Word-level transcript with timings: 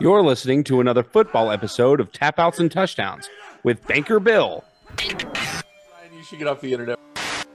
You're 0.00 0.22
listening 0.22 0.64
to 0.64 0.80
another 0.80 1.02
football 1.02 1.50
episode 1.50 2.00
of 2.00 2.10
Tap 2.10 2.38
Outs 2.38 2.58
and 2.58 2.72
Touchdowns 2.72 3.28
with 3.64 3.86
Banker 3.86 4.18
Bill 4.18 4.64
You 4.98 5.10
should 6.24 6.38
get 6.38 6.48
off 6.48 6.60
the 6.62 6.72
internet. 6.72 6.98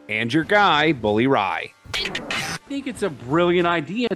and 0.10 0.32
your 0.32 0.44
guy, 0.44 0.94
Bully 0.94 1.26
Ry. 1.28 1.72
I 1.96 2.58
think 2.70 2.86
it's 2.88 3.02
a 3.04 3.10
brilliant 3.10 3.68
idea. 3.68 4.10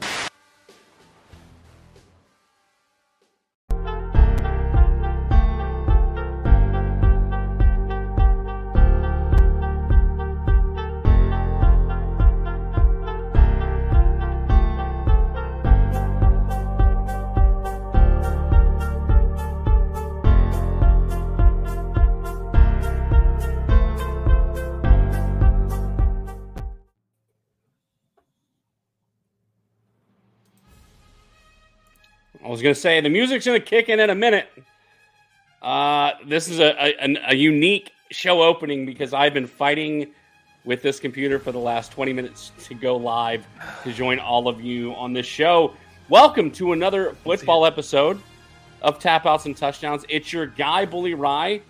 Was 32.60 32.76
to 32.76 32.82
say 32.82 33.00
the 33.00 33.08
music's 33.08 33.46
to 33.46 33.58
kick 33.62 33.88
in 33.88 34.02
in 34.02 34.10
a 34.10 34.16
minute. 34.16 34.50
Uh, 35.62 36.12
this 36.26 36.50
is 36.50 36.60
a, 36.60 36.76
a, 36.78 37.16
a 37.30 37.34
unique 37.34 37.94
show 38.12 38.42
opening 38.44 38.86
because 38.86 39.14
I've 39.14 39.34
been 39.34 39.48
fighting 39.48 40.08
with 40.66 40.82
this 40.82 41.00
computer 41.00 41.40
for 41.40 41.54
the 41.54 41.58
last 41.58 41.94
20 41.94 42.12
minutes 42.12 42.52
to 42.66 42.74
go 42.74 42.98
live 42.98 43.48
to 43.86 43.94
join 43.94 44.20
all 44.20 44.50
of 44.50 44.60
you 44.60 44.94
on 44.96 45.14
this 45.14 45.26
show. 45.26 45.74
Welcome 46.10 46.52
to 46.52 46.74
another 46.74 47.16
football 47.24 47.66
episode 47.66 48.20
of 48.82 49.00
Tap 49.00 49.26
Outs 49.26 49.46
and 49.46 49.56
Touchdowns. 49.56 50.04
It's 50.10 50.34
your 50.34 50.46
guy, 50.46 50.84
Bully 50.84 51.14
Ry, 51.14 51.62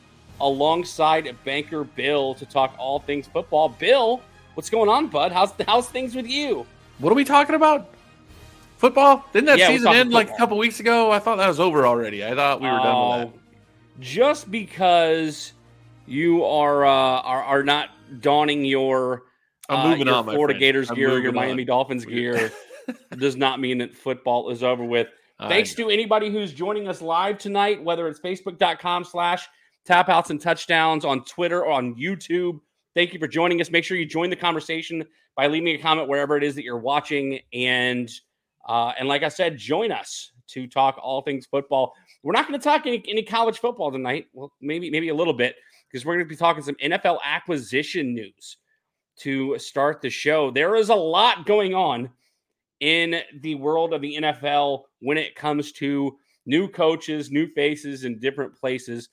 alongside 0.41 1.35
Banker 1.45 1.83
Bill 1.83 2.33
to 2.33 2.47
talk 2.47 2.73
all 2.79 2.97
things 2.97 3.27
football. 3.27 3.69
Bill, 3.69 4.23
what's 4.55 4.71
going 4.71 4.89
on, 4.89 5.05
bud? 5.05 5.31
How's, 5.31 5.53
how's 5.67 5.87
things 5.87 6.15
with 6.15 6.25
you? 6.25 6.65
What 6.97 7.11
are 7.11 7.15
we 7.15 7.25
talking 7.25 7.53
about? 7.53 7.93
Football? 8.79 9.25
Didn't 9.33 9.47
that 9.47 9.59
Yeah, 9.59 9.67
season 9.67 9.93
end 9.93 10.13
like 10.13 10.29
a 10.29 10.37
couple 10.37 10.57
weeks 10.57 10.79
ago? 10.79 11.11
I 11.11 11.19
thought 11.19 11.35
that 11.35 11.49
was 11.49 11.59
over 11.59 11.85
already. 11.85 12.25
I 12.25 12.33
thought 12.33 12.61
we 12.61 12.67
were 12.69 12.77
done 12.77 13.19
with 13.25 13.33
Oh, 13.35 13.39
Just 13.99 14.49
because 14.49 15.51
you 16.07 16.45
are 16.45 16.85
uh, 16.85 16.89
are, 16.89 17.43
are 17.43 17.63
not 17.63 17.89
donning 18.21 18.63
your, 18.63 19.23
I'm 19.67 19.79
uh, 19.91 19.95
your 19.95 20.13
on, 20.15 20.23
Florida 20.23 20.53
friend. 20.53 20.59
Gators 20.61 20.89
I'm 20.89 20.95
gear, 20.95 21.19
your 21.19 21.33
Miami 21.33 21.63
on. 21.63 21.67
Dolphins 21.67 22.05
gear, 22.05 22.53
does 23.17 23.35
not 23.35 23.59
mean 23.59 23.79
that 23.79 23.93
football 23.93 24.49
is 24.49 24.63
over 24.63 24.85
with. 24.85 25.09
Thanks 25.49 25.73
to 25.75 25.89
anybody 25.89 26.31
who's 26.31 26.53
joining 26.53 26.87
us 26.87 27.01
live 27.01 27.37
tonight, 27.37 27.83
whether 27.83 28.07
it's 28.07 28.21
facebook.com 28.21 29.03
slash 29.03 29.45
tapouts 29.85 30.29
and 30.29 30.39
touchdowns 30.39 31.03
on 31.03 31.25
Twitter 31.25 31.65
or 31.65 31.73
on 31.73 31.95
YouTube. 31.95 32.61
Thank 32.95 33.13
you 33.13 33.19
for 33.19 33.27
joining 33.27 33.59
us. 33.59 33.71
Make 33.71 33.83
sure 33.83 33.97
you 33.97 34.05
join 34.05 34.29
the 34.29 34.35
conversation 34.37 35.03
by 35.35 35.47
leaving 35.47 35.75
a 35.75 35.77
comment 35.77 36.07
wherever 36.07 36.37
it 36.37 36.43
is 36.45 36.55
that 36.55 36.63
you're 36.63 36.77
watching. 36.79 37.39
And 37.53 38.09
uh, 38.69 38.93
and 38.99 39.07
like 39.07 39.23
I 39.23 39.29
said, 39.29 39.57
join 39.57 39.91
us 39.91 40.31
to 40.49 40.67
talk 40.67 40.99
all 41.01 41.23
things 41.23 41.47
football. 41.47 41.95
We're 42.21 42.33
not 42.33 42.47
going 42.47 42.59
to 42.59 42.63
talk 42.63 42.85
any, 42.85 43.03
any 43.07 43.23
college 43.23 43.57
football 43.57 43.91
tonight. 43.91 44.27
Well, 44.31 44.53
maybe 44.61 44.91
maybe 44.91 45.09
a 45.09 45.15
little 45.15 45.33
bit 45.33 45.55
because 45.89 46.05
we're 46.05 46.13
going 46.13 46.25
to 46.25 46.29
be 46.29 46.35
talking 46.35 46.61
some 46.61 46.75
NFL 46.75 47.17
acquisition 47.23 48.13
news 48.13 48.57
to 49.21 49.57
start 49.57 50.03
the 50.03 50.09
show. 50.11 50.51
There 50.51 50.75
is 50.75 50.89
a 50.89 50.95
lot 50.95 51.47
going 51.47 51.73
on 51.73 52.11
in 52.79 53.21
the 53.41 53.55
world 53.55 53.91
of 53.91 54.01
the 54.01 54.17
NFL 54.17 54.83
when 54.99 55.17
it 55.17 55.35
comes 55.35 55.71
to 55.73 56.15
new 56.45 56.67
coaches, 56.67 57.31
new 57.31 57.51
faces 57.53 58.03
in 58.03 58.19
different 58.19 58.55
places. 58.55 59.09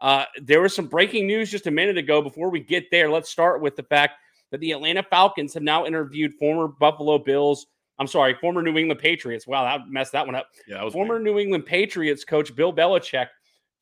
Uh, 0.00 0.24
there 0.40 0.62
was 0.62 0.72
some 0.72 0.86
breaking 0.86 1.26
news 1.26 1.50
just 1.50 1.66
a 1.66 1.70
minute 1.70 1.98
ago. 1.98 2.22
Before 2.22 2.48
we 2.48 2.60
get 2.60 2.92
there, 2.92 3.10
let's 3.10 3.28
start 3.28 3.60
with 3.60 3.74
the 3.74 3.82
fact 3.82 4.14
that 4.52 4.60
the 4.60 4.70
Atlanta 4.70 5.02
Falcons 5.02 5.52
have 5.54 5.64
now 5.64 5.84
interviewed 5.84 6.32
former 6.34 6.68
Buffalo 6.68 7.18
Bills. 7.18 7.66
I'm 8.00 8.06
sorry, 8.06 8.34
former 8.34 8.62
New 8.62 8.76
England 8.78 8.98
Patriots. 8.98 9.46
Wow, 9.46 9.62
that 9.64 9.86
messed 9.88 10.12
that 10.12 10.26
one 10.26 10.34
up. 10.34 10.48
yeah, 10.66 10.88
Former 10.90 11.14
weird. 11.14 11.24
New 11.24 11.38
England 11.38 11.66
Patriots 11.66 12.24
coach 12.24 12.54
Bill 12.56 12.72
Belichick 12.72 13.28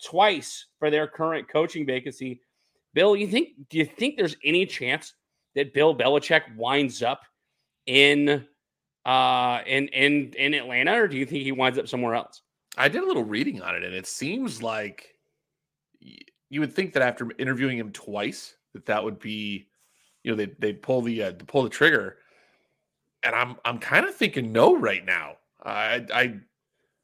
twice 0.05 0.67
for 0.79 0.91
their 0.91 1.06
current 1.06 1.49
coaching 1.49 1.87
vacancy. 1.87 2.41
Bill, 2.95 3.15
you 3.15 3.29
think 3.29 3.51
do 3.71 3.79
you 3.79 3.84
think 3.84 4.17
there's 4.17 4.37
any 4.45 4.67
chance 4.67 5.15
that 5.55 5.73
Bill 5.73 5.97
Belichick 5.97 6.43
winds 6.56 7.03
up 7.03 7.23
in 7.87 8.45
uh 9.06 9.61
in 9.67 9.89
in 9.89 10.33
in 10.37 10.53
Atlanta 10.53 11.00
or 11.00 11.09
do 11.09 11.17
you 11.17 11.25
think 11.25 11.45
he 11.45 11.53
winds 11.53 11.79
up 11.79 11.87
somewhere 11.89 12.15
else? 12.15 12.43
I 12.77 12.89
did 12.89 13.03
a 13.03 13.06
little 13.06 13.25
reading 13.25 13.62
on 13.62 13.75
it, 13.77 13.83
and 13.85 13.95
it 13.95 14.06
seems 14.06 14.62
like 14.62 15.15
you 16.50 16.61
would 16.61 16.73
think 16.73 16.93
that 16.95 17.03
after 17.03 17.31
interviewing 17.39 17.79
him 17.79 17.93
twice, 17.93 18.55
that 18.73 18.87
that 18.87 19.03
would 19.03 19.19
be, 19.19 19.69
you 20.25 20.31
know, 20.33 20.37
they 20.37 20.47
they 20.59 20.73
pull 20.73 21.03
the 21.03 21.23
uh, 21.23 21.33
pull 21.47 21.62
the 21.62 21.69
trigger, 21.69 22.19
and 23.23 23.34
I'm 23.34 23.56
I'm 23.65 23.79
kind 23.79 24.06
of 24.06 24.15
thinking 24.15 24.53
no 24.53 24.77
right 24.77 25.05
now. 25.05 25.37
I 25.62 26.05
I 26.12 26.23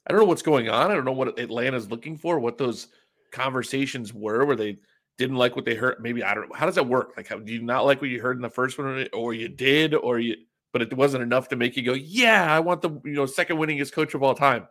I 0.07 0.11
don't 0.11 0.19
know 0.19 0.25
what's 0.25 0.41
going 0.41 0.69
on. 0.69 0.91
I 0.91 0.95
don't 0.95 1.05
know 1.05 1.11
what 1.11 1.39
Atlanta's 1.39 1.89
looking 1.89 2.17
for. 2.17 2.39
What 2.39 2.57
those 2.57 2.87
conversations 3.31 4.13
were 4.13 4.45
where 4.45 4.55
they 4.55 4.77
didn't 5.17 5.37
like 5.37 5.55
what 5.55 5.65
they 5.65 5.75
heard. 5.75 5.97
Maybe 6.01 6.23
I 6.23 6.33
don't 6.33 6.49
know. 6.49 6.55
How 6.55 6.65
does 6.65 6.75
that 6.75 6.87
work? 6.87 7.13
Like, 7.17 7.27
how, 7.27 7.39
do 7.39 7.51
you 7.51 7.61
not 7.61 7.85
like 7.85 8.01
what 8.01 8.09
you 8.09 8.21
heard 8.21 8.37
in 8.37 8.41
the 8.41 8.49
first 8.49 8.77
one, 8.77 9.07
or 9.13 9.33
you 9.33 9.49
did, 9.49 9.93
or 9.93 10.19
you? 10.19 10.35
But 10.73 10.81
it 10.81 10.93
wasn't 10.93 11.23
enough 11.23 11.47
to 11.49 11.55
make 11.55 11.77
you 11.77 11.83
go, 11.83 11.93
yeah, 11.93 12.53
I 12.53 12.59
want 12.59 12.81
the 12.81 12.89
you 13.03 13.13
know 13.13 13.25
second 13.25 13.57
winningest 13.57 13.93
coach 13.93 14.13
of 14.13 14.23
all 14.23 14.35
time 14.35 14.67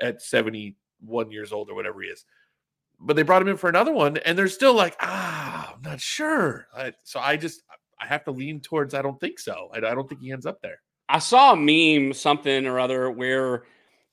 at 0.00 0.22
71 0.22 1.30
years 1.30 1.52
old 1.52 1.70
or 1.70 1.74
whatever 1.74 2.00
he 2.02 2.08
is. 2.08 2.24
But 2.98 3.16
they 3.16 3.22
brought 3.22 3.42
him 3.42 3.48
in 3.48 3.56
for 3.56 3.68
another 3.68 3.92
one, 3.92 4.16
and 4.18 4.38
they're 4.38 4.48
still 4.48 4.74
like, 4.74 4.96
ah, 5.00 5.74
I'm 5.74 5.82
not 5.82 6.00
sure. 6.00 6.68
I, 6.74 6.92
so 7.02 7.20
I 7.20 7.36
just 7.36 7.62
I 8.00 8.06
have 8.06 8.24
to 8.24 8.30
lean 8.30 8.60
towards 8.60 8.94
I 8.94 9.02
don't 9.02 9.18
think 9.20 9.38
so. 9.38 9.70
I, 9.72 9.78
I 9.78 9.94
don't 9.94 10.08
think 10.08 10.20
he 10.20 10.32
ends 10.32 10.46
up 10.46 10.60
there. 10.62 10.80
I 11.08 11.18
saw 11.18 11.52
a 11.52 11.56
meme, 11.56 12.14
something 12.14 12.66
or 12.66 12.80
other, 12.80 13.10
where 13.10 13.64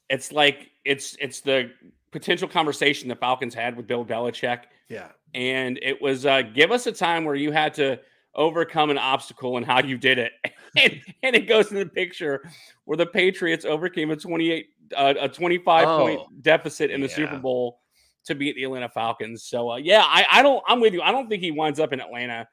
it's 0.10 0.32
like 0.32 0.72
it's 0.84 1.16
it's 1.20 1.42
the 1.42 1.72
potential 2.12 2.48
conversation 2.48 3.08
the 3.08 3.16
Falcons 3.16 3.54
had 3.54 3.78
with 3.78 3.88
Bill 3.88 4.06
Belichick 4.06 4.64
Yeah, 4.90 5.10
and 5.34 5.80
it 5.82 6.02
was 6.02 6.26
uh, 6.26 6.42
give 6.42 6.72
us 6.72 6.88
a 6.88 6.92
time 6.92 7.24
where 7.24 7.36
you 7.36 7.52
had 7.52 7.74
to 7.76 8.00
overcome 8.36 8.90
an 8.90 8.98
obstacle 8.98 9.58
and 9.58 9.66
how 9.66 9.82
you 9.82 9.98
did 9.98 10.18
it. 10.18 10.32
and, 10.78 11.02
and 11.24 11.36
it 11.36 11.48
goes 11.48 11.72
in 11.72 11.78
the 11.78 11.86
picture 11.86 12.42
where 12.86 12.98
the 12.98 13.06
Patriots 13.06 13.66
overcame 13.66 14.12
a 14.12 14.16
28 14.16 14.68
uh, 14.96 15.14
a 15.20 15.30
25 15.30 15.88
Oh, 15.88 15.98
point 16.00 16.44
deficit 16.44 16.92
in 16.92 17.02
the 17.02 17.10
Super. 17.10 17.38
Bowl 17.38 17.80
to 18.26 18.36
beat 18.36 18.56
the 18.56 18.64
Atlanta 18.64 18.90
Falcons. 18.90 19.44
So 19.44 19.72
uh, 19.72 19.78
yeah, 19.78 20.04
I, 20.06 20.26
I 20.30 20.42
don't 20.44 20.64
I'm 20.68 20.80
with 20.80 20.94
you. 20.94 21.02
I 21.02 21.12
don't 21.12 21.30
think 21.30 21.42
he 21.42 21.52
winds 21.52 21.80
up 21.80 21.94
in 21.94 22.02
Atlanta. 22.02 22.48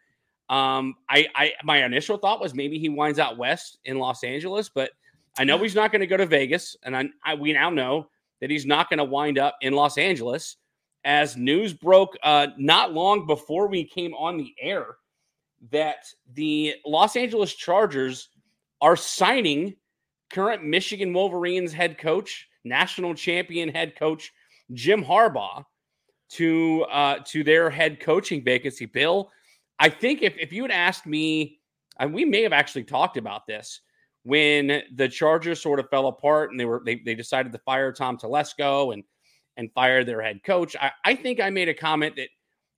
Um, 0.49 0.95
I, 1.11 1.27
I 1.35 1.53
my 1.63 1.85
initial 1.85 2.17
thought 2.17 2.41
was 2.41 2.55
maybe 2.55 2.79
he 2.79 2.89
winds 2.89 3.19
out 3.19 3.37
west 3.37 3.79
in 3.85 3.99
Los 3.99 4.25
Angeles, 4.25 4.69
but 4.69 4.91
I 5.39 5.45
know 5.45 5.59
he's 5.59 5.75
not 5.75 5.93
going 5.93 6.01
to 6.01 6.07
go 6.07 6.17
to 6.17 6.27
Vegas, 6.27 6.77
and 6.83 6.97
I, 6.97 7.09
I 7.25 7.35
we 7.35 7.53
now 7.53 7.71
know 7.71 8.09
that 8.41 8.51
he's 8.51 8.67
not 8.67 8.89
going 8.89 8.99
to 8.99 9.05
wind 9.05 9.39
up 9.39 9.57
in 9.61 9.75
Los 9.75 9.99
Angeles 9.99 10.57
as 11.05 11.37
news 11.37 11.73
broke 11.73 12.17
uh, 12.23 12.49
not 12.57 12.93
long 12.93 13.27
before 13.27 13.69
we 13.69 13.85
came 13.85 14.15
on 14.15 14.37
the 14.37 14.55
air 14.61 14.97
that 15.71 16.07
the 16.35 16.75
Los 16.87 17.17
Angeles 17.17 17.55
Chargers 17.55 18.29
are 18.81 18.97
signing 18.97 19.75
current 20.31 20.65
Michigan 20.65 21.13
Wolverines 21.13 21.73
head 21.73 21.99
coach, 21.99 22.49
national 22.65 23.15
champion 23.15 23.69
head 23.69 23.97
coach 23.97 24.33
Jim 24.73 25.05
Harbaugh 25.05 25.65
to 26.31 26.85
uh, 26.91 27.19
to 27.27 27.43
their 27.43 27.71
head 27.71 28.01
coaching 28.01 28.45
vacancy. 28.45 28.87
Bill, 28.87 29.31
I 29.79 29.89
think 29.89 30.23
if 30.23 30.37
if 30.39 30.53
you 30.53 30.63
had 30.63 30.71
asked 30.71 31.07
me, 31.07 31.61
and 31.99 32.13
we 32.13 32.25
may 32.25 32.43
have 32.43 32.53
actually 32.53 32.85
talked 32.85 33.17
about 33.17 33.47
this 33.47 33.81
when 34.25 34.83
the 34.95 35.09
Chargers 35.09 35.61
sort 35.61 35.81
of 35.81 35.89
fell 35.91 36.09
apart 36.09 36.51
and 36.51 36.59
they 36.59 36.65
were 36.65 36.83
they, 36.85 36.97
they 36.97 37.15
decided 37.15 37.53
to 37.53 37.59
fire 37.59 37.93
Tom 37.93 38.19
Telesco 38.19 38.93
and 38.93 39.05
and 39.57 39.73
fire 39.73 40.05
their 40.05 40.23
head 40.23 40.43
coach. 40.45 40.77
I, 40.81 40.93
I 41.05 41.15
think 41.15 41.41
I 41.41 41.51
made 41.51 41.69
a 41.69 41.75
comment 41.75 42.17
that 42.17 42.29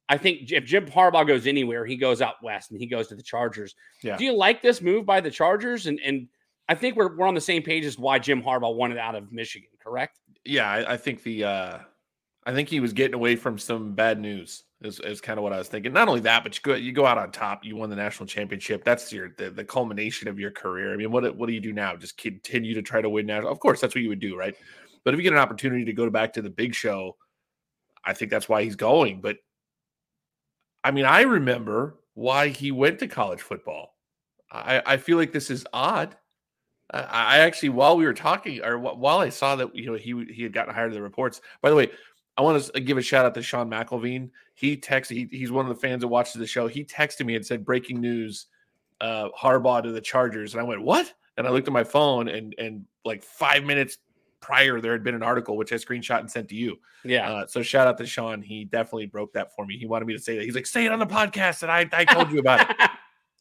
I 0.08 0.16
think 0.16 0.50
if 0.50 0.64
Jim 0.64 0.86
Harbaugh 0.86 1.26
goes 1.26 1.46
anywhere, 1.46 1.86
he 1.86 1.96
goes 1.96 2.20
out 2.20 2.34
west 2.42 2.70
and 2.70 2.80
he 2.80 2.86
goes 2.86 3.08
to 3.08 3.14
the 3.14 3.22
Chargers. 3.22 3.74
Yeah. 4.02 4.16
Do 4.16 4.24
you 4.24 4.32
like 4.32 4.60
this 4.62 4.80
move 4.80 5.06
by 5.06 5.20
the 5.20 5.30
Chargers? 5.30 5.86
And 5.86 6.00
and 6.04 6.28
I 6.68 6.74
think 6.74 6.96
we're 6.96 7.16
we're 7.16 7.26
on 7.26 7.34
the 7.34 7.40
same 7.40 7.62
page 7.62 7.84
as 7.84 7.98
why 7.98 8.18
Jim 8.18 8.42
Harbaugh 8.42 8.74
wanted 8.74 8.98
out 8.98 9.14
of 9.14 9.32
Michigan, 9.32 9.70
correct? 9.82 10.18
yeah. 10.44 10.70
I, 10.70 10.94
I 10.94 10.96
think 10.96 11.22
the 11.22 11.44
uh 11.44 11.78
I 12.44 12.54
think 12.54 12.68
he 12.68 12.80
was 12.80 12.92
getting 12.92 13.14
away 13.14 13.36
from 13.36 13.58
some 13.58 13.94
bad 13.94 14.20
news. 14.20 14.64
Is, 14.82 14.98
is 15.00 15.20
kind 15.20 15.38
of 15.38 15.42
what 15.42 15.52
I 15.52 15.58
was 15.58 15.68
thinking. 15.68 15.92
Not 15.92 16.08
only 16.08 16.20
that, 16.20 16.42
but 16.42 16.56
you 16.56 16.62
go 16.62 16.74
you 16.74 16.92
go 16.92 17.04
out 17.04 17.18
on 17.18 17.30
top. 17.32 17.66
You 17.66 17.76
won 17.76 17.90
the 17.90 17.96
national 17.96 18.26
championship. 18.26 18.82
That's 18.82 19.12
your 19.12 19.34
the, 19.36 19.50
the 19.50 19.64
culmination 19.64 20.26
of 20.26 20.38
your 20.38 20.50
career. 20.50 20.94
I 20.94 20.96
mean, 20.96 21.12
what 21.12 21.36
what 21.36 21.48
do 21.48 21.52
you 21.52 21.60
do 21.60 21.74
now? 21.74 21.94
Just 21.96 22.16
continue 22.16 22.72
to 22.72 22.80
try 22.80 23.02
to 23.02 23.10
win 23.10 23.26
national. 23.26 23.52
Of 23.52 23.60
course, 23.60 23.82
that's 23.82 23.94
what 23.94 24.00
you 24.00 24.08
would 24.08 24.20
do, 24.20 24.38
right? 24.38 24.56
But 25.04 25.12
if 25.12 25.18
you 25.18 25.22
get 25.22 25.34
an 25.34 25.38
opportunity 25.38 25.84
to 25.84 25.92
go 25.92 26.08
back 26.08 26.32
to 26.32 26.42
the 26.42 26.48
big 26.48 26.74
show, 26.74 27.16
I 28.04 28.14
think 28.14 28.30
that's 28.30 28.48
why 28.48 28.62
he's 28.62 28.76
going. 28.76 29.20
But 29.20 29.36
I 30.82 30.92
mean, 30.92 31.04
I 31.04 31.22
remember 31.22 31.96
why 32.14 32.48
he 32.48 32.72
went 32.72 33.00
to 33.00 33.06
college 33.06 33.42
football. 33.42 33.94
I, 34.50 34.82
I 34.84 34.96
feel 34.96 35.16
like 35.18 35.32
this 35.32 35.50
is 35.50 35.66
odd. 35.72 36.16
I 36.90 37.00
I 37.00 37.38
actually, 37.38 37.68
while 37.68 37.96
we 37.96 38.04
were 38.04 38.14
talking, 38.14 38.64
or 38.64 38.78
while 38.78 39.18
I 39.18 39.28
saw 39.28 39.56
that 39.56 39.74
you 39.76 39.86
know 39.86 39.94
he 39.94 40.24
he 40.32 40.42
had 40.42 40.52
gotten 40.52 40.74
hired 40.74 40.90
to 40.90 40.94
the 40.94 41.02
reports. 41.02 41.40
By 41.62 41.70
the 41.70 41.76
way, 41.76 41.90
I 42.40 42.42
want 42.42 42.64
to 42.64 42.80
give 42.80 42.96
a 42.96 43.02
shout 43.02 43.26
out 43.26 43.34
to 43.34 43.42
Sean 43.42 43.68
McElveen. 43.68 44.30
He 44.54 44.74
texted. 44.74 45.10
He, 45.10 45.28
he's 45.30 45.52
one 45.52 45.66
of 45.66 45.68
the 45.68 45.78
fans 45.78 46.00
that 46.00 46.08
watches 46.08 46.32
the 46.36 46.46
show. 46.46 46.68
He 46.68 46.86
texted 46.86 47.26
me 47.26 47.36
and 47.36 47.44
said, 47.44 47.66
"Breaking 47.66 48.00
news: 48.00 48.46
uh, 48.98 49.28
Harbaugh 49.38 49.82
to 49.82 49.92
the 49.92 50.00
Chargers." 50.00 50.54
And 50.54 50.60
I 50.62 50.64
went, 50.64 50.80
"What?" 50.80 51.12
And 51.36 51.46
I 51.46 51.50
looked 51.50 51.68
at 51.68 51.74
my 51.74 51.84
phone, 51.84 52.28
and 52.28 52.54
and 52.56 52.86
like 53.04 53.22
five 53.22 53.64
minutes 53.64 53.98
prior, 54.40 54.80
there 54.80 54.92
had 54.92 55.04
been 55.04 55.14
an 55.14 55.22
article 55.22 55.58
which 55.58 55.70
I 55.70 55.76
screenshot 55.76 56.20
and 56.20 56.30
sent 56.30 56.48
to 56.48 56.54
you. 56.54 56.78
Yeah. 57.04 57.30
Uh, 57.30 57.46
so 57.46 57.60
shout 57.60 57.86
out 57.86 57.98
to 57.98 58.06
Sean. 58.06 58.40
He 58.40 58.64
definitely 58.64 59.04
broke 59.04 59.34
that 59.34 59.54
for 59.54 59.66
me. 59.66 59.76
He 59.76 59.84
wanted 59.84 60.06
me 60.06 60.14
to 60.14 60.22
say 60.22 60.38
that. 60.38 60.44
He's 60.44 60.54
like, 60.54 60.66
"Say 60.66 60.86
it 60.86 60.92
on 60.92 60.98
the 60.98 61.06
podcast," 61.06 61.62
and 61.62 61.70
I 61.70 61.86
I 61.92 62.06
told 62.06 62.32
you 62.32 62.38
about 62.38 62.70
it. 62.70 62.76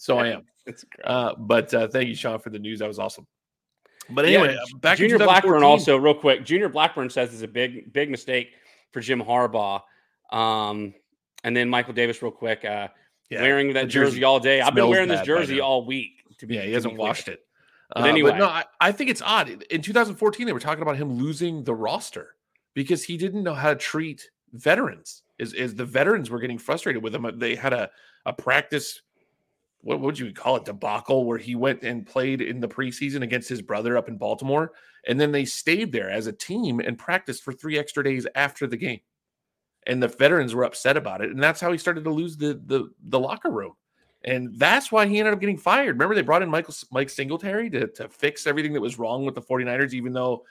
So 0.01 0.17
I 0.17 0.29
am. 0.29 0.43
Great. 0.65 0.81
Uh, 1.03 1.35
but 1.37 1.73
uh, 1.73 1.89
thank 1.89 2.07
you, 2.07 2.15
Sean, 2.15 2.39
for 2.39 2.49
the 2.49 2.59
news. 2.59 2.79
That 2.79 2.87
was 2.87 2.99
awesome. 2.99 3.27
But 4.09 4.23
anyway, 4.23 4.55
uh, 4.55 4.77
back 4.77 4.97
Junior 4.97 5.17
Blackburn 5.17 5.61
also, 5.61 5.97
real 5.97 6.13
quick. 6.13 6.45
Junior 6.45 6.69
Blackburn 6.69 7.09
says 7.09 7.33
it's 7.33 7.43
a 7.43 7.47
big, 7.49 7.91
big 7.91 8.09
mistake 8.09 8.53
for 8.91 9.01
Jim 9.01 9.21
Harbaugh. 9.21 9.81
Um, 10.31 10.93
and 11.43 11.55
then 11.55 11.69
Michael 11.69 11.93
Davis, 11.93 12.21
real 12.21 12.31
quick, 12.31 12.65
uh, 12.65 12.89
yeah, 13.29 13.41
wearing 13.41 13.73
that 13.73 13.87
jersey, 13.87 14.11
jersey 14.11 14.23
all 14.23 14.39
day. 14.39 14.61
I've 14.61 14.75
been 14.75 14.87
wearing 14.89 15.07
this 15.09 15.25
jersey 15.25 15.59
all 15.59 15.85
week. 15.85 16.23
To 16.39 16.47
be, 16.47 16.55
yeah, 16.55 16.61
he 16.63 16.73
hasn't 16.73 16.95
washed 16.95 17.27
it. 17.27 17.41
But 17.93 18.03
Uh, 18.03 18.07
anyway. 18.07 18.37
no, 18.37 18.45
I, 18.45 18.63
I 18.79 18.91
think 18.91 19.09
it's 19.09 19.21
odd. 19.21 19.49
In 19.49 19.81
2014, 19.81 20.45
they 20.45 20.53
were 20.53 20.59
talking 20.59 20.81
about 20.81 20.95
him 20.95 21.13
losing 21.13 21.63
the 21.63 21.73
roster 21.73 22.35
because 22.75 23.03
he 23.03 23.17
didn't 23.17 23.43
know 23.43 23.53
how 23.53 23.69
to 23.69 23.75
treat 23.75 24.29
veterans. 24.53 25.23
Is 25.37 25.53
is 25.53 25.75
the 25.75 25.85
veterans 25.85 26.29
were 26.29 26.39
getting 26.39 26.57
frustrated 26.57 27.01
with 27.01 27.15
him? 27.15 27.39
They 27.39 27.55
had 27.55 27.73
a 27.73 27.89
a 28.25 28.33
practice. 28.33 29.01
What 29.81 30.01
would 30.01 30.19
you 30.19 30.33
call 30.33 30.57
it? 30.57 30.65
Debacle 30.65 31.25
where 31.25 31.37
he 31.37 31.55
went 31.55 31.83
and 31.83 32.05
played 32.05 32.41
in 32.41 32.59
the 32.59 32.67
preseason 32.67 33.23
against 33.23 33.47
his 33.47 33.61
brother 33.61 33.97
up 33.97 34.09
in 34.09 34.17
Baltimore, 34.17 34.73
and 35.07 35.19
then 35.19 35.31
they 35.31 35.45
stayed 35.45 35.91
there 35.91 36.09
as 36.09 36.27
a 36.27 36.33
team 36.33 36.79
and 36.79 36.97
practiced 36.97 37.43
for 37.43 37.53
three 37.53 37.79
extra 37.79 38.03
days 38.03 38.27
after 38.35 38.67
the 38.67 38.77
game. 38.77 38.99
And 39.87 40.03
the 40.03 40.09
veterans 40.09 40.53
were 40.53 40.65
upset 40.65 40.97
about 40.97 41.21
it, 41.21 41.31
and 41.31 41.41
that's 41.41 41.61
how 41.61 41.71
he 41.71 41.77
started 41.77 42.03
to 42.03 42.09
lose 42.09 42.35
the 42.35 42.61
the 42.65 42.89
the 43.03 43.19
locker 43.19 43.49
room. 43.49 43.73
And 44.25 44.53
that's 44.59 44.91
why 44.91 45.07
he 45.07 45.19
ended 45.19 45.33
up 45.33 45.39
getting 45.39 45.57
fired. 45.57 45.95
Remember, 45.95 46.13
they 46.13 46.21
brought 46.21 46.41
in 46.41 46.49
Michael 46.49 46.73
Mike 46.91 47.09
Singletary 47.09 47.69
to, 47.69 47.87
to 47.87 48.09
fix 48.09 48.45
everything 48.47 48.73
that 48.73 48.81
was 48.81 48.99
wrong 48.99 49.23
with 49.23 49.33
the 49.33 49.41
49ers, 49.41 49.93
even 49.93 50.11
though, 50.11 50.43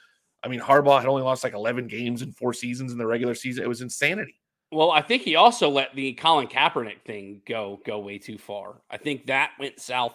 I 0.43 0.49
mean, 0.49 0.61
Harbaugh 0.61 1.01
had 1.01 1.09
only 1.09 1.23
lost 1.23 1.45
like 1.45 1.53
11 1.53 1.87
games 1.87 2.23
in 2.23 2.33
four 2.33 2.55
seasons 2.55 2.93
in 2.93 2.99
the 2.99 3.07
regular 3.07 3.35
season. 3.35 3.63
It 3.63 3.69
was 3.69 3.83
insanity. 3.83 4.41
Well, 4.71 4.91
I 4.91 5.01
think 5.01 5.23
he 5.23 5.35
also 5.37 5.69
let 5.71 5.95
the 5.95 6.13
Colin 6.15 6.47
Kaepernick 6.47 7.03
thing 7.07 7.41
go 7.47 7.81
go 7.87 7.99
way 7.99 8.19
too 8.19 8.37
far. 8.39 8.83
I 8.91 8.99
think 8.99 9.27
that 9.27 9.53
went 9.59 9.81
south, 9.81 10.15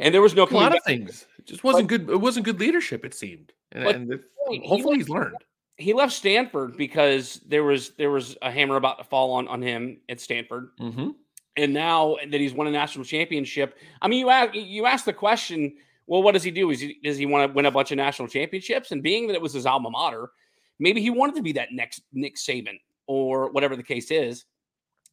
and 0.00 0.12
there 0.12 0.22
was 0.22 0.34
no 0.34 0.42
A 0.42 0.44
lot 0.44 0.50
coming 0.50 0.76
of 0.78 0.84
things. 0.84 1.26
It 1.38 1.46
just 1.46 1.62
wasn't 1.64 1.88
good. 1.88 2.10
It 2.10 2.20
wasn't 2.20 2.46
good 2.46 2.58
leadership, 2.58 3.04
it 3.04 3.14
seemed. 3.14 3.52
And, 3.72 3.84
But 3.84 3.94
and 3.96 4.12
it- 4.12 4.24
he- 4.50 4.58
he 4.60 4.66
hopefully 4.68 4.98
was- 4.98 5.06
he's 5.06 5.08
learned. 5.14 5.36
He 5.76 5.92
left 5.92 6.12
Stanford 6.12 6.76
because 6.76 7.40
there 7.46 7.64
was 7.64 7.90
there 7.90 8.10
was 8.10 8.36
a 8.42 8.50
hammer 8.50 8.76
about 8.76 8.98
to 8.98 9.04
fall 9.04 9.32
on 9.32 9.46
on 9.48 9.62
him 9.62 10.00
at 10.08 10.20
Stanford. 10.20 10.70
Mm-hmm. 10.80 11.10
and 11.56 11.72
now 11.72 12.16
that 12.28 12.40
he's 12.40 12.52
won 12.52 12.66
a 12.66 12.70
national 12.72 13.04
championship, 13.04 13.78
I 14.02 14.08
mean, 14.08 14.18
you 14.18 14.30
ask 14.30 14.54
you 14.54 14.86
ask 14.86 15.04
the 15.04 15.12
question, 15.12 15.76
well, 16.08 16.22
what 16.22 16.32
does 16.32 16.42
he 16.42 16.50
do? 16.50 16.70
Is 16.70 16.80
he 16.80 16.98
does 17.04 17.16
he 17.16 17.26
want 17.26 17.48
to 17.50 17.54
win 17.54 17.66
a 17.66 17.70
bunch 17.70 17.92
of 17.92 17.96
national 17.96 18.26
championships? 18.28 18.90
And 18.90 19.02
being 19.02 19.28
that 19.28 19.34
it 19.34 19.40
was 19.42 19.52
his 19.52 19.64
alma 19.66 19.90
mater, 19.90 20.30
maybe 20.80 21.00
he 21.00 21.10
wanted 21.10 21.36
to 21.36 21.42
be 21.42 21.52
that 21.52 21.68
next 21.72 22.02
Nick 22.12 22.34
Saban 22.36 22.78
or 23.06 23.50
whatever 23.50 23.76
the 23.76 23.82
case 23.82 24.10
is. 24.10 24.44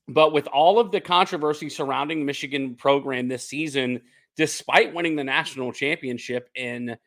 But 0.08 0.34
with 0.34 0.48
all 0.48 0.80
of 0.80 0.92
the 0.92 1.02
controversy 1.02 1.70
surrounding 1.70 2.20
the 2.20 2.26
Michigan 2.26 2.76
program 2.76 3.28
this 3.28 3.48
season, 3.48 4.02
despite 4.36 4.94
winning 4.94 5.16
the 5.16 5.24
national 5.24 5.72
championship 5.72 6.50
in 6.56 6.98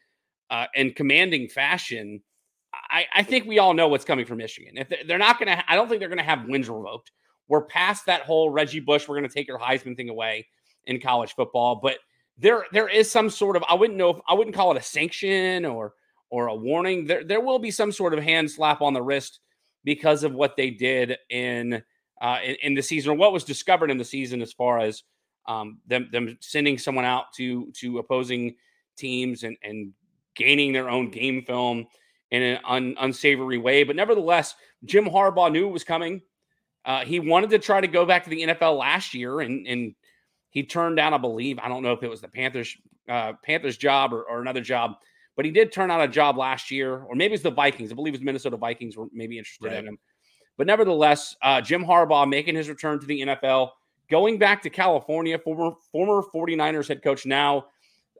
uh, 0.50 0.66
in 0.74 0.92
commanding 0.92 1.48
fashion, 1.48 2.22
I, 2.72 3.06
I 3.14 3.22
think 3.22 3.46
we 3.46 3.58
all 3.58 3.74
know 3.74 3.88
what's 3.88 4.04
coming 4.04 4.26
from 4.26 4.38
Michigan. 4.38 4.76
If 4.76 4.88
they- 4.88 5.02
they're 5.06 5.18
not 5.18 5.38
going 5.38 5.48
to, 5.56 5.70
I 5.70 5.74
don't 5.74 5.88
think 5.88 6.00
they're 6.00 6.08
going 6.08 6.18
to 6.18 6.24
have 6.24 6.46
wins 6.46 6.68
revoked 6.68 7.10
we're 7.48 7.62
past 7.64 8.06
that 8.06 8.22
whole 8.22 8.50
Reggie 8.50 8.80
Bush. 8.80 9.08
We're 9.08 9.16
going 9.18 9.28
to 9.28 9.34
take 9.34 9.48
your 9.48 9.58
Heisman 9.58 9.96
thing 9.96 10.08
away 10.08 10.46
in 10.84 11.00
college 11.00 11.34
football, 11.34 11.76
but 11.76 11.98
there 12.36 12.64
there 12.72 12.88
is 12.88 13.10
some 13.10 13.30
sort 13.30 13.56
of 13.56 13.64
I 13.68 13.74
wouldn't 13.74 13.98
know 13.98 14.10
if 14.10 14.16
I 14.28 14.34
wouldn't 14.34 14.56
call 14.56 14.72
it 14.72 14.78
a 14.78 14.82
sanction 14.82 15.64
or 15.64 15.94
or 16.30 16.48
a 16.48 16.54
warning. 16.54 17.06
There 17.06 17.24
there 17.24 17.40
will 17.40 17.58
be 17.58 17.70
some 17.70 17.92
sort 17.92 18.14
of 18.14 18.22
hand 18.22 18.50
slap 18.50 18.80
on 18.80 18.92
the 18.92 19.02
wrist 19.02 19.40
because 19.84 20.24
of 20.24 20.32
what 20.32 20.56
they 20.56 20.70
did 20.70 21.16
in 21.30 21.82
uh, 22.20 22.38
in, 22.42 22.56
in 22.62 22.74
the 22.74 22.82
season 22.82 23.12
or 23.12 23.14
what 23.14 23.32
was 23.32 23.44
discovered 23.44 23.90
in 23.90 23.98
the 23.98 24.04
season 24.04 24.40
as 24.42 24.52
far 24.52 24.78
as 24.78 25.02
um, 25.46 25.78
them 25.86 26.08
them 26.10 26.36
sending 26.40 26.78
someone 26.78 27.04
out 27.04 27.32
to 27.36 27.70
to 27.72 27.98
opposing 27.98 28.56
teams 28.96 29.42
and 29.42 29.56
and 29.62 29.92
gaining 30.34 30.72
their 30.72 30.88
own 30.88 31.10
game 31.10 31.42
film 31.42 31.86
in 32.30 32.42
an 32.42 32.58
un, 32.64 32.96
unsavory 32.98 33.58
way. 33.58 33.84
But 33.84 33.96
nevertheless, 33.96 34.54
Jim 34.84 35.04
Harbaugh 35.04 35.52
knew 35.52 35.68
it 35.68 35.72
was 35.72 35.84
coming. 35.84 36.22
Uh, 36.84 37.04
he 37.04 37.20
wanted 37.20 37.50
to 37.50 37.58
try 37.58 37.80
to 37.80 37.86
go 37.86 38.04
back 38.04 38.24
to 38.24 38.30
the 38.30 38.42
NFL 38.42 38.78
last 38.78 39.14
year, 39.14 39.40
and 39.40 39.66
and 39.66 39.94
he 40.50 40.62
turned 40.62 40.96
down, 40.96 41.14
I 41.14 41.18
believe, 41.18 41.58
I 41.58 41.68
don't 41.68 41.82
know 41.82 41.92
if 41.92 42.02
it 42.02 42.10
was 42.10 42.20
the 42.20 42.28
Panthers 42.28 42.76
uh, 43.08 43.34
Panthers 43.42 43.76
job 43.76 44.12
or, 44.12 44.22
or 44.22 44.40
another 44.40 44.60
job, 44.60 44.92
but 45.36 45.44
he 45.44 45.50
did 45.50 45.72
turn 45.72 45.90
out 45.90 46.00
a 46.00 46.08
job 46.08 46.36
last 46.36 46.70
year, 46.70 47.02
or 47.04 47.14
maybe 47.14 47.34
it's 47.34 47.42
the 47.42 47.50
Vikings. 47.50 47.90
I 47.92 47.94
believe 47.94 48.14
it 48.14 48.18
was 48.18 48.24
Minnesota 48.24 48.56
Vikings 48.56 48.96
were 48.96 49.06
maybe 49.12 49.38
interested 49.38 49.66
Right. 49.66 49.78
in 49.78 49.88
him. 49.88 49.98
But 50.56 50.66
nevertheless, 50.66 51.34
uh, 51.42 51.60
Jim 51.60 51.84
Harbaugh 51.84 52.28
making 52.28 52.54
his 52.54 52.68
return 52.68 53.00
to 53.00 53.06
the 53.06 53.22
NFL, 53.22 53.70
going 54.08 54.38
back 54.38 54.62
to 54.62 54.70
California, 54.70 55.38
former 55.38 55.72
former 55.90 56.22
49ers 56.32 56.86
head 56.88 57.02
coach, 57.02 57.26
now 57.26 57.66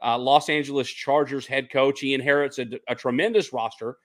uh, 0.03 0.19
Los 0.19 0.49
Angeles 0.49 0.89
Chargers 0.89 1.47
head 1.47 1.71
coach. 1.71 2.01
He 2.01 2.15
inherits 2.15 2.59
a, 2.59 2.67
a 2.89 2.95
tremendous 2.97 3.53
roster 3.53 3.99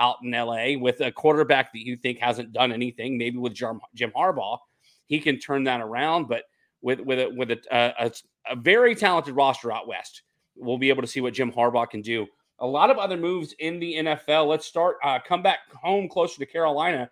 out 0.00 0.16
in 0.24 0.30
LA 0.32 0.78
with 0.78 1.00
a 1.02 1.12
quarterback 1.12 1.72
that 1.72 1.84
you 1.86 1.96
think 1.96 2.18
hasn't 2.18 2.52
done 2.52 2.72
anything. 2.72 3.18
Maybe 3.18 3.36
with 3.36 3.52
Jim, 3.54 3.80
Jim 3.94 4.10
Harbaugh, 4.16 4.58
he 5.06 5.20
can 5.20 5.38
turn 5.38 5.64
that 5.64 5.80
around. 5.82 6.26
But 6.26 6.44
with 6.80 7.00
with 7.00 7.18
a, 7.20 7.28
with 7.28 7.50
a, 7.50 7.58
a, 7.70 8.10
a 8.50 8.56
very 8.56 8.94
talented 8.94 9.36
roster 9.36 9.70
out 9.70 9.86
west, 9.86 10.22
we'll 10.56 10.78
be 10.78 10.88
able 10.88 11.02
to 11.02 11.08
see 11.08 11.20
what 11.20 11.34
Jim 11.34 11.52
Harbaugh 11.52 11.88
can 11.88 12.00
do. 12.00 12.26
A 12.60 12.66
lot 12.66 12.90
of 12.90 12.98
other 12.98 13.16
moves 13.16 13.54
in 13.58 13.80
the 13.80 13.94
NFL. 13.94 14.46
Let's 14.46 14.66
start. 14.66 14.96
Uh, 15.02 15.18
come 15.26 15.42
back 15.42 15.60
home 15.74 16.08
closer 16.08 16.38
to 16.38 16.46
Carolina. 16.46 17.10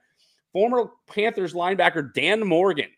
Former 0.52 0.90
Panthers 1.08 1.54
linebacker 1.54 2.12
Dan 2.14 2.46
Morgan 2.46 2.90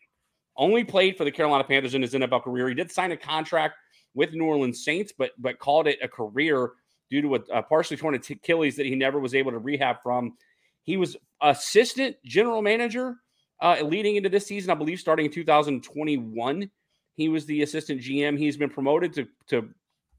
only 0.57 0.83
played 0.83 1.17
for 1.17 1.23
the 1.23 1.31
Carolina 1.31 1.63
Panthers 1.63 1.95
in 1.95 2.01
his 2.01 2.13
NFL 2.13 2.43
career. 2.43 2.67
He 2.67 2.75
did 2.75 2.91
sign 2.91 3.11
a 3.11 3.17
contract 3.17 3.75
with 4.13 4.33
New 4.33 4.45
Orleans 4.45 4.83
Saints, 4.83 5.11
but 5.17 5.31
but 5.37 5.59
called 5.59 5.87
it 5.87 5.99
a 6.01 6.07
career 6.07 6.71
due 7.09 7.21
to 7.21 7.35
a, 7.35 7.39
a 7.53 7.63
partially 7.63 7.97
torn 7.97 8.15
Achilles 8.15 8.75
that 8.75 8.85
he 8.85 8.95
never 8.95 9.19
was 9.19 9.35
able 9.35 9.51
to 9.51 9.59
rehab 9.59 9.97
from. 10.03 10.35
He 10.83 10.97
was 10.97 11.17
assistant 11.41 12.15
general 12.23 12.61
manager 12.61 13.17
uh, 13.61 13.77
leading 13.83 14.15
into 14.15 14.29
this 14.29 14.45
season, 14.45 14.71
I 14.71 14.75
believe, 14.75 14.99
starting 14.99 15.25
in 15.25 15.31
2021. 15.31 16.69
He 17.13 17.29
was 17.29 17.45
the 17.45 17.61
assistant 17.61 18.01
GM. 18.01 18.37
He's 18.37 18.57
been 18.57 18.69
promoted 18.69 19.13
to, 19.13 19.27
to 19.47 19.69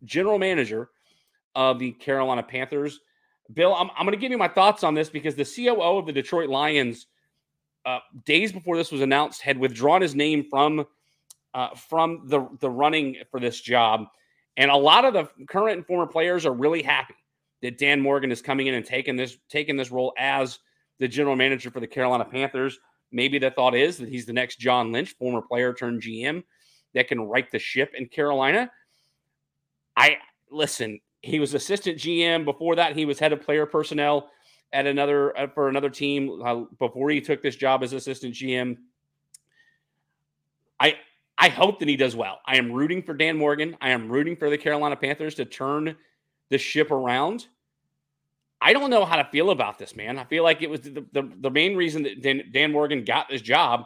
general 0.05 0.39
manager 0.39 0.91
of 1.57 1.81
the 1.81 1.91
Carolina 1.93 2.45
Panthers. 2.45 3.01
Bill, 3.53 3.75
I'm, 3.75 3.91
I'm 3.97 4.05
going 4.05 4.17
to 4.17 4.21
give 4.21 4.31
you 4.31 4.39
my 4.39 4.49
thoughts 4.49 4.85
on 4.85 4.95
this 4.95 5.09
because 5.09 5.35
the 5.35 5.45
COO 5.45 5.99
of 5.99 6.07
the 6.07 6.13
Detroit 6.13 6.49
Lions, 6.49 7.07
uh, 7.85 7.99
days 8.25 8.53
before 8.53 8.77
this 8.77 8.93
was 8.93 9.01
announced, 9.01 9.41
had 9.41 9.59
withdrawn 9.59 10.03
his 10.03 10.15
name 10.15 10.45
from 10.49 10.87
uh, 11.55 11.75
from 11.75 12.23
the 12.27 12.47
the 12.61 12.71
running 12.71 13.17
for 13.31 13.41
this 13.41 13.61
job. 13.61 14.07
And 14.57 14.71
a 14.71 14.77
lot 14.77 15.05
of 15.05 15.15
the 15.15 15.29
current 15.47 15.79
and 15.79 15.87
former 15.87 16.07
players 16.07 16.47
are 16.47 16.53
really 16.53 16.83
happy 16.83 17.15
that 17.63 17.79
Dan 17.79 18.01
Morgan 18.01 18.31
is 18.31 18.43
coming 18.43 18.67
in 18.67 18.75
and 18.75 18.85
taking 18.85 19.17
this 19.17 19.39
taking 19.49 19.77
this 19.77 19.91
role 19.91 20.13
as 20.19 20.59
the 20.99 21.09
general 21.09 21.37
manager 21.37 21.71
for 21.71 21.81
the 21.81 21.87
Carolina 21.87 22.25
Panthers. 22.25 22.79
Maybe 23.13 23.39
the 23.39 23.51
thought 23.51 23.75
is 23.75 23.99
that 23.99 24.09
he's 24.09 24.27
the 24.27 24.33
next 24.33 24.59
John 24.59 24.93
Lynch, 24.93 25.15
former 25.17 25.41
player 25.41 25.73
turned 25.73 26.03
GM, 26.03 26.43
that 26.95 27.09
can 27.09 27.21
right 27.21 27.51
the 27.51 27.59
ship 27.59 27.93
in 27.97 28.09
Carolina. 28.09 28.71
I 29.97 30.17
listen. 30.51 31.01
He 31.27 31.41
was 31.41 31.55
assistant 31.55 31.99
GM 31.99 32.45
before 32.45 32.77
that. 32.77 32.97
He 32.97 33.05
was 33.05 33.19
head 33.19 33.33
of 33.33 33.43
player 33.43 33.67
personnel 33.67 34.31
at 34.73 34.87
another 34.87 35.51
for 35.55 35.69
another 35.69 35.91
team 35.91 36.41
uh, 36.45 36.63
before 36.79 37.11
he 37.11 37.21
took 37.21 37.43
this 37.43 37.57
job 37.57 37.83
as 37.83 37.93
assistant 37.93 38.35
GM. 38.35 38.77
I 40.79 40.97
I 41.39 41.49
hope 41.49 41.81
that 41.81 41.89
he 41.89 41.97
does 41.97 42.17
well. 42.17 42.41
I 42.47 42.57
am 42.57 42.73
rooting 42.73 43.03
for 43.03 43.15
Dan 43.15 43.37
Morgan. 43.37 43.77
I 43.81 43.91
am 43.91 44.09
rooting 44.09 44.37
for 44.37 44.49
the 44.51 44.59
Carolina 44.59 44.97
Panthers 44.97 45.35
to 45.37 45.45
turn 45.45 45.97
the 46.49 46.59
ship 46.59 46.91
around. 46.91 47.49
I 48.61 48.73
don't 48.73 48.91
know 48.91 49.05
how 49.05 49.17
to 49.17 49.29
feel 49.31 49.51
about 49.51 49.79
this, 49.79 49.95
man. 49.95 50.19
I 50.19 50.25
feel 50.25 50.43
like 50.43 50.63
it 50.63 50.71
was 50.71 50.81
the, 50.81 51.05
the, 51.13 51.31
the 51.41 51.51
main 51.51 51.77
reason 51.77 52.03
that 52.05 52.23
Dan, 52.23 52.43
Dan 52.53 52.73
Morgan 52.73 53.05
got 53.05 53.29
this 53.29 53.43
job 53.43 53.85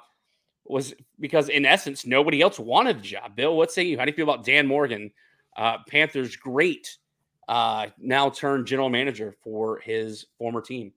was 0.64 0.94
because, 1.18 1.48
in 1.48 1.66
essence, 1.66 2.06
nobody 2.06 2.40
else 2.40 2.58
wanted 2.58 2.98
the 2.98 3.02
job. 3.02 3.34
Bill, 3.34 3.56
what 3.56 3.72
say 3.72 3.82
you? 3.82 3.98
How 3.98 4.04
do 4.04 4.10
you 4.10 4.16
feel 4.16 4.30
about 4.30 4.44
Dan 4.44 4.68
Morgan, 4.68 5.10
uh, 5.56 5.78
Panthers 5.88 6.36
great, 6.36 6.98
uh, 7.50 7.88
now 7.98 8.30
turned 8.30 8.66
general 8.66 8.88
manager 8.88 9.34
for 9.42 9.78
his 9.80 10.24
former 10.38 10.62
team? 10.62 10.92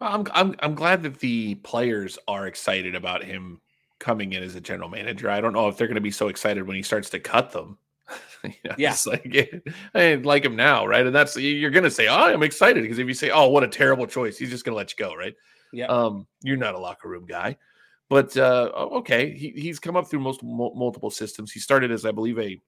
Well, 0.00 0.12
I'm 0.14 0.26
I'm 0.32 0.54
I'm 0.60 0.74
glad 0.74 1.02
that 1.04 1.18
the 1.20 1.54
players 1.56 2.18
are 2.28 2.46
excited 2.46 2.94
about 2.94 3.24
him 3.24 3.60
coming 3.98 4.32
in 4.32 4.42
as 4.42 4.54
a 4.56 4.60
general 4.60 4.88
manager. 4.88 5.30
I 5.30 5.40
don't 5.40 5.52
know 5.52 5.68
if 5.68 5.76
they're 5.76 5.86
going 5.86 5.94
to 5.94 6.00
be 6.00 6.10
so 6.10 6.28
excited 6.28 6.66
when 6.66 6.76
he 6.76 6.82
starts 6.82 7.08
to 7.10 7.20
cut 7.20 7.52
them 7.52 7.78
you 8.44 8.50
know, 8.64 8.74
Yeah. 8.76 8.90
it's 8.90 9.06
like 9.06 9.62
I 9.94 10.14
like 10.16 10.44
him 10.44 10.56
now, 10.56 10.86
right? 10.86 11.06
And 11.06 11.14
that's 11.14 11.36
you're 11.36 11.70
gonna 11.70 11.90
say, 11.90 12.08
"Oh, 12.08 12.14
I'm 12.16 12.42
excited," 12.42 12.82
because 12.82 12.98
if 12.98 13.06
you 13.08 13.14
say, 13.14 13.30
"Oh, 13.30 13.48
what 13.48 13.62
a 13.64 13.68
terrible 13.68 14.06
choice," 14.06 14.36
he's 14.36 14.50
just 14.50 14.64
gonna 14.64 14.76
let 14.76 14.90
you 14.92 14.96
go, 15.02 15.14
right? 15.14 15.34
Yeah. 15.72 15.86
Um, 15.86 16.26
you're 16.42 16.56
not 16.58 16.74
a 16.74 16.78
locker 16.78 17.08
room 17.08 17.24
guy, 17.24 17.56
but 18.10 18.36
uh, 18.36 18.70
okay, 18.74 19.32
he, 19.34 19.50
he's 19.50 19.78
come 19.78 19.96
up 19.96 20.08
through 20.10 20.20
most 20.20 20.42
mul- 20.42 20.74
multiple 20.74 21.10
systems. 21.10 21.50
He 21.52 21.60
started 21.60 21.90
as, 21.90 22.04
I 22.04 22.10
believe, 22.10 22.38
a, 22.38 22.60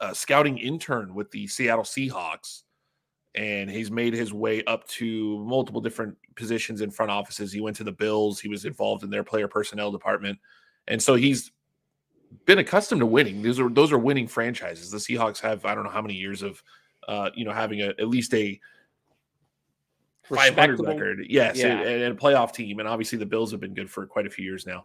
a 0.00 0.14
scouting 0.14 0.58
intern 0.58 1.14
with 1.14 1.30
the 1.30 1.46
Seattle 1.46 1.84
Seahawks, 1.84 2.62
and 3.34 3.70
he's 3.70 3.90
made 3.90 4.14
his 4.14 4.32
way 4.32 4.64
up 4.64 4.86
to 4.88 5.38
multiple 5.40 5.80
different 5.80 6.16
positions 6.34 6.80
in 6.80 6.90
front 6.90 7.10
offices. 7.10 7.52
He 7.52 7.60
went 7.60 7.76
to 7.76 7.84
the 7.84 7.92
Bills. 7.92 8.40
He 8.40 8.48
was 8.48 8.64
involved 8.64 9.04
in 9.04 9.10
their 9.10 9.24
player 9.24 9.48
personnel 9.48 9.90
department, 9.90 10.38
and 10.88 11.02
so 11.02 11.14
he's 11.14 11.52
been 12.44 12.58
accustomed 12.58 13.00
to 13.00 13.06
winning. 13.06 13.42
Those 13.42 13.60
are 13.60 13.68
those 13.68 13.92
are 13.92 13.98
winning 13.98 14.26
franchises. 14.26 14.90
The 14.90 14.98
Seahawks 14.98 15.40
have 15.40 15.64
I 15.64 15.74
don't 15.74 15.84
know 15.84 15.90
how 15.90 16.02
many 16.02 16.14
years 16.14 16.42
of 16.42 16.62
uh, 17.08 17.30
you 17.34 17.44
know 17.44 17.52
having 17.52 17.82
a, 17.82 17.88
at 17.88 18.08
least 18.08 18.34
a 18.34 18.58
500 20.24 20.80
record. 20.80 21.26
Yes, 21.28 21.56
Yeah. 21.56 21.78
and, 21.80 22.02
and 22.02 22.18
a 22.18 22.20
playoff 22.20 22.52
team. 22.52 22.80
And 22.80 22.88
obviously 22.88 23.18
the 23.18 23.26
Bills 23.26 23.50
have 23.52 23.60
been 23.60 23.74
good 23.74 23.90
for 23.90 24.06
quite 24.06 24.26
a 24.26 24.30
few 24.30 24.44
years 24.44 24.66
now. 24.66 24.84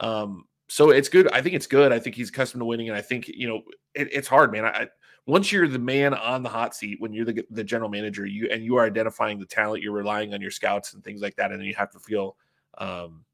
Um, 0.00 0.46
so 0.70 0.90
it's 0.90 1.08
good. 1.08 1.28
I 1.32 1.42
think 1.42 1.56
it's 1.56 1.66
good. 1.66 1.90
I 1.90 1.98
think 1.98 2.14
he's 2.14 2.28
accustomed 2.28 2.60
to 2.60 2.64
winning, 2.64 2.88
and 2.88 2.96
I 2.96 3.00
think 3.00 3.26
you 3.26 3.48
know 3.48 3.62
it, 3.92 4.08
it's 4.12 4.28
hard, 4.28 4.52
man. 4.52 4.64
I, 4.64 4.86
once 5.26 5.50
you're 5.50 5.66
the 5.66 5.80
man 5.80 6.14
on 6.14 6.44
the 6.44 6.48
hot 6.48 6.76
seat, 6.76 7.00
when 7.00 7.12
you're 7.12 7.24
the 7.24 7.44
the 7.50 7.64
general 7.64 7.90
manager, 7.90 8.24
you 8.24 8.48
and 8.52 8.64
you 8.64 8.76
are 8.76 8.86
identifying 8.86 9.40
the 9.40 9.46
talent, 9.46 9.82
you're 9.82 9.92
relying 9.92 10.32
on 10.32 10.40
your 10.40 10.52
scouts 10.52 10.94
and 10.94 11.02
things 11.02 11.20
like 11.22 11.34
that, 11.36 11.50
and 11.50 11.58
then 11.58 11.66
you 11.66 11.74
have 11.74 11.90
to 11.90 11.98
feel, 11.98 12.36
um, 12.78 13.24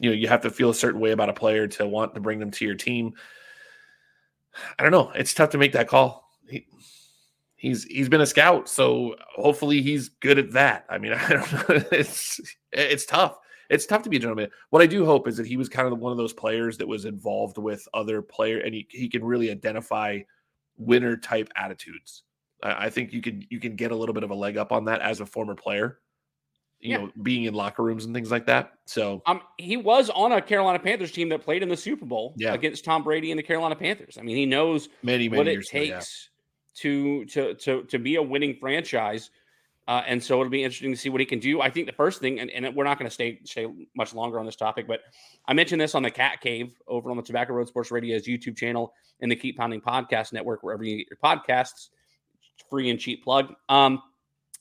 you 0.00 0.08
know, 0.08 0.16
you 0.16 0.28
have 0.28 0.40
to 0.40 0.50
feel 0.50 0.70
a 0.70 0.74
certain 0.74 0.98
way 0.98 1.10
about 1.10 1.28
a 1.28 1.34
player 1.34 1.66
to 1.66 1.86
want 1.86 2.14
to 2.14 2.20
bring 2.22 2.38
them 2.38 2.50
to 2.52 2.64
your 2.64 2.74
team. 2.74 3.12
I 4.78 4.82
don't 4.82 4.92
know. 4.92 5.12
It's 5.14 5.34
tough 5.34 5.50
to 5.50 5.58
make 5.58 5.72
that 5.74 5.88
call. 5.88 6.26
He, 6.48 6.66
he's 7.56 7.84
he's 7.84 8.08
been 8.08 8.22
a 8.22 8.26
scout, 8.26 8.70
so 8.70 9.14
hopefully 9.34 9.82
he's 9.82 10.08
good 10.08 10.38
at 10.38 10.52
that. 10.52 10.86
I 10.88 10.96
mean, 10.96 11.12
I 11.12 11.28
don't 11.28 11.52
know. 11.52 11.84
It's 11.92 12.40
it's 12.72 13.04
tough. 13.04 13.36
It's 13.70 13.86
tough 13.86 14.02
to 14.02 14.10
be 14.10 14.16
a 14.16 14.20
gentleman. 14.20 14.50
What 14.70 14.82
I 14.82 14.86
do 14.86 15.04
hope 15.04 15.26
is 15.28 15.36
that 15.36 15.46
he 15.46 15.56
was 15.56 15.68
kind 15.68 15.90
of 15.92 15.98
one 15.98 16.12
of 16.12 16.18
those 16.18 16.32
players 16.32 16.78
that 16.78 16.86
was 16.88 17.04
involved 17.04 17.58
with 17.58 17.86
other 17.94 18.22
player, 18.22 18.58
and 18.60 18.74
he, 18.74 18.86
he 18.90 19.08
can 19.08 19.24
really 19.24 19.50
identify 19.50 20.20
winner 20.78 21.16
type 21.16 21.48
attitudes. 21.56 22.22
I, 22.62 22.86
I 22.86 22.90
think 22.90 23.12
you 23.12 23.20
can 23.22 23.44
you 23.50 23.60
can 23.60 23.76
get 23.76 23.90
a 23.92 23.96
little 23.96 24.14
bit 24.14 24.22
of 24.24 24.30
a 24.30 24.34
leg 24.34 24.56
up 24.56 24.72
on 24.72 24.84
that 24.86 25.00
as 25.00 25.20
a 25.20 25.26
former 25.26 25.54
player. 25.54 26.00
You 26.78 26.90
Yeah. 26.90 26.96
know, 26.98 27.10
being 27.22 27.44
in 27.44 27.54
locker 27.54 27.82
rooms 27.82 28.04
and 28.04 28.14
things 28.14 28.30
like 28.30 28.44
that. 28.46 28.74
So 28.84 29.22
Um, 29.24 29.40
he 29.56 29.78
was 29.78 30.10
on 30.10 30.32
a 30.32 30.42
Carolina 30.42 30.78
Panthers 30.78 31.10
team 31.10 31.30
that 31.30 31.40
played 31.42 31.62
in 31.62 31.70
the 31.70 31.76
Super 31.76 32.04
Bowl 32.04 32.34
Yeah. 32.36 32.52
against 32.52 32.84
Tom 32.84 33.02
Brady 33.02 33.30
and 33.32 33.38
the 33.38 33.42
Carolina 33.42 33.74
Panthers. 33.74 34.18
I 34.18 34.22
mean, 34.22 34.36
he 34.36 34.44
knows 34.44 34.90
many 35.02 35.26
many 35.28 35.38
what 35.38 35.48
it 35.48 35.52
years 35.52 35.70
ago, 35.70 35.80
yeah. 35.80 35.94
takes 35.94 36.28
to 36.76 37.24
to 37.26 37.54
to 37.54 37.82
to 37.84 37.98
be 37.98 38.16
a 38.16 38.22
winning 38.22 38.54
franchise. 38.56 39.30
Uh, 39.88 40.02
and 40.06 40.22
so 40.22 40.40
it'll 40.40 40.50
be 40.50 40.64
interesting 40.64 40.90
to 40.90 40.96
see 40.96 41.08
what 41.08 41.20
he 41.20 41.26
can 41.26 41.38
do. 41.38 41.60
I 41.60 41.70
think 41.70 41.86
the 41.86 41.92
first 41.92 42.20
thing, 42.20 42.40
and, 42.40 42.50
and 42.50 42.74
we're 42.74 42.84
not 42.84 42.98
going 42.98 43.08
to 43.08 43.14
stay 43.14 43.38
stay 43.44 43.66
much 43.94 44.14
longer 44.14 44.40
on 44.40 44.46
this 44.46 44.56
topic, 44.56 44.88
but 44.88 45.00
I 45.46 45.52
mentioned 45.52 45.80
this 45.80 45.94
on 45.94 46.02
the 46.02 46.10
Cat 46.10 46.40
Cave 46.40 46.74
over 46.88 47.10
on 47.10 47.16
the 47.16 47.22
Tobacco 47.22 47.52
Road 47.52 47.68
Sports 47.68 47.90
Radio's 47.90 48.26
YouTube 48.26 48.56
channel 48.56 48.92
and 49.20 49.30
the 49.30 49.36
Keep 49.36 49.58
Pounding 49.58 49.80
Podcast 49.80 50.32
Network, 50.32 50.62
wherever 50.62 50.82
you 50.82 50.98
get 50.98 51.06
your 51.10 51.18
podcasts. 51.22 51.90
Free 52.68 52.90
and 52.90 52.98
cheap 52.98 53.22
plug. 53.22 53.54
Um, 53.68 54.02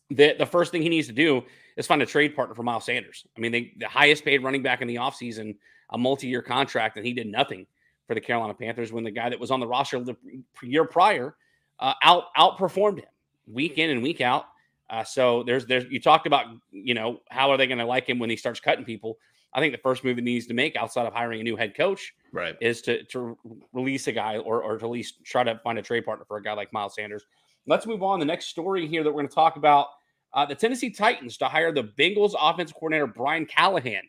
the 0.10 0.36
the 0.38 0.46
first 0.46 0.72
thing 0.72 0.82
he 0.82 0.90
needs 0.90 1.08
to 1.08 1.14
do 1.14 1.44
is 1.76 1.88
find 1.88 2.02
a 2.02 2.06
trade 2.06 2.36
partner 2.36 2.54
for 2.54 2.64
Miles 2.64 2.86
Sanders. 2.86 3.26
I 3.36 3.40
mean, 3.40 3.52
they, 3.52 3.74
the 3.78 3.88
highest 3.88 4.24
paid 4.24 4.44
running 4.44 4.62
back 4.62 4.82
in 4.82 4.88
the 4.88 4.96
offseason, 4.96 5.56
a 5.90 5.98
multi-year 5.98 6.42
contract, 6.42 6.98
and 6.98 7.06
he 7.06 7.14
did 7.14 7.28
nothing 7.28 7.66
for 8.08 8.14
the 8.14 8.22
Carolina 8.22 8.54
Panthers 8.54 8.92
when 8.92 9.04
the 9.04 9.12
guy 9.12 9.30
that 9.30 9.40
was 9.40 9.50
on 9.50 9.60
the 9.60 9.68
roster 9.68 10.00
the 10.04 10.16
year 10.62 10.86
prior 10.86 11.36
uh, 11.80 11.94
out 12.04 12.26
outperformed 12.38 13.00
him 13.00 13.06
week 13.48 13.78
in 13.78 13.90
and 13.90 14.04
week 14.04 14.22
out. 14.22 14.46
Uh, 14.90 15.04
so 15.04 15.44
there's 15.44 15.66
there's 15.66 15.86
you 15.90 16.00
talked 16.00 16.28
about 16.28 16.46
you 16.72 16.94
know 16.94 17.22
how 17.30 17.50
are 17.50 17.58
they 17.58 17.68
going 17.68 17.80
to 17.80 17.86
like 17.86 18.08
him 18.08 18.20
when 18.20 18.30
he 18.30 18.36
starts 18.36 18.60
cutting 18.60 18.86
people? 18.86 19.18
I 19.54 19.60
think 19.62 19.72
the 19.74 19.80
first 19.82 20.04
move 20.04 20.18
he 20.18 20.22
needs 20.24 20.48
to 20.48 20.54
make 20.54 20.76
outside 20.76 21.06
of 21.06 21.14
hiring 21.14 21.40
a 21.40 21.44
new 21.44 21.56
head 21.56 21.76
coach 21.76 22.14
Right. 22.32 22.56
is 22.62 22.82
to 22.84 23.04
to 23.06 23.38
release 23.74 24.08
a 24.08 24.12
guy 24.12 24.38
or 24.38 24.62
or 24.62 24.78
to 24.78 24.86
at 24.86 24.92
least 24.92 25.24
try 25.24 25.44
to 25.44 25.60
find 25.64 25.80
a 25.80 25.82
trade 25.82 26.06
partner 26.06 26.26
for 26.28 26.38
a 26.38 26.44
guy 26.44 26.54
like 26.54 26.72
Miles 26.74 26.94
Sanders. 26.96 27.26
Let's 27.66 27.88
move 27.88 28.04
on. 28.04 28.20
The 28.20 28.26
next 28.26 28.48
story 28.48 28.86
here 28.88 29.04
that 29.04 29.10
we're 29.10 29.22
going 29.22 29.30
to 29.30 29.34
talk 29.36 29.56
about 29.56 29.88
uh, 30.34 30.46
the 30.46 30.54
Tennessee 30.56 30.90
Titans 30.92 31.38
to 31.38 31.46
hire 31.46 31.72
the 31.72 31.84
Bengals 31.98 32.34
offensive 32.40 32.76
coordinator 32.76 33.08
Brian 33.08 33.46
Callahan 33.46 34.04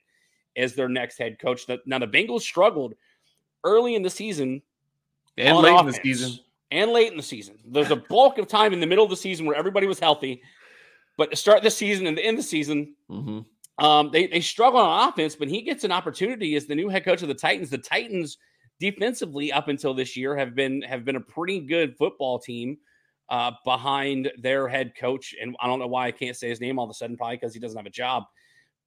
as 0.57 0.75
their 0.75 0.89
next 0.89 1.17
head 1.17 1.39
coach. 1.39 1.63
Now 1.87 1.99
the 2.01 2.07
Bengals 2.09 2.41
struggled 2.43 2.95
early 3.65 3.95
in 3.95 4.03
the 4.03 4.11
season 4.11 4.61
And 5.39 5.57
late 5.59 5.79
in 5.79 5.87
the 5.87 5.93
season. 5.93 6.39
and 6.71 6.91
late 6.91 7.11
in 7.13 7.17
the 7.17 7.23
season. 7.23 7.59
There's 7.67 7.91
a 7.93 7.97
bulk 7.97 8.39
of 8.39 8.47
time 8.49 8.73
in 8.73 8.81
the 8.81 8.87
middle 8.87 9.05
of 9.05 9.11
the 9.11 9.17
season 9.17 9.47
where 9.47 9.57
everybody 9.57 9.87
was 9.87 9.99
healthy, 10.01 10.43
but 11.17 11.31
to 11.31 11.37
start 11.37 11.63
the 11.63 11.71
season 11.71 12.07
and 12.07 12.17
the 12.17 12.25
end 12.25 12.39
of 12.39 12.45
the 12.45 12.49
season, 12.49 12.95
hmm 13.09 13.41
um, 13.79 14.11
they 14.11 14.27
they 14.27 14.41
struggle 14.41 14.81
on 14.81 15.09
offense. 15.09 15.37
But 15.37 15.49
he 15.49 15.63
gets 15.63 15.85
an 15.85 15.93
opportunity 15.93 16.57
as 16.57 16.67
the 16.67 16.75
new 16.75 16.89
head 16.89 17.05
coach 17.05 17.23
of 17.23 17.29
the 17.29 17.35
Titans. 17.35 17.71
The 17.71 17.79
Titans 17.79 18.39
defensively 18.81 19.53
up 19.53 19.69
until 19.69 19.95
this 19.95 20.17
year 20.17 20.37
have 20.37 20.55
been 20.55 20.83
have 20.83 21.05
been 21.05 21.17
a 21.17 21.21
pretty 21.21 21.61
good 21.61 21.97
football 21.97 22.39
team 22.39 22.79
uh, 23.29 23.53
behind 23.65 24.31
their 24.39 24.69
head 24.69 24.93
coach. 24.99 25.35
And 25.41 25.57
I 25.61 25.67
don't 25.67 25.79
know 25.79 25.87
why 25.87 26.07
I 26.07 26.13
can't 26.13 26.37
say 26.37 26.49
his 26.49 26.61
name 26.61 26.79
all 26.79 26.85
of 26.85 26.91
a 26.91 26.95
sudden, 26.95 27.17
probably 27.17 27.37
because 27.37 27.53
he 27.53 27.61
doesn't 27.61 27.77
have 27.77 27.87
a 27.87 27.91
job. 27.91 28.25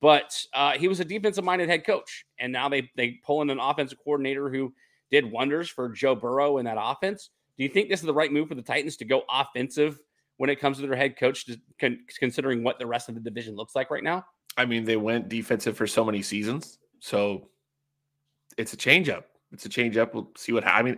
But 0.01 0.41
uh, 0.53 0.71
he 0.73 0.87
was 0.87 1.01
a 1.01 1.05
defensive 1.05 1.43
minded 1.43 1.69
head 1.69 1.85
coach, 1.85 2.25
and 2.39 2.51
now 2.51 2.69
they 2.69 2.89
they 2.95 3.19
pull 3.23 3.41
in 3.41 3.49
an 3.49 3.59
offensive 3.59 3.99
coordinator 4.03 4.49
who 4.49 4.73
did 5.11 5.29
wonders 5.29 5.69
for 5.69 5.89
Joe 5.89 6.15
Burrow 6.15 6.57
in 6.57 6.65
that 6.65 6.77
offense. 6.79 7.29
Do 7.57 7.63
you 7.63 7.69
think 7.69 7.89
this 7.89 7.99
is 7.99 8.05
the 8.05 8.13
right 8.13 8.31
move 8.31 8.47
for 8.47 8.55
the 8.55 8.61
Titans 8.61 8.95
to 8.97 9.05
go 9.05 9.23
offensive 9.29 9.99
when 10.39 10.49
it 10.49 10.57
comes 10.57 10.79
to 10.79 10.87
their 10.87 10.95
head 10.95 11.17
coach, 11.17 11.45
con- 11.81 11.99
considering 12.17 12.63
what 12.63 12.79
the 12.79 12.87
rest 12.87 13.09
of 13.09 13.15
the 13.15 13.19
division 13.19 13.55
looks 13.55 13.75
like 13.75 13.91
right 13.91 14.05
now? 14.05 14.25
I 14.55 14.65
mean, 14.65 14.85
they 14.85 14.95
went 14.95 15.27
defensive 15.27 15.75
for 15.75 15.85
so 15.85 16.05
many 16.05 16.21
seasons, 16.21 16.79
so 16.99 17.49
it's 18.57 18.71
a 18.71 18.77
change 18.77 19.09
up. 19.09 19.27
It's 19.51 19.65
a 19.65 19.69
change 19.69 19.97
up. 19.97 20.13
We'll 20.13 20.31
see 20.37 20.53
what. 20.53 20.63
ha- 20.63 20.77
I 20.77 20.81
mean, 20.81 20.97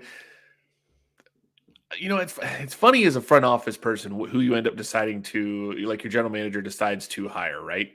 you 1.97 2.07
know, 2.07 2.17
it's 2.17 2.37
it's 2.59 2.75
funny 2.75 3.03
as 3.05 3.15
a 3.15 3.21
front 3.21 3.43
office 3.43 3.77
person 3.77 4.11
who 4.11 4.41
you 4.41 4.53
end 4.53 4.67
up 4.67 4.75
deciding 4.75 5.23
to, 5.23 5.73
like 5.87 6.03
your 6.03 6.11
general 6.11 6.31
manager 6.31 6.61
decides 6.61 7.07
to 7.09 7.27
hire, 7.27 7.63
right? 7.63 7.93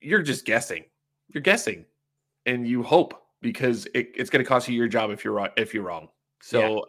You're 0.00 0.22
just 0.22 0.46
guessing. 0.46 0.84
You're 1.28 1.42
guessing, 1.42 1.84
and 2.46 2.66
you 2.66 2.82
hope 2.82 3.22
because 3.42 3.86
it, 3.94 4.12
it's 4.16 4.30
going 4.30 4.42
to 4.42 4.48
cost 4.48 4.66
you 4.66 4.74
your 4.74 4.88
job 4.88 5.10
if 5.10 5.24
you're 5.24 5.34
wrong. 5.34 5.50
If 5.58 5.74
you're 5.74 5.82
wrong, 5.82 6.08
so 6.40 6.86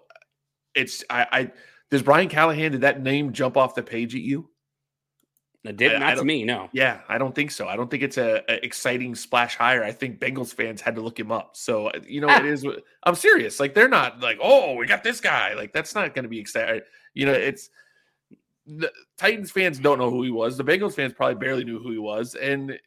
it's 0.75 1.03
I, 1.09 1.27
I. 1.31 1.51
Does 1.91 2.01
Brian 2.01 2.29
Callahan 2.29 2.71
did 2.71 2.81
that 2.81 3.01
name 3.01 3.31
jump 3.33 3.57
off 3.57 3.75
the 3.75 3.83
page 3.83 4.15
at 4.15 4.21
you? 4.21 4.49
It 5.63 5.77
did 5.77 5.93
I- 5.93 5.95
I 5.95 5.99
not 5.99 6.17
to 6.17 6.23
me, 6.25 6.43
no. 6.43 6.69
Yeah, 6.73 7.01
I 7.09 7.17
don't 7.17 7.33
think 7.33 7.49
so. 7.51 7.67
I 7.67 7.75
don't 7.75 7.89
think 7.89 8.03
it's 8.03 8.17
a, 8.17 8.43
a 8.47 8.63
exciting 8.63 9.15
splash 9.15 9.55
hire. 9.55 9.83
I 9.83 9.91
think 9.91 10.19
Bengals 10.19 10.53
fans 10.53 10.79
had 10.79 10.95
to 10.95 11.01
look 11.01 11.19
him 11.19 11.31
up. 11.31 11.57
So 11.57 11.87
uh, 11.87 11.99
you 12.07 12.21
know, 12.21 12.27
Ah. 12.29 12.39
it 12.39 12.45
is. 12.45 12.65
I'm 13.03 13.15
serious. 13.15 13.59
Like 13.59 13.73
they're 13.73 13.87
not 13.89 14.19
like, 14.19 14.37
oh, 14.41 14.75
we 14.75 14.85
got 14.85 15.03
this 15.03 15.19
guy. 15.21 15.53
Like 15.55 15.73
that's 15.73 15.95
not 15.95 16.13
going 16.13 16.23
to 16.23 16.29
be 16.29 16.39
exciting. 16.39 16.81
You 17.15 17.25
know, 17.25 17.33
it's 17.33 17.69
the 18.67 18.91
Titans 19.17 19.49
fans 19.51 19.79
don't 19.79 19.97
know 19.99 20.09
who 20.11 20.21
he 20.23 20.29
was. 20.31 20.57
The 20.57 20.63
Bengals 20.63 20.93
fans 20.93 21.13
probably 21.13 21.35
barely 21.35 21.63
knew 21.63 21.79
who 21.79 21.91
he 21.91 21.97
was, 21.99 22.35
and 22.35 22.77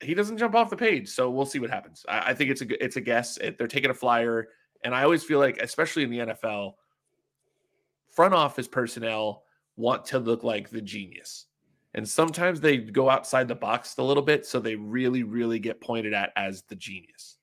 he 0.00 0.12
doesn't 0.14 0.36
jump 0.38 0.54
off 0.54 0.68
the 0.68 0.76
page. 0.76 1.08
So 1.08 1.30
we'll 1.30 1.46
see 1.46 1.60
what 1.60 1.70
happens. 1.70 2.04
I, 2.08 2.30
I 2.30 2.34
think 2.34 2.50
it's 2.50 2.60
a 2.60 2.84
it's 2.84 2.96
a 2.96 3.00
guess. 3.00 3.38
They're 3.38 3.66
taking 3.68 3.90
a 3.90 3.94
flyer, 3.94 4.48
and 4.84 4.94
I 4.94 5.02
always 5.04 5.22
feel 5.24 5.38
like, 5.38 5.56
especially 5.62 6.02
in 6.02 6.10
the 6.10 6.18
NFL, 6.18 6.74
front 8.16 8.34
office 8.34 8.66
personnel 8.66 9.44
want 9.76 10.04
to 10.06 10.18
look 10.18 10.42
like 10.42 10.70
the 10.70 10.80
genius. 10.80 11.46
And 11.94 12.06
sometimes 12.08 12.60
they 12.60 12.78
go 12.78 13.08
outside 13.08 13.46
the 13.48 13.54
box 13.54 13.94
a 13.98 14.02
little 14.02 14.22
bit, 14.22 14.44
so 14.44 14.58
they 14.58 14.74
really, 14.74 15.22
really 15.22 15.58
get 15.58 15.80
pointed 15.80 16.12
at 16.12 16.32
as 16.36 16.62
the 16.64 16.74
genius. 16.74 17.36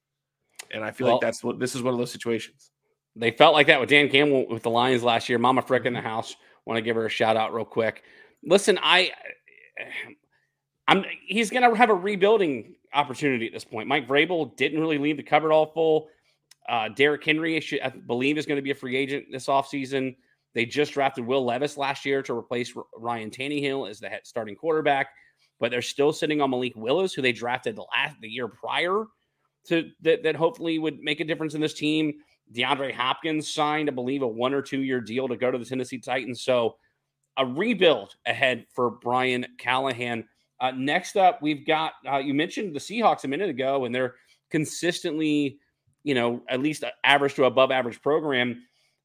And 0.71 0.83
I 0.83 0.91
feel 0.91 1.05
Well- 1.07 1.15
like 1.15 1.21
that's 1.21 1.43
what 1.43 1.59
this 1.59 1.75
is 1.75 1.81
one 1.81 1.93
of 1.93 1.99
those 1.99 2.11
situations. 2.11 2.71
They 3.15 3.31
felt 3.31 3.53
like 3.53 3.67
that 3.67 3.79
with 3.79 3.89
Dan 3.89 4.09
Campbell 4.09 4.47
with 4.47 4.63
the 4.63 4.71
Lions 4.71 5.03
last 5.03 5.29
year. 5.29 5.37
Mama 5.37 5.61
Frick 5.61 5.81
Mm-hmm. 5.83 5.87
in 5.87 5.93
the 5.93 6.01
house. 6.01 6.35
Want 6.65 6.77
to 6.77 6.81
give 6.81 6.95
her 6.95 7.05
a 7.05 7.09
shout 7.09 7.37
out 7.37 7.53
real 7.53 7.65
quick. 7.65 8.03
Listen, 8.43 8.79
I, 8.81 9.11
I'm. 10.87 11.05
He's 11.27 11.49
going 11.49 11.69
to 11.69 11.75
have 11.77 11.89
a 11.89 11.93
rebuilding 11.95 12.75
opportunity 12.93 13.47
at 13.47 13.53
this 13.53 13.65
point. 13.65 13.87
Mike 13.87 14.07
Vrabel 14.07 14.55
didn't 14.55 14.79
really 14.79 14.97
leave 14.97 15.17
the 15.17 15.23
cupboard 15.23 15.51
all 15.51 15.65
full. 15.67 16.07
Uh, 16.67 16.89
Derrick 16.89 17.23
Henry, 17.23 17.61
I 17.83 17.89
believe, 17.89 18.37
is 18.37 18.45
going 18.45 18.55
to 18.57 18.61
be 18.61 18.71
a 18.71 18.75
free 18.75 18.95
agent 18.95 19.25
this 19.31 19.47
offseason. 19.47 20.15
They 20.53 20.65
just 20.65 20.93
drafted 20.93 21.25
Will 21.25 21.43
Levis 21.43 21.77
last 21.77 22.05
year 22.05 22.21
to 22.23 22.37
replace 22.37 22.73
Ryan 22.97 23.31
Tannehill 23.31 23.89
as 23.89 23.99
the 23.99 24.09
starting 24.23 24.55
quarterback, 24.55 25.07
but 25.59 25.71
they're 25.71 25.81
still 25.81 26.13
sitting 26.13 26.41
on 26.41 26.51
Malik 26.51 26.73
Willis, 26.75 27.13
who 27.13 27.21
they 27.21 27.31
drafted 27.31 27.75
the 27.75 27.85
last 27.93 28.15
the 28.21 28.29
year 28.29 28.47
prior 28.47 29.05
to 29.67 29.89
that, 30.01 30.23
that 30.23 30.35
hopefully 30.35 30.77
would 30.79 30.99
make 30.99 31.19
a 31.19 31.25
difference 31.25 31.55
in 31.55 31.61
this 31.61 31.73
team. 31.73 32.13
DeAndre 32.53 32.93
Hopkins 32.93 33.51
signed, 33.51 33.89
I 33.89 33.93
believe, 33.93 34.21
a 34.21 34.27
one 34.27 34.53
or 34.53 34.61
two 34.61 34.81
year 34.81 35.01
deal 35.01 35.27
to 35.27 35.37
go 35.37 35.49
to 35.49 35.57
the 35.57 35.65
Tennessee 35.65 35.99
Titans. 35.99 36.43
So 36.43 36.75
a 37.37 37.45
rebuild 37.45 38.15
ahead 38.25 38.65
for 38.73 38.91
Brian 38.91 39.45
Callahan. 39.57 40.25
Uh, 40.59 40.71
next 40.71 41.17
up, 41.17 41.41
we've 41.41 41.65
got 41.65 41.93
uh, 42.09 42.17
you 42.17 42.33
mentioned 42.33 42.75
the 42.75 42.79
Seahawks 42.79 43.23
a 43.23 43.27
minute 43.27 43.49
ago, 43.49 43.85
and 43.85 43.93
they're 43.93 44.15
consistently, 44.51 45.57
you 46.03 46.13
know, 46.13 46.41
at 46.47 46.61
least 46.61 46.83
average 47.03 47.33
to 47.35 47.45
above 47.45 47.71
average 47.71 48.01
program. 48.01 48.63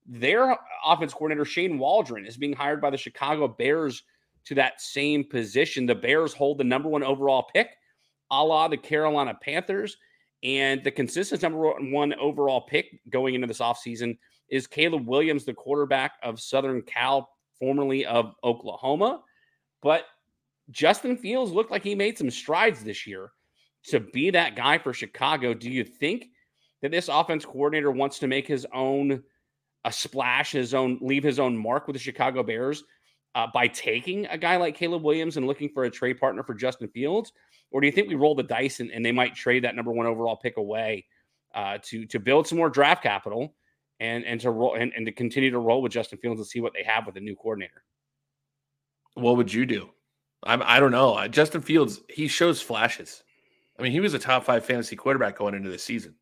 Their 0.08 0.56
offense 0.84 1.12
coordinator, 1.12 1.44
Shane 1.44 1.78
Waldron, 1.78 2.26
is 2.26 2.36
being 2.36 2.54
hired 2.54 2.80
by 2.80 2.90
the 2.90 2.96
Chicago 2.96 3.46
Bears 3.46 4.02
to 4.46 4.54
that 4.54 4.80
same 4.80 5.22
position. 5.22 5.84
The 5.84 5.94
Bears 5.94 6.32
hold 6.32 6.58
the 6.58 6.64
number 6.64 6.88
one 6.88 7.04
overall 7.04 7.46
pick, 7.54 7.76
a 8.30 8.42
la 8.42 8.66
the 8.68 8.78
Carolina 8.78 9.38
Panthers. 9.40 9.96
And 10.42 10.82
the 10.82 10.90
consistent 10.90 11.42
number 11.42 11.72
one 11.90 12.14
overall 12.14 12.62
pick 12.62 13.00
going 13.10 13.34
into 13.34 13.46
this 13.46 13.58
offseason 13.58 14.16
is 14.48 14.66
Caleb 14.66 15.06
Williams, 15.06 15.44
the 15.44 15.52
quarterback 15.52 16.12
of 16.22 16.40
Southern 16.40 16.80
Cal, 16.82 17.28
formerly 17.58 18.06
of 18.06 18.34
Oklahoma. 18.44 19.20
But 19.82 20.04
Justin 20.70 21.16
Fields 21.16 21.52
looked 21.52 21.70
like 21.70 21.82
he 21.82 21.94
made 21.94 22.16
some 22.16 22.30
strides 22.30 22.82
this 22.82 23.06
year 23.06 23.32
to 23.88 24.00
be 24.00 24.30
that 24.30 24.56
guy 24.56 24.78
for 24.78 24.92
Chicago. 24.94 25.54
Do 25.54 25.70
you 25.70 25.84
think 25.84 26.28
that 26.82 26.90
this 26.92 27.08
offense 27.08 27.44
coordinator 27.44 27.90
wants 27.90 28.18
to 28.20 28.26
make 28.26 28.46
his 28.46 28.66
own 28.72 29.22
a 29.84 29.92
splash, 29.92 30.52
his 30.52 30.74
own 30.74 30.98
leave 31.00 31.22
his 31.22 31.38
own 31.38 31.56
mark 31.56 31.86
with 31.86 31.94
the 31.94 32.00
Chicago 32.00 32.42
Bears 32.42 32.84
uh, 33.34 33.46
by 33.52 33.68
taking 33.68 34.26
a 34.26 34.38
guy 34.38 34.56
like 34.56 34.76
Caleb 34.76 35.02
Williams 35.02 35.36
and 35.36 35.46
looking 35.46 35.68
for 35.68 35.84
a 35.84 35.90
trade 35.90 36.18
partner 36.18 36.42
for 36.42 36.54
Justin 36.54 36.88
Fields? 36.88 37.32
Or 37.70 37.80
do 37.80 37.86
you 37.86 37.92
think 37.92 38.08
we 38.08 38.14
roll 38.14 38.34
the 38.34 38.42
dice 38.42 38.80
and, 38.80 38.90
and 38.90 39.04
they 39.04 39.12
might 39.12 39.34
trade 39.34 39.64
that 39.64 39.76
number 39.76 39.92
one 39.92 40.06
overall 40.06 40.36
pick 40.36 40.56
away 40.56 41.06
uh, 41.54 41.78
to 41.82 42.06
to 42.06 42.18
build 42.18 42.46
some 42.46 42.58
more 42.58 42.70
draft 42.70 43.02
capital 43.02 43.54
and 44.00 44.24
and 44.24 44.40
to 44.40 44.50
roll 44.50 44.74
and, 44.74 44.92
and 44.96 45.06
to 45.06 45.12
continue 45.12 45.50
to 45.50 45.58
roll 45.58 45.82
with 45.82 45.92
Justin 45.92 46.18
Fields 46.18 46.40
and 46.40 46.46
see 46.46 46.60
what 46.60 46.72
they 46.72 46.82
have 46.82 47.06
with 47.06 47.16
a 47.16 47.20
new 47.20 47.36
coordinator? 47.36 47.84
What 49.14 49.36
would 49.36 49.52
you 49.52 49.66
do? 49.66 49.90
I'm 50.44 50.62
I 50.62 50.80
don't 50.80 50.92
know. 50.92 51.26
Justin 51.28 51.60
Fields, 51.60 52.00
he 52.08 52.28
shows 52.28 52.60
flashes. 52.60 53.22
I 53.78 53.82
mean, 53.82 53.92
he 53.92 54.00
was 54.00 54.14
a 54.14 54.18
top 54.18 54.44
five 54.44 54.64
fantasy 54.64 54.96
quarterback 54.96 55.38
going 55.38 55.54
into 55.54 55.70
the 55.70 55.78
season. 55.78 56.14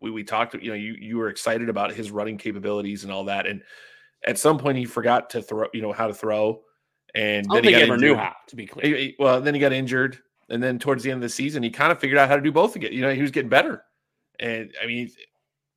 We 0.00 0.10
we 0.10 0.24
talked, 0.24 0.54
you 0.54 0.68
know, 0.70 0.74
you 0.76 0.94
you 0.98 1.18
were 1.18 1.28
excited 1.28 1.68
about 1.68 1.92
his 1.92 2.10
running 2.10 2.38
capabilities 2.38 3.04
and 3.04 3.12
all 3.12 3.24
that, 3.24 3.46
and 3.46 3.62
at 4.26 4.38
some 4.38 4.58
point 4.58 4.78
he 4.78 4.84
forgot 4.84 5.30
to 5.30 5.42
throw, 5.42 5.66
you 5.72 5.82
know, 5.82 5.92
how 5.92 6.06
to 6.06 6.14
throw, 6.14 6.62
and 7.14 7.46
then 7.50 7.64
he 7.64 7.70
he 7.70 7.76
got 7.76 7.82
ever 7.82 7.96
knew 7.96 8.14
how. 8.14 8.34
To 8.48 8.56
be 8.56 8.66
clear, 8.66 8.96
he- 8.96 9.16
well, 9.18 9.40
then 9.40 9.54
he 9.54 9.60
got 9.60 9.72
injured, 9.72 10.18
and 10.48 10.62
then 10.62 10.78
towards 10.78 11.02
the 11.02 11.10
end 11.10 11.18
of 11.18 11.22
the 11.22 11.28
season, 11.28 11.62
he 11.62 11.70
kind 11.70 11.92
of 11.92 11.98
figured 11.98 12.18
out 12.18 12.28
how 12.28 12.36
to 12.36 12.42
do 12.42 12.52
both 12.52 12.76
again. 12.76 12.92
You 12.92 13.02
know, 13.02 13.12
he 13.14 13.22
was 13.22 13.30
getting 13.30 13.50
better, 13.50 13.82
and 14.38 14.74
I 14.82 14.86
mean, 14.86 15.10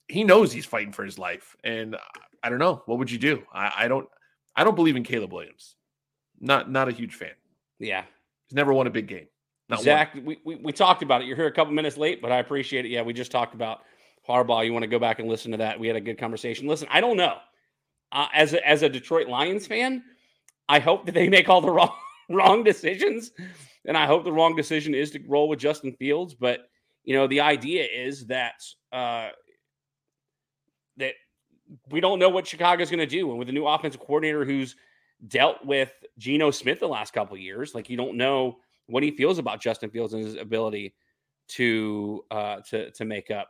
he 0.07 0.23
knows 0.23 0.51
he's 0.51 0.65
fighting 0.65 0.91
for 0.93 1.03
his 1.03 1.17
life. 1.17 1.55
And 1.63 1.97
I 2.43 2.49
don't 2.49 2.59
know, 2.59 2.83
what 2.85 2.99
would 2.99 3.09
you 3.09 3.17
do? 3.17 3.43
I, 3.53 3.71
I 3.77 3.87
don't, 3.87 4.07
I 4.55 4.63
don't 4.63 4.75
believe 4.75 4.95
in 4.95 5.03
Caleb 5.03 5.31
Williams. 5.33 5.75
Not, 6.39 6.69
not 6.69 6.89
a 6.89 6.91
huge 6.91 7.15
fan. 7.15 7.31
yeah. 7.79 8.03
He's 8.49 8.55
never 8.55 8.73
won 8.73 8.85
a 8.85 8.89
big 8.89 9.07
game. 9.07 9.27
Not. 9.69 9.81
Zach, 9.81 10.13
we, 10.13 10.37
we, 10.43 10.55
we 10.55 10.73
talked 10.73 11.01
about 11.01 11.21
it. 11.21 11.27
You're 11.27 11.37
here 11.37 11.47
a 11.47 11.51
couple 11.51 11.73
minutes 11.73 11.95
late, 11.95 12.21
but 12.21 12.31
I 12.33 12.39
appreciate 12.39 12.83
it. 12.85 12.89
Yeah, 12.89 13.01
we 13.01 13.13
just 13.13 13.31
talked 13.31 13.55
about 13.55 13.83
Harbaugh. 14.27 14.65
You 14.65 14.73
want 14.73 14.83
to 14.83 14.87
go 14.87 14.99
back 14.99 15.19
and 15.19 15.27
listen 15.27 15.51
to 15.51 15.57
that? 15.57 15.79
We 15.79 15.87
had 15.87 15.95
a 15.95 16.01
good 16.01 16.17
conversation. 16.17 16.67
Listen, 16.67 16.87
I 16.91 17.01
don't 17.01 17.17
know. 17.17 17.37
Uh, 18.11 18.27
as 18.33 18.53
a, 18.53 18.67
as 18.67 18.83
a 18.83 18.89
Detroit 18.89 19.27
Lions 19.27 19.67
fan, 19.67 20.03
I 20.69 20.79
hope 20.79 21.05
that 21.05 21.13
they 21.13 21.29
make 21.29 21.49
all 21.49 21.61
the 21.61 21.69
wrong 21.71 21.95
wrong 22.29 22.63
decisions, 22.63 23.31
and 23.85 23.97
I 23.97 24.05
hope 24.05 24.23
the 24.23 24.31
wrong 24.31 24.55
decision 24.55 24.95
is 24.95 25.11
to 25.11 25.19
roll 25.27 25.49
with 25.49 25.59
Justin 25.59 25.93
Fields. 25.93 26.33
But 26.33 26.69
you 27.03 27.15
know, 27.15 27.27
the 27.27 27.41
idea 27.41 27.85
is 27.85 28.27
that 28.27 28.63
uh, 28.91 29.29
that 30.97 31.13
we 31.89 31.99
don't 31.99 32.19
know 32.19 32.29
what 32.29 32.47
Chicago's 32.47 32.89
going 32.89 32.99
to 32.99 33.05
do, 33.05 33.29
and 33.29 33.39
with 33.39 33.49
a 33.49 33.53
new 33.53 33.67
offensive 33.67 33.99
coordinator 33.99 34.45
who's 34.45 34.75
dealt 35.27 35.65
with 35.65 35.91
Geno 36.17 36.51
Smith 36.51 36.79
the 36.79 36.87
last 36.87 37.13
couple 37.13 37.37
years, 37.37 37.73
like 37.73 37.89
you 37.89 37.97
don't 37.97 38.15
know 38.15 38.57
what 38.87 39.03
he 39.03 39.11
feels 39.11 39.39
about 39.39 39.61
Justin 39.61 39.89
Fields 39.89 40.13
and 40.13 40.23
his 40.23 40.35
ability 40.35 40.93
to 41.49 42.23
uh, 42.31 42.57
to 42.69 42.91
to 42.91 43.05
make 43.05 43.31
up 43.31 43.49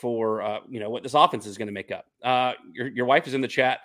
for 0.00 0.42
uh, 0.42 0.60
you 0.68 0.80
know 0.80 0.90
what 0.90 1.02
this 1.02 1.14
offense 1.14 1.46
is 1.46 1.58
going 1.58 1.68
to 1.68 1.72
make 1.72 1.90
up. 1.90 2.06
Uh, 2.22 2.52
your 2.72 2.88
your 2.88 3.06
wife 3.06 3.26
is 3.26 3.34
in 3.34 3.40
the 3.40 3.48
chat. 3.48 3.80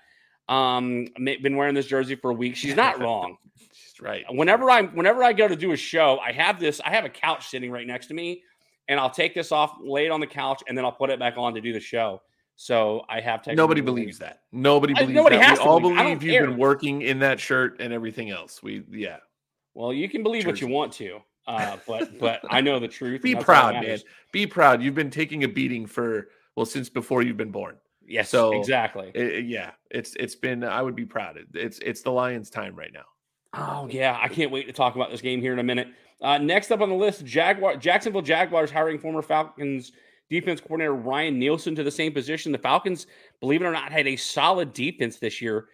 Um, 0.48 1.08
been 1.16 1.56
wearing 1.56 1.76
this 1.76 1.86
jersey 1.86 2.16
for 2.16 2.32
a 2.32 2.34
week. 2.34 2.56
She's 2.56 2.76
not 2.76 3.00
wrong. 3.00 3.38
She's 3.72 4.02
right. 4.02 4.26
Whenever 4.30 4.70
I 4.70 4.84
whenever 4.84 5.24
I 5.24 5.34
go 5.34 5.48
to 5.48 5.56
do 5.56 5.72
a 5.72 5.78
show, 5.78 6.20
I 6.20 6.32
have 6.32 6.60
this. 6.60 6.82
I 6.84 6.90
have 6.90 7.06
a 7.06 7.10
couch 7.10 7.50
sitting 7.50 7.72
right 7.72 7.86
next 7.86 8.08
to 8.08 8.14
me, 8.14 8.44
and 8.88 9.00
I'll 9.00 9.12
take 9.12 9.34
this 9.36 9.52
off, 9.52 9.76
lay 9.82 10.06
it 10.06 10.10
on 10.10 10.20
the 10.20 10.28
couch, 10.28 10.64
and 10.68 10.78
then 10.78 10.86
I'll 10.86 10.92
put 10.92 11.10
it 11.10 11.20
back 11.20 11.36
on 11.38 11.54
to 11.54 11.62
do 11.62 11.72
the 11.72 11.80
show. 11.80 12.22
So 12.56 13.06
I 13.08 13.22
have 13.22 13.42
technical 13.42 13.64
Nobody 13.64 13.80
believes 13.80 14.20
that. 14.20 14.42
Nobody 14.52 14.94
I- 14.94 15.00
believes 15.02 15.16
nobody 15.16 15.38
that. 15.38 15.46
has 15.46 15.60
we 15.60 15.64
to 15.64 15.70
all 15.70 15.80
believe. 15.80 15.98
Believe 15.98 16.24
you've 16.24 16.46
been 16.50 16.58
working 16.58 17.04
in 17.04 17.20
that 17.20 17.40
shirt 17.40 17.80
and 17.80 17.94
everything 17.94 18.32
else. 18.32 18.62
We, 18.62 18.84
yeah. 18.92 19.18
Well, 19.76 19.94
you 19.94 20.10
can 20.10 20.24
believe 20.24 20.46
what 20.46 20.60
you 20.60 20.68
want 20.68 20.92
to, 20.94 21.22
uh, 21.50 21.78
but 21.88 22.18
but 22.20 22.42
I 22.50 22.62
know 22.62 22.80
the 22.80 22.88
truth. 22.88 23.22
Be 23.22 23.32
and 23.34 23.42
that's 23.42 23.50
all 23.50 23.56
that 23.56 23.72
proud, 23.74 23.86
man. 23.88 24.00
Be 24.32 24.46
proud. 24.48 24.82
You've 24.82 24.96
been 24.96 25.10
taking 25.12 25.44
a 25.44 25.48
beating 25.48 25.86
for 25.86 26.28
well 26.56 26.66
since 26.66 26.90
before 26.90 27.22
you've 27.24 27.38
been 27.38 27.52
born. 27.52 27.78
Yes, 28.06 28.30
So, 28.30 28.58
exactly. 28.60 29.12
It- 29.14 29.34
it- 29.34 29.46
yeah, 29.46 29.72
it's 29.92 30.16
it's 30.16 30.36
been. 30.36 30.64
I 30.64 30.82
would 30.82 30.96
be 30.96 31.06
proud. 31.06 31.38
It's 31.54 31.80
it's 31.80 32.02
the 32.02 32.12
Lions' 32.12 32.50
time 32.50 32.76
right 32.76 32.92
now. 32.94 33.06
Oh 33.54 33.88
yeah, 33.90 34.18
I 34.22 34.28
can't 34.28 34.52
wait 34.52 34.68
to 34.68 34.74
talk 34.74 34.96
about 34.96 35.12
this 35.12 35.22
game 35.22 35.42
here 35.42 35.54
in 35.54 35.60
a 35.60 35.64
minute. 35.64 35.88
Uh, 36.22 36.38
next 36.38 36.70
up 36.72 36.82
on 36.82 36.90
the 36.90 36.96
list, 36.96 37.26
Jaguar 37.26 37.78
Jacksonville 37.78 38.22
Jaguars 38.22 38.72
hiring 38.72 39.00
former 39.00 39.22
Falcons 39.22 39.92
defense 40.30 40.60
coordinator 40.62 40.94
Ryan 40.94 41.40
Nielsen 41.40 41.74
to 41.76 41.84
the 41.84 41.90
same 41.92 42.12
position. 42.14 42.52
The 42.52 42.58
Falcons, 42.60 43.08
believe 43.40 43.62
it 43.62 43.66
or 43.66 43.72
not, 43.72 43.92
had 43.92 44.06
a 44.08 44.16
solid 44.16 44.74
defense 44.74 45.18
this 45.18 45.42
year, 45.42 45.68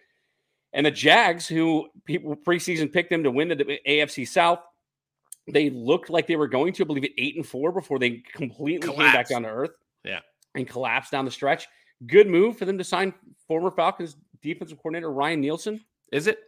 and 0.72 0.86
the 0.86 0.90
Jags, 0.90 1.46
who 1.46 1.88
people 2.04 2.34
preseason 2.36 2.90
picked 2.92 3.10
them 3.10 3.22
to 3.24 3.30
win 3.30 3.48
the 3.48 3.78
AFC 3.86 4.26
South, 4.26 4.60
they 5.48 5.70
looked 5.70 6.10
like 6.10 6.26
they 6.26 6.36
were 6.36 6.48
going 6.48 6.72
to 6.74 6.82
I 6.82 6.86
believe 6.86 7.04
it 7.04 7.12
eight 7.18 7.36
and 7.36 7.46
four 7.46 7.72
before 7.72 7.98
they 7.98 8.22
completely 8.32 8.88
came 8.88 8.98
back 8.98 9.28
down 9.28 9.42
to 9.42 9.48
earth. 9.48 9.70
Yeah. 10.04 10.20
and 10.54 10.68
collapsed 10.68 11.10
down 11.12 11.24
the 11.24 11.30
stretch. 11.30 11.66
Good 12.06 12.28
move 12.28 12.56
for 12.58 12.64
them 12.64 12.78
to 12.78 12.84
sign 12.84 13.14
former 13.48 13.70
Falcons 13.70 14.16
defensive 14.42 14.78
coordinator 14.78 15.10
Ryan 15.10 15.40
Nielsen. 15.40 15.80
Is 16.12 16.26
it? 16.26 16.38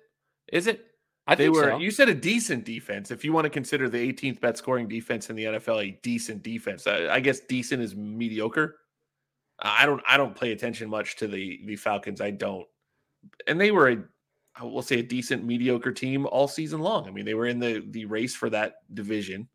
Is 0.53 0.67
it? 0.67 0.85
I 1.27 1.35
they 1.35 1.45
think 1.45 1.57
were. 1.57 1.71
so. 1.73 1.79
You 1.79 1.91
said 1.91 2.09
a 2.09 2.15
decent 2.15 2.65
defense. 2.65 3.11
If 3.11 3.25
you 3.25 3.33
want 3.33 3.45
to 3.45 3.51
consider 3.51 3.89
the 3.89 4.13
18th 4.13 4.41
best 4.41 4.59
scoring 4.59 4.89
defense 4.89 5.29
in 5.29 5.37
the 5.37 5.45
NFL 5.45 5.83
a 5.89 5.99
decent 6.03 6.43
defense, 6.43 6.87
I, 6.87 7.09
I 7.09 7.21
guess 7.21 7.41
decent 7.41 7.83
is 7.83 7.95
mediocre. 7.95 8.77
I 9.59 9.85
don't. 9.87 10.03
I 10.09 10.17
don't 10.17 10.39
pay 10.39 10.53
attention 10.53 10.89
much 10.89 11.17
to 11.17 11.27
the 11.27 11.61
the 11.67 11.77
Falcons. 11.77 12.21
I 12.21 12.31
don't. 12.31 12.67
And 13.47 13.61
they 13.61 13.73
were 13.73 13.89
a, 13.91 13.97
I 14.61 14.65
will 14.65 14.83
say 14.83 14.99
a 14.99 15.03
decent 15.03 15.45
mediocre 15.45 15.93
team 15.93 16.27
all 16.27 16.49
season 16.49 16.81
long. 16.81 17.07
I 17.07 17.11
mean, 17.11 17.25
they 17.25 17.35
were 17.35 17.47
in 17.47 17.59
the 17.59 17.85
the 17.91 18.05
race 18.07 18.35
for 18.35 18.51
that 18.51 18.77
division. 18.95 19.49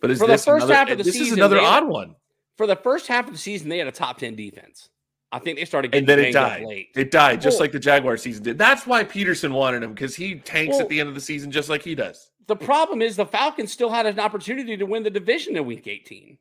But 0.00 0.10
is 0.10 0.18
For 0.18 0.26
the 0.26 0.32
first 0.34 0.48
another, 0.48 0.74
half 0.74 0.90
of 0.90 0.98
the 0.98 1.04
this 1.04 1.14
is 1.14 1.20
season, 1.22 1.38
another 1.38 1.56
they- 1.56 1.64
odd 1.64 1.86
one? 1.88 2.16
for 2.56 2.66
the 2.68 2.76
first 2.76 3.06
half 3.08 3.26
of 3.26 3.32
the 3.32 3.38
season, 3.38 3.68
they 3.68 3.78
had 3.78 3.88
a 3.88 3.92
top 3.92 4.18
10 4.18 4.36
defense. 4.36 4.88
I 5.32 5.40
think 5.40 5.58
they 5.58 5.64
started 5.64 5.90
getting 5.90 6.08
And 6.08 6.20
then 6.20 6.28
it 6.28 6.32
died. 6.32 6.64
late. 6.64 6.90
It 6.94 7.10
died 7.10 7.40
just 7.40 7.54
Well- 7.56 7.62
like 7.64 7.72
the 7.72 7.80
Jaguar 7.80 8.16
season 8.16 8.44
did. 8.44 8.58
That's 8.58 8.86
why 8.86 9.02
Pederson 9.02 9.52
wanted 9.52 9.82
him 9.82 9.92
because 9.92 10.14
he 10.14 10.36
tanks 10.36 10.72
Well- 10.74 10.82
at 10.82 10.88
the 10.88 11.00
end 11.00 11.08
of 11.08 11.14
the 11.16 11.20
season 11.20 11.50
just 11.50 11.68
like 11.68 11.82
he 11.82 11.94
does. 11.96 12.30
The 12.46 12.54
problem 12.54 13.02
is 13.02 13.16
the 13.16 13.26
Falcons 13.26 13.72
still 13.72 13.88
had 13.90 14.06
an 14.06 14.20
opportunity 14.20 14.76
to 14.76 14.84
win 14.84 15.02
the 15.02 15.10
division 15.10 15.56
in 15.56 15.64
week 15.64 15.86
18. 15.88 16.38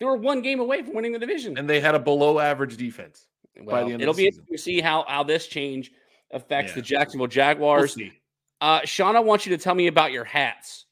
They 0.00 0.06
were 0.06 0.16
one 0.16 0.40
game 0.42 0.58
away 0.58 0.82
from 0.82 0.94
winning 0.94 1.12
the 1.12 1.18
division. 1.20 1.56
And 1.58 1.68
they 1.70 1.78
had 1.80 1.94
a 1.94 2.00
below 2.00 2.38
average 2.40 2.76
defense. 2.76 3.26
well, 3.60 3.86
the 3.86 3.92
end 3.92 3.96
of 3.96 4.00
it'll 4.02 4.14
the 4.14 4.24
be 4.24 4.30
season. 4.30 4.40
interesting 4.44 4.56
to 4.56 4.62
see 4.78 4.80
how, 4.80 5.04
how 5.06 5.22
this 5.22 5.46
change 5.46 5.92
affects 6.32 6.72
Yeah. 6.72 6.76
the 6.76 6.82
Jacksonville 6.82 7.24
We'll 7.24 7.28
Jaguars. 7.28 7.94
see. 7.94 8.12
Uh, 8.60 8.80
Sean, 8.84 9.16
I 9.16 9.20
want 9.20 9.44
you 9.46 9.56
to 9.56 9.62
tell 9.62 9.74
me 9.74 9.86
about 9.88 10.12
your 10.12 10.24
hats. 10.24 10.86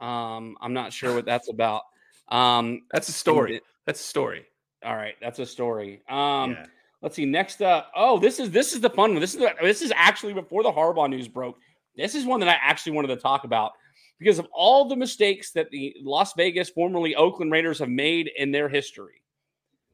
Um, 0.00 0.56
I'm 0.60 0.72
not 0.72 0.92
sure 0.92 1.14
what 1.14 1.24
that's 1.24 1.48
about. 1.48 1.82
Um, 2.28 2.82
That's 2.92 3.08
a 3.08 3.12
story. 3.12 3.56
it- 3.56 3.62
That's 3.86 4.00
a 4.00 4.04
story. 4.04 4.46
all 4.84 4.96
right, 4.96 5.14
that's 5.20 5.38
a 5.38 5.46
story. 5.46 6.02
Um, 6.08 6.52
yeah. 6.52 6.66
Let's 7.02 7.16
see. 7.16 7.24
Next 7.26 7.60
up, 7.62 7.90
oh, 7.96 8.18
this 8.18 8.38
is 8.40 8.50
this 8.50 8.72
is 8.72 8.80
the 8.80 8.88
fun 8.90 9.12
one. 9.12 9.20
This 9.20 9.34
is 9.34 9.44
this 9.60 9.82
is 9.82 9.92
actually 9.94 10.32
before 10.34 10.62
the 10.62 10.70
Harbaugh 10.72 11.10
news 11.10 11.28
broke. 11.28 11.58
This 11.96 12.14
is 12.14 12.24
one 12.24 12.40
that 12.40 12.48
I 12.48 12.56
actually 12.62 12.92
wanted 12.92 13.08
to 13.08 13.16
talk 13.16 13.44
about 13.44 13.72
because 14.18 14.38
of 14.38 14.46
all 14.52 14.88
the 14.88 14.96
mistakes 14.96 15.50
that 15.52 15.68
the 15.70 15.94
Las 16.00 16.32
Vegas, 16.34 16.70
formerly 16.70 17.14
Oakland 17.16 17.50
Raiders, 17.52 17.80
have 17.80 17.88
made 17.88 18.30
in 18.36 18.50
their 18.52 18.68
history. 18.68 19.22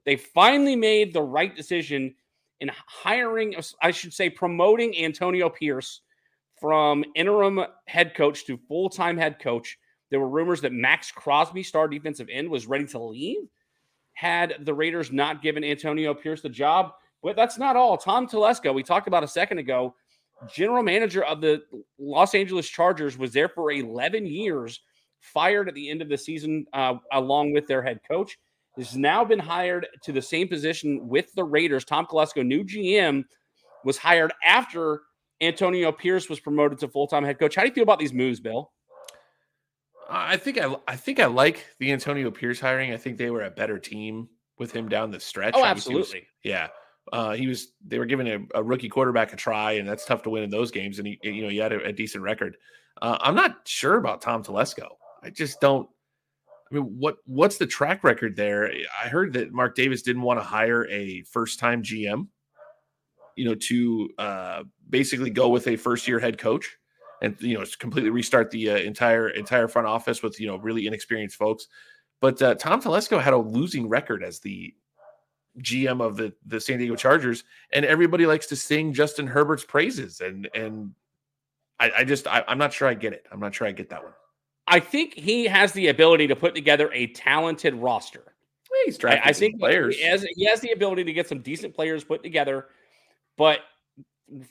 They 0.05 0.17
finally 0.17 0.77
made 0.77 1.13
the 1.13 1.23
right 1.23 1.55
decision 1.57 2.15
in 2.61 2.71
hiring, 2.87 3.55
I 3.83 3.90
should 3.90 4.12
say, 4.12 4.31
promoting 4.31 4.97
Antonio 4.97 5.49
Pierce 5.49 6.01
from 6.61 7.05
interim 7.14 7.61
head 7.87 8.14
coach 8.14 8.47
to 8.47 8.59
full 8.68 8.88
time 8.88 9.16
head 9.16 9.38
coach. 9.38 9.79
There 10.11 10.21
were 10.21 10.29
rumors 10.29 10.62
that 10.62 10.73
Maxx 10.73 11.12
Crosby, 11.12 11.62
star 11.62 11.87
defensive 11.87 12.29
end, 12.31 12.49
was 12.49 12.66
ready 12.66 12.87
to 12.87 12.99
leave 12.99 13.49
had 14.18 14.57
the 14.64 14.75
Raiders 14.75 15.12
not 15.12 15.42
given 15.42 15.62
Antonio 15.62 16.12
Pierce 16.12 16.40
the 16.40 16.49
job. 16.49 16.90
But 17.23 17.37
that's 17.37 17.57
not 17.57 17.77
all. 17.77 17.97
Tom 17.97 18.27
Telesco, 18.27 18.75
we 18.75 18.83
talked 18.83 19.07
about 19.07 19.23
a 19.23 19.29
second 19.29 19.59
ago, 19.59 19.94
general 20.53 20.83
manager 20.83 21.25
of 21.25 21.40
the 21.40 21.62
Los 22.01 22.35
Angeles 22.35 22.68
Chargers, 22.68 23.16
was 23.16 23.33
there 23.33 23.49
for 23.49 23.71
11 23.71 24.27
years, 24.27 24.81
fired 25.21 25.68
at 25.68 25.77
the 25.77 25.88
end 25.88 26.03
of 26.03 26.09
the 26.09 26.18
season 26.18 26.66
uh, 26.73 26.94
along 27.12 27.53
with 27.53 27.68
their 27.68 27.81
head 27.81 28.01
coach. 28.09 28.37
Has 28.79 28.97
now 28.97 29.25
been 29.25 29.41
hired 29.41 29.87
to 30.05 30.12
the 30.12 30.23
same 30.23 30.49
position 30.49 31.09
with 31.09 31.33
the 31.35 31.43
Raiders. 31.43 31.85
Tom 31.85 32.07
Telesco, 32.07 32.47
new 32.47 32.62
GM, 32.62 33.25
was 33.85 33.99
hired 33.99 34.33
after 34.45 35.03
Antonio 35.41 35.93
Pierce 35.93 36.29
was 36.29 36.41
promoted 36.41 36.79
to 36.79 36.88
full 36.88 37.07
time 37.07 37.25
head 37.25 37.38
coach. 37.38 37.55
How 37.55 37.62
do 37.62 37.69
you 37.69 37.75
feel 37.75 37.83
about 37.83 37.99
these 37.99 38.12
moves, 38.12 38.41
Bill? 38.41 38.71
I 40.09 40.37
think 40.37 40.59
I 40.59 40.75
I 40.87 40.97
think 40.97 41.21
I 41.21 41.27
like 41.27 41.67
the 41.81 41.93
Antonio 41.93 42.31
Pierce 42.31 42.61
hiring. 42.61 42.93
I 42.93 42.97
think 42.97 43.19
they 43.19 43.31
were 43.31 43.45
a 43.45 43.51
better 43.51 43.79
team 43.79 44.29
with 44.59 44.73
him 44.73 44.88
down 44.88 45.11
the 45.11 45.21
stretch. 45.21 45.55
Oh, 45.55 45.59
it 45.59 45.62
was- 45.62 45.71
absolutely. 45.71 46.27
yeah. 46.43 46.69
Uh, 47.12 47.33
he 47.33 47.47
was 47.47 47.73
they 47.87 47.99
were 47.99 48.05
giving 48.05 48.29
a, 48.29 48.38
a, 48.55 48.62
rookie 48.62 48.88
quarterback 48.88 49.33
a 49.33 49.37
try, 49.37 49.73
and 49.73 49.88
that's 49.88 50.05
tough 50.05 50.23
to 50.23 50.29
win 50.31 50.43
in 50.43 50.51
those 50.51 50.71
games. 50.71 50.99
And 50.99 51.09
he, 51.09 51.19
you 51.23 51.43
know, 51.43 51.49
he 51.49 51.57
had 51.57 51.73
a, 51.73 51.83
a 51.85 51.93
decent 51.93 52.23
record. 52.23 52.57
Uh, 53.01 53.17
I'm 53.21 53.35
not 53.35 53.67
sure 53.67 53.97
about 53.97 54.21
Tom 54.21 54.45
Telesco. 54.45 54.88
I 55.23 55.31
just 55.31 55.59
don't. 55.59 55.88
I 56.71 56.75
mean, 56.75 56.85
what 56.99 57.17
what's 57.25 57.57
the 57.57 57.67
track 57.67 58.05
record 58.05 58.37
there? 58.37 58.71
I 59.03 59.09
heard 59.09 59.33
that 59.35 59.53
Mark 59.53 59.75
Davis 59.75 60.03
didn't 60.03 60.23
want 60.23 60.39
to 60.39 60.45
hire 60.45 60.87
a 60.89 61.23
first 61.23 61.59
time 61.59 61.83
GM, 61.83 62.29
you 63.37 63.45
know, 63.47 63.55
to 63.55 64.11
uh, 64.19 64.63
basically 64.89 65.31
go 65.31 65.49
with 65.49 65.67
a 65.67 65.77
first 65.77 66.07
year 66.07 66.19
head 66.19 66.39
coach 66.39 66.77
and 67.23 67.37
you 67.41 67.59
know 67.59 67.65
completely 67.79 68.11
restart 68.11 68.51
the 68.51 68.71
uh, 68.71 68.77
entire 68.77 69.29
entire 69.31 69.69
front 69.69 69.89
office 69.89 70.23
with 70.23 70.39
you 70.41 70.47
know 70.47 70.57
really 70.57 70.87
inexperienced 70.87 71.37
folks. 71.37 71.69
But 72.21 72.41
uh, 72.43 72.55
Tom 72.57 72.83
Telesco 72.83 73.21
had 73.21 73.33
a 73.33 73.39
losing 73.39 73.89
record 73.89 74.23
as 74.23 74.41
the 74.41 74.75
GM 75.61 76.01
of 76.01 76.17
the 76.17 76.33
the 76.47 76.61
San 76.61 76.79
Diego 76.79 76.97
Chargers, 76.97 77.45
and 77.73 77.85
everybody 77.85 78.27
likes 78.27 78.47
to 78.49 78.57
sing 78.57 78.93
Justin 78.93 79.27
Herbert's 79.27 79.65
praises, 79.65 80.21
and 80.21 80.49
and 80.55 80.93
I, 81.81 81.91
I 81.99 82.05
just 82.05 82.27
I, 82.27 82.45
I'm 82.47 82.59
not 82.59 82.73
sure 82.73 82.89
I 82.89 82.95
get 82.95 83.13
it. 83.13 83.27
I'm 83.33 83.41
not 83.41 83.55
sure 83.55 83.67
I 83.67 83.73
get 83.73 83.91
that 83.91 84.03
one. 84.03 84.13
I 84.69 84.81
think 84.81 85.15
he 85.15 85.47
has 85.47 85.73
the 85.73 85.89
ability 85.89 86.27
to 86.29 86.37
put 86.37 86.55
together 86.55 86.91
a 86.93 87.09
talented 87.09 87.75
roster. 87.75 88.35
He's 88.85 89.03
I, 89.05 89.21
I 89.25 89.33
think 89.33 89.59
players. 89.59 89.97
He 89.97 90.05
has, 90.05 90.23
he 90.37 90.45
has 90.45 90.61
the 90.61 90.73
ability 90.73 91.05
to 91.05 91.13
get 91.13 91.29
some 91.29 91.41
decent 91.41 91.75
players 91.75 92.05
put 92.05 92.23
together, 92.23 92.67
but 93.37 93.61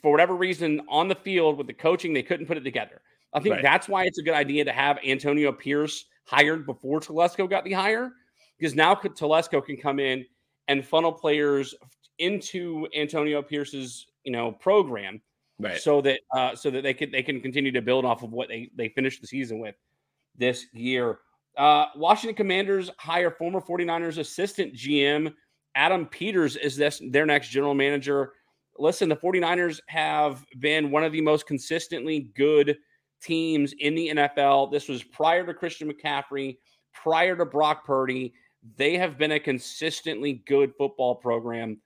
for 0.02 0.10
whatever 0.10 0.34
reason, 0.34 0.82
on 0.88 1.08
the 1.08 1.14
field 1.14 1.56
with 1.56 1.66
the 1.66 1.72
coaching, 1.72 2.12
they 2.12 2.22
couldn't 2.22 2.46
put 2.46 2.56
it 2.56 2.62
together. 2.62 3.00
I 3.32 3.40
think 3.40 3.56
right. 3.56 3.62
that's 3.62 3.88
why 3.88 4.04
it's 4.04 4.18
a 4.18 4.22
good 4.22 4.34
idea 4.34 4.64
to 4.64 4.72
have 4.72 4.98
Antonio 5.06 5.52
Pierce 5.52 6.06
hired 6.24 6.66
before 6.66 7.00
Telesco 7.00 7.48
got 7.48 7.64
the 7.64 7.72
hire, 7.72 8.12
because 8.58 8.74
now 8.74 8.94
Telesco 8.94 9.64
can 9.64 9.76
come 9.76 10.00
in 10.00 10.24
and 10.66 10.84
funnel 10.84 11.12
players 11.12 11.74
into 12.18 12.86
Antonio 12.96 13.42
Pierce's 13.42 14.06
you 14.24 14.32
know 14.32 14.52
program, 14.52 15.20
right. 15.58 15.80
so 15.80 16.00
that 16.00 16.20
uh, 16.34 16.54
so 16.54 16.70
that 16.70 16.82
they 16.82 16.94
can 16.94 17.10
they 17.10 17.22
can 17.22 17.40
continue 17.40 17.72
to 17.72 17.82
build 17.82 18.04
off 18.04 18.22
of 18.22 18.32
what 18.32 18.48
they 18.48 18.70
they 18.74 18.88
finished 18.88 19.20
the 19.20 19.26
season 19.26 19.58
with 19.58 19.76
this 20.38 20.66
year. 20.72 21.18
Uh, 21.56 21.86
Washington 21.96 22.36
Commanders 22.36 22.90
hire 22.98 23.32
former 23.32 23.60
49ers 23.60 24.18
assistant 24.18 24.74
GM 24.74 25.32
Adam 25.74 26.06
Peters 26.06 26.56
as 26.56 26.76
this, 26.76 27.00
their 27.10 27.26
next 27.26 27.48
general 27.48 27.74
manager. 27.74 28.32
Listen, 28.78 29.08
the 29.08 29.16
49ers 29.16 29.80
have 29.88 30.44
been 30.58 30.90
one 30.90 31.04
of 31.04 31.12
the 31.12 31.20
most 31.20 31.46
consistently 31.46 32.30
good 32.36 32.76
teams 33.22 33.74
in 33.78 33.94
the 33.94 34.08
NFL. 34.08 34.70
This 34.70 34.88
was 34.88 35.02
prior 35.02 35.44
to 35.46 35.54
Christian 35.54 35.90
McCaffrey, 35.90 36.58
prior 36.92 37.36
to 37.36 37.44
Brock 37.44 37.84
Purdy. 37.84 38.34
They 38.76 38.96
have 38.96 39.18
been 39.18 39.32
a 39.32 39.40
consistently 39.40 40.42
good 40.46 40.72
football 40.76 41.14
program 41.14 41.80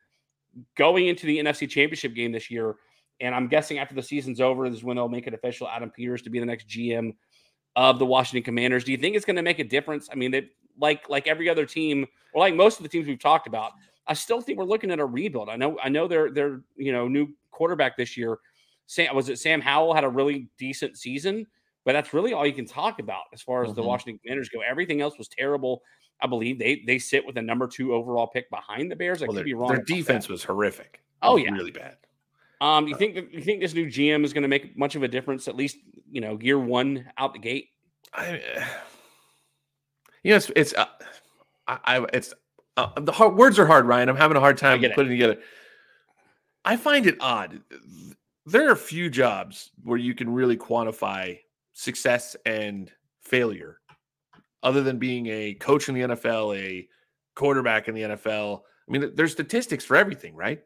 going 0.76 1.08
into 1.08 1.26
the 1.26 1.38
NFC 1.38 1.68
Championship 1.68 2.14
game 2.14 2.32
this 2.32 2.50
year. 2.50 2.76
And 3.20 3.34
I'm 3.34 3.46
guessing 3.46 3.78
after 3.78 3.94
the 3.94 4.02
season's 4.02 4.40
over, 4.40 4.68
this 4.68 4.78
is 4.78 4.84
when 4.84 4.96
they'll 4.96 5.08
make 5.08 5.26
it 5.26 5.34
official 5.34 5.68
Adam 5.68 5.90
Peters 5.90 6.22
to 6.22 6.30
be 6.30 6.40
the 6.40 6.46
next 6.46 6.68
GM 6.68 7.12
of 7.76 7.98
the 7.98 8.06
Washington 8.06 8.42
Commanders. 8.42 8.84
Do 8.84 8.92
you 8.92 8.98
think 8.98 9.16
it's 9.16 9.24
going 9.24 9.36
to 9.36 9.42
make 9.42 9.58
a 9.58 9.64
difference? 9.64 10.08
I 10.10 10.14
mean, 10.14 10.30
they 10.30 10.48
like 10.78 11.08
like 11.08 11.26
every 11.26 11.48
other 11.48 11.66
team, 11.66 12.06
or 12.32 12.40
like 12.40 12.54
most 12.54 12.78
of 12.78 12.82
the 12.82 12.88
teams 12.88 13.06
we've 13.06 13.18
talked 13.18 13.46
about. 13.46 13.72
I 14.06 14.14
still 14.14 14.40
think 14.40 14.58
we're 14.58 14.64
looking 14.64 14.90
at 14.90 14.98
a 14.98 15.06
rebuild. 15.06 15.48
I 15.48 15.56
know 15.56 15.78
I 15.82 15.88
know 15.88 16.08
they're 16.08 16.30
they're 16.30 16.60
you 16.76 16.92
know 16.92 17.08
new 17.08 17.28
quarterback 17.50 17.96
this 17.96 18.16
year. 18.16 18.38
Sam 18.86 19.14
was 19.14 19.28
it 19.28 19.38
Sam 19.38 19.60
Howell 19.60 19.94
had 19.94 20.04
a 20.04 20.08
really 20.08 20.48
decent 20.58 20.98
season, 20.98 21.46
but 21.84 21.92
that's 21.92 22.12
really 22.12 22.32
all 22.32 22.46
you 22.46 22.52
can 22.52 22.66
talk 22.66 22.98
about 22.98 23.22
as 23.32 23.42
far 23.42 23.62
as 23.62 23.70
mm-hmm. 23.70 23.76
the 23.76 23.82
Washington 23.86 24.18
Commanders 24.22 24.48
go. 24.48 24.60
Everything 24.60 25.00
else 25.00 25.18
was 25.18 25.28
terrible. 25.28 25.82
I 26.20 26.26
believe 26.26 26.58
they 26.58 26.82
they 26.86 26.98
sit 26.98 27.24
with 27.24 27.36
a 27.36 27.42
number 27.42 27.66
two 27.66 27.94
overall 27.94 28.26
pick 28.26 28.50
behind 28.50 28.90
the 28.90 28.96
Bears. 28.96 29.22
I 29.22 29.26
well, 29.26 29.36
could 29.36 29.44
be 29.44 29.54
wrong. 29.54 29.68
Their 29.68 29.82
defense 29.82 30.26
that. 30.26 30.32
was 30.32 30.44
horrific. 30.44 31.00
Oh 31.22 31.36
yeah, 31.36 31.50
really 31.50 31.70
bad. 31.70 31.96
Um, 32.62 32.86
you 32.86 32.94
think 32.94 33.16
you 33.32 33.42
think 33.42 33.60
this 33.60 33.74
new 33.74 33.86
GM 33.86 34.24
is 34.24 34.32
going 34.32 34.42
to 34.42 34.48
make 34.48 34.78
much 34.78 34.94
of 34.94 35.02
a 35.02 35.08
difference? 35.08 35.48
At 35.48 35.56
least 35.56 35.78
you 36.08 36.20
know 36.20 36.38
year 36.40 36.60
one 36.60 37.06
out 37.18 37.32
the 37.32 37.40
gate. 37.40 37.70
I, 38.14 38.40
you 40.22 40.30
know, 40.30 40.36
it's 40.36 40.52
it's 40.54 40.72
uh, 40.72 40.86
I, 41.66 41.78
I 41.84 42.06
it's 42.12 42.32
uh, 42.76 43.00
the 43.00 43.10
hard, 43.10 43.34
words 43.34 43.58
are 43.58 43.66
hard, 43.66 43.86
Ryan. 43.86 44.08
I'm 44.08 44.16
having 44.16 44.36
a 44.36 44.40
hard 44.40 44.58
time 44.58 44.78
putting 44.78 45.06
it. 45.12 45.16
together. 45.16 45.40
I 46.64 46.76
find 46.76 47.04
it 47.06 47.16
odd. 47.20 47.62
There 48.46 48.68
are 48.68 48.72
a 48.72 48.76
few 48.76 49.10
jobs 49.10 49.72
where 49.82 49.98
you 49.98 50.14
can 50.14 50.32
really 50.32 50.56
quantify 50.56 51.40
success 51.72 52.36
and 52.46 52.92
failure, 53.22 53.80
other 54.62 54.84
than 54.84 55.00
being 55.00 55.26
a 55.26 55.54
coach 55.54 55.88
in 55.88 55.96
the 55.96 56.02
NFL, 56.02 56.56
a 56.56 56.88
quarterback 57.34 57.88
in 57.88 57.94
the 57.96 58.02
NFL. 58.02 58.60
I 58.88 58.92
mean, 58.92 59.10
there's 59.16 59.32
statistics 59.32 59.84
for 59.84 59.96
everything, 59.96 60.36
right? 60.36 60.62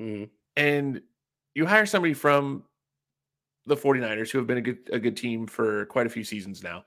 Mm-hmm. 0.00 0.24
And 0.56 1.02
you 1.56 1.64
hire 1.64 1.86
somebody 1.86 2.12
from 2.12 2.62
the 3.64 3.74
49ers 3.74 4.30
who 4.30 4.36
have 4.36 4.46
been 4.46 4.58
a 4.58 4.60
good 4.60 4.78
a 4.92 4.98
good 4.98 5.16
team 5.16 5.46
for 5.46 5.86
quite 5.86 6.06
a 6.06 6.10
few 6.10 6.22
seasons 6.22 6.62
now. 6.62 6.84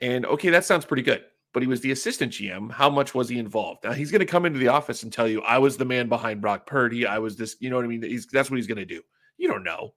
And 0.00 0.26
okay, 0.26 0.50
that 0.50 0.64
sounds 0.64 0.84
pretty 0.84 1.04
good. 1.04 1.22
But 1.54 1.62
he 1.62 1.68
was 1.68 1.80
the 1.80 1.92
assistant 1.92 2.32
GM. 2.32 2.70
How 2.70 2.90
much 2.90 3.14
was 3.14 3.28
he 3.28 3.38
involved? 3.38 3.84
Now 3.84 3.92
he's 3.92 4.10
going 4.10 4.18
to 4.18 4.26
come 4.26 4.44
into 4.44 4.58
the 4.58 4.68
office 4.68 5.04
and 5.04 5.12
tell 5.12 5.28
you, 5.28 5.40
I 5.42 5.58
was 5.58 5.76
the 5.76 5.84
man 5.84 6.08
behind 6.08 6.40
Brock 6.40 6.66
Purdy. 6.66 7.06
I 7.06 7.18
was 7.20 7.36
this, 7.36 7.56
you 7.60 7.70
know 7.70 7.76
what 7.76 7.84
I 7.84 7.88
mean? 7.88 8.02
He's, 8.02 8.26
that's 8.26 8.50
what 8.50 8.56
he's 8.56 8.66
going 8.66 8.78
to 8.78 8.84
do. 8.84 9.02
You 9.38 9.48
don't 9.48 9.62
know. 9.62 9.94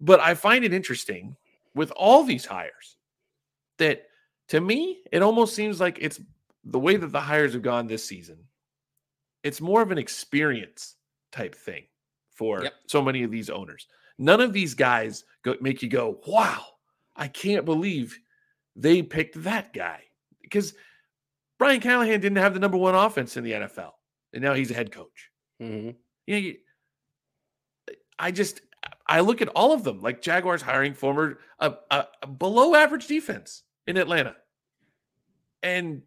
But 0.00 0.20
I 0.20 0.34
find 0.34 0.64
it 0.64 0.72
interesting 0.72 1.36
with 1.74 1.90
all 1.90 2.22
these 2.22 2.46
hires 2.46 2.96
that 3.78 4.04
to 4.48 4.60
me, 4.60 5.02
it 5.10 5.20
almost 5.20 5.54
seems 5.54 5.80
like 5.80 5.98
it's 6.00 6.20
the 6.64 6.80
way 6.80 6.96
that 6.96 7.10
the 7.10 7.20
hires 7.20 7.52
have 7.54 7.62
gone 7.62 7.86
this 7.88 8.04
season. 8.04 8.38
It's 9.42 9.60
more 9.60 9.82
of 9.82 9.90
an 9.90 9.98
experience 9.98 10.94
type 11.32 11.54
thing 11.56 11.84
for 12.34 12.64
yep. 12.64 12.74
so 12.86 13.02
many 13.02 13.22
of 13.22 13.30
these 13.30 13.50
owners. 13.50 13.86
None 14.18 14.40
of 14.40 14.52
these 14.52 14.74
guys 14.74 15.24
go, 15.42 15.56
make 15.60 15.82
you 15.82 15.88
go, 15.88 16.20
wow, 16.26 16.64
I 17.16 17.28
can't 17.28 17.64
believe 17.64 18.18
they 18.76 19.02
picked 19.02 19.42
that 19.42 19.72
guy. 19.72 20.02
Because 20.40 20.74
Brian 21.58 21.80
Callahan 21.80 22.20
didn't 22.20 22.38
have 22.38 22.54
the 22.54 22.60
number 22.60 22.76
one 22.76 22.94
offense 22.94 23.36
in 23.36 23.44
the 23.44 23.52
NFL, 23.52 23.92
and 24.32 24.42
now 24.42 24.54
he's 24.54 24.70
a 24.70 24.74
head 24.74 24.90
coach. 24.92 25.30
Mm-hmm. 25.60 25.90
Yeah, 26.26 26.36
you 26.36 26.52
know, 26.52 27.94
I 28.18 28.30
just 28.30 28.60
I 29.06 29.20
look 29.20 29.42
at 29.42 29.48
all 29.48 29.72
of 29.72 29.84
them 29.84 30.00
like 30.00 30.22
Jaguars 30.22 30.62
hiring 30.62 30.94
former 30.94 31.38
a, 31.58 31.74
a, 31.90 32.06
a 32.22 32.26
below 32.26 32.74
average 32.74 33.06
defense 33.06 33.62
in 33.86 33.96
Atlanta, 33.96 34.36
and 35.62 36.02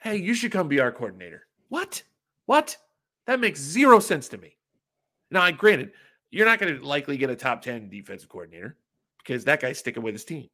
hey, 0.00 0.16
you 0.16 0.34
should 0.34 0.52
come 0.52 0.68
be 0.68 0.80
our 0.80 0.92
coordinator. 0.92 1.46
What? 1.68 2.02
What? 2.46 2.76
That 3.26 3.40
makes 3.40 3.60
zero 3.60 3.98
sense 4.00 4.28
to 4.28 4.38
me. 4.38 4.55
Now, 5.30 5.42
I 5.42 5.52
granted, 5.52 5.92
you're 6.30 6.46
not 6.46 6.58
going 6.58 6.76
to 6.76 6.84
likely 6.84 7.16
get 7.16 7.30
a 7.30 7.36
top 7.36 7.62
10 7.62 7.88
defensive 7.88 8.28
coordinator 8.28 8.76
because 9.18 9.44
that 9.44 9.60
guy's 9.60 9.78
sticking 9.78 10.02
with 10.02 10.14
his 10.14 10.24
team. 10.24 10.48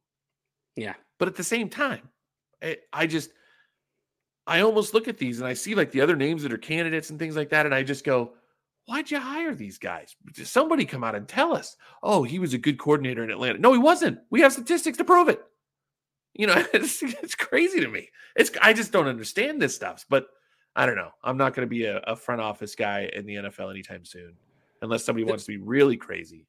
Yeah. 0.75 0.93
But 1.19 1.27
at 1.27 1.35
the 1.35 1.43
same 1.43 1.69
time, 1.69 2.09
I, 2.61 2.77
I 2.91 3.07
just, 3.07 3.31
I 4.47 4.61
almost 4.61 4.93
look 4.93 5.07
at 5.07 5.17
these 5.17 5.39
and 5.39 5.47
I 5.47 5.53
see 5.53 5.75
like 5.75 5.91
the 5.91 6.01
other 6.01 6.15
names 6.15 6.43
that 6.43 6.53
are 6.53 6.57
candidates 6.57 7.09
and 7.09 7.19
things 7.19 7.35
like 7.35 7.49
that. 7.49 7.65
And 7.65 7.73
I 7.73 7.83
just 7.83 8.03
go, 8.03 8.33
why'd 8.85 9.09
you 9.09 9.19
hire 9.19 9.55
these 9.55 9.77
guys? 9.77 10.15
Somebody 10.35 10.85
come 10.85 11.03
out 11.03 11.15
and 11.15 11.27
tell 11.27 11.55
us, 11.55 11.77
oh, 12.01 12.23
he 12.23 12.39
was 12.39 12.53
a 12.53 12.57
good 12.57 12.77
coordinator 12.77 13.23
in 13.23 13.31
Atlanta. 13.31 13.59
No, 13.59 13.73
he 13.73 13.79
wasn't. 13.79 14.19
We 14.29 14.41
have 14.41 14.53
statistics 14.53 14.97
to 14.97 15.05
prove 15.05 15.29
it. 15.29 15.41
You 16.33 16.47
know, 16.47 16.55
it's, 16.73 17.01
it's 17.03 17.35
crazy 17.35 17.79
to 17.79 17.87
me. 17.87 18.09
It's, 18.35 18.51
I 18.61 18.73
just 18.73 18.91
don't 18.91 19.07
understand 19.07 19.61
this 19.61 19.75
stuff. 19.75 20.05
But 20.09 20.27
I 20.75 20.85
don't 20.85 20.95
know. 20.95 21.11
I'm 21.23 21.37
not 21.37 21.53
going 21.53 21.67
to 21.67 21.69
be 21.69 21.85
a, 21.85 21.99
a 21.99 22.15
front 22.15 22.41
office 22.41 22.75
guy 22.75 23.09
in 23.13 23.25
the 23.25 23.35
NFL 23.35 23.69
anytime 23.69 24.03
soon 24.05 24.35
unless 24.83 25.03
somebody 25.03 25.23
wants 25.23 25.45
to 25.45 25.51
be 25.51 25.57
really 25.57 25.97
crazy. 25.97 26.45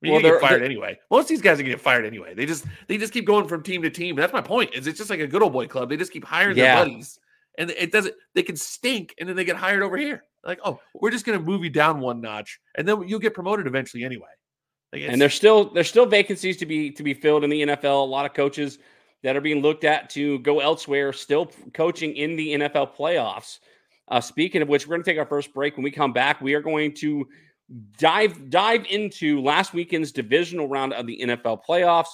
Mean, 0.00 0.12
well, 0.12 0.22
get 0.22 0.40
fired 0.40 0.62
anyway. 0.62 0.98
Most 1.10 1.24
of 1.24 1.28
these 1.30 1.40
guys 1.40 1.58
are 1.58 1.62
gonna 1.62 1.74
get 1.74 1.80
fired 1.80 2.04
anyway. 2.04 2.34
They 2.34 2.46
just 2.46 2.66
they 2.86 2.98
just 2.98 3.12
keep 3.12 3.26
going 3.26 3.48
from 3.48 3.62
team 3.62 3.82
to 3.82 3.90
team. 3.90 4.16
That's 4.16 4.32
my 4.32 4.42
point. 4.42 4.74
Is 4.74 4.86
it's 4.86 4.98
just 4.98 5.10
like 5.10 5.20
a 5.20 5.26
good 5.26 5.42
old 5.42 5.52
boy 5.52 5.66
club. 5.66 5.88
They 5.88 5.96
just 5.96 6.12
keep 6.12 6.24
hiring 6.24 6.56
yeah. 6.56 6.76
their 6.76 6.84
buddies, 6.84 7.18
and 7.56 7.70
it 7.70 7.90
doesn't. 7.90 8.14
They 8.34 8.42
can 8.42 8.56
stink, 8.56 9.14
and 9.18 9.28
then 9.28 9.34
they 9.34 9.44
get 9.44 9.56
hired 9.56 9.82
over 9.82 9.96
here. 9.96 10.24
Like, 10.44 10.60
oh, 10.62 10.78
we're 10.94 11.10
just 11.10 11.24
gonna 11.24 11.40
move 11.40 11.64
you 11.64 11.70
down 11.70 12.00
one 12.00 12.20
notch, 12.20 12.60
and 12.74 12.86
then 12.86 13.08
you'll 13.08 13.18
get 13.18 13.32
promoted 13.32 13.66
eventually 13.66 14.04
anyway. 14.04 14.28
Like 14.92 15.02
and 15.02 15.20
there's 15.20 15.34
still 15.34 15.72
there's 15.72 15.88
still 15.88 16.06
vacancies 16.06 16.58
to 16.58 16.66
be 16.66 16.90
to 16.90 17.02
be 17.02 17.14
filled 17.14 17.42
in 17.42 17.50
the 17.50 17.62
NFL. 17.62 18.02
A 18.02 18.10
lot 18.10 18.26
of 18.26 18.34
coaches 18.34 18.78
that 19.22 19.36
are 19.36 19.40
being 19.40 19.62
looked 19.62 19.84
at 19.84 20.10
to 20.10 20.38
go 20.40 20.60
elsewhere, 20.60 21.14
still 21.14 21.50
coaching 21.72 22.14
in 22.14 22.36
the 22.36 22.54
NFL 22.54 22.94
playoffs. 22.94 23.58
Uh, 24.08 24.20
speaking 24.20 24.62
of 24.62 24.68
which, 24.68 24.86
we're 24.86 24.94
going 24.96 25.02
to 25.04 25.10
take 25.10 25.18
our 25.18 25.26
first 25.26 25.52
break. 25.54 25.76
When 25.76 25.84
we 25.84 25.90
come 25.90 26.12
back, 26.12 26.40
we 26.40 26.54
are 26.54 26.60
going 26.60 26.94
to 26.94 27.26
dive 27.98 28.50
dive 28.50 28.84
into 28.90 29.40
last 29.40 29.72
weekend's 29.72 30.12
divisional 30.12 30.68
round 30.68 30.92
of 30.92 31.06
the 31.06 31.20
NFL 31.22 31.60
playoffs, 31.68 32.10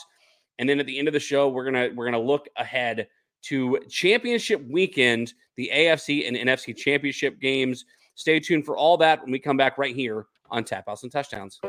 and 0.59 0.69
then 0.69 0.79
at 0.79 0.87
the 0.87 0.99
end 0.99 1.09
of 1.09 1.15
the 1.15 1.21
show, 1.21 1.49
we're 1.49 1.65
gonna 1.65 1.89
we're 1.95 2.05
gonna 2.05 2.19
look 2.19 2.49
ahead 2.57 3.09
to 3.43 3.79
championship 3.89 4.63
weekend, 4.69 5.35
the 5.57 5.71
AFC 5.73 6.29
and 6.29 6.37
NFC 6.37 6.77
championship 6.77 7.41
games. 7.41 7.85
Stay 8.15 8.39
tuned 8.39 8.67
for 8.67 8.77
all 8.77 8.97
that 8.99 9.23
when 9.23 9.33
we 9.33 9.39
come 9.39 9.57
back 9.57 9.79
right 9.79 9.97
here 9.97 10.27
on 10.51 10.63
Tap 10.63 10.85
Outs 10.89 11.03
and 11.03 11.11
Touchdowns. 11.11 11.61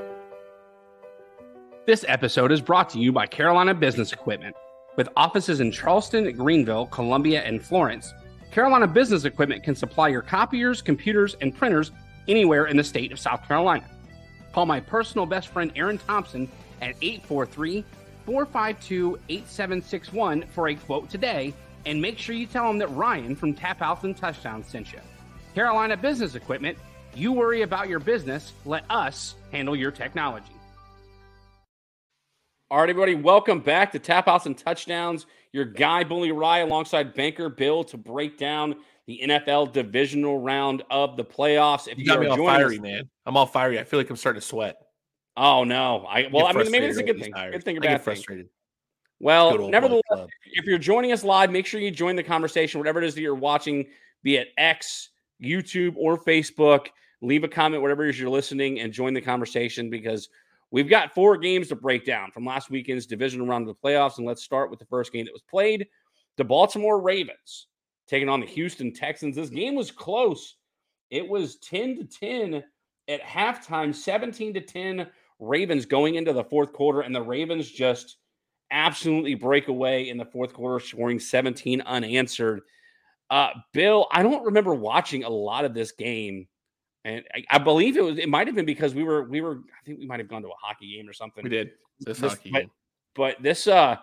This 1.87 2.05
episode 2.07 2.51
is 2.51 2.61
brought 2.61 2.89
to 2.89 2.99
you 2.99 3.11
by 3.11 3.25
Carolina 3.25 3.73
Business 3.73 4.13
Equipment. 4.13 4.55
With 4.97 5.07
offices 5.15 5.61
in 5.61 5.71
Charleston, 5.71 6.29
Greenville, 6.35 6.87
Columbia, 6.87 7.41
and 7.43 7.63
Florence, 7.63 8.13
Carolina 8.51 8.85
Business 8.85 9.23
Equipment 9.23 9.63
can 9.63 9.75
supply 9.75 10.09
your 10.09 10.21
copiers, 10.21 10.81
computers, 10.81 11.37
and 11.39 11.55
printers 11.55 11.91
anywhere 12.27 12.65
in 12.65 12.75
the 12.75 12.83
state 12.83 13.13
of 13.13 13.19
South 13.19 13.47
Carolina. 13.47 13.85
Call 14.51 14.65
my 14.65 14.81
personal 14.81 15.25
best 15.25 15.47
friend 15.47 15.71
Aaron 15.77 15.97
Thompson 15.97 16.51
at 16.81 16.95
843 17.01 17.85
452 18.25 19.19
8761 19.29 20.43
for 20.53 20.67
a 20.67 20.75
quote 20.75 21.09
today 21.09 21.53
and 21.85 22.01
make 22.01 22.17
sure 22.17 22.35
you 22.35 22.45
tell 22.45 22.69
him 22.69 22.77
that 22.77 22.89
Ryan 22.89 23.37
from 23.37 23.53
Tap 23.53 23.81
Outs 23.81 24.03
and 24.03 24.15
Touchdown 24.15 24.63
sent 24.65 24.91
you. 24.91 24.99
Carolina 25.55 25.95
Business 25.95 26.35
Equipment, 26.35 26.77
you 27.15 27.31
worry 27.31 27.61
about 27.61 27.87
your 27.87 27.99
business, 27.99 28.51
let 28.65 28.83
us 28.89 29.35
handle 29.53 29.77
your 29.77 29.91
technology. 29.91 30.53
All 32.69 32.79
right, 32.79 32.89
everybody, 32.89 33.15
welcome 33.15 33.59
back 33.59 33.93
to 33.93 33.99
Tap 33.99 34.27
Outs 34.27 34.45
and 34.45 34.57
Touchdowns. 34.57 35.25
Your 35.53 35.65
guy, 35.65 36.03
Bully 36.03 36.31
Ry, 36.31 36.59
alongside 36.59 37.13
Banker 37.13 37.49
Bill 37.49 37.83
to 37.85 37.97
break 37.97 38.37
down 38.37 38.75
the 39.07 39.21
NFL 39.23 39.73
divisional 39.73 40.39
round 40.39 40.83
of 40.89 41.17
the 41.17 41.25
playoffs. 41.25 41.87
If 41.87 41.97
you 41.97 42.05
got 42.05 42.19
me 42.19 42.27
all 42.27 42.37
fiery, 42.37 42.77
us, 42.77 42.81
man. 42.81 43.09
I'm 43.25 43.35
all 43.35 43.45
fiery. 43.45 43.79
I 43.79 43.83
feel 43.83 43.99
like 43.99 44.09
I'm 44.09 44.15
starting 44.15 44.39
to 44.39 44.47
sweat. 44.47 44.77
Oh 45.35 45.63
no! 45.63 46.05
I 46.07 46.29
well, 46.31 46.45
I 46.45 46.53
mean, 46.53 46.71
maybe 46.71 46.85
it's 46.85 46.97
a 46.97 47.03
good 47.03 47.19
thing. 47.19 47.33
Good 47.33 47.63
thing 47.63 47.77
or 47.77 47.81
bad 47.81 48.01
frustrated. 48.01 48.47
Well, 49.19 49.69
nevertheless, 49.69 50.01
if 50.53 50.65
you're 50.65 50.79
joining 50.79 51.11
us 51.11 51.23
live, 51.23 51.51
make 51.51 51.65
sure 51.65 51.79
you 51.79 51.91
join 51.91 52.15
the 52.15 52.23
conversation, 52.23 52.79
whatever 52.79 53.01
it 53.01 53.05
is 53.05 53.13
that 53.13 53.21
you're 53.21 53.35
watching, 53.35 53.85
be 54.23 54.37
it 54.37 54.49
X, 54.57 55.09
YouTube, 55.41 55.93
or 55.95 56.17
Facebook. 56.17 56.87
Leave 57.21 57.43
a 57.43 57.47
comment, 57.47 57.83
whatever 57.83 58.03
it 58.05 58.09
is 58.09 58.19
you're 58.19 58.31
listening, 58.31 58.79
and 58.79 58.91
join 58.91 59.13
the 59.13 59.21
conversation 59.21 59.91
because 59.91 60.29
we've 60.71 60.89
got 60.89 61.13
four 61.13 61.37
games 61.37 61.67
to 61.67 61.75
break 61.75 62.05
down 62.05 62.31
from 62.31 62.45
last 62.45 62.69
weekend's 62.69 63.05
divisional 63.05 63.47
round 63.47 63.67
of 63.67 63.75
the 63.75 63.87
playoffs. 63.87 64.17
And 64.17 64.25
let's 64.25 64.43
start 64.43 64.69
with 64.69 64.79
the 64.79 64.85
first 64.85 65.11
game 65.11 65.25
that 65.25 65.33
was 65.33 65.43
played. 65.43 65.87
The 66.37 66.43
Baltimore 66.43 67.01
Ravens 67.01 67.67
taking 68.07 68.29
on 68.29 68.39
the 68.39 68.47
Houston 68.47 68.93
Texans. 68.93 69.35
This 69.35 69.49
game 69.49 69.75
was 69.75 69.91
close. 69.91 70.55
It 71.09 71.27
was 71.27 71.57
10 71.57 71.97
to 71.97 72.03
10 72.05 72.63
at 73.07 73.21
halftime, 73.21 73.93
17 73.93 74.53
to 74.53 74.61
10 74.61 75.07
Ravens 75.39 75.85
going 75.85 76.15
into 76.15 76.33
the 76.33 76.43
fourth 76.43 76.71
quarter, 76.71 77.01
and 77.01 77.13
the 77.13 77.21
Ravens 77.21 77.69
just 77.69 78.17
absolutely 78.69 79.35
break 79.35 79.67
away 79.67 80.09
in 80.09 80.17
the 80.17 80.25
fourth 80.25 80.53
quarter, 80.53 80.83
scoring 80.83 81.19
17 81.19 81.81
unanswered. 81.81 82.61
Uh, 83.29 83.49
Bill, 83.73 84.07
I 84.11 84.23
don't 84.23 84.45
remember 84.45 84.73
watching 84.73 85.23
a 85.23 85.29
lot 85.29 85.65
of 85.65 85.73
this 85.73 85.91
game, 85.91 86.47
and 87.03 87.23
I, 87.33 87.43
I, 87.49 87.57
believe 87.57 87.97
it 87.97 88.03
was 88.03 88.17
it 88.17 88.29
might 88.29 88.47
have 88.47 88.55
been 88.55 88.65
because 88.65 88.93
we 88.93 89.03
were 89.03 89.23
we 89.23 89.41
were 89.41 89.55
I 89.55 89.85
think 89.85 89.99
we 89.99 90.05
might 90.05 90.19
have 90.19 90.27
gone 90.27 90.41
to 90.43 90.49
a 90.49 90.55
hockey 90.61 90.95
game 90.95 91.09
or 91.09 91.13
something. 91.13 91.43
We 91.43 91.49
did 91.49 91.71
this, 91.99 92.19
this 92.19 92.33
hockey 92.33 92.51
but, 92.51 92.59
game, 92.59 92.71
but 93.15 93.41
this 93.41 93.67
uh 93.67 93.97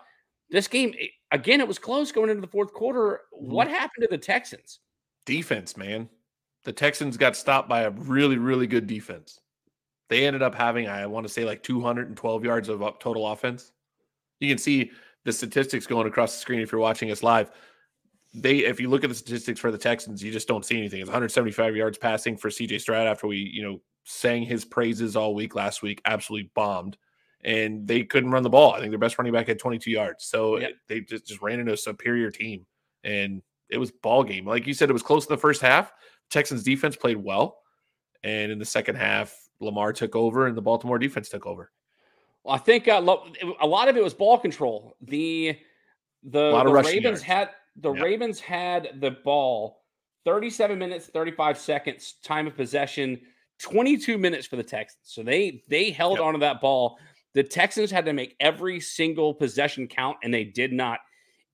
this 0.49 0.67
game 0.67 0.93
again 1.31 1.61
it 1.61 1.67
was 1.67 1.79
close 1.79 2.11
going 2.11 2.29
into 2.29 2.41
the 2.41 2.47
fourth 2.47 2.73
quarter. 2.73 3.21
Mm-hmm. 3.33 3.51
What 3.51 3.67
happened 3.67 4.03
to 4.03 4.07
the 4.09 4.17
Texans? 4.17 4.79
Defense, 5.25 5.77
man. 5.77 6.09
The 6.65 6.73
Texans 6.73 7.15
got 7.15 7.37
stopped 7.37 7.69
by 7.69 7.81
a 7.81 7.91
really 7.91 8.37
really 8.37 8.67
good 8.67 8.87
defense. 8.87 9.39
They 10.09 10.25
ended 10.25 10.41
up 10.41 10.55
having 10.55 10.87
I 10.87 11.05
want 11.05 11.25
to 11.25 11.31
say 11.31 11.45
like 11.45 11.63
212 11.63 12.43
yards 12.43 12.67
of 12.67 12.79
total 12.99 13.27
offense. 13.27 13.71
You 14.39 14.49
can 14.49 14.57
see 14.57 14.91
the 15.25 15.31
statistics 15.31 15.85
going 15.85 16.07
across 16.07 16.33
the 16.33 16.39
screen 16.39 16.59
if 16.59 16.71
you're 16.71 16.81
watching 16.81 17.11
us 17.11 17.23
live. 17.23 17.51
They, 18.33 18.59
if 18.59 18.79
you 18.79 18.89
look 18.89 19.03
at 19.03 19.09
the 19.09 19.15
statistics 19.15 19.59
for 19.59 19.71
the 19.71 19.77
Texans, 19.77 20.23
you 20.23 20.31
just 20.31 20.47
don't 20.47 20.63
see 20.63 20.77
anything. 20.77 20.99
It's 20.99 21.07
175 21.07 21.75
yards 21.75 21.97
passing 21.97 22.37
for 22.37 22.49
CJ 22.49 22.79
Stroud 22.79 23.07
after 23.07 23.25
we, 23.25 23.37
you 23.37 23.63
know, 23.63 23.81
sang 24.03 24.43
his 24.43 24.65
praises 24.65 25.15
all 25.15 25.33
week 25.33 25.55
last 25.55 25.81
week. 25.81 26.01
Absolutely 26.05 26.51
bombed, 26.53 26.97
and 27.43 27.87
they 27.87 28.03
couldn't 28.03 28.31
run 28.31 28.43
the 28.43 28.49
ball. 28.49 28.73
I 28.73 28.79
think 28.79 28.91
their 28.91 28.99
best 28.99 29.17
running 29.17 29.33
back 29.33 29.47
had 29.47 29.57
22 29.57 29.89
yards, 29.89 30.25
so 30.25 30.57
yep. 30.57 30.73
they 30.87 31.01
just 31.01 31.27
just 31.27 31.41
ran 31.41 31.59
into 31.59 31.73
a 31.73 31.77
superior 31.77 32.29
team, 32.29 32.65
and 33.03 33.41
it 33.69 33.77
was 33.77 33.91
ball 33.91 34.23
game. 34.23 34.45
Like 34.45 34.67
you 34.67 34.73
said, 34.73 34.89
it 34.89 34.93
was 34.93 35.03
close 35.03 35.25
in 35.25 35.33
the 35.33 35.37
first 35.37 35.61
half. 35.61 35.91
Texans 36.29 36.63
defense 36.63 36.95
played 36.95 37.17
well, 37.17 37.59
and 38.23 38.51
in 38.51 38.59
the 38.59 38.65
second 38.65 38.95
half, 38.95 39.35
Lamar 39.59 39.93
took 39.93 40.15
over, 40.15 40.47
and 40.47 40.55
the 40.55 40.61
Baltimore 40.61 40.99
defense 40.99 41.29
took 41.29 41.45
over. 41.45 41.71
Well, 42.43 42.55
I 42.55 42.59
think 42.59 42.87
uh, 42.87 43.01
a 43.59 43.67
lot 43.67 43.87
of 43.87 43.97
it 43.97 44.03
was 44.03 44.13
ball 44.13 44.37
control. 44.37 44.95
The 45.01 45.57
the, 46.23 46.63
the 46.63 46.71
Ravens 46.71 47.21
had 47.21 47.49
the 47.81 47.93
yep. 47.93 48.03
Ravens 48.03 48.39
had 48.39 48.89
the 48.99 49.11
ball 49.11 49.81
37 50.25 50.77
minutes 50.77 51.07
35 51.07 51.57
seconds 51.57 52.15
time 52.23 52.47
of 52.47 52.55
possession 52.55 53.19
22 53.59 54.17
minutes 54.17 54.47
for 54.47 54.55
the 54.55 54.63
Texans. 54.63 55.01
So 55.03 55.23
they 55.23 55.63
they 55.69 55.91
held 55.91 56.17
yep. 56.17 56.25
onto 56.25 56.39
that 56.41 56.61
ball. 56.61 56.97
The 57.33 57.43
Texans 57.43 57.91
had 57.91 58.05
to 58.05 58.13
make 58.13 58.35
every 58.39 58.79
single 58.79 59.33
possession 59.33 59.87
count 59.87 60.17
and 60.23 60.33
they 60.33 60.43
did 60.43 60.73
not 60.73 60.99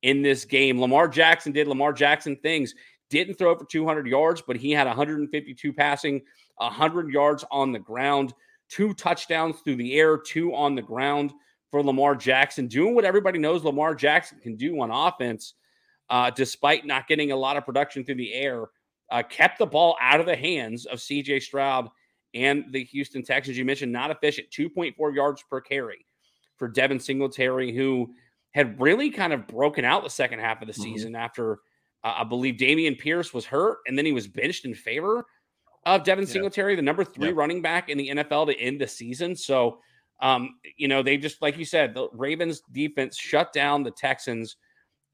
in 0.01 0.21
this 0.21 0.45
game. 0.45 0.79
Lamar 0.79 1.07
Jackson 1.07 1.51
did 1.51 1.67
Lamar 1.67 1.93
Jackson 1.93 2.35
things. 2.37 2.73
Didn't 3.09 3.35
throw 3.35 3.55
for 3.55 3.65
200 3.65 4.07
yards, 4.07 4.41
but 4.45 4.55
he 4.55 4.71
had 4.71 4.87
152 4.87 5.73
passing, 5.73 6.21
100 6.57 7.09
yards 7.11 7.45
on 7.51 7.71
the 7.71 7.79
ground 7.79 8.33
two 8.69 8.93
touchdowns 8.93 9.59
through 9.61 9.75
the 9.75 9.93
air, 9.93 10.17
two 10.17 10.53
on 10.53 10.75
the 10.75 10.81
ground 10.81 11.33
for 11.71 11.83
Lamar 11.83 12.15
Jackson, 12.15 12.67
doing 12.67 12.95
what 12.95 13.05
everybody 13.05 13.39
knows 13.39 13.63
Lamar 13.63 13.95
Jackson 13.95 14.39
can 14.39 14.55
do 14.55 14.79
on 14.81 14.91
offense, 14.91 15.53
uh, 16.09 16.29
despite 16.29 16.85
not 16.85 17.07
getting 17.07 17.31
a 17.31 17.35
lot 17.35 17.57
of 17.57 17.65
production 17.65 18.03
through 18.03 18.15
the 18.15 18.33
air. 18.33 18.65
Uh, 19.11 19.21
kept 19.21 19.59
the 19.59 19.65
ball 19.65 19.95
out 20.01 20.19
of 20.19 20.25
the 20.25 20.35
hands 20.35 20.87
of 20.87 20.97
CJ 20.97 21.43
Stroud 21.43 21.89
and 22.33 22.65
the 22.71 22.83
Houston 22.85 23.23
Texans. 23.23 23.55
You 23.57 23.63
mentioned 23.63 23.91
not 23.91 24.09
efficient, 24.09 24.49
2.4 24.49 25.15
yards 25.15 25.43
per 25.47 25.61
carry 25.61 26.05
for 26.57 26.67
Devin 26.67 26.99
Singletary, 26.99 27.75
who 27.75 28.13
had 28.51 28.79
really 28.81 29.11
kind 29.11 29.31
of 29.31 29.45
broken 29.45 29.85
out 29.85 30.03
the 30.03 30.09
second 30.09 30.39
half 30.39 30.61
of 30.61 30.67
the 30.67 30.73
mm-hmm. 30.73 30.81
season 30.81 31.13
mm-hmm. 31.13 31.21
after 31.21 31.59
uh, 32.03 32.15
I 32.17 32.23
believe 32.23 32.55
Dameon 32.55 32.97
Pierce 32.97 33.33
was 33.33 33.45
hurt 33.45 33.79
and 33.87 33.97
then 33.97 34.05
he 34.05 34.11
was 34.11 34.27
benched 34.27 34.65
in 34.65 34.73
favor 34.73 35.25
of 35.85 36.03
Devin 36.03 36.25
Singletary, 36.25 36.73
yeah. 36.73 36.77
the 36.77 36.81
number 36.81 37.03
three 37.03 37.31
running 37.31 37.61
back 37.61 37.89
in 37.89 37.97
the 37.97 38.09
NFL 38.09 38.47
to 38.47 38.59
end 38.59 38.81
the 38.81 38.87
season. 38.87 39.35
So, 39.35 39.79
um, 40.19 40.55
you 40.77 40.87
know, 40.87 41.03
they 41.03 41.17
just, 41.17 41.41
like 41.41 41.57
you 41.57 41.65
said, 41.65 41.93
the 41.93 42.09
Ravens 42.11 42.61
defense 42.71 43.17
shut 43.17 43.53
down 43.53 43.83
the 43.83 43.91
Texans, 43.91 44.55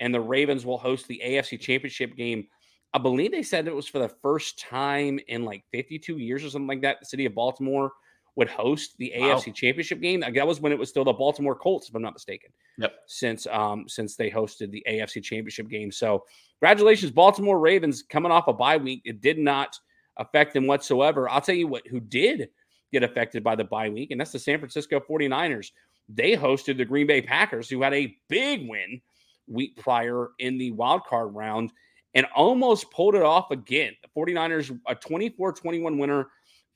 and 0.02 0.14
the 0.14 0.20
Ravens 0.20 0.66
will 0.66 0.80
host 0.80 1.08
the 1.08 1.22
AFC 1.24 1.60
Championship 1.60 2.18
game. 2.18 2.48
I 2.94 2.98
believe 2.98 3.32
they 3.32 3.44
said 3.44 3.68
it 3.68 3.76
was 3.76 3.88
for 3.88 4.00
the 4.00 4.10
first 4.10 4.60
time 4.60 5.20
in 5.28 5.46
like 5.46 5.64
52 5.72 6.18
years 6.18 6.44
or 6.44 6.50
something 6.50 6.68
like 6.68 6.82
that. 6.82 7.00
The 7.00 7.06
city 7.06 7.26
of 7.26 7.36
Baltimore 7.36 7.94
would 8.36 8.50
host 8.50 8.98
the 8.98 9.14
wow. 9.16 9.36
AFC 9.36 9.54
Championship 9.54 10.02
game. 10.02 10.22
Like 10.22 10.34
that 10.34 10.48
was 10.48 10.60
when 10.60 10.72
it 10.72 10.80
was 10.80 10.90
still 10.90 11.06
the 11.06 11.14
Baltimore 11.14 11.56
Colts, 11.56 11.88
if 11.88 11.96
I'm 11.96 12.02
not 12.02 12.14
mistaken. 12.14 12.52
Yep. 12.80 12.94
Since 13.08 13.48
um 13.48 13.86
since 13.88 14.16
they 14.16 14.30
hosted 14.30 14.72
the 14.72 14.84
AFC 14.90 15.24
Championship 15.24 15.70
game. 15.70 15.92
So 15.92 16.26
congratulations, 16.60 17.12
Baltimore 17.12 17.60
Ravens, 17.60 18.04
coming 18.04 18.32
off 18.32 18.48
a 18.48 18.54
bye 18.54 18.78
week. 18.78 19.04
It 19.06 19.22
did 19.22 19.38
not 19.38 19.78
affect 20.18 20.54
them 20.54 20.68
whatsoever. 20.68 21.30
I'll 21.30 21.42
tell 21.42 21.56
you 21.56 21.68
what, 21.68 21.88
who 21.88 22.00
did 22.00 22.50
get 22.92 23.04
affected 23.04 23.44
by 23.44 23.56
the 23.56 23.64
bye 23.64 23.90
week, 23.90 24.12
and 24.12 24.20
that's 24.20 24.34
the 24.34 24.40
San 24.40 24.60
Francisco 24.60 25.00
49ers. 25.00 25.72
They 26.10 26.36
hosted 26.36 26.78
the 26.78 26.86
Green 26.86 27.08
Bay 27.08 27.22
Packers, 27.22 27.70
who 27.70 27.82
had 27.82 27.94
a 27.94 28.18
big 28.28 28.68
win 28.68 29.02
week 29.48 29.76
prior 29.78 30.30
in 30.40 30.58
the 30.58 30.72
wild 30.72 31.04
card 31.06 31.34
round 31.34 31.72
and 32.14 32.26
almost 32.36 32.92
pulled 32.92 33.16
it 33.16 33.22
off 33.22 33.52
again. 33.52 33.94
The 34.02 34.20
49ers, 34.20 34.78
a 34.88 34.96
24 34.96 35.54
21 35.54 35.98
winner 35.98 36.28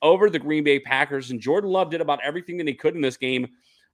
over 0.02 0.30
the 0.30 0.40
Green 0.40 0.64
Bay 0.64 0.80
Packers. 0.80 1.32
And 1.32 1.40
Jordan 1.40 1.70
Love 1.70 1.90
did 1.90 2.02
about 2.02 2.20
everything 2.24 2.58
that 2.58 2.68
he 2.68 2.74
could 2.74 2.96
in 2.96 3.02
this 3.02 3.18
game 3.18 3.48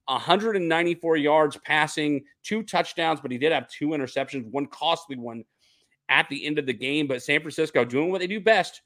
194 0.06 1.16
yards 1.16 1.56
passing, 1.64 2.24
two 2.42 2.62
touchdowns, 2.62 3.20
but 3.20 3.30
he 3.30 3.38
did 3.38 3.52
have 3.52 3.68
two 3.68 3.88
interceptions, 3.88 4.44
one 4.50 4.66
costly 4.66 5.16
one 5.16 5.44
at 6.08 6.28
the 6.28 6.44
end 6.44 6.58
of 6.58 6.66
the 6.66 6.72
game. 6.72 7.06
But 7.06 7.22
San 7.22 7.40
Francisco 7.40 7.84
doing 7.84 8.10
what 8.10 8.20
they 8.20 8.26
do 8.26 8.40
best 8.40 8.82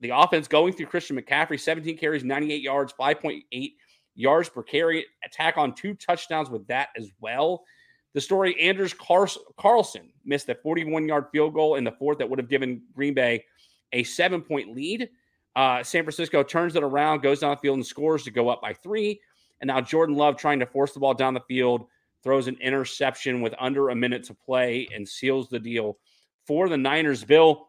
the 0.00 0.10
offense 0.10 0.48
going 0.48 0.72
through 0.72 0.86
Christian 0.86 1.20
McCaffrey, 1.20 1.60
17 1.60 1.98
carries, 1.98 2.24
98 2.24 2.62
yards, 2.62 2.94
5.8 2.98 3.72
yards 4.14 4.48
per 4.48 4.62
carry, 4.62 5.06
attack 5.24 5.58
on 5.58 5.74
two 5.74 5.94
touchdowns 5.94 6.50
with 6.50 6.66
that 6.68 6.88
as 6.96 7.10
well. 7.20 7.64
The 8.12 8.20
story 8.20 8.58
Anders 8.60 8.94
Carlson 8.94 10.10
missed 10.24 10.48
a 10.48 10.54
41 10.54 11.06
yard 11.06 11.26
field 11.30 11.54
goal 11.54 11.76
in 11.76 11.84
the 11.84 11.92
fourth 11.92 12.18
that 12.18 12.28
would 12.28 12.38
have 12.38 12.48
given 12.48 12.82
Green 12.94 13.14
Bay 13.14 13.44
a 13.92 14.02
seven 14.02 14.42
point 14.42 14.74
lead. 14.74 15.08
Uh, 15.56 15.82
San 15.82 16.04
Francisco 16.04 16.42
turns 16.42 16.76
it 16.76 16.82
around, 16.82 17.22
goes 17.22 17.40
down 17.40 17.50
the 17.50 17.56
field 17.56 17.76
and 17.76 17.86
scores 17.86 18.24
to 18.24 18.30
go 18.30 18.48
up 18.48 18.60
by 18.60 18.72
three. 18.72 19.20
And 19.60 19.68
now 19.68 19.80
Jordan 19.80 20.16
Love 20.16 20.36
trying 20.36 20.60
to 20.60 20.66
force 20.66 20.92
the 20.92 21.00
ball 21.00 21.14
down 21.14 21.34
the 21.34 21.40
field, 21.40 21.86
throws 22.22 22.48
an 22.48 22.56
interception 22.60 23.40
with 23.40 23.54
under 23.58 23.90
a 23.90 23.94
minute 23.94 24.24
to 24.24 24.34
play 24.34 24.88
and 24.94 25.08
seals 25.08 25.48
the 25.48 25.58
deal 25.58 25.98
for 26.46 26.68
the 26.68 26.76
Niners. 26.76 27.24
Bill, 27.24 27.68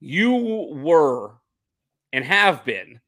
you 0.00 0.32
were 0.72 1.34
and 2.12 2.24
have 2.24 2.64
been 2.64 3.00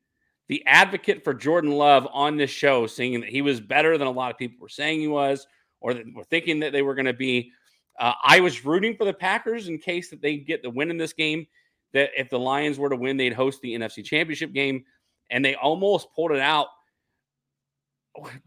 the 0.48 0.64
advocate 0.66 1.24
for 1.24 1.34
Jordan 1.34 1.72
Love 1.72 2.06
on 2.12 2.36
this 2.36 2.50
show, 2.50 2.86
saying 2.86 3.20
that 3.20 3.30
he 3.30 3.42
was 3.42 3.60
better 3.60 3.96
than 3.96 4.06
a 4.06 4.10
lot 4.12 4.30
of 4.30 4.38
people 4.38 4.58
were 4.60 4.68
saying 4.68 5.00
he 5.00 5.08
was, 5.08 5.46
or 5.82 5.92
that 5.94 6.04
were 6.14 6.24
thinking 6.24 6.60
that 6.60 6.72
they 6.72 6.82
were 6.82 6.94
going 6.94 7.06
to 7.06 7.12
be. 7.12 7.52
Uh, 7.98 8.12
I 8.24 8.40
was 8.40 8.64
rooting 8.64 8.96
for 8.96 9.04
the 9.04 9.12
Packers 9.12 9.68
in 9.68 9.78
case 9.78 10.08
that 10.10 10.22
they 10.22 10.38
get 10.38 10.62
the 10.62 10.70
win 10.70 10.90
in 10.90 10.96
this 10.96 11.12
game. 11.12 11.46
That 11.92 12.10
if 12.16 12.30
the 12.30 12.38
Lions 12.38 12.78
were 12.78 12.88
to 12.88 12.96
win, 12.96 13.18
they'd 13.18 13.34
host 13.34 13.60
the 13.60 13.74
NFC 13.74 14.02
Championship 14.02 14.52
game, 14.52 14.84
and 15.30 15.44
they 15.44 15.54
almost 15.56 16.08
pulled 16.14 16.32
it 16.32 16.40
out. 16.40 16.68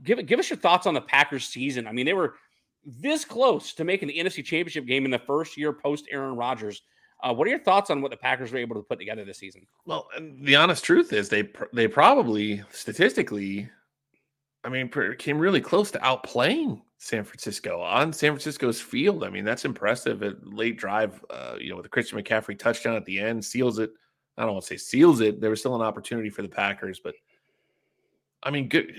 Give 0.03 0.25
give 0.25 0.39
us 0.39 0.49
your 0.49 0.57
thoughts 0.57 0.87
on 0.87 0.95
the 0.95 1.01
Packers 1.01 1.45
season. 1.45 1.85
I 1.85 1.91
mean, 1.91 2.05
they 2.05 2.13
were 2.13 2.35
this 2.85 3.25
close 3.25 3.73
to 3.73 3.83
making 3.83 4.07
the 4.07 4.17
NFC 4.17 4.43
Championship 4.43 4.85
game 4.85 5.05
in 5.05 5.11
the 5.11 5.19
first 5.19 5.57
year 5.57 5.73
post 5.73 6.05
Aaron 6.09 6.35
Rodgers. 6.35 6.81
Uh, 7.23 7.33
what 7.33 7.47
are 7.47 7.49
your 7.49 7.59
thoughts 7.59 7.89
on 7.89 8.01
what 8.01 8.11
the 8.11 8.17
Packers 8.17 8.51
were 8.51 8.59
able 8.59 8.75
to 8.75 8.81
put 8.81 8.99
together 8.99 9.25
this 9.25 9.37
season? 9.37 9.65
Well, 9.85 10.07
the 10.41 10.55
honest 10.55 10.83
truth 10.83 11.13
is 11.13 11.29
they 11.29 11.49
they 11.73 11.87
probably 11.87 12.63
statistically, 12.71 13.69
I 14.63 14.69
mean, 14.69 14.89
came 15.17 15.39
really 15.39 15.61
close 15.61 15.91
to 15.91 15.99
outplaying 15.99 16.81
San 16.97 17.23
Francisco 17.23 17.81
on 17.81 18.13
San 18.13 18.31
Francisco's 18.31 18.79
field. 18.79 19.23
I 19.23 19.29
mean, 19.29 19.45
that's 19.45 19.65
impressive. 19.65 20.21
A 20.23 20.35
late 20.43 20.77
drive, 20.77 21.23
uh, 21.29 21.55
you 21.59 21.69
know, 21.69 21.75
with 21.75 21.83
the 21.83 21.89
Christian 21.89 22.19
McCaffrey 22.19 22.57
touchdown 22.57 22.95
at 22.95 23.05
the 23.05 23.19
end 23.19 23.43
seals 23.43 23.79
it. 23.79 23.91
I 24.37 24.43
don't 24.43 24.53
want 24.53 24.63
to 24.63 24.67
say 24.67 24.77
seals 24.77 25.21
it. 25.21 25.39
There 25.39 25.49
was 25.49 25.59
still 25.59 25.75
an 25.75 25.81
opportunity 25.81 26.29
for 26.29 26.41
the 26.41 26.49
Packers, 26.49 26.99
but 26.99 27.15
I 28.43 28.51
mean, 28.51 28.69
good. 28.69 28.93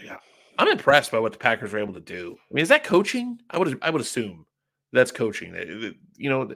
I'm 0.59 0.69
impressed 0.69 1.11
by 1.11 1.19
what 1.19 1.33
the 1.33 1.39
Packers 1.39 1.73
were 1.73 1.79
able 1.79 1.95
to 1.95 2.01
do. 2.01 2.37
I 2.51 2.55
mean, 2.55 2.63
is 2.63 2.69
that 2.71 2.85
coaching? 2.85 3.41
I 3.51 3.59
would 3.59 3.79
I 3.83 3.91
would 3.91 4.01
assume 4.01 4.47
that's 4.93 5.13
coaching. 5.13 5.55
You 6.17 6.31
know, 6.31 6.51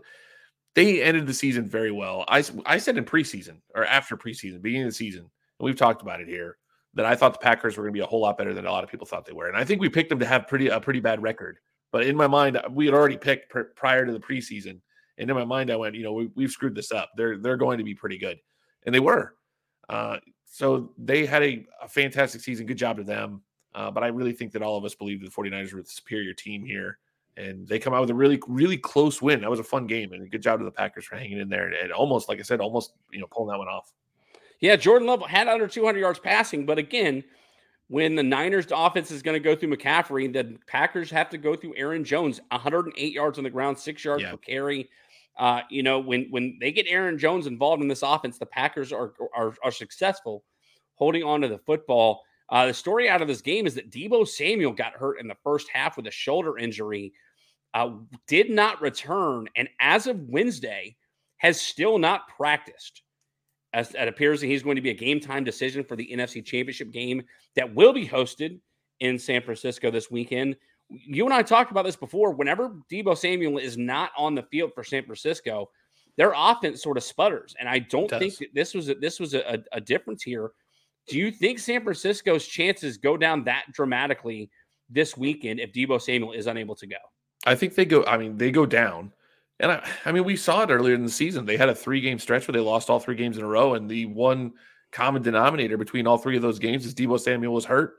they 0.75 1.03
ended 1.03 1.27
the 1.27 1.35
season 1.35 1.69
very 1.69 1.91
well. 1.91 2.25
I 2.29 2.43
I 2.65 2.79
said 2.79 2.97
in 2.97 3.05
preseason 3.05 3.59
or 3.75 3.85
after 3.85 4.17
preseason, 4.17 4.63
beginning 4.63 4.87
of 4.87 4.93
the 4.93 4.97
season, 4.97 5.23
and 5.23 5.65
we've 5.65 5.77
talked 5.77 6.03
about 6.03 6.21
it 6.21 6.29
here 6.29 6.57
that 6.95 7.07
I 7.07 7.15
thought 7.15 7.33
the 7.35 7.39
Packers 7.39 7.77
were 7.77 7.85
going 7.85 7.95
to 7.95 7.99
be 7.99 8.05
a 8.05 8.07
whole 8.07 8.21
lot 8.21 8.37
better 8.37 8.53
than 8.53 8.67
a 8.67 8.71
lot 8.71 8.85
of 8.85 8.91
people 8.91 9.07
thought 9.07 9.25
they 9.25 9.33
were, 9.33 9.49
and 9.49 9.57
I 9.57 9.65
think 9.65 9.81
we 9.81 9.89
picked 9.89 10.09
them 10.09 10.19
to 10.19 10.27
have 10.27 10.49
pretty 10.49 10.69
a 10.69 10.81
pretty 10.81 11.01
bad 11.01 11.23
record. 11.23 11.59
But 11.93 12.07
in 12.07 12.17
my 12.17 12.27
mind, 12.27 12.61
we 12.71 12.87
had 12.87 12.95
already 12.95 13.17
picked 13.17 13.51
pr- 13.51 13.73
prior 13.75 14.07
to 14.07 14.13
the 14.13 14.21
preseason, 14.21 14.81
and 15.19 15.31
in 15.31 15.37
my 15.37 15.45
mind, 15.45 15.71
I 15.71 15.77
went, 15.77 15.97
you 15.97 16.03
know, 16.03 16.29
we, 16.35 16.45
have 16.45 16.53
screwed 16.53 16.75
this 16.75 16.93
up. 16.93 17.11
They're 17.17 17.39
they're 17.39 17.57
going 17.57 17.79
to 17.79 17.85
be 17.85 17.95
pretty 17.95 18.19
good, 18.19 18.39
and 18.87 18.95
they 18.95 19.01
were. 19.01 19.35
Uh, 19.89 20.19
so 20.45 20.91
they 20.99 21.27
had 21.27 21.43
a, 21.43 21.67
a, 21.83 21.89
fantastic 21.89 22.41
season. 22.41 22.67
Good 22.67 22.79
job 22.79 22.97
to 22.97 23.05
them. 23.05 23.43
Uh, 23.75 23.91
but 23.91 24.03
I 24.03 24.09
really 24.09 24.33
think 24.33 24.53
that 24.53 24.63
all 24.63 24.77
of 24.77 24.85
us 24.85 24.95
believe 24.95 25.21
that 25.21 25.27
the 25.27 25.35
49ers 25.35 25.73
were 25.73 25.83
the 25.83 25.89
superior 25.89 26.35
team 26.35 26.65
here. 26.65 26.99
And 27.37 27.67
they 27.67 27.79
come 27.79 27.95
out 27.95 28.01
with 28.01 28.11
a 28.11 28.15
really, 28.15 28.41
really 28.49 28.77
close 28.77 29.23
win. 29.23 29.41
That 29.41 29.51
was 29.51 29.61
a 29.61 29.65
fun 29.65 29.87
game. 29.87 30.13
And 30.13 30.29
good 30.31 30.43
job 30.43 30.59
to 30.59 30.65
the 30.65 30.71
Packers 30.71 31.05
for 31.05 31.17
hanging 31.17 31.39
in 31.39 31.49
there 31.49 31.67
and, 31.67 31.75
and 31.75 31.93
almost, 31.93 32.29
like 32.29 32.41
I 32.41 32.43
said, 32.43 32.61
almost, 32.61 32.95
you 33.13 33.21
know, 33.21 33.27
pulling 33.31 33.51
that 33.51 33.59
one 33.59 33.69
off. 33.69 33.93
Yeah, 34.61 34.77
Jordan 34.77 35.09
Love 35.09 35.23
had 35.23 35.49
under 35.49 35.67
200 35.67 35.99
yards 35.99 36.19
passing. 36.19 36.67
But 36.67 36.79
again, 36.79 37.25
when 37.89 38.15
the 38.15 38.23
Niners 38.23 38.67
offense 38.73 39.11
is 39.11 39.23
going 39.23 39.35
to 39.35 39.41
go 39.41 39.57
through 39.57 39.75
McCaffrey, 39.77 40.33
the 40.33 40.57
Packers 40.67 41.11
have 41.11 41.31
to 41.31 41.39
go 41.39 41.57
through 41.57 41.75
Aaron 41.77 42.05
Jones, 42.05 42.41
108 42.51 43.13
yards 43.13 43.39
on 43.39 43.45
the 43.45 43.51
ground, 43.51 43.79
six 43.79 44.05
yards 44.05 44.23
yeah. 44.23 44.31
per 44.31 44.37
carry. 44.37 44.89
Uh, 45.39 45.63
you 45.71 45.83
know, 45.83 45.99
when 45.99 46.27
when 46.31 46.59
they 46.61 46.71
get 46.71 46.87
Aaron 46.89 47.19
Jones 47.19 47.47
involved 47.47 47.83
in 47.83 47.89
this 47.89 48.03
offense, 48.03 48.39
the 48.39 48.47
Packers 48.47 48.93
are 48.93 49.15
are, 49.35 49.55
are 49.65 49.71
successful 49.71 50.45
holding 50.95 51.23
on 51.23 51.41
to 51.41 51.49
the 51.49 51.59
football. 51.59 52.23
Uh, 52.51 52.67
the 52.67 52.75
story 52.75 53.09
out 53.09 53.23
of 53.23 53.29
this 53.29 53.41
game 53.41 53.67
is 53.67 53.75
that 53.75 53.91
Deebo 53.91 54.29
Samuel 54.29 54.73
got 54.73 54.93
hurt 54.93 55.19
in 55.19 55.29
the 55.29 55.37
first 55.43 55.69
half 55.73 55.97
with 55.97 56.07
a 56.09 56.11
shoulder 56.11 56.59
injury, 56.59 57.13
uh, 57.75 57.91
did 58.27 58.51
not 58.51 58.83
return, 58.83 59.49
and 59.57 59.69
as 59.81 60.07
of 60.07 60.29
Wednesday, 60.29 60.97
has 61.39 61.61
still 61.61 61.97
not 61.97 62.29
practiced. 62.29 63.03
As 63.73 63.95
it 63.95 64.09
appears 64.09 64.41
that 64.41 64.49
he's 64.49 64.63
going 64.63 64.77
to 64.77 64.83
be 64.83 64.91
a 64.91 64.95
game 64.95 65.21
time 65.21 65.45
decision 65.45 65.85
for 65.85 65.97
the 65.97 66.09
NFC 66.13 66.45
Championship 66.45 66.91
game 66.91 67.23
that 67.55 67.73
will 67.73 67.93
be 67.93 68.07
hosted 68.07 68.59
in 68.99 69.19
San 69.19 69.43
Francisco 69.43 69.91
this 69.91 70.11
weekend. 70.11 70.57
You 70.89 71.25
and 71.25 71.33
I 71.33 71.43
talked 71.43 71.71
about 71.71 71.85
this 71.85 71.95
before. 71.95 72.33
Whenever 72.33 72.75
Deebo 72.91 73.17
Samuel 73.17 73.59
is 73.59 73.79
not 73.79 74.11
on 74.19 74.35
the 74.35 74.43
field 74.43 74.73
for 74.75 74.83
San 74.83 75.05
Francisco, 75.05 75.71
their 76.17 76.33
offense 76.35 76.83
sort 76.83 76.97
of 76.97 77.05
sputters, 77.05 77.55
and 77.61 77.69
I 77.69 77.79
don't 77.79 78.11
think 78.11 78.37
that 78.39 78.49
this 78.55 78.75
was 78.75 78.89
a, 78.89 78.95
this 78.95 79.21
was 79.21 79.35
a, 79.35 79.63
a 79.71 79.81
difference 79.81 80.25
here 80.25 80.51
do 81.11 81.19
you 81.19 81.31
think 81.31 81.59
San 81.59 81.83
Francisco's 81.83 82.47
chances 82.47 82.97
go 82.97 83.17
down 83.17 83.45
that 83.45 83.65
dramatically 83.73 84.51
this 84.89 85.17
weekend 85.17 85.61
if 85.61 85.73
Deebo 85.73 86.01
Samuel 86.01 86.33
is 86.33 86.47
unable 86.47 86.77
to 86.77 86.87
go? 86.87 86.97
I 87.47 87.55
think 87.55 87.75
they 87.75 87.85
go. 87.85 88.05
I 88.05 88.17
mean, 88.17 88.37
they 88.37 88.51
go 88.51 88.65
down. 88.65 89.13
And 89.61 89.73
I, 89.73 89.89
I 90.05 90.13
mean, 90.13 90.25
we 90.25 90.37
saw 90.37 90.63
it 90.63 90.71
earlier 90.71 90.95
in 90.95 91.05
the 91.05 91.11
season. 91.11 91.45
They 91.45 91.57
had 91.57 91.69
a 91.69 91.75
three 91.75 92.01
game 92.01 92.19
stretch 92.19 92.49
where 92.49 92.53
they 92.53 92.61
lost 92.61 92.91
all 92.91 92.99
three 92.99 93.15
games 93.15 93.37
in 93.37 93.45
a 93.45 93.49
row. 93.49 93.75
And 93.75 93.89
the 93.89 94.07
one 94.07 94.53
common 94.91 95.23
denominator 95.23 95.77
between 95.77 96.07
all 96.07 96.19
three 96.19 96.37
of 96.37 96.43
those 96.43 96.59
games 96.59 96.87
is 96.87 96.95
Deebo 96.95 97.21
Samuel 97.21 97.55
was 97.55 97.65
hurt. 97.65 97.99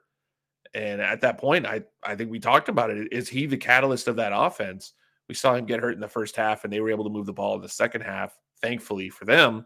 And 0.74 1.02
at 1.02 1.22
that 1.22 1.38
point, 1.38 1.66
I, 1.66 1.84
I 2.04 2.16
think 2.16 2.32
we 2.32 2.40
talked 2.40 2.70
about 2.70 2.90
it. 2.90 3.12
Is 3.12 3.30
he 3.30 3.46
the 3.46 3.58
catalyst 3.58 4.08
of 4.08 4.16
that 4.18 4.32
offense? 4.34 4.94
We 5.28 5.36
saw 5.36 5.56
him 5.56 5.66
get 5.66 5.82
hurt 5.82 5.94
in 5.94 6.00
the 6.00 6.08
first 6.08 6.36
half, 6.36 6.64
and 6.64 6.72
they 6.72 6.80
were 6.80 6.90
able 6.90 7.04
to 7.04 7.10
move 7.10 7.26
the 7.26 7.34
ball 7.34 7.56
in 7.56 7.62
the 7.62 7.70
second 7.70 8.02
half, 8.02 8.38
thankfully 8.62 9.10
for 9.10 9.26
them. 9.26 9.66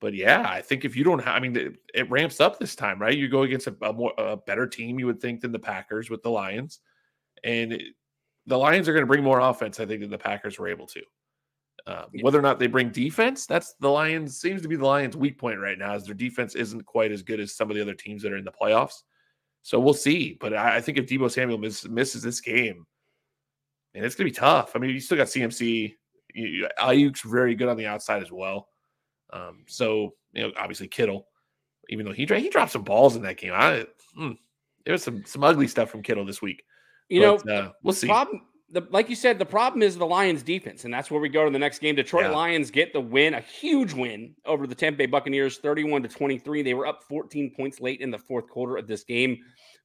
But 0.00 0.14
yeah, 0.14 0.46
I 0.46 0.60
think 0.60 0.84
if 0.84 0.96
you 0.96 1.04
don't 1.04 1.20
have, 1.20 1.34
I 1.34 1.40
mean, 1.40 1.56
it, 1.56 1.76
it 1.94 2.10
ramps 2.10 2.40
up 2.40 2.58
this 2.58 2.74
time, 2.74 3.00
right? 3.00 3.16
You 3.16 3.28
go 3.28 3.42
against 3.42 3.66
a, 3.66 3.76
a, 3.82 3.92
more 3.92 4.12
a 4.18 4.36
better 4.36 4.66
team, 4.66 4.98
you 4.98 5.06
would 5.06 5.20
think, 5.20 5.40
than 5.40 5.52
the 5.52 5.58
Packers 5.58 6.10
with 6.10 6.22
the 6.22 6.30
Lions, 6.30 6.80
and 7.42 7.72
it, 7.72 7.82
the 8.46 8.58
Lions 8.58 8.88
are 8.88 8.92
going 8.92 9.02
to 9.02 9.06
bring 9.06 9.24
more 9.24 9.40
offense, 9.40 9.80
I 9.80 9.86
think, 9.86 10.00
than 10.00 10.10
the 10.10 10.18
Packers 10.18 10.58
were 10.58 10.68
able 10.68 10.86
to. 10.88 11.02
Um, 11.86 12.06
yeah. 12.12 12.22
Whether 12.22 12.38
or 12.38 12.42
not 12.42 12.58
they 12.58 12.66
bring 12.66 12.90
defense, 12.90 13.46
that's 13.46 13.74
the 13.80 13.90
Lions 13.90 14.40
seems 14.40 14.62
to 14.62 14.68
be 14.68 14.76
the 14.76 14.86
Lions' 14.86 15.16
weak 15.16 15.38
point 15.38 15.60
right 15.60 15.78
now, 15.78 15.92
as 15.92 16.04
their 16.04 16.14
defense 16.14 16.54
isn't 16.54 16.86
quite 16.86 17.12
as 17.12 17.22
good 17.22 17.40
as 17.40 17.54
some 17.54 17.70
of 17.70 17.76
the 17.76 17.82
other 17.82 17.94
teams 17.94 18.22
that 18.22 18.32
are 18.32 18.38
in 18.38 18.44
the 18.44 18.52
playoffs. 18.52 19.02
So 19.62 19.78
we'll 19.80 19.94
see. 19.94 20.36
But 20.40 20.54
I, 20.54 20.76
I 20.76 20.80
think 20.80 20.98
if 20.98 21.06
Deebo 21.06 21.30
Samuel 21.30 21.58
miss, 21.58 21.86
misses 21.86 22.22
this 22.22 22.40
game, 22.40 22.86
and 23.94 24.04
it's 24.04 24.14
going 24.14 24.28
to 24.28 24.32
be 24.32 24.38
tough. 24.38 24.72
I 24.74 24.78
mean, 24.78 24.90
you 24.90 25.00
still 25.00 25.18
got 25.18 25.28
CMC. 25.28 25.94
You, 26.34 26.68
Aiyuk's 26.80 27.22
very 27.22 27.54
good 27.54 27.68
on 27.68 27.76
the 27.76 27.86
outside 27.86 28.22
as 28.22 28.32
well. 28.32 28.68
Um, 29.32 29.64
so 29.66 30.14
you 30.32 30.42
know, 30.42 30.52
obviously 30.58 30.88
Kittle, 30.88 31.26
even 31.88 32.04
though 32.04 32.12
he 32.12 32.26
he 32.26 32.50
dropped 32.50 32.72
some 32.72 32.82
balls 32.82 33.16
in 33.16 33.22
that 33.22 33.36
game, 33.36 33.52
I 33.54 33.86
hmm, 34.14 34.32
there 34.84 34.92
was 34.92 35.02
some 35.02 35.24
some 35.24 35.44
ugly 35.44 35.68
stuff 35.68 35.90
from 35.90 36.02
Kittle 36.02 36.24
this 36.24 36.42
week. 36.42 36.64
You 37.08 37.20
but, 37.20 37.46
know, 37.46 37.52
uh, 37.52 37.70
we'll 37.82 37.94
see. 37.94 38.06
Problem, 38.06 38.42
the, 38.70 38.86
like 38.90 39.08
you 39.08 39.16
said, 39.16 39.38
the 39.38 39.46
problem 39.46 39.82
is 39.82 39.96
the 39.96 40.06
Lions' 40.06 40.42
defense, 40.42 40.84
and 40.84 40.92
that's 40.92 41.10
where 41.10 41.20
we 41.20 41.28
go 41.28 41.44
to 41.44 41.50
the 41.50 41.58
next 41.58 41.78
game. 41.78 41.94
Detroit 41.94 42.24
yeah. 42.24 42.30
Lions 42.30 42.70
get 42.70 42.92
the 42.92 43.00
win, 43.00 43.34
a 43.34 43.40
huge 43.40 43.92
win 43.92 44.34
over 44.46 44.66
the 44.66 44.74
Tampa 44.74 44.98
Bay 44.98 45.06
Buccaneers, 45.06 45.58
thirty-one 45.58 46.02
to 46.02 46.08
twenty-three. 46.08 46.62
They 46.62 46.74
were 46.74 46.86
up 46.86 47.02
fourteen 47.08 47.52
points 47.56 47.80
late 47.80 48.00
in 48.00 48.10
the 48.10 48.18
fourth 48.18 48.48
quarter 48.48 48.76
of 48.76 48.86
this 48.86 49.04
game. 49.04 49.38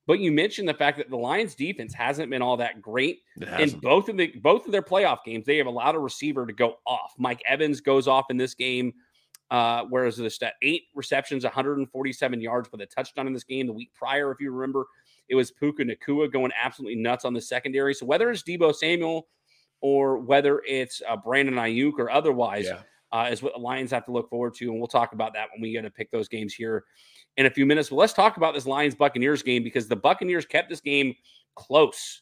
But 0.07 0.19
you 0.19 0.31
mentioned 0.31 0.67
the 0.67 0.73
fact 0.73 0.97
that 0.97 1.11
the 1.11 1.17
Lions 1.17 1.53
defense 1.53 1.93
hasn't 1.93 2.31
been 2.31 2.41
all 2.41 2.57
that 2.57 2.81
great 2.81 3.19
in 3.59 3.79
both 3.79 4.09
of 4.09 4.17
the 4.17 4.33
both 4.41 4.65
of 4.65 4.71
their 4.71 4.81
playoff 4.81 5.19
games. 5.23 5.45
They 5.45 5.57
have 5.57 5.67
allowed 5.67 5.93
a 5.93 5.99
receiver 5.99 6.47
to 6.47 6.53
go 6.53 6.77
off. 6.87 7.13
Mike 7.19 7.43
Evans 7.47 7.81
goes 7.81 8.07
off 8.07 8.25
in 8.31 8.37
this 8.37 8.55
game. 8.55 8.93
Uh, 9.51 9.83
whereas 9.89 10.17
the 10.17 10.29
stat 10.29 10.53
eight 10.61 10.83
receptions, 10.93 11.43
147 11.43 12.41
yards 12.41 12.71
with 12.71 12.81
a 12.81 12.85
touchdown 12.85 13.27
in 13.27 13.33
this 13.33 13.43
game. 13.43 13.67
The 13.67 13.73
week 13.73 13.91
prior, 13.93 14.31
if 14.31 14.39
you 14.39 14.51
remember, 14.51 14.85
it 15.29 15.35
was 15.35 15.51
Puka 15.51 15.83
Nacua 15.83 16.31
going 16.31 16.51
absolutely 16.61 17.01
nuts 17.01 17.23
on 17.23 17.33
the 17.33 17.41
secondary. 17.41 17.93
So 17.93 18.05
whether 18.05 18.29
it's 18.31 18.43
Deebo 18.43 18.75
Samuel 18.75 19.27
or 19.81 20.17
whether 20.17 20.61
it's 20.67 21.01
uh, 21.07 21.15
Brandon 21.15 21.55
Aiyuk 21.55 21.93
or 21.99 22.09
otherwise, 22.09 22.65
yeah. 22.65 22.81
uh, 23.11 23.29
is 23.31 23.41
what 23.41 23.53
the 23.53 23.59
Lions 23.59 23.91
have 23.91 24.05
to 24.05 24.11
look 24.11 24.29
forward 24.29 24.55
to. 24.55 24.69
And 24.69 24.79
we'll 24.79 24.87
talk 24.87 25.13
about 25.13 25.33
that 25.33 25.47
when 25.53 25.61
we 25.61 25.71
get 25.71 25.83
to 25.83 25.89
pick 25.89 26.11
those 26.11 26.27
games 26.27 26.53
here 26.53 26.83
in 27.37 27.45
a 27.45 27.49
few 27.49 27.65
minutes. 27.65 27.89
But 27.89 27.97
let's 27.97 28.13
talk 28.13 28.37
about 28.37 28.53
this 28.53 28.65
Lions 28.65 28.95
Buccaneers 28.95 29.43
game 29.43 29.63
because 29.63 29.87
the 29.87 29.95
Buccaneers 29.95 30.45
kept 30.45 30.69
this 30.69 30.81
game 30.81 31.15
close. 31.55 32.21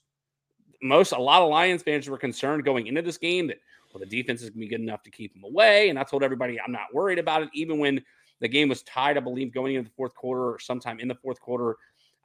Most 0.81 1.13
a 1.13 1.17
lot 1.17 1.41
of 1.41 1.49
Lions 1.49 1.81
fans 1.81 2.07
were 2.07 2.17
concerned 2.17 2.63
going 2.63 2.87
into 2.87 3.01
this 3.01 3.17
game 3.17 3.47
that 3.47 3.57
well, 3.93 3.99
the 3.99 4.05
defense 4.05 4.41
is 4.41 4.49
going 4.49 4.59
to 4.59 4.65
be 4.65 4.67
good 4.67 4.81
enough 4.81 5.01
to 5.03 5.09
keep 5.09 5.33
them 5.33 5.43
away. 5.43 5.89
And 5.89 5.97
I 5.97 6.03
told 6.03 6.23
everybody 6.23 6.59
I'm 6.59 6.71
not 6.71 6.93
worried 6.93 7.19
about 7.19 7.41
it. 7.41 7.49
Even 7.53 7.79
when 7.79 8.03
the 8.39 8.47
game 8.47 8.69
was 8.69 8.83
tied, 8.83 9.17
I 9.17 9.21
believe, 9.21 9.53
going 9.53 9.75
into 9.75 9.89
the 9.89 9.95
fourth 9.95 10.13
quarter 10.13 10.43
or 10.43 10.59
sometime 10.59 10.99
in 10.99 11.07
the 11.07 11.15
fourth 11.15 11.39
quarter, 11.39 11.77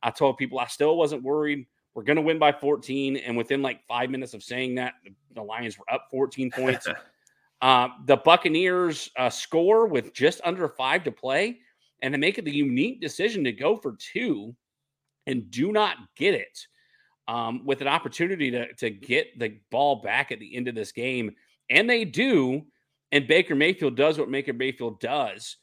I 0.03 0.11
told 0.11 0.37
people 0.37 0.59
I 0.59 0.67
still 0.67 0.97
wasn't 0.97 1.23
worried. 1.23 1.67
We're 1.95 2.03
going 2.03 2.17
to 2.17 2.23
win 2.23 2.39
by 2.39 2.53
14. 2.53 3.17
And 3.17 3.37
within 3.37 3.63
like 3.63 3.87
five 3.87 4.11
minutes 4.11 4.35
of 4.35 4.43
saying 4.43 4.77
that, 4.77 4.95
the 5.35 5.43
Lions 5.43 5.79
were 5.79 5.93
up 5.93 6.09
14 6.11 6.51
points. 6.51 6.87
uh, 7.63 7.89
the 8.07 8.17
Buccaneers 8.17 9.11
uh, 9.17 9.31
score 9.31 9.87
with 9.87 10.13
just 10.13 10.41
under 10.45 10.69
five 10.69 11.05
to 11.05 11.13
play 11.13 11.59
and 12.01 12.13
they 12.13 12.19
make 12.19 12.39
it 12.39 12.45
the 12.45 12.55
unique 12.55 13.01
decision 13.01 13.45
to 13.45 13.53
go 13.53 13.77
for 13.77 13.97
two 13.97 14.55
and 15.27 15.51
do 15.51 15.71
not 15.71 15.97
get 16.17 16.35
it 16.35 16.67
um, 17.29 17.65
with 17.65 17.81
an 17.81 17.89
opportunity 17.89 18.51
to, 18.51 18.73
to 18.75 18.91
get 18.91 19.39
the 19.39 19.59
ball 19.71 20.03
back 20.03 20.33
at 20.33 20.41
the 20.41 20.57
end 20.57 20.67
of 20.67 20.75
this 20.75 20.93
game 20.93 21.31
and 21.71 21.89
they 21.89 22.05
do. 22.05 22.63
And 23.13 23.29
Baker 23.29 23.55
Mayfield 23.55 23.95
does 23.95 24.19
what 24.19 24.31
Baker 24.31 24.55
Mayfield 24.55 24.99
does 24.99 25.59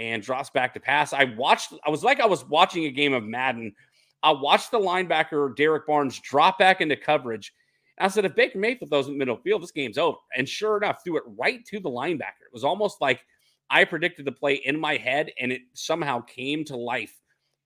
and 0.00 0.22
drops 0.22 0.48
back 0.48 0.72
to 0.72 0.80
pass. 0.80 1.12
I 1.12 1.24
watched, 1.36 1.74
I 1.86 1.90
was 1.90 2.02
like 2.02 2.20
I 2.20 2.26
was 2.26 2.44
watching 2.46 2.86
a 2.86 2.90
game 2.90 3.12
of 3.12 3.22
Madden. 3.22 3.74
I 4.22 4.32
watched 4.32 4.70
the 4.70 4.78
linebacker 4.78 5.54
Derrick 5.54 5.86
Barnes 5.86 6.18
drop 6.18 6.58
back 6.58 6.80
into 6.80 6.96
coverage. 6.96 7.52
I 7.98 8.08
said, 8.08 8.24
if 8.24 8.34
Baker 8.34 8.58
Mayfield 8.58 8.90
throws 8.90 9.08
in 9.08 9.12
the 9.12 9.18
middle 9.18 9.36
field, 9.36 9.62
this 9.62 9.72
game's 9.72 9.98
over. 9.98 10.16
And 10.34 10.48
sure 10.48 10.78
enough, 10.78 11.04
threw 11.04 11.18
it 11.18 11.22
right 11.38 11.62
to 11.66 11.80
the 11.80 11.90
linebacker. 11.90 12.46
It 12.46 12.52
was 12.52 12.64
almost 12.64 13.02
like 13.02 13.20
I 13.68 13.84
predicted 13.84 14.24
the 14.24 14.32
play 14.32 14.54
in 14.54 14.80
my 14.80 14.96
head 14.96 15.30
and 15.38 15.52
it 15.52 15.60
somehow 15.74 16.22
came 16.22 16.64
to 16.64 16.76
life 16.78 17.14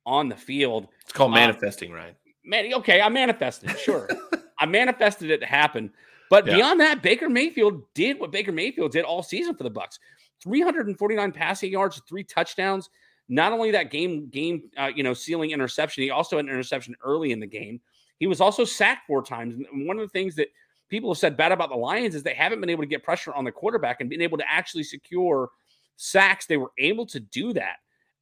on 0.05 0.28
the 0.28 0.37
field. 0.37 0.89
It's 1.03 1.12
called 1.12 1.30
uh, 1.30 1.37
manifesting, 1.37 1.93
uh, 1.93 1.97
Ryan. 1.97 2.14
Man, 2.45 2.74
okay, 2.74 3.01
I 3.01 3.09
manifested, 3.11 3.78
sure. 3.78 4.09
I 4.59 4.66
manifested 4.66 5.30
it 5.30 5.39
to 5.39 5.47
happen. 5.47 5.93
But 6.30 6.47
yeah. 6.47 6.57
beyond 6.57 6.80
that, 6.80 7.01
Baker 7.01 7.28
Mayfield 7.28 7.82
did 7.95 8.18
what 8.18 8.32
Baker 8.32 8.51
Mayfield 8.51 8.91
did 8.91 9.05
all 9.05 9.22
season 9.22 9.55
for 9.55 9.62
the 9.62 9.70
Bucks: 9.70 10.01
349 10.45 11.32
passing 11.32 11.72
yards, 11.72 12.01
three 12.09 12.22
touchdowns. 12.22 12.90
Not 13.28 13.53
only 13.53 13.70
that 13.72 13.90
game 13.90 14.28
game 14.28 14.70
uh, 14.76 14.90
you 14.95 15.03
know 15.03 15.14
sealing 15.14 15.51
interception, 15.51 16.05
he 16.05 16.11
also 16.11 16.36
had 16.36 16.45
an 16.45 16.51
interception 16.51 16.95
early 17.03 17.32
in 17.32 17.40
the 17.40 17.47
game. 17.47 17.80
He 18.18 18.26
was 18.26 18.40
also 18.40 18.64
sacked 18.64 19.07
four 19.07 19.22
times. 19.22 19.55
And 19.55 19.88
one 19.88 19.99
of 19.99 20.03
the 20.03 20.12
things 20.12 20.36
that 20.36 20.49
people 20.88 21.11
have 21.11 21.18
said 21.18 21.36
bad 21.36 21.51
about 21.51 21.70
the 21.70 21.76
Lions 21.76 22.14
is 22.14 22.22
they 22.22 22.34
haven't 22.34 22.61
been 22.61 22.70
able 22.70 22.82
to 22.82 22.88
get 22.88 23.03
pressure 23.03 23.34
on 23.34 23.45
the 23.45 23.51
quarterback 23.51 24.01
and 24.01 24.09
been 24.09 24.22
able 24.22 24.38
to 24.38 24.45
actually 24.49 24.84
secure 24.84 25.51
sacks. 25.97 26.47
They 26.47 26.57
were 26.57 26.72
able 26.78 27.07
to 27.07 27.18
do 27.18 27.53
that 27.55 27.76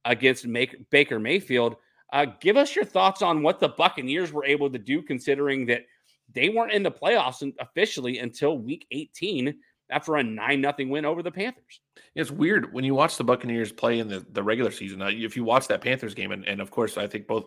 against 0.05 0.47
Make, 0.47 0.89
Baker 0.89 1.19
Mayfield. 1.19 1.75
Uh, 2.11 2.27
give 2.39 2.57
us 2.57 2.75
your 2.75 2.85
thoughts 2.85 3.21
on 3.21 3.43
what 3.43 3.59
the 3.59 3.69
Buccaneers 3.69 4.31
were 4.31 4.45
able 4.45 4.69
to 4.69 4.79
do, 4.79 5.01
considering 5.01 5.65
that 5.65 5.85
they 6.31 6.49
weren't 6.49 6.71
in 6.71 6.83
the 6.83 6.91
playoffs 6.91 7.51
officially 7.59 8.19
until 8.19 8.57
Week 8.57 8.85
18 8.91 9.55
after 9.93 10.15
a 10.15 10.23
nine 10.23 10.59
nothing 10.59 10.89
win 10.89 11.05
over 11.05 11.21
the 11.21 11.31
Panthers. 11.31 11.79
It's 12.15 12.31
weird 12.31 12.73
when 12.73 12.83
you 12.83 12.95
watch 12.95 13.17
the 13.17 13.23
Buccaneers 13.23 13.71
play 13.71 13.99
in 13.99 14.07
the, 14.07 14.25
the 14.31 14.43
regular 14.43 14.71
season. 14.71 15.01
Uh, 15.01 15.09
if 15.11 15.35
you 15.35 15.43
watch 15.43 15.67
that 15.67 15.81
Panthers 15.81 16.13
game, 16.13 16.31
and, 16.31 16.47
and 16.47 16.59
of 16.59 16.71
course, 16.71 16.97
I 16.97 17.07
think 17.07 17.27
both 17.27 17.45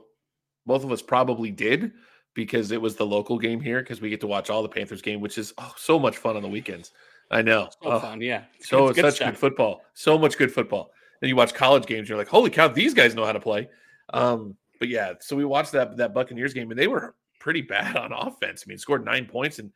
both 0.65 0.85
of 0.85 0.93
us 0.93 1.03
probably 1.03 1.51
did 1.51 1.93
because 2.35 2.71
it 2.71 2.81
was 2.81 2.97
the 2.97 3.07
local 3.07 3.39
game 3.39 3.61
here 3.61 3.81
because 3.81 4.01
we 4.01 4.11
get 4.11 4.21
to 4.21 4.27
watch 4.27 4.51
all 4.51 4.63
the 4.63 4.69
Panthers 4.69 5.03
game, 5.03 5.21
which 5.21 5.39
is 5.39 5.53
oh, 5.59 5.73
so 5.77 5.99
much 5.99 6.17
fun 6.17 6.37
on 6.37 6.43
the 6.43 6.49
weekends. 6.49 6.93
I 7.31 7.43
know. 7.43 7.69
So 7.83 7.91
oh, 7.91 8.01
fun, 8.01 8.21
yeah. 8.21 8.45
It's 8.59 8.69
so 8.69 8.89
it's 8.89 9.01
such 9.01 9.19
good 9.19 9.37
football. 9.37 9.83
So 9.95 10.17
much 10.17 10.39
good 10.39 10.53
football. 10.53 10.93
And 11.21 11.29
you 11.29 11.35
watch 11.35 11.55
college 11.55 11.87
games, 11.87 12.09
you're 12.09 12.19
like, 12.19 12.29
holy 12.29 12.51
cow, 12.51 12.69
these 12.69 12.95
guys 12.95 13.15
know 13.15 13.25
how 13.25 13.33
to 13.33 13.41
play. 13.41 13.69
Um, 14.13 14.55
but 14.79 14.89
yeah, 14.89 15.15
so 15.21 15.35
we 15.35 15.45
watched 15.45 15.73
that 15.73 15.97
that 15.97 16.15
Buccaneers 16.15 16.55
game, 16.55 16.71
and 16.71 16.79
they 16.79 16.87
were 16.87 17.15
pretty 17.41 17.63
bad 17.63 17.97
on 17.97 18.13
offense. 18.17 18.65
I 18.65 18.69
mean, 18.69 18.79
scored 18.79 19.05
nine 19.05 19.27
points, 19.27 19.59
and 19.59 19.73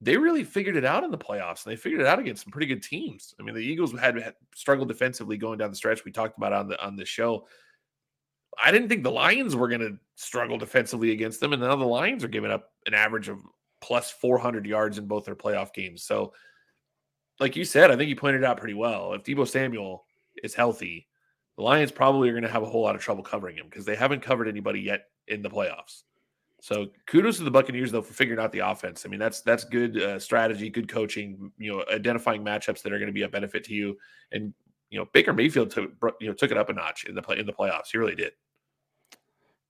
they 0.00 0.16
really 0.16 0.44
figured 0.44 0.76
it 0.76 0.84
out 0.84 1.04
in 1.04 1.10
the 1.10 1.18
playoffs. 1.18 1.64
And 1.64 1.72
they 1.72 1.76
figured 1.76 2.00
it 2.00 2.06
out 2.06 2.18
against 2.18 2.44
some 2.44 2.52
pretty 2.52 2.66
good 2.66 2.82
teams. 2.82 3.34
I 3.38 3.42
mean, 3.42 3.54
the 3.54 3.60
Eagles 3.60 3.92
had, 3.98 4.16
had 4.20 4.34
struggled 4.54 4.88
defensively 4.88 5.36
going 5.36 5.58
down 5.58 5.70
the 5.70 5.76
stretch. 5.76 6.04
We 6.04 6.12
talked 6.12 6.38
about 6.38 6.52
on 6.52 6.68
the 6.68 6.82
on 6.84 6.96
the 6.96 7.04
show. 7.04 7.46
I 8.62 8.72
didn't 8.72 8.88
think 8.88 9.02
the 9.02 9.10
Lions 9.10 9.54
were 9.54 9.68
going 9.68 9.80
to 9.80 9.98
struggle 10.16 10.58
defensively 10.58 11.12
against 11.12 11.40
them, 11.40 11.52
and 11.52 11.62
now 11.62 11.76
the 11.76 11.84
Lions 11.84 12.24
are 12.24 12.28
giving 12.28 12.50
up 12.50 12.70
an 12.86 12.94
average 12.94 13.28
of 13.28 13.40
plus 13.80 14.10
400 14.10 14.66
yards 14.66 14.98
in 14.98 15.06
both 15.06 15.24
their 15.24 15.36
playoff 15.36 15.72
games. 15.72 16.02
So, 16.02 16.32
like 17.38 17.56
you 17.56 17.64
said, 17.64 17.90
I 17.90 17.96
think 17.96 18.08
you 18.08 18.16
pointed 18.16 18.44
out 18.44 18.58
pretty 18.58 18.74
well. 18.74 19.14
If 19.14 19.22
Deebo 19.22 19.48
Samuel 19.48 20.04
is 20.42 20.54
healthy, 20.54 21.08
the 21.56 21.62
Lions 21.62 21.92
probably 21.92 22.28
are 22.28 22.32
going 22.32 22.42
to 22.42 22.50
have 22.50 22.62
a 22.62 22.66
whole 22.66 22.82
lot 22.82 22.94
of 22.94 23.00
trouble 23.00 23.22
covering 23.22 23.56
him 23.56 23.66
because 23.68 23.84
they 23.84 23.96
haven't 23.96 24.22
covered 24.22 24.48
anybody 24.48 24.80
yet 24.80 25.04
in 25.28 25.42
the 25.42 25.50
playoffs. 25.50 26.02
So 26.60 26.88
kudos 27.06 27.38
to 27.38 27.44
the 27.44 27.50
Buccaneers 27.50 27.90
though 27.90 28.02
for 28.02 28.12
figuring 28.12 28.40
out 28.40 28.52
the 28.52 28.60
offense. 28.60 29.04
I 29.04 29.08
mean 29.08 29.20
that's 29.20 29.40
that's 29.40 29.64
good 29.64 30.00
uh, 30.00 30.18
strategy, 30.18 30.68
good 30.68 30.88
coaching. 30.88 31.50
You 31.58 31.72
know, 31.72 31.84
identifying 31.92 32.44
matchups 32.44 32.82
that 32.82 32.92
are 32.92 32.98
going 32.98 33.08
to 33.08 33.12
be 33.12 33.22
a 33.22 33.28
benefit 33.28 33.64
to 33.64 33.74
you. 33.74 33.96
And 34.32 34.52
you 34.90 34.98
know, 34.98 35.06
Baker 35.12 35.32
Mayfield 35.32 35.70
took 35.70 35.92
you 36.20 36.28
know 36.28 36.34
took 36.34 36.50
it 36.50 36.58
up 36.58 36.68
a 36.68 36.72
notch 36.72 37.04
in 37.04 37.14
the 37.14 37.22
play 37.22 37.38
in 37.38 37.46
the 37.46 37.52
playoffs. 37.52 37.88
He 37.92 37.98
really 37.98 38.14
did. 38.14 38.32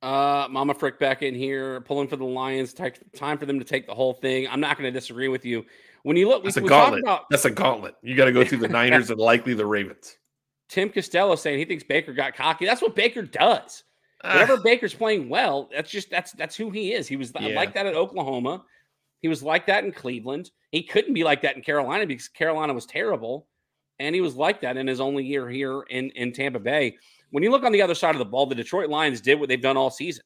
Uh, 0.03 0.49
Mama 0.51 0.73
Frick 0.73 0.99
back 0.99 1.23
in 1.23 1.35
here, 1.35 1.83
pulling 1.83 2.09
for 2.09 2.17
the 2.17 2.25
Lions. 2.25 2.73
Time 2.73 3.39
for 3.39 3.45
them 3.45 3.59
to 3.59 3.65
take 3.65 3.87
the 3.87 3.95
whole 3.95 4.15
thing. 4.15 4.49
I'm 4.49 4.61
not 4.61 4.79
going 4.79 4.91
to 4.91 4.99
disagree 4.99 5.29
with 5.29 5.45
you. 5.45 5.67
When 6.05 6.17
you 6.17 6.27
look, 6.27 6.43
that's 6.43 6.57
we, 6.57 6.65
a 6.65 6.69
gauntlet. 6.69 7.03
About, 7.03 7.29
that's 7.29 7.45
a 7.45 7.51
gauntlet. 7.51 7.97
You 8.03 8.17
got 8.17 8.25
to 8.25 8.33
go 8.33 8.43
through 8.43 8.59
the 8.59 8.69
Niners 8.69 9.11
and 9.11 9.21
likely 9.21 9.53
the 9.53 9.67
Ravens. 9.67 10.17
Tim 10.71 10.89
Costello 10.89 11.35
saying 11.35 11.59
he 11.59 11.67
thinks 11.67 11.85
Baker 11.85 12.15
got 12.15 12.35
cocky. 12.35 12.65
That's 12.65 12.81
what 12.81 12.95
Baker 12.95 13.23
does. 13.23 13.83
Whenever 14.23 14.55
uh, 14.55 14.63
Baker's 14.63 14.95
playing 14.95 15.29
well, 15.29 15.69
that's 15.73 15.91
just 15.91 16.11
that's 16.11 16.33
that's 16.33 16.55
who 16.55 16.71
he 16.71 16.93
is. 16.93 17.09
He 17.09 17.17
was 17.17 17.33
yeah. 17.41 17.55
like 17.57 17.73
that 17.75 17.87
at 17.87 17.95
Oklahoma. 17.95 18.65
He 19.23 19.29
was 19.29 19.43
like 19.43 19.67
that 19.67 19.85
in 19.85 19.93
Cleveland. 19.93 20.51
He 20.73 20.83
couldn't 20.83 21.15
be 21.15 21.25
like 21.25 21.43
that 21.43 21.57
in 21.57 21.63
Carolina 21.63 22.07
because 22.07 22.29
Carolina 22.29 22.75
was 22.75 22.87
terrible, 22.87 23.49
and 23.99 24.15
he 24.15 24.21
was 24.21 24.35
like 24.35 24.61
that 24.61 24.77
in 24.77 24.87
his 24.87 25.01
only 25.01 25.25
year 25.25 25.49
here 25.49 25.83
in 25.89 26.11
in 26.11 26.33
Tampa 26.33 26.59
Bay. 26.59 26.97
When 27.31 27.43
you 27.43 27.51
look 27.51 27.65
on 27.65 27.73
the 27.73 27.81
other 27.81 27.95
side 27.95 28.15
of 28.15 28.19
the 28.19 28.25
ball, 28.25 28.47
the 28.47 28.55
Detroit 28.55 28.91
Lions 28.91 29.21
did 29.21 29.41
what 29.41 29.49
they've 29.49 29.61
done 29.61 29.77
all 29.77 29.91
season. 29.91 30.25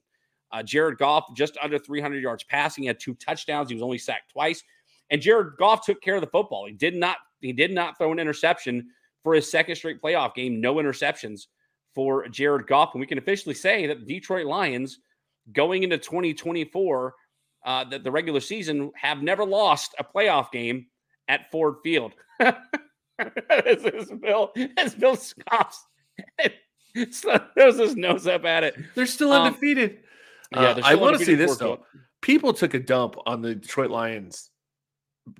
Uh, 0.50 0.62
Jared 0.62 0.98
Goff 0.98 1.24
just 1.36 1.56
under 1.62 1.78
300 1.78 2.22
yards 2.22 2.44
passing, 2.44 2.84
he 2.84 2.88
had 2.88 2.98
two 2.98 3.14
touchdowns. 3.14 3.68
He 3.68 3.74
was 3.74 3.82
only 3.82 3.98
sacked 3.98 4.32
twice, 4.32 4.62
and 5.10 5.20
Jared 5.20 5.56
Goff 5.56 5.86
took 5.86 6.00
care 6.00 6.16
of 6.16 6.20
the 6.20 6.28
football. 6.28 6.66
He 6.66 6.72
did 6.72 6.96
not 6.96 7.18
he 7.40 7.52
did 7.52 7.72
not 7.72 7.96
throw 7.96 8.10
an 8.10 8.18
interception 8.18 8.88
for 9.22 9.34
his 9.34 9.48
second 9.48 9.76
straight 9.76 10.02
playoff 10.02 10.34
game. 10.34 10.60
No 10.60 10.76
interceptions 10.76 11.46
for 11.94 12.26
Jared 12.28 12.66
Goff. 12.66 12.94
And 12.94 13.00
we 13.00 13.06
can 13.06 13.18
officially 13.18 13.54
say 13.54 13.86
that 13.86 14.00
the 14.00 14.06
Detroit 14.06 14.46
Lions 14.46 14.98
going 15.52 15.82
into 15.82 15.98
2024, 15.98 17.14
uh, 17.64 17.84
that 17.84 18.04
the 18.04 18.10
regular 18.10 18.40
season 18.40 18.90
have 18.96 19.22
never 19.22 19.44
lost 19.44 19.94
a 19.98 20.04
playoff 20.04 20.50
game 20.50 20.86
at 21.28 21.50
Ford 21.50 21.76
Field. 21.82 22.12
as, 22.40 23.84
as 23.84 24.10
Bill, 24.20 24.52
as 24.76 24.94
Bill 24.94 25.16
scoffs, 25.16 25.86
throws 26.94 27.78
his 27.78 27.96
nose 27.96 28.26
up 28.26 28.44
at 28.44 28.64
it. 28.64 28.76
They're 28.94 29.06
still 29.06 29.32
um, 29.32 29.46
undefeated. 29.46 29.98
Um, 30.52 30.62
yeah, 30.62 30.80
I 30.84 30.94
want 30.94 31.18
to 31.18 31.24
see 31.24 31.34
this 31.34 31.56
though. 31.56 31.84
People 32.20 32.52
took 32.52 32.74
a 32.74 32.80
dump 32.80 33.16
on 33.26 33.42
the 33.42 33.54
Detroit 33.54 33.90
Lions 33.90 34.50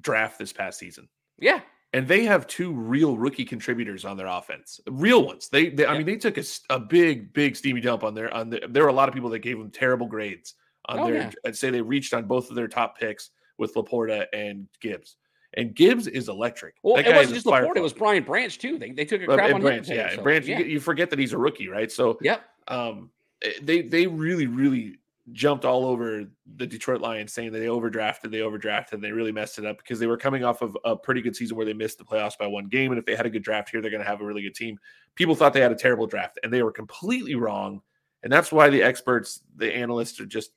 draft 0.01 0.39
this 0.39 0.53
past 0.53 0.79
season. 0.79 1.09
Yeah, 1.39 1.61
and 1.95 2.09
they 2.09 2.25
have 2.25 2.49
two 2.49 2.73
real 2.73 3.17
rookie 3.17 3.45
contributors 3.45 4.05
on 4.05 4.17
their 4.17 4.27
offense, 4.27 4.81
real 4.89 5.25
ones. 5.25 5.49
They, 5.49 5.71
they 5.71 5.85
yeah. 5.85 5.93
I 5.93 5.97
mean, 5.97 6.07
they 6.07 6.17
took 6.17 6.37
a, 6.37 6.45
a, 6.69 6.81
big, 6.81 7.33
big 7.33 7.55
steamy 7.55 7.81
dump 7.81 8.03
on 8.03 8.15
their 8.15 8.35
on 8.35 8.51
the, 8.51 8.63
there 8.69 8.83
were 8.83 8.89
a 8.89 8.93
lot 8.95 9.09
of 9.09 9.15
people 9.15 9.31
that 9.31 9.39
gave 9.39 9.59
them 9.59 9.71
terrible 9.71 10.09
grades 10.09 10.55
on 10.87 10.99
oh, 10.99 11.07
their. 11.07 11.15
Yeah. 11.15 11.31
I'd 11.47 11.57
say 11.57 11.71
they 11.71 11.81
reached 11.81 12.13
on 12.13 12.25
both 12.25 12.51
of 12.51 12.57
their 12.57 12.67
top 12.67 12.99
picks 12.99 13.31
with 13.59 13.75
Laporta 13.75 14.27
and 14.33 14.67
Gibbs. 14.81 15.17
And 15.57 15.73
Gibbs 15.73 16.09
is 16.09 16.29
electric. 16.29 16.75
Well, 16.83 16.97
it 16.97 17.07
wasn't 17.07 17.35
just 17.35 17.47
Laporta; 17.47 17.77
it 17.77 17.83
was 17.83 17.93
Brian 17.93 18.25
Branch 18.25 18.59
too. 18.59 18.77
They, 18.77 18.91
they 18.91 19.05
took 19.05 19.23
a 19.23 19.27
crap 19.27 19.55
on 19.55 19.61
Branch. 19.61 19.87
Him, 19.87 19.97
yeah, 19.97 20.17
so, 20.17 20.23
Branch. 20.23 20.45
Yeah. 20.45 20.59
You, 20.59 20.65
you 20.65 20.81
forget 20.81 21.11
that 21.11 21.19
he's 21.21 21.33
a 21.33 21.39
rookie, 21.39 21.69
right? 21.69 21.93
So, 21.93 22.19
yep. 22.21 22.43
Um, 22.67 23.11
eh, 23.41 23.53
they 23.63 23.83
they 23.83 24.09
really 24.09 24.49
really 24.49 24.99
jumped 25.33 25.65
all 25.65 25.87
over 25.87 26.25
the 26.57 26.67
Detroit 26.67 27.01
Lions 27.01 27.33
saying 27.33 27.53
that 27.53 27.59
they 27.59 27.67
overdrafted, 27.67 28.31
they 28.31 28.39
overdrafted, 28.39 28.93
and 28.93 29.03
they 29.03 29.13
really 29.13 29.33
messed 29.33 29.59
it 29.59 29.65
up 29.65 29.79
because 29.79 29.99
they 29.99 30.07
were 30.07 30.19
coming 30.19 30.45
off 30.45 30.61
of 30.61 30.77
a 30.85 30.95
pretty 30.95 31.23
good 31.23 31.35
season 31.35 31.57
where 31.57 31.65
they 31.65 31.73
missed 31.73 31.99
the 31.99 32.05
playoffs 32.05 32.37
by 32.37 32.47
one 32.47 32.69
game. 32.69 32.93
And 32.93 32.99
if 32.99 33.07
they 33.07 33.17
had 33.17 33.25
a 33.25 33.31
good 33.31 33.43
draft 33.43 33.71
here, 33.71 33.81
they're 33.81 33.91
going 33.91 34.03
to 34.03 34.09
have 34.09 34.21
a 34.21 34.25
really 34.25 34.43
good 34.43 34.55
team. 34.55 34.79
People 35.15 35.35
thought 35.35 35.55
they 35.55 35.61
had 35.61 35.73
a 35.73 35.77
terrible 35.77 36.07
draft, 36.07 36.39
and 36.43 36.53
they 36.53 36.63
were 36.63 36.73
completely 36.73 37.35
wrong. 37.35 37.81
And 38.23 38.33
that's 38.33 38.53
why 38.53 38.69
the 38.69 38.83
experts, 38.83 39.41
the 39.57 39.75
analysts 39.75 40.21
are 40.21 40.27
just, 40.27 40.51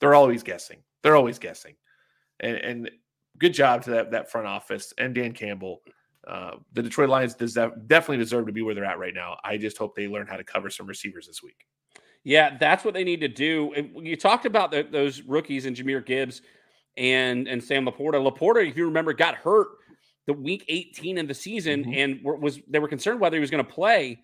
they're 0.00 0.14
always 0.14 0.42
guessing. 0.42 0.82
They're 1.02 1.16
always 1.16 1.38
guessing. 1.38 1.76
And, 2.40 2.56
and 2.56 2.90
good 3.38 3.54
job 3.54 3.82
to 3.84 3.90
that, 3.90 4.10
that 4.10 4.30
front 4.30 4.46
office 4.46 4.92
and 4.98 5.14
Dan 5.14 5.32
Campbell. 5.32 5.82
Uh, 6.26 6.56
the 6.72 6.82
Detroit 6.82 7.08
Lions 7.08 7.34
deserve, 7.34 7.72
definitely 7.86 8.18
deserve 8.18 8.46
to 8.46 8.52
be 8.52 8.60
where 8.60 8.74
they're 8.74 8.84
at 8.84 8.98
right 8.98 9.14
now. 9.14 9.38
I 9.44 9.56
just 9.56 9.78
hope 9.78 9.94
they 9.94 10.08
learn 10.08 10.26
how 10.26 10.36
to 10.36 10.44
cover 10.44 10.70
some 10.70 10.86
receivers 10.86 11.26
this 11.26 11.42
week. 11.42 11.66
Yeah, 12.26 12.56
that's 12.58 12.84
what 12.84 12.92
they 12.92 13.04
need 13.04 13.20
to 13.20 13.28
do. 13.28 13.72
You 13.94 14.16
talked 14.16 14.46
about 14.46 14.72
the, 14.72 14.82
those 14.82 15.22
rookies 15.22 15.64
and 15.64 15.76
Jahmyr 15.76 16.04
Gibbs 16.04 16.42
and 16.96 17.46
and 17.46 17.62
Sam 17.62 17.86
Laporta. 17.86 18.14
Laporta, 18.14 18.68
if 18.68 18.76
you 18.76 18.84
remember, 18.86 19.12
got 19.12 19.36
hurt 19.36 19.68
the 20.26 20.32
week 20.32 20.64
18 20.66 21.18
of 21.18 21.28
the 21.28 21.34
season 21.34 21.84
mm-hmm. 21.84 21.94
and 21.94 22.42
was 22.42 22.58
they 22.66 22.80
were 22.80 22.88
concerned 22.88 23.20
whether 23.20 23.36
he 23.36 23.40
was 23.40 23.52
going 23.52 23.64
to 23.64 23.72
play 23.72 24.18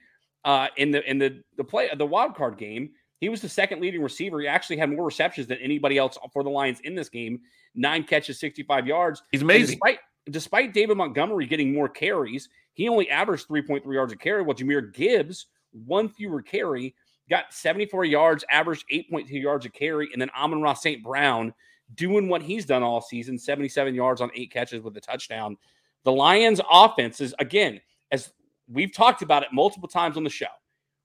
uh, 0.45 0.67
in 0.77 0.91
the 0.91 1.09
in 1.09 1.19
the 1.19 1.45
the 1.57 1.63
play 1.63 1.91
the 1.97 2.05
wild 2.05 2.35
card 2.35 2.59
game. 2.59 2.91
He 3.21 3.29
was 3.29 3.41
the 3.41 3.49
second 3.49 3.81
leading 3.81 4.03
receiver. 4.03 4.41
He 4.41 4.49
actually 4.49 4.79
had 4.79 4.91
more 4.91 5.05
receptions 5.05 5.47
than 5.47 5.59
anybody 5.59 5.97
else 5.97 6.19
for 6.33 6.43
the 6.43 6.51
Lions 6.51 6.81
in 6.81 6.97
this 6.97 7.09
game. 7.09 7.39
Nine 7.77 8.03
catches, 8.03 8.41
65 8.41 8.85
yards. 8.85 9.23
He's 9.31 9.43
amazing. 9.43 9.77
despite 9.77 9.99
despite 10.29 10.75
David 10.75 10.97
Montgomery 10.97 11.47
getting 11.47 11.73
more 11.73 11.89
carries, 11.89 12.49
he 12.73 12.89
only 12.89 13.09
averaged 13.11 13.47
3.3 13.47 13.95
yards 13.95 14.13
a 14.13 14.17
carry. 14.17 14.43
While 14.43 14.57
Jahmyr 14.57 14.93
Gibbs 14.93 15.47
one 15.71 16.09
fewer 16.09 16.43
carry 16.43 16.95
got 17.33 17.53
74 17.53 18.05
yards, 18.05 18.45
averaged 18.51 18.85
8.2 18.93 19.31
yards 19.31 19.65
a 19.65 19.71
carry, 19.71 20.11
and 20.13 20.21
then 20.21 20.29
Amon-Ra 20.39 20.75
St. 20.75 21.03
Brown 21.03 21.55
doing 21.95 22.29
what 22.29 22.43
he's 22.43 22.67
done 22.67 22.83
all 22.83 23.01
season 23.01 23.39
77 23.39 23.95
yards 23.95 24.21
on 24.21 24.31
eight 24.35 24.53
catches 24.53 24.83
with 24.83 24.95
a 24.99 25.01
touchdown. 25.01 25.57
The 26.05 26.13
Lions' 26.13 26.61
offense 26.71 27.23
is, 27.23 27.35
again, 27.39 27.81
as 28.11 28.33
we've 28.71 28.93
talked 28.93 29.23
about 29.23 29.43
it 29.43 29.49
multiple 29.51 29.89
times 29.89 30.19
on 30.19 30.25
the 30.25 30.31
show, 30.31 30.47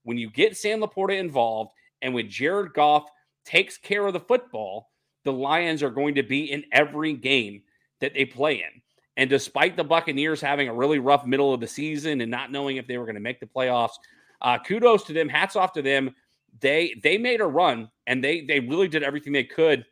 when 0.03 0.17
you 0.17 0.30
get 0.30 0.57
Sam 0.57 0.82
Laporta 0.82 1.17
involved 1.17 1.71
and 2.01 2.13
when 2.13 2.30
Jared 2.30 2.73
Goff 2.73 3.09
takes 3.45 3.78
care 3.78 4.05
of 4.05 4.11
the 4.11 4.19
football, 4.19 4.89
the 5.23 5.32
Lions 5.32 5.82
are 5.82 5.89
going 5.89 6.15
to 6.15 6.23
be 6.23 6.51
in 6.51 6.65
every 6.73 7.13
game 7.13 7.61
that 8.01 8.13
they 8.13 8.25
play 8.25 8.55
in. 8.55 8.82
And 9.15 9.30
despite 9.30 9.78
the 9.78 9.84
Buccaneers 9.86 10.41
having 10.41 10.67
a 10.67 10.73
really 10.73 10.99
rough 10.99 11.25
middle 11.25 11.53
of 11.53 11.61
the 11.61 11.67
season 11.67 12.19
and 12.19 12.30
not 12.30 12.51
knowing 12.51 12.75
if 12.75 12.86
they 12.86 12.97
were 12.97 13.05
going 13.05 13.15
to 13.15 13.21
make 13.21 13.39
the 13.39 13.45
playoffs, 13.45 13.95
uh, 14.41 14.59
kudos 14.59 15.03
to 15.05 15.13
them. 15.13 15.29
Hats 15.29 15.55
off 15.55 15.73
to 15.73 15.81
them. 15.81 16.15
They 16.59 16.95
they 17.03 17.17
made 17.17 17.41
a 17.41 17.45
run 17.45 17.89
and 18.05 18.23
they 18.23 18.41
they 18.41 18.59
really 18.59 18.88
did 18.88 19.03
everything 19.03 19.33
they 19.33 19.43
could, 19.43 19.85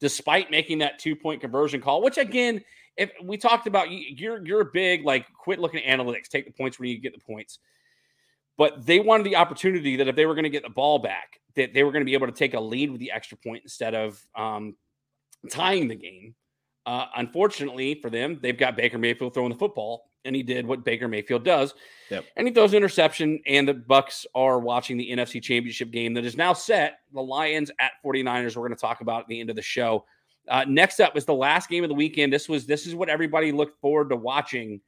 despite 0.00 0.50
making 0.50 0.78
that 0.78 0.98
two 0.98 1.16
point 1.16 1.40
conversion 1.40 1.80
call. 1.80 2.02
Which 2.02 2.18
again, 2.18 2.62
if 2.96 3.10
we 3.22 3.36
talked 3.36 3.66
about, 3.66 3.90
you're 3.90 4.44
you're 4.46 4.64
big 4.64 5.04
like 5.04 5.26
quit 5.32 5.58
looking 5.58 5.82
at 5.82 5.98
analytics, 5.98 6.28
take 6.28 6.46
the 6.46 6.52
points 6.52 6.78
when 6.78 6.88
you 6.88 6.98
get 6.98 7.14
the 7.14 7.20
points. 7.20 7.58
But 8.58 8.86
they 8.86 9.00
wanted 9.00 9.24
the 9.24 9.36
opportunity 9.36 9.96
that 9.96 10.08
if 10.08 10.16
they 10.16 10.24
were 10.24 10.34
going 10.34 10.44
to 10.44 10.50
get 10.50 10.62
the 10.62 10.70
ball 10.70 10.98
back, 10.98 11.40
that 11.56 11.74
they 11.74 11.82
were 11.82 11.92
going 11.92 12.00
to 12.00 12.06
be 12.06 12.14
able 12.14 12.26
to 12.26 12.32
take 12.32 12.54
a 12.54 12.60
lead 12.60 12.90
with 12.90 13.00
the 13.00 13.12
extra 13.12 13.36
point 13.36 13.62
instead 13.64 13.94
of 13.94 14.24
um, 14.34 14.76
tying 15.50 15.88
the 15.88 15.94
game. 15.94 16.34
Uh, 16.86 17.06
unfortunately 17.16 17.98
for 18.00 18.10
them, 18.10 18.38
they've 18.40 18.56
got 18.56 18.76
Baker 18.76 18.96
Mayfield 18.96 19.34
throwing 19.34 19.50
the 19.50 19.58
football, 19.58 20.08
and 20.26 20.36
he 20.36 20.42
did 20.42 20.66
what 20.66 20.84
Baker 20.84 21.08
Mayfield 21.08 21.44
does. 21.44 21.74
Yep. 22.10 22.24
And 22.36 22.46
he 22.46 22.52
throws 22.52 22.72
an 22.72 22.76
interception, 22.78 23.40
and 23.46 23.66
the 23.66 23.74
Bucks 23.74 24.26
are 24.34 24.58
watching 24.58 24.96
the 24.96 25.10
NFC 25.10 25.42
Championship 25.42 25.90
game 25.90 26.12
that 26.14 26.24
is 26.24 26.36
now 26.36 26.52
set. 26.52 26.98
The 27.14 27.22
Lions 27.22 27.70
at 27.80 27.92
49ers, 28.04 28.56
we're 28.56 28.62
going 28.68 28.74
to 28.74 28.80
talk 28.80 29.00
about 29.00 29.22
at 29.22 29.28
the 29.28 29.40
end 29.40 29.50
of 29.50 29.56
the 29.56 29.62
show. 29.62 30.04
Uh, 30.48 30.64
next 30.68 31.00
up 31.00 31.14
was 31.14 31.24
the 31.24 31.34
last 31.34 31.68
game 31.68 31.82
of 31.82 31.88
the 31.88 31.94
weekend. 31.94 32.32
This 32.32 32.48
was 32.48 32.66
this 32.66 32.86
is 32.86 32.94
what 32.94 33.08
everybody 33.08 33.50
looked 33.52 33.80
forward 33.80 34.10
to 34.10 34.16
watching. 34.16 34.80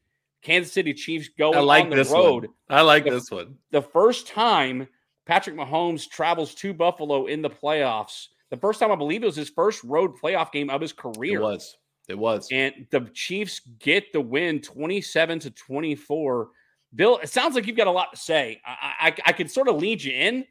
Kansas 0.43 0.73
City 0.73 0.95
Chiefs 0.95 1.31
going 1.37 1.57
I 1.59 1.61
like 1.61 1.85
on 1.85 1.91
the 1.91 1.97
this 1.97 2.11
road. 2.13 2.45
one. 2.47 2.55
I 2.71 2.83
like 2.83 3.05
The- 3.05 3.11
this 3.11 3.31
one. 3.31 3.57
The 3.73 3.83
first 3.83 4.29
time 4.29 4.87
Patrick 5.27 5.57
Mahomes 5.57 6.09
travels 6.09 6.55
to 6.57 6.73
Buffalo 6.73 7.27
in 7.27 7.43
the 7.43 7.51
playoffs. 7.51 8.29
The 8.51 8.57
first 8.57 8.79
time 8.79 8.93
I 8.93 8.95
believe 8.95 9.25
it 9.25 9.27
was 9.27 9.35
his 9.35 9.51
first 9.51 9.83
road 9.83 10.13
playoff 10.23 10.53
game 10.53 10.71
of 10.71 10.81
his 10.81 10.93
It 10.93 10.97
career. 10.97 11.41
was. 11.41 11.77
It 12.09 12.19
was. 12.19 12.49
And 12.51 12.87
the 12.91 13.01
Chiefs 13.13 13.61
get 13.79 14.13
the 14.13 14.21
win 14.21 14.61
27 14.61 15.39
to 15.41 15.51
24. 15.51 16.49
Bill, 16.95 17.19
it 17.19 17.29
sounds 17.29 17.55
like 17.55 17.67
you've 17.67 17.77
got 17.77 17.87
a 17.87 17.93
lot 17.93 18.13
to 18.13 18.19
say. 18.19 18.61
I, 18.65 18.95
I, 19.01 19.15
I 19.27 19.33
could 19.33 19.51
sort 19.51 19.69
of 19.69 19.77
lead 19.77 20.03
you 20.03 20.13
in, 20.13 20.47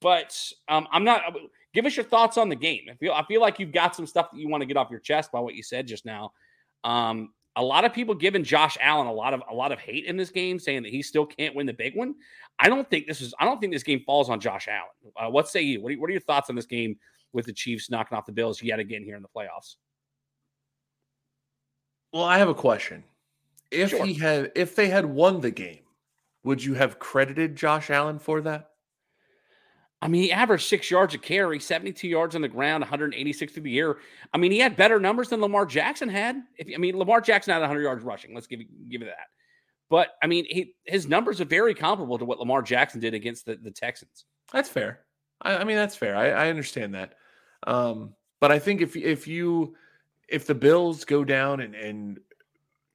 but 0.00 0.40
um, 0.68 0.86
I'm 0.92 1.04
not. 1.04 1.22
Give 1.74 1.84
us 1.86 1.96
your 1.96 2.04
thoughts 2.04 2.38
on 2.38 2.48
the 2.48 2.56
game. 2.56 2.86
I 2.90 2.94
feel, 2.94 3.12
I 3.12 3.24
feel 3.26 3.40
like 3.40 3.58
you've 3.58 3.72
got 3.72 3.96
some 3.96 4.06
stuff 4.06 4.30
that 4.30 4.38
you 4.38 4.48
want 4.48 4.62
to 4.62 4.66
get 4.66 4.76
off 4.76 4.90
your 4.90 5.00
chest 5.00 5.32
by 5.32 5.40
what 5.40 5.54
you 5.54 5.62
said 5.62 5.86
just 5.86 6.06
now. 6.06 6.32
Um, 6.84 7.34
a 7.56 7.62
lot 7.62 7.84
of 7.84 7.92
people 7.92 8.14
giving 8.14 8.44
Josh 8.44 8.78
Allen 8.80 9.06
a 9.06 9.12
lot 9.12 9.34
of 9.34 9.42
a 9.50 9.54
lot 9.54 9.72
of 9.72 9.80
hate 9.80 10.04
in 10.04 10.16
this 10.16 10.30
game, 10.30 10.58
saying 10.58 10.84
that 10.84 10.92
he 10.92 11.02
still 11.02 11.26
can't 11.26 11.54
win 11.54 11.66
the 11.66 11.72
big 11.72 11.96
one. 11.96 12.14
I 12.58 12.68
don't 12.68 12.88
think 12.88 13.06
this 13.06 13.20
is. 13.20 13.34
I 13.40 13.44
don't 13.44 13.60
think 13.60 13.72
this 13.72 13.82
game 13.82 14.02
falls 14.06 14.30
on 14.30 14.38
Josh 14.38 14.68
Allen. 14.68 15.16
Uh, 15.16 15.30
what 15.30 15.48
say 15.48 15.62
you? 15.62 15.82
What 15.82 15.92
are, 15.92 15.96
what 15.96 16.08
are 16.08 16.12
your 16.12 16.20
thoughts 16.20 16.48
on 16.48 16.54
this 16.54 16.66
game 16.66 16.96
with 17.32 17.46
the 17.46 17.52
Chiefs 17.52 17.90
knocking 17.90 18.16
off 18.16 18.26
the 18.26 18.32
Bills 18.32 18.62
yet 18.62 18.78
again 18.78 19.02
here 19.02 19.16
in 19.16 19.22
the 19.22 19.28
playoffs? 19.28 19.76
Well, 22.16 22.24
I 22.24 22.38
have 22.38 22.48
a 22.48 22.54
question. 22.54 23.04
If 23.70 23.90
Sure. 23.90 24.06
he 24.06 24.14
had 24.14 24.50
if 24.54 24.74
they 24.74 24.88
had 24.88 25.04
won 25.04 25.40
the 25.42 25.50
game, 25.50 25.80
would 26.44 26.64
you 26.64 26.72
have 26.72 26.98
credited 26.98 27.56
Josh 27.56 27.90
Allen 27.90 28.18
for 28.18 28.40
that? 28.40 28.70
I 30.00 30.08
mean, 30.08 30.22
he 30.22 30.32
averaged 30.32 30.66
six 30.66 30.90
yards 30.90 31.14
a 31.14 31.18
carry, 31.18 31.60
72 31.60 32.08
yards 32.08 32.34
on 32.34 32.40
the 32.40 32.48
ground, 32.48 32.82
186 32.82 33.52
through 33.52 33.62
the 33.64 33.78
air. 33.78 33.96
I 34.32 34.38
mean, 34.38 34.50
he 34.50 34.58
had 34.58 34.76
better 34.76 34.98
numbers 34.98 35.28
than 35.28 35.42
Lamar 35.42 35.66
Jackson 35.66 36.08
had. 36.08 36.42
If 36.56 36.68
I 36.74 36.78
mean, 36.78 36.96
Lamar 36.98 37.20
Jackson 37.20 37.52
had 37.52 37.60
100 37.60 37.82
yards 37.82 38.02
rushing. 38.02 38.34
Let's 38.34 38.46
give 38.46 38.60
it- 38.60 38.88
give 38.88 39.02
it 39.02 39.06
that. 39.06 39.28
But 39.90 40.16
I 40.22 40.26
mean, 40.26 40.46
he, 40.48 40.74
his 40.84 41.06
numbers 41.06 41.42
are 41.42 41.44
very 41.46 41.74
comparable 41.74 42.16
to 42.18 42.24
what 42.24 42.38
Lamar 42.38 42.62
Jackson 42.62 42.98
did 42.98 43.12
against 43.12 43.44
the, 43.44 43.56
the 43.56 43.70
Texans. 43.70 44.24
That's 44.54 44.70
fair. 44.70 45.00
I, 45.42 45.56
I 45.58 45.64
mean, 45.64 45.76
that's 45.76 45.96
fair. 45.96 46.16
I, 46.16 46.30
I 46.30 46.48
understand 46.48 46.94
that. 46.94 47.12
Um, 47.66 48.14
but 48.40 48.50
I 48.50 48.58
think 48.58 48.80
if 48.80 48.96
if 48.96 49.28
you 49.28 49.76
if 50.28 50.46
the 50.46 50.54
Bills 50.54 51.04
go 51.04 51.24
down 51.24 51.60
and 51.60 51.74
and 51.74 52.20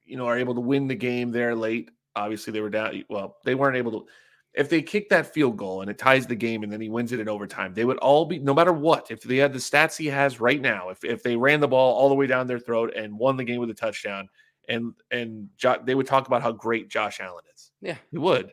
you 0.04 0.16
know 0.16 0.26
are 0.26 0.38
able 0.38 0.54
to 0.54 0.60
win 0.60 0.88
the 0.88 0.94
game 0.94 1.30
there 1.30 1.54
late, 1.54 1.90
obviously 2.14 2.52
they 2.52 2.60
were 2.60 2.70
down. 2.70 3.04
Well, 3.08 3.36
they 3.44 3.54
weren't 3.54 3.76
able 3.76 3.92
to. 3.92 4.06
If 4.54 4.68
they 4.68 4.82
kick 4.82 5.08
that 5.08 5.32
field 5.32 5.56
goal 5.56 5.80
and 5.80 5.90
it 5.90 5.96
ties 5.96 6.26
the 6.26 6.34
game 6.34 6.62
and 6.62 6.70
then 6.70 6.80
he 6.80 6.90
wins 6.90 7.12
it 7.12 7.20
in 7.20 7.28
overtime, 7.28 7.72
they 7.72 7.86
would 7.86 7.96
all 7.98 8.26
be 8.26 8.38
no 8.38 8.52
matter 8.52 8.72
what. 8.72 9.10
If 9.10 9.22
they 9.22 9.38
had 9.38 9.52
the 9.52 9.58
stats 9.58 9.96
he 9.96 10.06
has 10.06 10.40
right 10.40 10.60
now, 10.60 10.90
if 10.90 11.04
if 11.04 11.22
they 11.22 11.36
ran 11.36 11.60
the 11.60 11.68
ball 11.68 11.94
all 11.94 12.08
the 12.08 12.14
way 12.14 12.26
down 12.26 12.46
their 12.46 12.58
throat 12.58 12.92
and 12.94 13.18
won 13.18 13.36
the 13.36 13.44
game 13.44 13.60
with 13.60 13.70
a 13.70 13.74
touchdown, 13.74 14.28
and 14.68 14.92
and 15.10 15.48
jo- 15.56 15.82
they 15.82 15.94
would 15.94 16.06
talk 16.06 16.26
about 16.26 16.42
how 16.42 16.52
great 16.52 16.90
Josh 16.90 17.20
Allen 17.20 17.44
is. 17.54 17.70
Yeah. 17.80 17.96
They 18.12 18.18
would. 18.18 18.52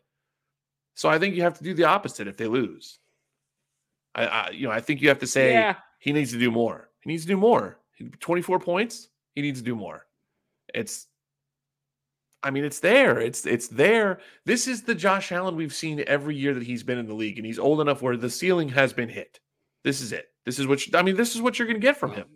So 0.95 1.09
I 1.09 1.19
think 1.19 1.35
you 1.35 1.43
have 1.43 1.57
to 1.57 1.63
do 1.63 1.73
the 1.73 1.85
opposite 1.85 2.27
if 2.27 2.37
they 2.37 2.47
lose. 2.47 2.99
I, 4.15 4.25
I 4.25 4.49
you 4.51 4.67
know 4.67 4.73
I 4.73 4.81
think 4.81 5.01
you 5.01 5.09
have 5.09 5.19
to 5.19 5.27
say 5.27 5.53
yeah, 5.53 5.75
he 5.99 6.13
needs 6.13 6.31
to 6.31 6.39
do 6.39 6.51
more. 6.51 6.89
He 7.01 7.09
needs 7.09 7.23
to 7.23 7.29
do 7.29 7.37
more. 7.37 7.78
24 8.19 8.59
points. 8.59 9.09
He 9.35 9.41
needs 9.41 9.59
to 9.59 9.65
do 9.65 9.75
more. 9.75 10.05
It's 10.73 11.07
I 12.41 12.51
mean 12.51 12.63
it's 12.63 12.79
there. 12.79 13.19
It's 13.19 13.45
it's 13.45 13.67
there. 13.67 14.19
This 14.45 14.67
is 14.67 14.83
the 14.83 14.95
Josh 14.95 15.31
Allen 15.31 15.55
we've 15.55 15.73
seen 15.73 16.03
every 16.07 16.35
year 16.35 16.53
that 16.53 16.63
he's 16.63 16.83
been 16.83 16.97
in 16.97 17.07
the 17.07 17.13
league 17.13 17.37
and 17.37 17.45
he's 17.45 17.59
old 17.59 17.81
enough 17.81 18.01
where 18.01 18.17
the 18.17 18.29
ceiling 18.29 18.69
has 18.69 18.93
been 18.93 19.09
hit. 19.09 19.39
This 19.83 20.01
is 20.01 20.11
it. 20.13 20.27
This 20.45 20.59
is 20.59 20.67
what 20.67 20.85
you, 20.85 20.97
I 20.97 21.01
mean 21.01 21.15
this 21.15 21.35
is 21.35 21.41
what 21.41 21.59
you're 21.59 21.67
going 21.67 21.79
to 21.79 21.85
get 21.85 21.97
from 21.97 22.13
him. 22.13 22.27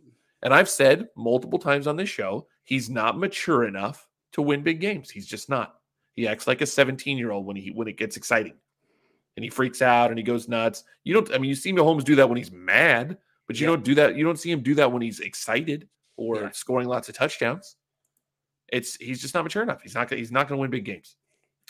And 0.42 0.54
I've 0.54 0.70
said 0.70 1.08
multiple 1.16 1.58
times 1.58 1.88
on 1.88 1.96
this 1.96 2.10
show, 2.10 2.48
he's 2.64 2.90
not 2.90 3.18
mature 3.18 3.64
enough 3.64 4.08
to 4.34 4.42
win 4.42 4.62
big 4.62 4.82
games. 4.82 5.10
He's 5.10 5.26
just 5.26 5.50
not. 5.50 5.76
He 6.14 6.28
acts 6.28 6.48
like 6.48 6.62
a 6.62 6.66
17 6.66 7.18
year 7.18 7.32
old 7.32 7.46
when 7.46 7.56
he 7.56 7.72
when 7.72 7.88
it 7.88 7.98
gets 7.98 8.18
exciting, 8.18 8.54
and 9.36 9.44
he 9.44 9.50
freaks 9.50 9.82
out 9.82 10.10
and 10.10 10.18
he 10.18 10.24
goes 10.24 10.48
nuts. 10.48 10.84
You 11.04 11.14
don't. 11.14 11.34
I 11.34 11.38
mean, 11.38 11.50
you 11.50 11.56
see 11.56 11.74
Mahomes 11.74 12.04
do 12.04 12.16
that 12.16 12.28
when 12.28 12.38
he's 12.38 12.52
mad, 12.52 13.18
but 13.48 13.60
you 13.60 13.66
Yeah. 13.68 13.74
don't 13.76 13.84
do 13.84 13.96
that. 13.96 14.16
You 14.16 14.24
don't 14.24 14.38
see 14.40 14.52
him 14.52 14.62
do 14.62 14.76
that 14.76 14.92
when 14.92 15.02
he's 15.02 15.20
excited 15.20 15.88
or 16.18 16.36
Yeah. 16.42 16.52
scoring 16.52 16.88
lots 16.88 17.10
of 17.10 17.16
touchdowns. 17.16 17.76
It's 18.72 18.96
he's 18.96 19.22
just 19.22 19.34
not 19.34 19.44
mature 19.44 19.64
enough. 19.64 19.82
He's 19.82 19.94
not. 19.96 20.12
He's 20.12 20.32
not 20.32 20.48
going 20.48 20.58
to 20.58 20.62
win 20.62 20.72
big 20.72 20.86
games. 20.86 21.16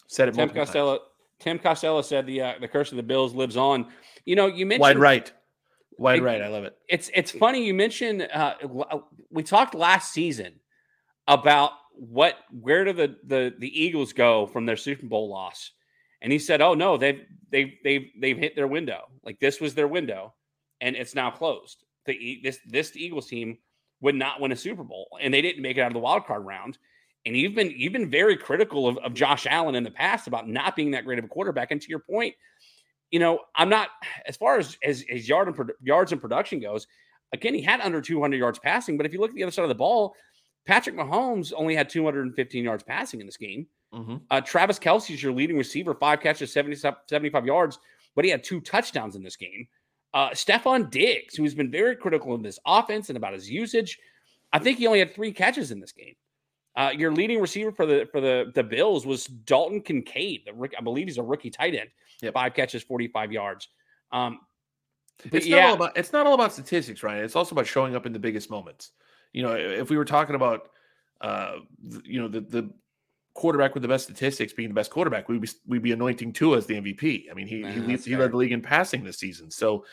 Said 0.07 0.28
it 0.30 0.32
Tim 0.34 0.41
multiple 0.41 0.59
times. 0.61 0.69
Costello. 0.69 0.99
Tim 1.39 1.59
Costello 1.59 2.01
said 2.01 2.26
the 2.26 2.41
uh, 2.41 2.53
the 2.61 2.67
curse 2.67 2.91
of 2.91 2.97
the 2.97 3.03
Bills 3.03 3.34
lives 3.34 3.57
on. 3.57 3.91
You 4.26 4.36
know, 4.36 4.47
you 4.47 4.65
mentioned 4.65 4.82
Wide 4.82 4.97
right, 4.99 5.32
wide 5.97 6.19
It- 6.19 6.24
right. 6.24 6.41
I 6.41 6.47
love 6.47 6.63
it. 6.63 6.78
it's 6.88 7.09
it's 7.13 7.32
funny 7.32 7.65
you 7.65 7.74
mentioned 7.74 8.21
uh, 8.34 8.55
we 9.30 9.43
talked 9.43 9.74
last 9.76 10.13
season 10.13 10.59
about 11.28 11.71
what 11.95 12.38
where 12.51 12.86
do 12.86 12.93
the 12.93 13.17
the 13.26 13.53
the 13.59 13.82
Eagles 13.84 14.13
go 14.13 14.45
from 14.47 14.65
their 14.65 14.78
Super 14.78 15.05
Bowl 15.07 15.28
loss, 15.30 15.71
and 16.21 16.32
he 16.32 16.39
said, 16.39 16.61
"Oh 16.61 16.74
no, 16.76 16.95
they've 16.97 17.21
they've 17.49 17.74
they've 17.84 18.09
they've 18.19 18.38
hit 18.38 18.55
their 18.55 18.67
window. 18.67 19.09
Like 19.24 19.39
this 19.39 19.59
was 19.59 19.74
their 19.76 19.88
window, 19.88 20.34
and 20.84 20.95
it's 20.95 21.15
now 21.15 21.31
closed. 21.31 21.84
The 22.05 22.39
this 22.43 22.59
this 22.67 22.95
Eagles 22.95 23.27
team 23.27 23.57
would 24.01 24.15
not 24.15 24.41
win 24.41 24.51
a 24.51 24.55
Super 24.55 24.84
Bowl, 24.84 25.07
and 25.21 25.34
they 25.34 25.41
didn't 25.41 25.61
make 25.61 25.77
it 25.77 25.81
out 25.81 25.88
of 25.88 25.93
the 25.93 25.99
wild 25.99 26.25
card 26.25 26.45
round." 26.45 26.77
And 27.25 27.38
you've 27.38 27.55
been 27.55 27.71
you've 27.71 27.93
been 27.93 28.11
very 28.11 28.36
critical 28.36 28.88
of, 28.88 28.97
of 28.97 29.13
Josh 29.13 29.47
Allen 29.49 29.75
in 29.75 29.84
the 29.84 29.91
past 29.91 30.27
about 30.27 30.47
not 30.47 30.75
being 30.75 30.91
that 30.91 31.05
great 31.05 31.19
of 31.19 31.25
a 31.25 31.29
quarterback. 31.29 31.71
And 31.71 31.81
to 31.81 31.89
your 31.89 31.99
point, 31.99 32.36
you 33.11 33.19
know, 33.19 33.39
I'm 33.55 33.69
not 33.69 33.88
as 34.27 34.36
far 34.36 34.57
as 34.57 34.77
as, 34.84 35.05
as 35.09 35.27
yard 35.27 35.47
and 35.47 35.71
yards 35.81 36.11
and 36.11 36.19
production 36.19 36.59
goes. 36.59 36.86
Again, 37.31 37.55
he 37.55 37.61
had 37.61 37.79
under 37.81 38.01
200 38.01 38.38
yards 38.38 38.59
passing, 38.59 38.97
but 38.97 39.05
if 39.05 39.13
you 39.13 39.19
look 39.19 39.29
at 39.31 39.36
the 39.36 39.43
other 39.43 39.51
side 39.51 39.63
of 39.63 39.69
the 39.69 39.75
ball, 39.75 40.13
Patrick 40.67 40.95
Mahomes 40.95 41.51
only 41.55 41.73
had 41.73 41.89
215 41.89 42.63
yards 42.63 42.84
passing 42.84 43.19
in 43.21 43.25
this 43.25 43.38
game. 43.38 43.65
Mhm. 43.93 44.21
Uh, 44.29 44.41
Travis 44.41 44.77
Kelce's 44.77 45.23
your 45.23 45.34
leading 45.34 45.57
receiver, 45.57 45.95
five 45.95 46.19
catches, 46.19 46.51
70, 46.51 46.75
75 46.75 47.45
yards, 47.45 47.79
but 48.15 48.25
he 48.25 48.31
had 48.31 48.43
two 48.43 48.61
touchdowns 48.61 49.15
in 49.15 49.23
this 49.23 49.36
game. 49.36 49.67
Uh, 50.14 50.30
Stefon 50.30 50.89
Diggs, 50.91 51.36
who's 51.36 51.55
been 51.55 51.72
very 51.72 51.95
critical 51.95 52.34
of 52.34 52.43
this 52.43 52.59
offense 52.66 53.09
and 53.09 53.18
about 53.18 53.34
his 53.34 53.49
usage, 53.49 53.99
I 54.51 54.59
think 54.59 54.78
he 54.78 54.88
only 54.88 54.99
had 54.99 55.14
three 55.14 55.32
catches 55.32 55.72
in 55.72 55.80
this 55.80 55.91
game. 55.91 56.16
Uh, 56.76 56.91
your 56.95 57.11
leading 57.11 57.39
receiver 57.39 57.72
for 57.72 57.86
the 57.86 58.07
for 58.11 58.20
the 58.20 58.51
the 58.55 58.64
Bills 58.64 59.05
was 59.05 59.26
Dalton 59.26 59.82
Kincaid. 59.82 60.41
The 60.45 60.70
I 60.78 60.82
believe 60.82 61.07
he's 61.07 61.18
a 61.18 61.24
rookie 61.24 61.51
tight 61.51 61.76
end. 61.76 61.89
Yep. 62.22 62.34
Five 62.34 62.53
catches, 62.53 62.84
45 62.84 63.32
yards. 63.32 63.68
Um, 64.11 64.39
but 65.24 65.36
It's 65.36 65.45
yeah, 65.45 65.57
not 65.57 65.66
all 65.70 65.76
about 65.76 65.97
it's 65.97 66.14
not 66.14 66.26
all 66.26 66.34
about 66.34 66.53
statistics, 66.53 67.03
Ryan. 67.03 67.24
It's 67.24 67.36
also 67.36 67.53
about 67.53 67.68
showing 67.68 67.95
up 67.95 68.05
in 68.05 68.14
the 68.14 68.20
biggest 68.20 68.49
moments. 68.49 68.91
You 69.34 69.43
know, 69.43 69.53
if 69.55 69.89
we 69.89 69.97
were 69.97 70.05
talking 70.05 70.36
about 70.36 70.70
uh 71.22 71.57
you 72.03 72.20
know 72.22 72.28
the 72.28 72.41
the 72.41 72.74
quarterback 73.34 73.73
with 73.73 73.81
the 73.81 73.89
best 73.89 74.05
statistics 74.05 74.53
being 74.53 74.69
the 74.69 74.75
best 74.75 74.91
quarterback, 74.91 75.29
we'd 75.29 75.41
be 75.41 75.49
we'd 75.67 75.84
be 75.84 75.91
anointing 75.91 76.34
Tua 76.34 76.57
as 76.57 76.65
the 76.65 76.75
MVP. 76.75 77.31
I 77.31 77.34
mean, 77.34 77.47
he 77.47 77.61
Nah, 77.61 77.69
he, 77.69 77.79
leads, 77.79 78.05
he 78.05 78.15
led 78.15 78.31
the 78.31 78.38
league 78.38 78.51
in 78.51 78.61
passing 78.61 79.03
this 79.03 79.17
season. 79.19 79.51
So 79.51 79.86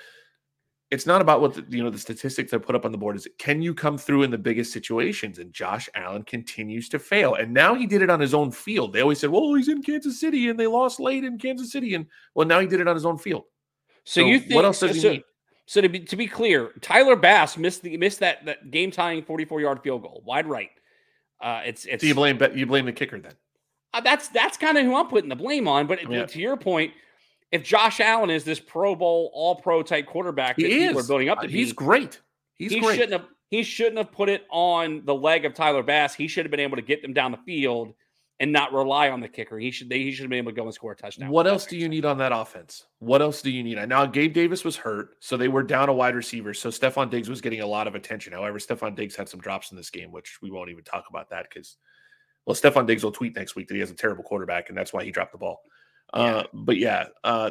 it's 0.90 1.06
not 1.06 1.20
about 1.20 1.40
what 1.40 1.54
the, 1.54 1.64
you 1.68 1.82
know 1.82 1.90
the 1.90 1.98
statistics 1.98 2.50
that 2.50 2.60
put 2.60 2.74
up 2.74 2.84
on 2.84 2.92
the 2.92 2.98
board 2.98 3.16
is 3.16 3.28
can 3.38 3.62
you 3.62 3.72
come 3.72 3.96
through 3.96 4.24
in 4.24 4.30
the 4.30 4.38
biggest 4.38 4.72
situations 4.72 5.38
and 5.38 5.52
Josh 5.52 5.88
Allen 5.94 6.24
continues 6.24 6.88
to 6.88 6.98
fail 6.98 7.34
and 7.34 7.54
now 7.54 7.74
he 7.76 7.86
did 7.86 8.02
it 8.02 8.10
on 8.10 8.18
his 8.18 8.34
own 8.34 8.50
field 8.50 8.92
they 8.92 9.00
always 9.00 9.20
said 9.20 9.30
well 9.30 9.54
he's 9.54 9.68
in 9.68 9.84
Kansas 9.84 10.18
City 10.18 10.48
and 10.48 10.58
they 10.58 10.66
lost 10.66 10.98
late 10.98 11.22
in 11.22 11.38
Kansas 11.38 11.70
City 11.70 11.94
and 11.94 12.06
well 12.34 12.44
now 12.44 12.58
he 12.58 12.66
did 12.66 12.80
it 12.80 12.88
on 12.88 12.96
his 12.96 13.06
own 13.06 13.18
field 13.18 13.44
so, 14.04 14.22
so 14.22 14.26
you 14.26 14.40
think 14.40 14.54
what 14.54 14.64
else 14.64 14.80
does 14.80 14.96
he 14.96 15.00
so, 15.00 15.12
need? 15.12 15.22
So 15.66 15.80
to 15.80 15.88
be 15.88 16.00
to 16.00 16.16
be 16.16 16.26
clear, 16.26 16.72
Tyler 16.80 17.14
Bass 17.14 17.56
missed 17.56 17.82
the 17.82 17.96
missed 17.96 18.18
that 18.18 18.44
that 18.46 18.72
game 18.72 18.90
tying 18.90 19.22
44 19.22 19.60
yard 19.60 19.82
field 19.82 20.02
goal, 20.02 20.20
wide 20.26 20.48
right. 20.48 20.70
Uh, 21.40 21.62
it's 21.64 21.84
it's 21.86 22.00
do 22.02 22.08
you 22.08 22.14
blame 22.14 22.38
you 22.54 22.66
blame 22.66 22.86
the 22.86 22.92
kicker 22.92 23.18
then 23.18 23.32
Uh, 23.94 24.00
that's 24.00 24.28
that's 24.28 24.56
kind 24.56 24.76
of 24.78 24.84
who 24.84 24.94
I'm 24.94 25.08
putting 25.08 25.28
the 25.28 25.36
blame 25.36 25.66
on. 25.66 25.86
But 25.86 26.10
Yeah. 26.10 26.26
to 26.26 26.38
your 26.38 26.56
point, 26.56 26.92
if 27.50 27.64
Josh 27.64 28.00
Allen 28.00 28.30
is 28.30 28.44
this 28.44 28.60
Pro 28.60 28.94
Bowl, 28.94 29.30
All 29.32 29.56
Pro 29.56 29.82
type 29.82 30.06
quarterback 30.06 30.56
that 30.56 30.66
he 30.66 30.78
people 30.78 30.98
is 30.98 31.04
are 31.04 31.08
building 31.08 31.28
up 31.28 31.40
to 31.40 31.46
Uh, 31.46 31.50
he's 31.50 31.72
be, 31.72 31.76
great 31.76 32.20
he's 32.58 32.72
he 32.72 32.80
great 32.80 32.96
shouldn't 32.96 33.12
have 33.12 33.28
he 33.48 33.62
shouldn't 33.62 33.98
have 33.98 34.12
put 34.12 34.28
it 34.28 34.46
on 34.50 35.04
the 35.04 35.14
leg 35.14 35.44
of 35.44 35.54
Tyler 35.54 35.82
Bass. 35.82 36.14
He 36.14 36.28
should 36.28 36.44
have 36.44 36.50
been 36.50 36.60
able 36.60 36.76
to 36.76 36.82
get 36.82 37.02
them 37.02 37.12
down 37.12 37.32
the 37.32 37.38
field 37.38 37.94
and 38.40 38.50
not 38.50 38.72
rely 38.72 39.10
on 39.10 39.20
the 39.20 39.28
kicker. 39.28 39.58
He 39.58 39.70
should 39.70 39.90
they, 39.90 39.98
he 39.98 40.12
should 40.12 40.22
have 40.24 40.30
been 40.30 40.38
able 40.38 40.50
to 40.50 40.56
go 40.56 40.64
and 40.64 40.74
score 40.74 40.92
a 40.92 40.96
touchdown. 40.96 41.28
What 41.28 41.46
else 41.46 41.66
do 41.66 41.76
you 41.76 41.82
sense. 41.82 41.90
need 41.90 42.04
on 42.06 42.16
that 42.18 42.32
offense? 42.32 42.86
What 42.98 43.20
else 43.20 43.42
do 43.42 43.50
you 43.50 43.62
need? 43.62 43.78
I 43.78 43.84
now, 43.84 44.06
Gabe 44.06 44.32
Davis 44.32 44.64
was 44.64 44.76
hurt, 44.76 45.10
so 45.20 45.36
they 45.36 45.48
were 45.48 45.62
down 45.62 45.90
a 45.90 45.92
wide 45.92 46.16
receiver. 46.16 46.54
So 46.54 46.70
Stefon 46.70 47.10
Diggs 47.10 47.28
was 47.28 47.42
getting 47.42 47.60
a 47.60 47.66
lot 47.66 47.86
of 47.86 47.94
attention. 47.94 48.32
However, 48.32 48.58
Stefon 48.58 48.96
Diggs 48.96 49.14
had 49.14 49.28
some 49.28 49.40
drops 49.40 49.70
in 49.70 49.76
this 49.76 49.90
game, 49.90 50.10
which 50.10 50.38
we 50.40 50.50
won't 50.50 50.70
even 50.70 50.82
talk 50.82 51.04
about 51.10 51.28
that 51.30 51.46
because, 51.50 51.76
well, 52.46 52.56
Stefon 52.56 52.86
Diggs 52.86 53.04
will 53.04 53.12
tweet 53.12 53.36
next 53.36 53.56
week 53.56 53.68
that 53.68 53.74
he 53.74 53.80
has 53.80 53.90
a 53.90 53.94
terrible 53.94 54.24
quarterback, 54.24 54.70
and 54.70 54.76
that's 54.76 54.92
why 54.92 55.04
he 55.04 55.10
dropped 55.10 55.32
the 55.32 55.38
ball. 55.38 55.60
Uh, 56.14 56.44
but 56.54 56.78
yeah, 56.78 57.08
uh, 57.22 57.50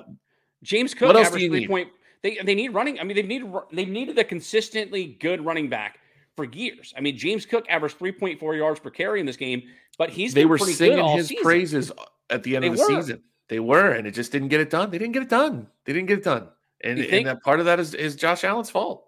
James 0.63 0.95
Cook 0.95 1.09
What 1.09 1.17
else 1.17 1.29
do 1.29 1.39
you 1.39 1.51
need? 1.51 1.69
point. 1.69 1.89
They 2.23 2.39
they 2.43 2.55
need 2.55 2.73
running. 2.73 2.99
I 2.99 3.03
mean, 3.03 3.15
they 3.15 3.23
need 3.23 3.43
they've 3.71 3.87
needed 3.87 4.17
a 4.17 4.23
consistently 4.23 5.17
good 5.21 5.45
running 5.45 5.69
back 5.69 5.98
for 6.39 6.57
years. 6.57 6.93
I 6.97 7.01
mean, 7.01 7.17
James 7.17 7.45
Cook 7.45 7.65
averaged 7.69 7.99
3.4 7.99 8.57
yards 8.57 8.79
per 8.79 8.89
carry 8.89 9.19
in 9.19 9.25
this 9.25 9.35
game, 9.35 9.63
but 9.97 10.09
he's 10.09 10.33
they 10.33 10.43
been 10.43 10.49
were 10.49 10.57
singing 10.57 10.95
good 10.97 10.99
all 11.03 11.17
his 11.17 11.27
season. 11.27 11.43
praises 11.43 11.91
at 12.29 12.43
the 12.43 12.55
end 12.55 12.63
They 12.63 12.69
of 12.69 12.77
the 12.77 12.81
were. 12.81 12.87
season. 13.01 13.23
They 13.49 13.59
were, 13.59 13.91
and 13.91 14.07
it 14.07 14.11
just 14.11 14.31
didn't 14.31 14.47
get 14.47 14.61
it 14.61 14.69
done. 14.69 14.89
They 14.91 14.97
didn't 14.97 15.13
get 15.13 15.23
it 15.23 15.29
done. 15.29 15.67
They 15.85 15.91
didn't 15.93 16.07
get 16.07 16.19
it 16.19 16.23
done, 16.23 16.47
and, 16.83 16.97
You 16.99 17.05
and 17.05 17.25
that 17.27 17.41
part 17.43 17.59
of 17.59 17.65
that 17.65 17.79
is, 17.79 17.93
is 17.93 18.15
Josh 18.15 18.43
Allen's 18.43 18.69
fault. 18.69 19.05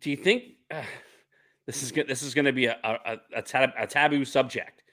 Do 0.00 0.10
you 0.10 0.16
think 0.16 0.44
uh, 0.70 0.82
This 1.66 1.82
is 1.82 1.92
good. 1.92 2.06
This 2.06 2.22
is 2.22 2.32
going 2.32 2.44
to 2.46 2.52
be 2.52 2.66
a 2.66 2.78
a, 2.84 3.16
a, 3.34 3.42
tab, 3.42 3.70
a 3.78 3.86
taboo 3.86 4.24
subject. 4.24 4.84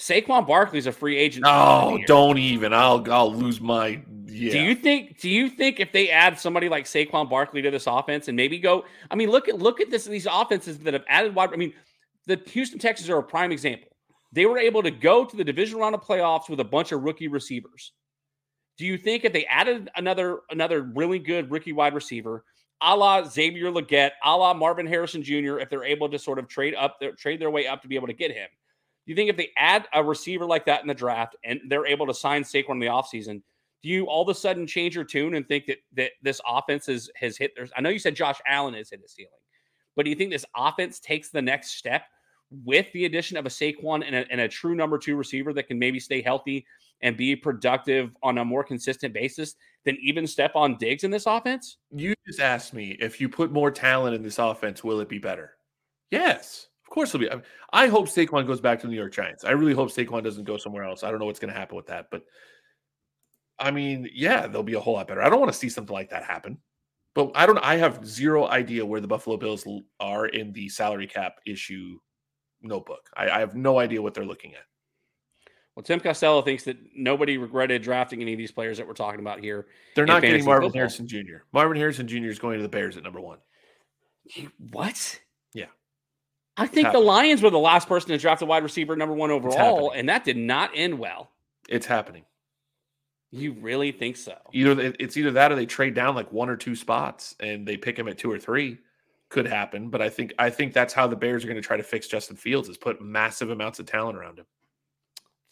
Saquon 0.00 0.46
Barkley's 0.46 0.86
a 0.86 0.92
free 0.92 1.18
agent. 1.18 1.44
Oh, 1.46 1.98
don't 2.06 2.38
even. 2.38 2.72
I'll 2.72 3.04
I'll 3.12 3.32
lose 3.32 3.60
my. 3.60 4.02
Yeah. 4.24 4.52
Do 4.52 4.60
you 4.60 4.74
think? 4.74 5.20
Do 5.20 5.28
you 5.28 5.50
think 5.50 5.78
if 5.78 5.92
they 5.92 6.08
add 6.08 6.38
somebody 6.38 6.70
like 6.70 6.86
Saquon 6.86 7.28
Barkley 7.28 7.60
to 7.60 7.70
this 7.70 7.86
offense 7.86 8.28
and 8.28 8.34
maybe 8.34 8.58
go? 8.58 8.86
I 9.10 9.14
mean, 9.14 9.28
look 9.28 9.48
at 9.48 9.58
look 9.58 9.78
at 9.78 9.90
this. 9.90 10.06
These 10.06 10.26
offenses 10.30 10.78
that 10.78 10.94
have 10.94 11.04
added 11.06 11.34
wide. 11.34 11.50
I 11.52 11.56
mean, 11.56 11.74
the 12.26 12.40
Houston 12.46 12.78
Texans 12.78 13.10
are 13.10 13.18
a 13.18 13.22
prime 13.22 13.52
example. 13.52 13.88
They 14.32 14.46
were 14.46 14.56
able 14.56 14.82
to 14.82 14.90
go 14.90 15.26
to 15.26 15.36
the 15.36 15.44
division 15.44 15.78
round 15.78 15.94
of 15.94 16.00
playoffs 16.00 16.48
with 16.48 16.60
a 16.60 16.64
bunch 16.64 16.92
of 16.92 17.02
rookie 17.02 17.28
receivers. 17.28 17.92
Do 18.78 18.86
you 18.86 18.96
think 18.96 19.26
if 19.26 19.34
they 19.34 19.44
added 19.44 19.90
another 19.96 20.40
another 20.50 20.80
really 20.80 21.18
good 21.18 21.50
rookie 21.50 21.74
wide 21.74 21.92
receiver, 21.92 22.42
a 22.80 22.96
la 22.96 23.22
Xavier 23.24 23.70
Legette, 23.70 24.12
a 24.24 24.34
la 24.34 24.54
Marvin 24.54 24.86
Harrison 24.86 25.22
Jr., 25.22 25.58
if 25.58 25.68
they're 25.68 25.84
able 25.84 26.08
to 26.08 26.18
sort 26.18 26.38
of 26.38 26.48
trade 26.48 26.74
up 26.74 26.98
their 27.00 27.12
trade 27.12 27.38
their 27.38 27.50
way 27.50 27.66
up 27.66 27.82
to 27.82 27.88
be 27.88 27.96
able 27.96 28.06
to 28.06 28.14
get 28.14 28.30
him, 28.30 28.48
do 29.06 29.12
you 29.12 29.16
think 29.16 29.30
if 29.30 29.36
they 29.36 29.50
add 29.56 29.88
a 29.92 30.02
receiver 30.02 30.44
like 30.44 30.66
that 30.66 30.82
in 30.82 30.88
the 30.88 30.94
draft 30.94 31.36
and 31.44 31.60
they're 31.68 31.86
able 31.86 32.06
to 32.06 32.14
sign 32.14 32.42
Saquon 32.42 32.72
in 32.72 32.78
the 32.78 32.86
offseason, 32.86 33.42
do 33.82 33.88
you 33.88 34.04
all 34.06 34.22
of 34.22 34.28
a 34.28 34.34
sudden 34.34 34.66
change 34.66 34.94
your 34.94 35.04
tune 35.04 35.34
and 35.34 35.46
think 35.48 35.66
that 35.66 35.78
that 35.94 36.12
this 36.22 36.40
offense 36.46 36.88
is, 36.88 37.10
has 37.16 37.36
hit 37.36 37.54
their 37.56 37.66
I 37.76 37.80
know 37.80 37.88
you 37.88 37.98
said 37.98 38.14
Josh 38.14 38.38
Allen 38.46 38.74
has 38.74 38.90
hit 38.90 39.02
the 39.02 39.08
ceiling, 39.08 39.30
but 39.96 40.04
do 40.04 40.10
you 40.10 40.16
think 40.16 40.30
this 40.30 40.44
offense 40.56 41.00
takes 41.00 41.30
the 41.30 41.42
next 41.42 41.72
step 41.72 42.02
with 42.64 42.92
the 42.92 43.04
addition 43.04 43.36
of 43.36 43.46
a 43.46 43.48
Saquon 43.48 44.04
and 44.04 44.14
a, 44.14 44.30
and 44.30 44.40
a 44.40 44.48
true 44.48 44.74
number 44.74 44.98
two 44.98 45.16
receiver 45.16 45.52
that 45.52 45.68
can 45.68 45.78
maybe 45.78 46.00
stay 46.00 46.20
healthy 46.20 46.66
and 47.00 47.16
be 47.16 47.34
productive 47.36 48.14
on 48.22 48.38
a 48.38 48.44
more 48.44 48.64
consistent 48.64 49.14
basis 49.14 49.54
than 49.84 49.96
even 50.02 50.24
Stefon 50.24 50.78
Diggs 50.78 51.04
in 51.04 51.10
this 51.10 51.26
offense? 51.26 51.78
You 51.90 52.14
just 52.26 52.40
asked 52.40 52.74
me 52.74 52.96
if 53.00 53.20
you 53.20 53.28
put 53.28 53.52
more 53.52 53.70
talent 53.70 54.14
in 54.14 54.22
this 54.22 54.38
offense, 54.38 54.84
will 54.84 55.00
it 55.00 55.08
be 55.08 55.18
better? 55.18 55.54
Yes, 56.10 56.68
of 56.90 56.94
course 56.94 57.14
it'll 57.14 57.20
be. 57.20 57.44
I, 57.72 57.86
hope 57.86 58.08
Saquon 58.08 58.48
goes 58.48 58.60
back 58.60 58.80
to 58.80 58.88
the 58.88 58.90
New 58.90 58.98
York 58.98 59.12
Giants. 59.12 59.44
I 59.44 59.52
really 59.52 59.74
hope 59.74 59.90
Saquon 59.90 60.24
doesn't 60.24 60.42
go 60.42 60.56
somewhere 60.56 60.82
else. 60.82 61.04
I 61.04 61.10
don't 61.10 61.20
know 61.20 61.26
what's 61.26 61.38
going 61.38 61.52
to 61.52 61.58
happen 61.58 61.76
with 61.76 61.86
that, 61.86 62.06
but 62.10 62.24
I 63.60 63.70
mean, 63.70 64.08
yeah, 64.12 64.48
they'll 64.48 64.64
be 64.64 64.74
a 64.74 64.80
whole 64.80 64.94
lot 64.94 65.06
better. 65.06 65.22
I 65.22 65.28
don't 65.28 65.38
want 65.38 65.52
to 65.52 65.58
see 65.58 65.68
something 65.68 65.94
like 65.94 66.10
that 66.10 66.24
happen. 66.24 66.58
But 67.14 67.30
I 67.36 67.46
don't. 67.46 67.58
I 67.58 67.76
have 67.76 68.04
zero 68.04 68.48
idea 68.48 68.84
where 68.84 69.00
the 69.00 69.06
Buffalo 69.06 69.36
Bills 69.36 69.64
are 70.00 70.26
in 70.26 70.52
the 70.52 70.68
salary 70.68 71.06
cap 71.06 71.36
issue 71.46 71.98
notebook. 72.60 73.08
I, 73.16 73.30
I 73.30 73.38
have 73.38 73.54
no 73.54 73.78
idea 73.78 74.02
what 74.02 74.14
they're 74.14 74.24
looking 74.24 74.54
at. 74.54 74.64
Well, 75.76 75.84
Tim 75.84 76.00
Costello 76.00 76.42
thinks 76.42 76.64
that 76.64 76.76
nobody 76.96 77.38
regretted 77.38 77.82
drafting 77.82 78.20
any 78.20 78.32
of 78.32 78.38
these 78.38 78.50
players 78.52 78.78
that 78.78 78.86
we're 78.86 78.94
talking 78.94 79.20
about 79.20 79.38
here. 79.38 79.68
They're 79.94 80.06
not 80.06 80.22
getting 80.22 80.44
Marvin 80.44 80.68
football. 80.68 80.80
Harrison 80.80 81.06
Jr. 81.06 81.44
Marvin 81.52 81.76
Harrison 81.76 82.08
Jr. 82.08 82.26
is 82.26 82.40
going 82.40 82.58
to 82.58 82.62
the 82.62 82.68
Bears 82.68 82.96
at 82.96 83.04
number 83.04 83.20
one. 83.20 83.38
What? 84.70 85.20
I 86.56 86.66
think 86.66 86.92
the 86.92 86.98
Lions 86.98 87.42
were 87.42 87.50
the 87.50 87.58
last 87.58 87.88
person 87.88 88.10
to 88.10 88.18
draft 88.18 88.42
a 88.42 88.46
wide 88.46 88.62
receiver 88.62 88.96
number 88.96 89.14
one 89.14 89.30
overall, 89.30 89.92
and 89.92 90.08
that 90.08 90.24
did 90.24 90.36
not 90.36 90.70
end 90.74 90.98
well. 90.98 91.30
It's 91.68 91.86
happening. 91.86 92.24
You 93.32 93.52
really 93.52 93.92
think 93.92 94.16
so? 94.16 94.36
Either 94.52 94.92
it's 94.98 95.16
either 95.16 95.30
that 95.32 95.52
or 95.52 95.54
they 95.54 95.66
trade 95.66 95.94
down 95.94 96.14
like 96.16 96.32
one 96.32 96.48
or 96.48 96.56
two 96.56 96.74
spots 96.74 97.36
and 97.38 97.66
they 97.66 97.76
pick 97.76 97.96
him 97.96 98.08
at 98.08 98.18
two 98.18 98.30
or 98.30 98.38
three 98.38 98.78
could 99.28 99.46
happen, 99.46 99.88
but 99.88 100.02
I 100.02 100.08
think 100.08 100.34
I 100.38 100.50
think 100.50 100.72
that's 100.72 100.92
how 100.92 101.06
the 101.06 101.14
Bears 101.14 101.44
are 101.44 101.46
going 101.46 101.60
to 101.60 101.66
try 101.66 101.76
to 101.76 101.82
fix 101.84 102.08
Justin 102.08 102.36
Fields 102.36 102.68
is 102.68 102.76
put 102.76 103.00
massive 103.00 103.50
amounts 103.50 103.78
of 103.78 103.86
talent 103.86 104.18
around 104.18 104.40
him. 104.40 104.46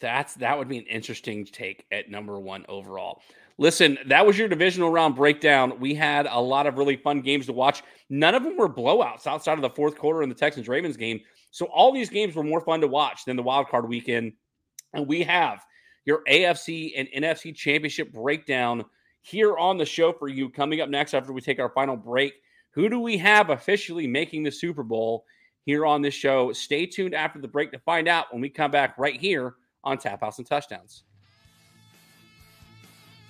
That's 0.01 0.33
that 0.35 0.57
would 0.57 0.67
be 0.67 0.77
an 0.77 0.85
interesting 0.85 1.45
take 1.45 1.85
at 1.89 2.09
number 2.09 2.37
one 2.37 2.65
overall. 2.67 3.21
Listen, 3.59 3.97
that 4.05 4.25
was 4.25 4.37
your 4.37 4.47
divisional 4.47 4.89
round 4.89 5.17
breakdown. 5.17 5.81
We 5.81 5.93
had 5.93 6.27
a 6.27 6.39
lot 6.39 6.65
of 6.65 6.77
really 6.77 6.95
fun 6.95 7.19
games 7.19 7.45
to 7.47 7.53
watch. 7.53 7.83
None 8.09 8.33
of 8.33 8.41
them 8.41 8.55
were 8.55 8.69
blowouts 8.69 9.27
outside 9.27 9.55
of 9.55 9.61
the 9.61 9.69
fourth 9.69 9.97
quarter 9.97 10.23
in 10.23 10.29
the 10.29 10.35
Texans 10.35 10.69
Ravens 10.69 10.95
game. 10.95 11.19
So 11.51 11.65
all 11.65 11.91
these 11.91 12.09
games 12.09 12.35
were 12.35 12.43
more 12.43 12.61
fun 12.61 12.79
to 12.79 12.87
watch 12.87 13.25
than 13.25 13.35
the 13.35 13.43
wild 13.43 13.67
card 13.67 13.89
weekend. 13.89 14.31
And 14.93 15.05
we 15.05 15.23
have 15.23 15.59
your 16.05 16.23
AFC 16.29 16.93
and 16.95 17.09
NFC 17.09 17.53
championship 17.53 18.13
breakdown 18.13 18.85
here 19.23 19.57
on 19.57 19.77
the 19.77 19.85
show 19.85 20.13
for 20.13 20.29
you 20.29 20.49
coming 20.49 20.79
up 20.79 20.87
next 20.87 21.13
after 21.13 21.33
we 21.33 21.41
take 21.41 21.59
our 21.59 21.73
final 21.73 21.97
break. 21.97 22.35
Who 22.71 22.87
do 22.87 23.01
we 23.01 23.17
have 23.17 23.49
officially 23.49 24.07
making 24.07 24.43
the 24.43 24.51
Super 24.51 24.83
Bowl 24.83 25.25
here 25.65 25.85
on 25.85 26.01
this 26.01 26.13
show? 26.13 26.53
Stay 26.53 26.85
tuned 26.85 27.13
after 27.13 27.41
the 27.41 27.47
break 27.49 27.73
to 27.73 27.79
find 27.79 28.07
out 28.07 28.31
when 28.31 28.41
we 28.41 28.47
come 28.47 28.71
back 28.71 28.97
right 28.97 29.19
here 29.19 29.55
on 29.83 29.97
Tap 29.97 30.23
Outs 30.23 30.37
and 30.37 30.47
Touchdowns. 30.47 31.03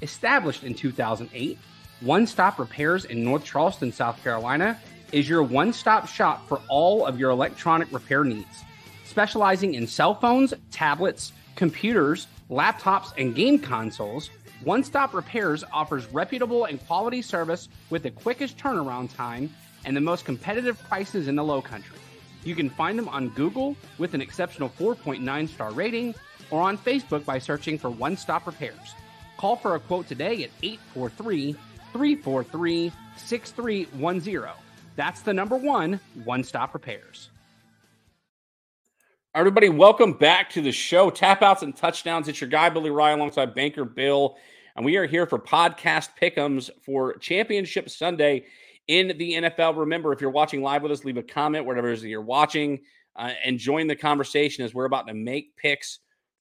Established 0.01 0.63
in 0.63 0.73
2008, 0.73 1.57
One 2.01 2.25
Stop 2.25 2.57
Repairs 2.57 3.03
in 3.05 3.23
North 3.23 3.43
Charleston, 3.43 3.91
South 3.91 4.23
Carolina 4.23 4.79
is 5.11 5.27
your 5.27 5.43
one 5.43 5.73
stop 5.73 6.07
shop 6.07 6.47
for 6.47 6.61
all 6.69 7.05
of 7.05 7.19
your 7.19 7.31
electronic 7.31 7.91
repair 7.91 8.23
needs. 8.23 8.63
Specializing 9.05 9.73
in 9.73 9.87
cell 9.87 10.13
phones, 10.15 10.53
tablets, 10.71 11.33
computers, 11.55 12.27
laptops, 12.49 13.11
and 13.17 13.35
game 13.35 13.59
consoles, 13.59 14.29
one 14.63 14.83
Stop 14.83 15.13
Repairs 15.13 15.63
offers 15.73 16.05
reputable 16.13 16.65
and 16.65 16.85
quality 16.85 17.21
service 17.21 17.67
with 17.89 18.03
the 18.03 18.11
quickest 18.11 18.57
turnaround 18.57 19.13
time 19.13 19.53
and 19.83 19.95
the 19.95 20.01
most 20.01 20.25
competitive 20.25 20.81
prices 20.87 21.27
in 21.27 21.35
the 21.35 21.43
low 21.43 21.61
country. 21.61 21.97
You 22.45 22.55
can 22.55 22.69
find 22.69 22.97
them 22.97 23.09
on 23.09 23.29
Google 23.29 23.75
with 23.97 24.13
an 24.13 24.21
exceptional 24.21 24.69
4.9 24.69 25.49
star 25.49 25.71
rating 25.71 26.15
or 26.51 26.61
on 26.61 26.77
Facebook 26.77 27.25
by 27.25 27.39
searching 27.39 27.77
for 27.77 27.89
One 27.89 28.15
Stop 28.15 28.47
Repairs. 28.47 28.93
Call 29.39 29.55
for 29.55 29.75
a 29.75 29.79
quote 29.79 30.05
today 30.05 30.43
at 30.43 30.49
843 30.61 31.53
343 31.93 32.91
6310. 33.15 34.51
That's 34.97 35.21
the 35.21 35.33
number 35.33 35.55
one, 35.55 35.97
One 36.25 36.43
Stop 36.43 36.73
Repairs. 36.73 37.29
Everybody, 39.33 39.69
welcome 39.69 40.11
back 40.11 40.49
to 40.49 40.61
the 40.61 40.73
show. 40.73 41.09
Tap 41.09 41.41
outs 41.41 41.63
and 41.63 41.73
touchdowns. 41.73 42.27
It's 42.27 42.41
your 42.41 42.49
guy, 42.49 42.69
Billy 42.69 42.89
Ryan, 42.89 43.19
alongside 43.19 43.55
Banker 43.55 43.85
Bill. 43.85 44.35
And 44.75 44.83
we 44.83 44.97
are 44.97 45.07
here 45.07 45.25
for 45.25 45.39
podcast 45.39 46.09
pickums 46.21 46.69
for 46.83 47.13
Championship 47.19 47.89
Sunday 47.89 48.43
in 48.89 49.17
the 49.17 49.35
NFL. 49.35 49.77
Remember, 49.77 50.11
if 50.11 50.19
you're 50.19 50.31
watching 50.31 50.61
live 50.61 50.83
with 50.83 50.91
us, 50.91 51.05
leave 51.05 51.15
a 51.15 51.23
comment, 51.23 51.65
whatever 51.65 51.89
it 51.89 51.93
is 51.93 52.01
that 52.01 52.09
you're 52.09 52.19
watching, 52.19 52.81
uh, 53.15 53.31
and 53.45 53.57
join 53.57 53.87
the 53.87 53.95
conversation 53.95 54.65
as 54.65 54.73
we're 54.73 54.83
about 54.83 55.07
to 55.07 55.13
make 55.13 55.55
picks 55.55 55.99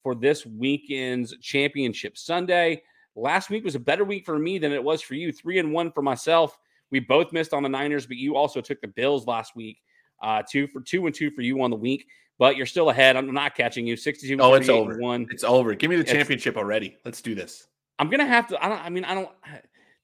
for 0.08 0.14
this 0.14 0.46
weekend's 0.46 1.36
Championship 1.42 2.16
Sunday. 2.16 2.82
Last 3.14 3.50
week 3.50 3.62
was 3.62 3.74
a 3.74 3.78
better 3.78 4.04
week 4.04 4.24
for 4.24 4.38
me 4.38 4.56
than 4.56 4.72
it 4.72 4.82
was 4.82 5.02
for 5.02 5.12
you. 5.12 5.32
Three 5.32 5.58
and 5.58 5.70
one 5.70 5.92
for 5.92 6.00
myself. 6.00 6.58
We 6.90 6.98
both 6.98 7.30
missed 7.30 7.52
on 7.52 7.62
the 7.62 7.68
Niners, 7.68 8.06
but 8.06 8.16
you 8.16 8.34
also 8.34 8.62
took 8.62 8.80
the 8.80 8.88
Bills 8.88 9.26
last 9.26 9.54
week. 9.54 9.82
Uh, 10.22 10.42
two 10.50 10.66
for 10.66 10.80
two 10.80 11.04
and 11.04 11.14
two 11.14 11.30
for 11.30 11.42
you 11.42 11.62
on 11.62 11.68
the 11.68 11.76
week 11.76 12.06
but 12.38 12.56
you're 12.56 12.66
still 12.66 12.88
ahead. 12.88 13.16
I'm 13.16 13.34
not 13.34 13.54
catching 13.54 13.86
you. 13.86 13.96
62. 13.96 14.38
Oh, 14.40 14.54
it's 14.54 14.68
over. 14.68 14.96
One. 14.98 15.26
It's 15.30 15.44
over. 15.44 15.74
Give 15.74 15.90
me 15.90 15.96
the 15.96 16.04
championship 16.04 16.52
it's, 16.52 16.58
already. 16.58 16.96
Let's 17.04 17.20
do 17.20 17.34
this. 17.34 17.66
I'm 17.98 18.08
gonna 18.08 18.26
have 18.26 18.46
to. 18.46 18.64
I 18.64 18.68
don't. 18.68 18.80
I 18.80 18.88
mean, 18.88 19.04
I 19.04 19.14
don't. 19.14 19.28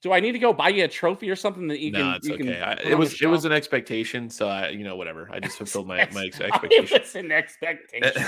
Do 0.04 0.12
I 0.12 0.20
need 0.20 0.32
to 0.32 0.38
go 0.38 0.52
buy 0.52 0.68
you 0.68 0.84
a 0.84 0.88
trophy 0.88 1.30
or 1.30 1.36
something 1.36 1.66
that 1.68 1.80
you 1.80 1.92
no, 1.92 1.98
can? 1.98 2.14
it's 2.16 2.28
you 2.28 2.34
okay. 2.34 2.44
Can 2.44 2.62
I, 2.62 2.72
it 2.74 2.98
was 2.98 3.22
it 3.22 3.26
was 3.26 3.46
an 3.46 3.52
expectation, 3.52 4.28
so 4.28 4.48
I 4.48 4.68
you 4.68 4.84
know 4.84 4.96
whatever. 4.96 5.30
I 5.32 5.40
just 5.40 5.56
fulfilled 5.56 5.86
my 5.86 6.06
my 6.12 6.24
expectation. 6.24 6.84
It 6.84 6.90
was 6.90 7.14
an 7.14 7.32
expectation. 7.40 8.22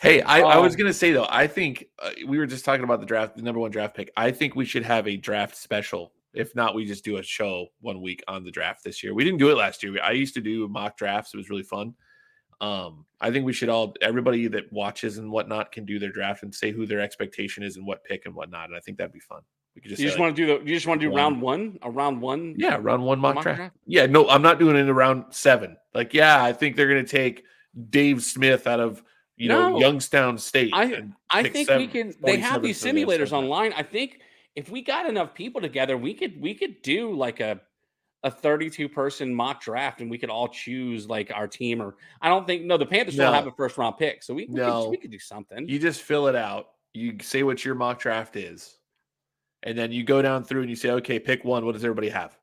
Hey, 0.00 0.22
I, 0.22 0.40
I 0.40 0.58
was 0.58 0.76
gonna 0.76 0.92
say 0.92 1.12
though, 1.12 1.26
I 1.28 1.46
think 1.46 1.86
uh, 1.98 2.10
we 2.26 2.38
were 2.38 2.46
just 2.46 2.64
talking 2.64 2.84
about 2.84 3.00
the 3.00 3.06
draft, 3.06 3.36
the 3.36 3.42
number 3.42 3.60
one 3.60 3.70
draft 3.70 3.96
pick. 3.96 4.10
I 4.16 4.30
think 4.30 4.54
we 4.54 4.64
should 4.64 4.84
have 4.84 5.06
a 5.06 5.16
draft 5.16 5.56
special. 5.56 6.12
If 6.34 6.54
not, 6.54 6.74
we 6.74 6.84
just 6.84 7.04
do 7.04 7.16
a 7.16 7.22
show 7.22 7.68
one 7.80 8.02
week 8.02 8.22
on 8.28 8.44
the 8.44 8.50
draft 8.50 8.84
this 8.84 9.02
year. 9.02 9.14
We 9.14 9.24
didn't 9.24 9.38
do 9.38 9.50
it 9.50 9.54
last 9.54 9.82
year. 9.82 9.96
I 10.02 10.12
used 10.12 10.34
to 10.34 10.42
do 10.42 10.68
mock 10.68 10.98
drafts. 10.98 11.32
It 11.32 11.38
was 11.38 11.48
really 11.48 11.62
fun. 11.62 11.94
Um, 12.60 13.04
I 13.20 13.30
think 13.30 13.44
we 13.44 13.52
should 13.52 13.68
all 13.68 13.94
everybody 14.00 14.46
that 14.48 14.72
watches 14.72 15.18
and 15.18 15.30
whatnot 15.30 15.72
can 15.72 15.84
do 15.84 15.98
their 15.98 16.10
draft 16.10 16.42
and 16.42 16.54
say 16.54 16.72
who 16.72 16.86
their 16.86 17.00
expectation 17.00 17.62
is 17.62 17.76
and 17.76 17.86
what 17.86 18.04
pick 18.04 18.26
and 18.26 18.34
whatnot. 18.34 18.68
And 18.68 18.76
I 18.76 18.80
think 18.80 18.98
that'd 18.98 19.12
be 19.12 19.20
fun. 19.20 19.42
We 19.74 19.82
could 19.82 19.90
just 19.90 20.00
you 20.00 20.06
just 20.06 20.18
like, 20.18 20.24
want 20.24 20.36
to 20.36 20.46
do 20.46 20.58
the 20.58 20.64
you 20.64 20.74
just 20.74 20.86
want 20.86 21.00
to 21.00 21.06
do 21.06 21.10
one. 21.10 21.20
round 21.20 21.42
one, 21.42 21.78
a 21.82 21.90
round 21.90 22.20
one. 22.20 22.54
Yeah, 22.56 22.78
round 22.80 23.04
one 23.04 23.18
mock, 23.18 23.34
mock 23.36 23.44
draft. 23.44 23.58
draft. 23.58 23.76
Yeah, 23.86 24.06
no, 24.06 24.26
I'm 24.28 24.40
not 24.40 24.58
doing 24.58 24.76
it 24.76 24.80
in 24.80 24.94
round 24.94 25.24
seven. 25.30 25.76
Like, 25.94 26.14
yeah, 26.14 26.42
I 26.42 26.54
think 26.54 26.76
they're 26.76 26.88
gonna 26.88 27.04
take 27.04 27.44
Dave 27.90 28.24
Smith 28.24 28.66
out 28.66 28.80
of 28.80 29.02
you 29.36 29.48
no, 29.48 29.70
know 29.70 29.78
Youngstown 29.78 30.38
State. 30.38 30.70
I 30.72 31.04
I 31.30 31.42
think 31.42 31.68
seven, 31.68 31.82
we 31.82 31.88
can. 31.88 32.14
They 32.22 32.38
have 32.38 32.62
these 32.62 32.82
simulators 32.82 33.32
online. 33.32 33.72
I 33.74 33.82
think 33.82 34.20
if 34.54 34.70
we 34.70 34.82
got 34.82 35.06
enough 35.06 35.34
people 35.34 35.60
together, 35.60 35.96
we 35.96 36.14
could 36.14 36.40
we 36.40 36.54
could 36.54 36.80
do 36.82 37.12
like 37.14 37.40
a 37.40 37.60
a 38.22 38.30
32 38.30 38.88
person 38.88 39.32
mock 39.32 39.60
draft 39.60 40.00
and 40.00 40.10
we 40.10 40.18
could 40.18 40.30
all 40.30 40.48
choose 40.48 41.06
like 41.06 41.30
our 41.32 41.46
team 41.46 41.80
or 41.80 41.94
I 42.20 42.28
don't 42.28 42.46
think 42.46 42.64
no 42.64 42.76
the 42.76 42.86
Panthers 42.86 43.16
no. 43.16 43.24
don't 43.24 43.34
have 43.34 43.46
a 43.46 43.52
first 43.52 43.78
round 43.78 43.98
pick 43.98 44.22
so 44.22 44.34
we, 44.34 44.46
we, 44.46 44.54
no. 44.54 44.82
could, 44.82 44.90
we 44.90 44.96
could 44.96 45.10
do 45.12 45.18
something. 45.18 45.68
You 45.68 45.78
just 45.78 46.02
fill 46.02 46.26
it 46.26 46.34
out. 46.34 46.70
You 46.92 47.18
say 47.20 47.44
what 47.44 47.64
your 47.64 47.76
mock 47.76 48.00
draft 48.00 48.34
is. 48.34 48.78
And 49.62 49.78
then 49.78 49.92
you 49.92 50.02
go 50.02 50.22
down 50.22 50.44
through 50.44 50.62
and 50.62 50.70
you 50.70 50.76
say 50.76 50.90
okay, 50.90 51.18
pick 51.18 51.44
one. 51.44 51.64
What 51.64 51.72
does 51.72 51.84
everybody 51.84 52.08
have? 52.08 52.36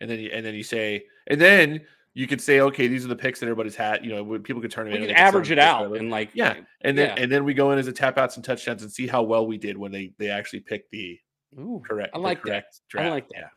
And 0.00 0.08
then 0.10 0.20
you, 0.20 0.30
and 0.32 0.44
then 0.44 0.54
you 0.54 0.62
say 0.62 1.06
and 1.26 1.40
then 1.40 1.80
you 2.16 2.26
could 2.26 2.40
say 2.40 2.60
okay, 2.60 2.88
these 2.88 3.04
are 3.04 3.08
the 3.08 3.16
picks 3.16 3.40
that 3.40 3.46
everybody's 3.46 3.76
had, 3.76 4.02
you 4.02 4.10
know, 4.10 4.38
people 4.38 4.62
could 4.62 4.70
turn 4.70 4.90
them 4.90 5.02
in. 5.02 5.10
average 5.10 5.50
it 5.50 5.58
out 5.58 5.94
and 5.98 6.10
like 6.10 6.30
yeah. 6.32 6.54
And 6.80 6.96
then 6.96 7.14
yeah. 7.14 7.22
and 7.22 7.30
then 7.30 7.44
we 7.44 7.52
go 7.52 7.72
in 7.72 7.78
as 7.78 7.88
a 7.88 7.92
tap 7.92 8.16
outs 8.16 8.36
and 8.36 8.44
touchdowns 8.44 8.82
and 8.82 8.90
see 8.90 9.06
how 9.06 9.22
well 9.22 9.46
we 9.46 9.58
did 9.58 9.76
when 9.76 9.92
they 9.92 10.12
they 10.18 10.30
actually 10.30 10.60
picked 10.60 10.90
the 10.90 11.20
Ooh, 11.58 11.82
correct. 11.86 12.14
I 12.14 12.18
like 12.18 12.42
that. 12.44 12.66
Draft. 12.88 13.06
I 13.06 13.10
like 13.10 13.28
that. 13.28 13.36
Yeah. 13.36 13.48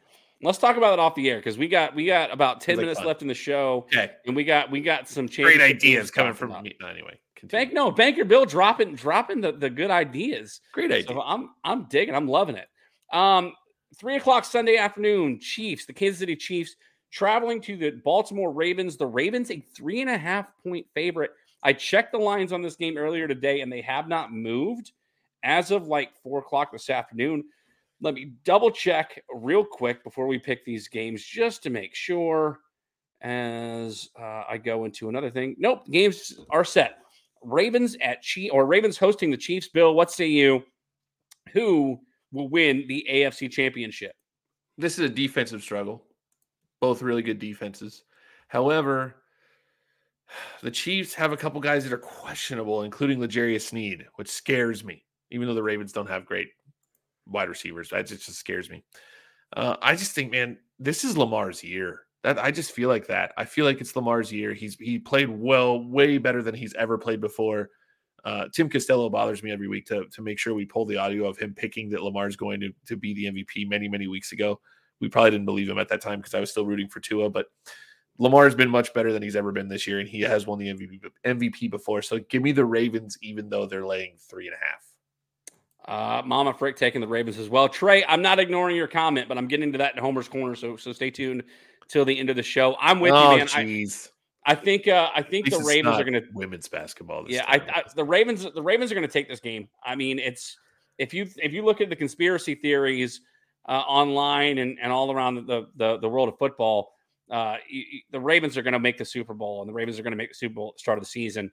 Let's 0.42 0.58
talk 0.58 0.76
about 0.76 0.94
it 0.94 1.00
off 1.00 1.16
the 1.16 1.30
air 1.30 1.38
because 1.38 1.58
we 1.58 1.70
got 1.70 1.96
we 1.96 2.06
got 2.06 2.34
about 2.34 2.60
ten 2.60 2.76
like 2.76 2.84
minutes 2.84 3.00
fun. 3.00 3.08
left 3.08 3.22
in 3.22 3.30
the 3.30 3.34
show, 3.34 3.86
Okay. 3.94 4.12
and 4.26 4.36
we 4.36 4.44
got 4.44 4.70
we 4.70 4.82
got 4.82 5.08
some 5.08 5.28
Great 5.28 5.62
ideas 5.62 6.12
coming 6.12 6.34
from 6.34 6.52
about. 6.52 6.64
me. 6.64 6.76
No, 6.82 6.88
anyway. 6.88 7.18
continue. 7.38 7.66
Bank 7.66 7.74
no 7.74 7.92
Banker 7.92 8.26
Bill 8.26 8.46
dropping 8.46 8.96
dropping 8.96 9.40
the, 9.40 9.54
the 9.54 9.70
good 9.70 9.90
ideas. 9.90 10.60
Great 10.74 10.92
idea. 10.92 11.08
So 11.08 11.22
I'm 11.22 11.52
I'm 11.64 11.86
digging. 11.86 12.14
I'm 12.14 12.28
loving 12.28 12.58
it. 12.58 12.68
Um, 13.14 13.54
three 13.98 14.18
o'clock 14.18 14.44
Sunday 14.44 14.76
afternoon. 14.76 15.40
Chiefs, 15.40 15.86
the 15.86 15.94
Kansas 15.94 16.20
City 16.20 16.36
Chiefs, 16.36 16.76
traveling 17.12 17.62
to 17.62 17.78
the 17.78 17.92
Baltimore 17.92 18.52
Ravens. 18.52 18.98
The 18.98 19.06
Ravens 19.08 19.52
a 19.52 19.60
three 19.76 20.02
and 20.02 20.10
a 20.10 20.18
half 20.18 20.52
point 20.64 20.86
favorite. 20.94 21.32
I 21.64 21.74
checked 21.74 22.12
the 22.12 22.18
lines 22.18 22.54
on 22.54 22.62
this 22.62 22.76
game 22.76 22.98
earlier 22.98 23.28
today, 23.28 23.62
and 23.62 23.72
they 23.72 23.82
have 23.82 24.08
not 24.08 24.32
moved 24.32 24.92
as 25.44 25.72
of 25.72 25.88
like 25.88 26.12
four 26.24 26.40
o'clock 26.40 26.72
this 26.72 26.90
afternoon. 26.90 27.44
Let 28.02 28.14
me 28.14 28.34
double 28.46 28.72
check 28.72 29.22
real 29.34 29.66
quick 29.66 30.04
before 30.04 30.28
we 30.28 30.40
pick 30.40 30.64
these 30.64 30.88
games, 30.88 31.24
just 31.24 31.64
to 31.64 31.70
make 31.70 31.96
sure. 31.96 32.60
As 33.22 34.08
uh, 34.18 34.44
I 34.48 34.58
go 34.58 34.86
into 34.86 35.10
another 35.10 35.30
thing, 35.30 35.54
nope, 35.60 35.86
games 35.92 36.40
are 36.50 36.64
set. 36.64 37.00
Ravens 37.44 37.98
at 38.02 38.22
Chief 38.22 38.50
or 38.54 38.66
Ravens 38.66 38.98
hosting 38.98 39.30
the 39.30 39.36
Chiefs. 39.36 39.68
Bill, 39.68 39.94
what 39.94 40.10
say 40.10 40.28
you? 40.28 40.64
Who 41.52 42.00
will 42.32 42.48
win 42.48 42.86
the 42.88 43.06
AFC 43.12 43.52
Championship? 43.52 44.14
this 44.80 44.98
is 44.98 45.06
a 45.06 45.10
defensive 45.10 45.62
struggle. 45.62 46.02
Both 46.82 47.02
really 47.02 47.22
good 47.22 47.40
defenses. 47.40 48.04
However, 48.48 49.16
the 50.62 50.72
Chiefs 50.72 51.14
have 51.14 51.32
a 51.32 51.38
couple 51.38 51.60
guys 51.62 51.84
that 51.84 51.94
are 51.94 51.98
questionable, 51.98 52.84
including 52.84 53.20
L'Jarius 53.20 53.68
Sneed, 53.68 54.06
which 54.16 54.30
scares 54.30 54.84
me. 54.84 55.04
Even 55.32 55.48
though 55.48 55.54
the 55.54 55.64
Ravens 55.64 55.92
don't 55.92 56.10
have 56.10 56.26
great 56.26 56.50
wide 57.28 57.50
receivers, 57.50 57.90
that 57.90 58.08
just, 58.08 58.26
just 58.26 58.40
scares 58.40 58.70
me. 58.70 58.84
Uh, 59.56 59.76
I 59.82 59.96
just 59.96 60.14
think, 60.14 60.32
man, 60.32 60.58
this 60.80 61.04
is 61.04 61.18
Lamar's 61.18 61.64
year. 61.64 62.02
That 62.24 62.38
I 62.38 62.52
just 62.52 62.72
feel 62.72 62.90
like 62.90 63.08
that. 63.08 63.34
I 63.38 63.46
feel 63.46 63.66
like 63.66 63.80
it's 63.80 63.96
Lamar's 63.96 64.32
year. 64.32 64.54
He's 64.54 64.76
he 64.76 65.00
played 65.00 65.30
well, 65.30 65.88
way 65.88 66.18
better 66.18 66.44
than 66.44 66.54
he's 66.54 66.74
ever 66.74 66.98
played 66.98 67.22
before. 67.22 67.70
Uh, 68.26 68.46
Tim 68.54 68.70
Costello 68.70 69.10
bothers 69.10 69.42
me 69.42 69.52
every 69.52 69.70
week 69.70 69.86
to 69.86 70.06
to 70.06 70.22
make 70.22 70.38
sure 70.38 70.54
we 70.54 70.66
pull 70.66 70.86
the 70.86 70.98
audio 70.98 71.28
of 71.28 71.38
him 71.38 71.54
picking 71.56 71.90
that 71.92 72.04
Lamar's 72.04 72.36
going 72.36 72.60
to 72.60 72.72
to 72.88 72.98
be 72.98 73.14
the 73.14 73.26
MVP 73.26 73.70
many 73.70 73.88
many 73.88 74.08
weeks 74.08 74.34
ago. 74.34 74.60
We 75.00 75.10
probably 75.10 75.32
didn't 75.32 75.46
believe 75.46 75.70
him 75.70 75.80
at 75.80 75.90
that 75.90 76.02
time 76.02 76.20
because 76.20 76.34
I 76.34 76.40
was 76.40 76.52
still 76.52 76.66
rooting 76.66 76.90
for 76.90 77.00
Tua, 77.00 77.30
but 77.30 77.48
Lamar's 78.20 78.54
been 78.54 78.70
much 78.70 78.94
better 78.94 79.14
than 79.14 79.24
he's 79.24 79.38
ever 79.38 79.52
been 79.52 79.70
this 79.70 79.88
year, 79.88 80.00
and 80.00 80.08
he 80.08 80.22
has 80.22 80.46
won 80.46 80.60
the 80.60 80.68
MVP 80.68 81.00
MVP 81.26 81.72
before. 81.72 82.02
So 82.02 82.20
give 82.20 82.44
me 82.44 82.52
the 82.52 82.66
Ravens, 82.66 83.18
even 83.22 83.50
though 83.50 83.66
they're 83.66 83.86
laying 83.86 84.16
three 84.20 84.48
and 84.48 84.56
a 84.56 84.66
half. 84.66 84.86
Uh, 85.88 86.22
Mama 86.26 86.54
Frick 86.54 86.76
taking 86.76 87.02
the 87.02 87.08
Ravens 87.08 87.40
as 87.40 87.50
well. 87.50 87.70
Trey, 87.70 88.04
I'm 88.06 88.22
not 88.22 88.38
ignoring 88.38 88.76
your 88.76 88.88
comment, 88.88 89.28
but 89.30 89.38
I'm 89.38 89.48
getting 89.48 89.72
to 89.72 89.78
that 89.80 89.96
in 89.96 90.04
Homer's 90.04 90.28
corner. 90.28 90.54
So 90.56 90.76
so 90.76 90.92
stay 90.92 91.10
tuned 91.10 91.44
till 91.88 92.04
the 92.04 92.18
end 92.20 92.30
of 92.30 92.36
the 92.36 92.44
show. 92.44 92.76
I'm 92.80 93.00
with 93.00 93.14
oh, 93.14 93.32
you, 93.32 93.38
man. 93.38 93.48
I. 93.56 93.88
I 94.46 94.56
think 94.56 94.88
uh, 94.88 95.10
I 95.14 95.22
think 95.22 95.50
the 95.50 95.60
Ravens 95.60 96.00
are 96.00 96.04
going 96.04 96.14
to 96.14 96.24
women's 96.34 96.68
basketball. 96.68 97.24
This 97.24 97.36
Yeah, 97.36 97.46
I. 97.48 97.56
I 97.58 97.84
the 97.94 98.06
Ravens 98.06 98.48
the 98.52 98.64
Ravens 98.64 98.92
are 98.92 98.96
going 98.96 99.06
to 99.06 99.12
take 99.12 99.28
this 99.28 99.42
game. 99.42 99.68
I 99.84 99.96
mean, 99.96 100.18
it's 100.18 100.58
if 100.98 101.14
you 101.14 101.28
if 101.38 101.52
you 101.52 101.64
look 101.64 101.82
at 101.82 101.90
the 101.90 101.96
conspiracy 101.96 102.56
theories 102.56 103.22
uh, 103.68 103.72
online 103.72 104.58
and, 104.58 104.78
and 104.82 104.92
all 104.92 105.12
around 105.12 105.46
the, 105.48 105.68
the 105.76 105.98
the 106.00 106.10
world 106.10 106.30
of 106.30 106.38
football, 106.38 106.94
uh, 107.30 107.58
you, 107.70 107.84
the 108.12 108.20
Ravens 108.20 108.58
are 108.58 108.62
going 108.62 108.74
to 108.74 108.80
make 108.80 108.98
the 108.98 109.06
Super 109.06 109.34
Bowl, 109.34 109.62
and 109.62 109.70
the 109.70 109.74
Ravens 109.74 110.00
are 110.00 110.04
going 110.04 110.12
to 110.12 110.18
make 110.18 110.30
the 110.30 110.36
Super 110.36 110.56
Bowl 110.56 110.74
start 110.78 110.98
of 110.98 111.04
the 111.04 111.10
season. 111.10 111.52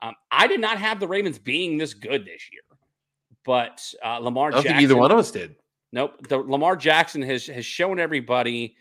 Um, 0.00 0.14
I 0.30 0.46
did 0.46 0.60
not 0.60 0.78
have 0.78 1.00
the 1.00 1.08
Ravens 1.08 1.38
being 1.38 1.76
this 1.76 1.94
good 1.94 2.24
this 2.24 2.48
year, 2.52 2.62
but 3.44 3.82
uh, 4.04 4.18
Lamar 4.18 4.48
I 4.48 4.50
don't 4.50 4.62
Jackson. 4.62 4.76
think 4.76 4.82
either 4.82 4.96
one 4.96 5.10
of 5.10 5.18
us 5.18 5.30
did. 5.30 5.56
Nope. 5.92 6.26
The 6.28 6.38
Lamar 6.38 6.76
Jackson 6.76 7.22
has 7.22 7.46
has 7.46 7.66
shown 7.66 7.98
everybody 7.98 8.76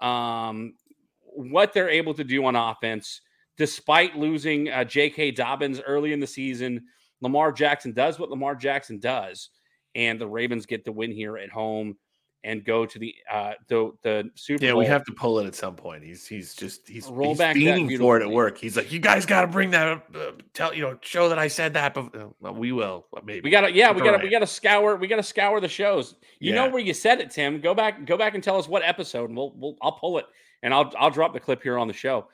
um, 0.00 0.74
what 1.20 1.72
they're 1.72 1.90
able 1.90 2.14
to 2.14 2.24
do 2.24 2.44
on 2.46 2.56
offense, 2.56 3.20
despite 3.56 4.16
losing 4.16 4.70
uh, 4.70 4.84
J.K. 4.84 5.32
Dobbins 5.32 5.80
early 5.80 6.12
in 6.12 6.20
the 6.20 6.26
season. 6.26 6.84
Lamar 7.20 7.52
Jackson 7.52 7.92
does 7.92 8.18
what 8.18 8.30
Lamar 8.30 8.54
Jackson 8.54 8.98
does, 8.98 9.50
and 9.94 10.20
the 10.20 10.28
Ravens 10.28 10.66
get 10.66 10.84
the 10.84 10.92
win 10.92 11.10
here 11.10 11.36
at 11.38 11.50
home 11.50 11.96
and 12.44 12.62
go 12.62 12.84
to 12.84 12.98
the 12.98 13.14
uh, 13.32 13.52
the 13.68 13.90
the 14.02 14.30
Super 14.34 14.64
Yeah, 14.64 14.72
Bowl. 14.72 14.80
we 14.80 14.86
have 14.86 15.04
to 15.06 15.12
pull 15.12 15.38
it 15.38 15.46
at 15.46 15.54
some 15.54 15.74
point. 15.74 16.04
He's 16.04 16.26
he's 16.26 16.54
just 16.54 16.86
he's, 16.86 17.08
Roll 17.08 17.30
he's 17.30 17.38
back 17.38 17.56
for 17.56 18.20
it 18.20 18.22
at 18.22 18.30
work. 18.30 18.58
He's 18.58 18.76
like, 18.76 18.92
you 18.92 19.00
guys 19.00 19.24
got 19.26 19.40
to 19.40 19.46
bring 19.46 19.70
that 19.70 19.88
up. 19.88 20.14
Uh, 20.14 20.32
tell 20.52 20.74
you 20.74 20.82
know, 20.82 20.98
show 21.00 21.30
that 21.30 21.38
I 21.38 21.48
said 21.48 21.72
that. 21.74 21.94
But 21.94 22.14
well, 22.40 22.54
we 22.54 22.70
will 22.70 23.06
maybe. 23.24 23.40
We 23.40 23.50
gotta, 23.50 23.72
yeah, 23.72 23.90
we 23.90 24.02
gotta, 24.02 24.22
we 24.22 24.30
gotta 24.30 24.46
scour, 24.46 24.96
we 24.96 25.08
gotta 25.08 25.22
scour 25.22 25.60
the 25.60 25.68
shows. 25.68 26.16
You 26.38 26.52
know 26.52 26.68
where 26.68 26.82
you 26.82 26.94
said 26.94 27.20
it, 27.20 27.30
Tim. 27.30 27.60
Go 27.60 27.74
back, 27.74 28.04
go 28.04 28.16
back 28.18 28.34
and 28.34 28.44
tell 28.44 28.58
us 28.58 28.68
what 28.68 28.82
episode, 28.84 29.30
and 29.30 29.36
we'll, 29.36 29.52
we'll, 29.56 29.76
I'll 29.80 29.92
pull 29.92 30.18
it, 30.18 30.26
and 30.62 30.74
I'll, 30.74 30.92
I'll 30.98 31.10
drop 31.10 31.32
the 31.32 31.40
clip 31.40 31.62
here 31.62 31.78
on 31.78 31.88
the 31.88 31.94
show. 31.94 32.28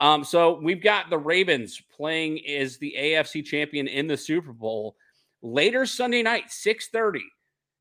Um, 0.00 0.24
so 0.24 0.58
we've 0.60 0.82
got 0.82 1.10
the 1.10 1.18
Ravens 1.18 1.80
playing 1.96 2.44
as 2.46 2.78
the 2.78 2.92
AFC 2.98 3.44
champion 3.44 3.86
in 3.86 4.08
the 4.08 4.16
Super 4.16 4.52
Bowl 4.52 4.96
later 5.42 5.86
Sunday 5.86 6.22
night, 6.22 6.50
six 6.50 6.88
thirty, 6.88 7.22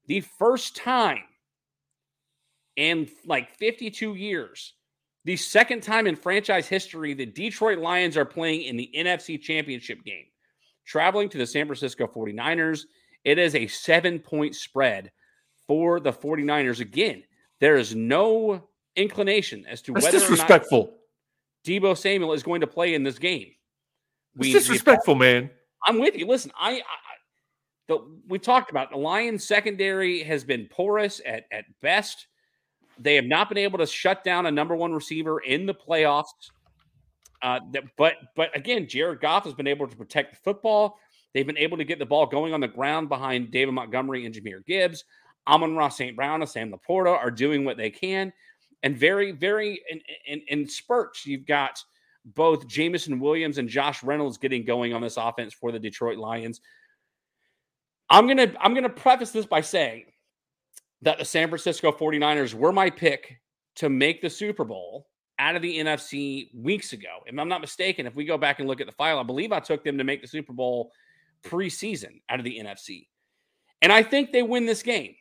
the 0.05 0.21
first 0.21 0.75
time 0.75 1.23
in 2.75 3.09
like 3.25 3.51
fifty-two 3.51 4.15
years. 4.15 4.73
The 5.23 5.37
second 5.37 5.83
time 5.83 6.07
in 6.07 6.15
franchise 6.15 6.67
history, 6.67 7.13
the 7.13 7.27
Detroit 7.27 7.77
Lions 7.77 8.17
are 8.17 8.25
playing 8.25 8.63
in 8.63 8.75
the 8.75 8.89
NFC 8.95 9.39
Championship 9.39 10.03
game 10.03 10.25
traveling 10.85 11.29
to 11.29 11.37
the 11.37 11.45
San 11.45 11.65
Francisco 11.65 12.07
49ers. 12.07 12.81
It 13.23 13.37
is 13.37 13.55
a 13.55 13.67
seven 13.67 14.19
point 14.19 14.55
spread 14.55 15.11
for 15.67 15.99
the 15.99 16.11
49ers. 16.11 16.79
Again, 16.79 17.23
there 17.59 17.77
is 17.77 17.95
no 17.95 18.67
inclination 18.95 19.65
as 19.67 19.81
to 19.83 19.93
That's 19.93 20.05
whether 20.05 20.17
or 20.17 20.19
not 20.21 20.29
disrespectful. 20.29 20.97
Deebo 21.65 21.95
Samuel 21.95 22.33
is 22.33 22.43
going 22.43 22.61
to 22.61 22.67
play 22.67 22.93
in 22.93 23.03
this 23.03 23.19
game. 23.19 23.51
It's 24.37 24.51
disrespectful, 24.51 25.15
man. 25.15 25.49
I'm 25.85 25.99
with 25.99 26.15
you. 26.15 26.25
Listen, 26.25 26.51
I, 26.59 26.71
I 26.71 26.81
the, 27.87 27.99
we 28.27 28.39
talked 28.39 28.71
about 28.71 28.89
the 28.89 28.97
Lions 28.97 29.43
secondary 29.43 30.23
has 30.23 30.43
been 30.43 30.67
porous 30.71 31.21
at, 31.25 31.45
at 31.51 31.65
best. 31.81 32.27
They 32.99 33.15
have 33.15 33.25
not 33.25 33.49
been 33.49 33.57
able 33.57 33.79
to 33.79 33.85
shut 33.85 34.23
down 34.23 34.45
a 34.45 34.51
number 34.51 34.75
one 34.75 34.93
receiver 34.93 35.39
in 35.39 35.65
the 35.65 35.73
playoffs. 35.73 36.51
Uh, 37.41 37.59
but 37.97 38.15
but 38.35 38.55
again, 38.55 38.87
Jared 38.87 39.19
Goff 39.19 39.45
has 39.45 39.53
been 39.53 39.67
able 39.67 39.87
to 39.87 39.95
protect 39.95 40.31
the 40.31 40.39
football. 40.43 40.99
They've 41.33 41.47
been 41.47 41.57
able 41.57 41.77
to 41.77 41.83
get 41.83 41.97
the 41.97 42.05
ball 42.05 42.25
going 42.25 42.53
on 42.53 42.59
the 42.59 42.67
ground 42.67 43.09
behind 43.09 43.51
David 43.51 43.73
Montgomery 43.73 44.25
and 44.25 44.35
Jahmyr 44.35 44.65
Gibbs. 44.65 45.05
Amon-Ra 45.47 45.89
St. 45.89 46.15
Brown 46.15 46.41
and 46.41 46.49
Sam 46.49 46.71
Laporta 46.71 47.17
are 47.17 47.31
doing 47.31 47.65
what 47.65 47.77
they 47.77 47.89
can. 47.89 48.31
And 48.83 48.97
very, 48.97 49.31
very 49.31 49.81
in, 49.89 50.01
in, 50.25 50.41
in 50.47 50.67
spurts, 50.67 51.25
you've 51.25 51.45
got 51.45 51.83
both 52.25 52.67
Jameson 52.67 53.19
Williams 53.19 53.57
and 53.57 53.67
Josh 53.67 54.03
Reynolds 54.03 54.37
getting 54.37 54.65
going 54.65 54.93
on 54.93 55.01
this 55.01 55.17
offense 55.17 55.53
for 55.53 55.71
the 55.71 55.79
Detroit 55.79 56.17
Lions. 56.17 56.61
I'm 58.09 58.27
gonna 58.27 58.53
I'm 58.59 58.73
gonna 58.73 58.89
preface 58.89 59.31
this 59.31 59.45
by 59.45 59.61
saying 59.61 60.05
that 61.01 61.17
the 61.17 61.25
San 61.25 61.49
Francisco 61.49 61.91
49ers 61.91 62.53
were 62.53 62.71
my 62.71 62.89
pick 62.89 63.39
to 63.75 63.89
make 63.89 64.21
the 64.21 64.29
Super 64.29 64.63
Bowl 64.63 65.07
out 65.39 65.55
of 65.55 65.61
the 65.61 65.79
NFC 65.79 66.49
weeks 66.53 66.93
ago. 66.93 67.23
If 67.25 67.37
I'm 67.37 67.49
not 67.49 67.61
mistaken, 67.61 68.05
if 68.05 68.15
we 68.15 68.25
go 68.25 68.37
back 68.37 68.59
and 68.59 68.67
look 68.67 68.81
at 68.81 68.87
the 68.87 68.93
file, 68.93 69.17
I 69.17 69.23
believe 69.23 69.51
I 69.51 69.59
took 69.59 69.83
them 69.83 69.97
to 69.97 70.03
make 70.03 70.21
the 70.21 70.27
Super 70.27 70.53
Bowl 70.53 70.91
preseason 71.43 72.21
out 72.29 72.39
of 72.39 72.45
the 72.45 72.59
NFC. 72.59 73.07
And 73.81 73.91
I 73.91 74.03
think 74.03 74.31
they 74.31 74.43
win 74.43 74.65
this 74.65 74.83
game. 74.83 75.15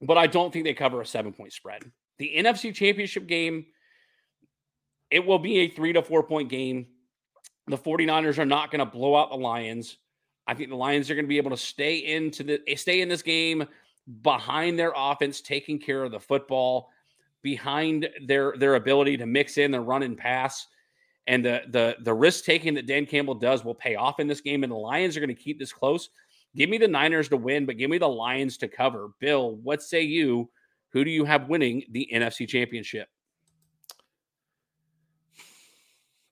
But 0.00 0.16
I 0.16 0.26
don't 0.26 0.50
think 0.50 0.64
they 0.64 0.72
cover 0.72 1.02
a 1.02 1.06
seven 1.06 1.32
point 1.34 1.52
spread. 1.52 1.82
The 2.18 2.32
NFC 2.38 2.74
championship 2.74 3.26
game, 3.26 3.66
it 5.10 5.26
will 5.26 5.38
be 5.38 5.58
a 5.58 5.68
three 5.68 5.92
to 5.92 6.02
four 6.02 6.22
point 6.22 6.48
game. 6.48 6.86
The 7.66 7.76
49ers 7.76 8.38
are 8.38 8.46
not 8.46 8.70
going 8.70 8.78
to 8.80 8.86
blow 8.86 9.14
out 9.14 9.30
the 9.30 9.36
Lions. 9.36 9.98
I 10.46 10.54
think 10.54 10.70
the 10.70 10.76
Lions 10.76 11.10
are 11.10 11.14
going 11.14 11.26
to 11.26 11.28
be 11.28 11.36
able 11.36 11.50
to 11.50 11.56
stay 11.56 11.98
into 11.98 12.42
the 12.42 12.76
stay 12.76 13.02
in 13.02 13.10
this 13.10 13.22
game 13.22 13.66
behind 14.22 14.78
their 14.78 14.92
offense, 14.96 15.40
taking 15.40 15.78
care 15.78 16.02
of 16.02 16.12
the 16.12 16.20
football, 16.20 16.90
behind 17.42 18.08
their 18.26 18.54
their 18.56 18.74
ability 18.74 19.16
to 19.16 19.26
mix 19.26 19.58
in 19.58 19.70
the 19.70 19.80
run 19.80 20.02
and 20.02 20.16
pass. 20.16 20.66
And 21.26 21.44
the 21.44 21.62
the 21.68 21.96
the 22.02 22.14
risk 22.14 22.44
taking 22.44 22.74
that 22.74 22.86
Dan 22.86 23.06
Campbell 23.06 23.34
does 23.34 23.64
will 23.64 23.74
pay 23.74 23.94
off 23.94 24.20
in 24.20 24.26
this 24.26 24.40
game. 24.40 24.62
And 24.64 24.72
the 24.72 24.76
Lions 24.76 25.16
are 25.16 25.20
going 25.20 25.34
to 25.34 25.42
keep 25.42 25.58
this 25.58 25.72
close. 25.72 26.10
Give 26.56 26.68
me 26.68 26.78
the 26.78 26.88
Niners 26.88 27.28
to 27.28 27.36
win, 27.36 27.66
but 27.66 27.78
give 27.78 27.90
me 27.90 27.98
the 27.98 28.08
Lions 28.08 28.56
to 28.58 28.68
cover. 28.68 29.10
Bill, 29.20 29.56
what 29.56 29.82
say 29.82 30.02
you? 30.02 30.50
Who 30.92 31.04
do 31.04 31.10
you 31.10 31.24
have 31.24 31.48
winning 31.48 31.84
the 31.92 32.08
NFC 32.12 32.48
Championship? 32.48 33.08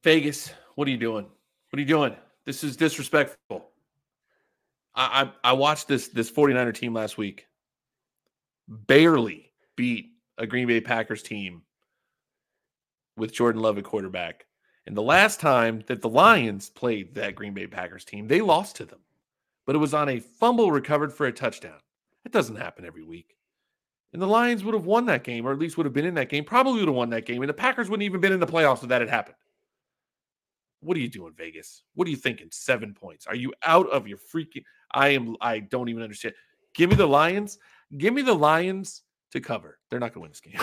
Vegas, 0.02 0.52
what 0.74 0.88
are 0.88 0.90
you 0.90 0.96
doing? 0.96 1.26
What 1.70 1.76
are 1.76 1.80
you 1.80 1.86
doing? 1.86 2.16
This 2.44 2.64
is 2.64 2.76
disrespectful. 2.76 3.68
I, 4.94 5.30
I 5.44 5.50
I 5.50 5.52
watched 5.52 5.86
this 5.86 6.08
this 6.08 6.30
49er 6.30 6.74
team 6.74 6.94
last 6.94 7.18
week. 7.18 7.46
Barely 8.68 9.52
beat 9.76 10.12
a 10.36 10.46
Green 10.46 10.68
Bay 10.68 10.80
Packers 10.80 11.22
team 11.22 11.62
with 13.16 13.32
Jordan 13.32 13.62
Love 13.62 13.78
at 13.78 13.84
quarterback. 13.84 14.46
And 14.86 14.96
the 14.96 15.02
last 15.02 15.40
time 15.40 15.82
that 15.86 16.00
the 16.00 16.08
Lions 16.08 16.70
played 16.70 17.14
that 17.14 17.34
Green 17.34 17.54
Bay 17.54 17.66
Packers 17.66 18.04
team, 18.04 18.28
they 18.28 18.40
lost 18.40 18.76
to 18.76 18.84
them. 18.84 19.00
But 19.66 19.74
it 19.74 19.80
was 19.80 19.92
on 19.92 20.08
a 20.08 20.20
fumble 20.20 20.70
recovered 20.70 21.12
for 21.12 21.26
a 21.26 21.32
touchdown. 21.32 21.78
It 22.24 22.32
doesn't 22.32 22.56
happen 22.56 22.86
every 22.86 23.02
week. 23.02 23.36
And 24.12 24.22
the 24.22 24.26
Lions 24.26 24.64
would 24.64 24.74
have 24.74 24.86
won 24.86 25.04
that 25.06 25.24
game, 25.24 25.46
or 25.46 25.52
at 25.52 25.58
least 25.58 25.76
would 25.76 25.84
have 25.84 25.92
been 25.92 26.06
in 26.06 26.14
that 26.14 26.30
game, 26.30 26.44
probably 26.44 26.80
would 26.80 26.88
have 26.88 26.94
won 26.94 27.10
that 27.10 27.26
game. 27.26 27.42
And 27.42 27.48
the 27.48 27.54
Packers 27.54 27.90
wouldn't 27.90 28.04
even 28.04 28.20
been 28.20 28.32
in 28.32 28.40
the 28.40 28.46
playoffs 28.46 28.82
if 28.82 28.88
that 28.88 29.02
had 29.02 29.10
happened. 29.10 29.36
What 30.80 30.96
are 30.96 31.00
you 31.00 31.08
doing, 31.08 31.34
Vegas? 31.36 31.82
What 31.94 32.06
are 32.06 32.10
you 32.10 32.16
thinking? 32.16 32.48
Seven 32.50 32.94
points. 32.94 33.26
Are 33.26 33.34
you 33.34 33.52
out 33.64 33.88
of 33.90 34.06
your 34.06 34.18
freaking 34.18 34.62
I 34.90 35.08
am 35.08 35.36
I 35.40 35.58
don't 35.58 35.88
even 35.88 36.02
understand. 36.02 36.34
Give 36.74 36.88
me 36.88 36.96
the 36.96 37.06
Lions. 37.06 37.58
Give 37.96 38.12
me 38.12 38.22
the 38.22 38.34
Lions 38.34 39.02
to 39.32 39.40
cover. 39.40 39.78
They're 39.90 40.00
not 40.00 40.12
gonna 40.12 40.22
win 40.22 40.30
this 40.30 40.40
game. 40.40 40.60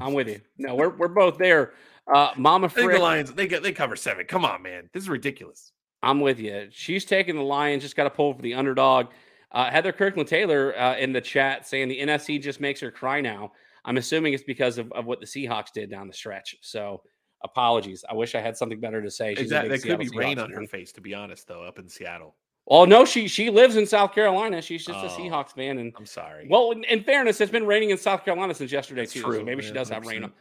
I'm 0.00 0.14
with 0.14 0.28
you. 0.28 0.40
No, 0.58 0.74
we're 0.74 0.96
we're 0.96 1.08
both 1.08 1.38
there. 1.38 1.74
Uh 2.12 2.30
Mama 2.36 2.68
Frick, 2.68 2.90
the 2.90 2.98
Lions, 2.98 3.32
they 3.32 3.46
get 3.46 3.62
they 3.62 3.72
cover 3.72 3.96
seven. 3.96 4.26
Come 4.26 4.44
on, 4.44 4.62
man. 4.62 4.88
This 4.92 5.02
is 5.02 5.08
ridiculous. 5.08 5.72
I'm 6.02 6.20
with 6.20 6.38
you. 6.40 6.68
She's 6.72 7.04
taking 7.04 7.36
the 7.36 7.42
Lions, 7.42 7.82
just 7.82 7.96
got 7.96 8.04
to 8.04 8.10
pull 8.10 8.34
for 8.34 8.42
the 8.42 8.54
underdog. 8.54 9.08
Uh, 9.52 9.70
Heather 9.70 9.92
Kirkland 9.92 10.28
Taylor 10.28 10.76
uh, 10.76 10.96
in 10.96 11.12
the 11.12 11.20
chat 11.20 11.66
saying 11.66 11.88
the 11.88 12.00
NFC 12.00 12.42
just 12.42 12.60
makes 12.60 12.80
her 12.80 12.90
cry 12.90 13.20
now. 13.20 13.52
I'm 13.84 13.96
assuming 13.96 14.32
it's 14.32 14.42
because 14.42 14.78
of, 14.78 14.90
of 14.92 15.06
what 15.06 15.20
the 15.20 15.26
Seahawks 15.26 15.72
did 15.72 15.90
down 15.90 16.08
the 16.08 16.14
stretch. 16.14 16.56
So 16.62 17.02
apologies. 17.44 18.04
I 18.08 18.14
wish 18.14 18.34
I 18.34 18.40
had 18.40 18.56
something 18.56 18.80
better 18.80 19.02
to 19.02 19.10
say. 19.10 19.34
She's 19.34 19.44
Exactly. 19.44 19.76
That 19.76 19.82
could 19.82 19.98
be 19.98 20.06
Seattle 20.06 20.20
rain 20.20 20.36
Seahawks 20.38 20.44
on 20.44 20.50
her 20.52 20.66
face, 20.66 20.92
to 20.92 21.00
be 21.00 21.14
honest, 21.14 21.46
though, 21.46 21.64
up 21.64 21.78
in 21.78 21.88
Seattle. 21.88 22.36
Oh 22.68 22.84
no, 22.84 23.04
she 23.04 23.26
she 23.28 23.50
lives 23.50 23.76
in 23.76 23.86
South 23.86 24.14
Carolina. 24.14 24.62
She's 24.62 24.84
just 24.84 24.98
a 24.98 25.08
Oh. 25.10 25.16
Seahawks 25.18 25.50
fan. 25.52 25.78
And 25.78 25.92
I'm 25.96 26.06
sorry. 26.06 26.46
well, 26.48 26.70
in, 26.70 26.84
in 26.84 27.02
fairness, 27.02 27.40
it's 27.40 27.50
been 27.52 27.66
raining 27.66 27.90
in 27.90 27.98
South 27.98 28.24
Carolina 28.24 28.54
since 28.54 28.70
yesterday 28.70 29.02
That's 29.02 29.12
too. 29.14 29.22
true, 29.22 29.38
So 29.38 29.44
maybe 29.44 29.62
she 29.62 29.68
yeah, 29.68 29.74
does 29.74 29.88
have 29.88 30.06
rain 30.06 30.22
100%. 30.22 30.32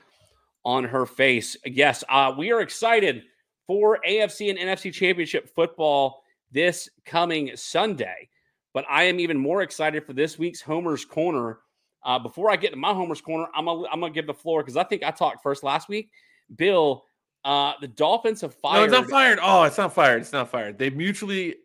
on 0.65 0.83
her 0.83 1.05
face. 1.05 1.57
Yes, 1.65 2.03
uh, 2.09 2.33
we 2.37 2.51
are 2.51 2.61
excited 2.61 3.23
for 3.65 3.99
AFC 4.07 4.49
and 4.49 4.59
NFC 4.59 4.93
championship 4.93 5.49
football 5.53 6.23
this 6.51 6.89
coming 7.05 7.51
Sunday. 7.55 8.29
But 8.73 8.85
I 8.89 9.03
am 9.03 9.19
even 9.19 9.37
more 9.37 9.63
excited 9.63 10.05
for 10.05 10.13
this 10.13 10.37
week's 10.39 10.61
Homer's 10.61 11.03
Corner. 11.03 11.59
Uh, 12.03 12.19
before 12.19 12.49
I 12.51 12.55
get 12.55 12.69
to 12.71 12.77
my 12.77 12.93
Homer's 12.93 13.19
Corner, 13.21 13.47
I'm 13.55 13.65
gonna, 13.65 13.87
I'm 13.91 13.99
gonna 13.99 14.13
give 14.13 14.27
the 14.27 14.33
floor 14.33 14.61
because 14.61 14.77
I 14.77 14.83
think 14.83 15.03
I 15.03 15.11
talked 15.11 15.41
first 15.43 15.63
last 15.63 15.89
week. 15.89 16.09
Bill, 16.55 17.03
uh, 17.43 17.73
the 17.81 17.87
Dolphins 17.87 18.41
have 18.41 18.53
fired. 18.53 18.91
no, 18.91 18.99
it's 18.99 19.09
not 19.09 19.09
fired. 19.09 19.39
Oh, 19.41 19.63
it's 19.63 19.77
not 19.77 19.93
fired. 19.93 20.21
It's 20.21 20.31
not 20.33 20.49
fired. 20.49 20.77
They 20.77 20.89
mutually. 20.91 21.55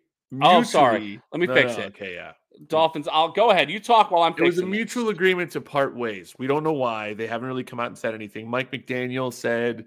Oh, 0.42 0.62
sorry. 0.62 1.20
Let 1.32 1.40
me 1.40 1.46
No, 1.46 1.54
fix 1.54 1.76
no, 1.76 1.84
it. 1.84 1.86
Okay, 1.88 2.14
yeah. 2.14 2.32
Dolphins. 2.68 3.08
I'll 3.10 3.30
go 3.30 3.50
ahead. 3.50 3.70
You 3.70 3.80
talk 3.80 4.10
while 4.10 4.22
I'm 4.22 4.32
It 4.32 4.40
was 4.40 4.58
a 4.58 4.66
mutual 4.66 5.10
agreement 5.10 5.52
to 5.52 5.60
part 5.60 5.94
ways. 5.94 6.34
We 6.38 6.46
don't 6.46 6.64
know 6.64 6.72
why. 6.72 7.14
They 7.14 7.26
haven't 7.26 7.48
really 7.48 7.64
come 7.64 7.80
out 7.80 7.88
and 7.88 7.98
said 7.98 8.14
anything. 8.14 8.48
Mike 8.48 8.70
McDaniel 8.72 9.32
said 9.32 9.86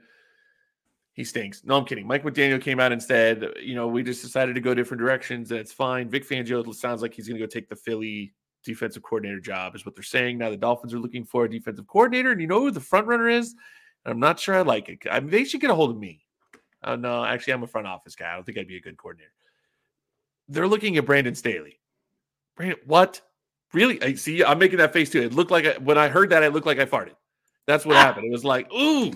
he 1.14 1.24
stinks. 1.24 1.64
No, 1.66 1.78
I'm 1.78 1.86
kidding. 1.86 2.08
Mike 2.08 2.24
McDaniel 2.24 2.62
came 2.62 2.80
out 2.80 2.92
and 2.92 3.02
said, 3.02 3.46
you 3.60 3.76
know, 3.76 3.88
we 3.88 4.04
just 4.04 4.22
decided 4.22 4.56
to 4.56 4.62
go 4.62 4.74
different 4.74 5.02
directions. 5.02 5.50
That's 5.50 5.74
fine. 5.74 6.10
Vic 6.10 6.28
Fangio 6.28 6.74
sounds 6.74 7.02
like 7.02 7.14
he's 7.14 7.28
going 7.28 7.40
to 7.40 7.46
go 7.46 7.50
take 7.50 7.70
the 7.70 7.76
Philly 7.76 8.34
defensive 8.64 9.04
coordinator 9.04 9.40
job, 9.40 9.76
is 9.76 9.86
what 9.86 9.96
they're 9.96 10.04
saying. 10.04 10.38
Now 10.38 10.50
the 10.50 10.58
Dolphins 10.58 10.94
are 10.94 11.00
looking 11.00 11.26
for 11.26 11.46
a 11.46 11.50
defensive 11.50 11.88
coordinator, 11.88 12.32
and 12.32 12.40
you 12.40 12.48
know 12.48 12.62
who 12.62 12.72
the 12.72 12.80
front 12.80 13.08
runner 13.08 13.30
is? 13.30 13.56
I'm 14.06 14.20
not 14.20 14.40
sure 14.40 14.56
I 14.56 14.62
like 14.62 14.90
it. 14.90 15.00
I 15.10 15.20
mean, 15.20 15.30
they 15.30 15.44
should 15.44 15.62
get 15.62 15.70
a 15.72 15.76
hold 15.76 15.92
of 15.92 15.98
me. 15.98 16.26
Uh, 16.82 16.96
no, 16.96 17.26
actually, 17.26 17.54
I'm 17.54 17.64
a 17.64 17.68
front 17.68 17.88
office 17.88 18.16
guy. 18.16 18.32
I 18.32 18.36
don't 18.36 18.46
think 18.46 18.58
I'd 18.58 18.68
be 18.68 18.78
a 18.78 18.82
good 18.82 18.98
coordinator. 18.98 19.32
They're 20.50 20.68
looking 20.68 20.98
at 20.98 21.06
Brandon 21.06 21.36
Staley. 21.36 21.80
Brandon, 22.58 22.80
what? 22.86 23.22
Really? 23.74 24.02
I 24.02 24.16
see. 24.16 24.44
I'm 24.44 24.60
making 24.60 24.80
that 24.80 24.92
face 24.92 25.10
too. 25.10 25.22
It 25.22 25.34
looked 25.34 25.52
like 25.52 25.66
I, 25.66 25.78
when 25.78 25.98
I 25.98 26.10
heard 26.10 26.32
that, 26.32 26.44
it 26.44 26.52
looked 26.52 26.66
like 26.66 26.80
I 26.80 26.86
farted. 26.86 27.14
That's 27.68 27.86
what 27.86 27.96
ah. 27.96 28.00
happened. 28.00 28.26
It 28.26 28.32
was 28.32 28.44
like, 28.44 28.72
ooh, 28.74 29.14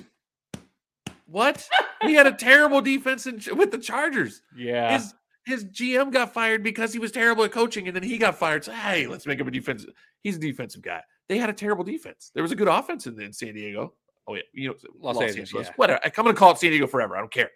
what? 1.25 1.67
he 2.03 2.13
had 2.13 2.27
a 2.27 2.31
terrible 2.31 2.81
defense 2.81 3.25
in, 3.25 3.41
with 3.57 3.71
the 3.71 3.79
Chargers. 3.79 4.41
Yeah. 4.55 4.93
His 4.93 5.13
his 5.45 5.65
GM 5.65 6.13
got 6.13 6.33
fired 6.33 6.63
because 6.63 6.93
he 6.93 6.99
was 6.99 7.11
terrible 7.11 7.43
at 7.43 7.51
coaching, 7.51 7.87
and 7.87 7.95
then 7.95 8.03
he 8.03 8.17
got 8.17 8.37
fired. 8.37 8.63
So 8.63 8.71
hey, 8.71 9.07
let's 9.07 9.25
make 9.25 9.39
him 9.39 9.47
a 9.47 9.51
defensive. 9.51 9.89
He's 10.21 10.37
a 10.37 10.39
defensive 10.39 10.81
guy. 10.81 11.01
They 11.27 11.37
had 11.37 11.49
a 11.49 11.53
terrible 11.53 11.83
defense. 11.83 12.31
There 12.33 12.43
was 12.43 12.51
a 12.51 12.55
good 12.55 12.67
offense 12.67 13.07
in, 13.07 13.19
in 13.19 13.33
San 13.33 13.55
Diego. 13.55 13.93
Oh 14.27 14.35
yeah, 14.35 14.41
you 14.53 14.69
know 14.69 14.75
Los 14.99 15.19
Angeles, 15.19 15.51
yeah. 15.53 15.73
Whatever. 15.75 15.99
I'm 16.05 16.11
going 16.23 16.35
to 16.35 16.39
call 16.39 16.51
it 16.51 16.59
San 16.59 16.69
Diego 16.69 16.87
forever. 16.87 17.17
I 17.17 17.19
don't 17.19 17.31
care. 17.31 17.49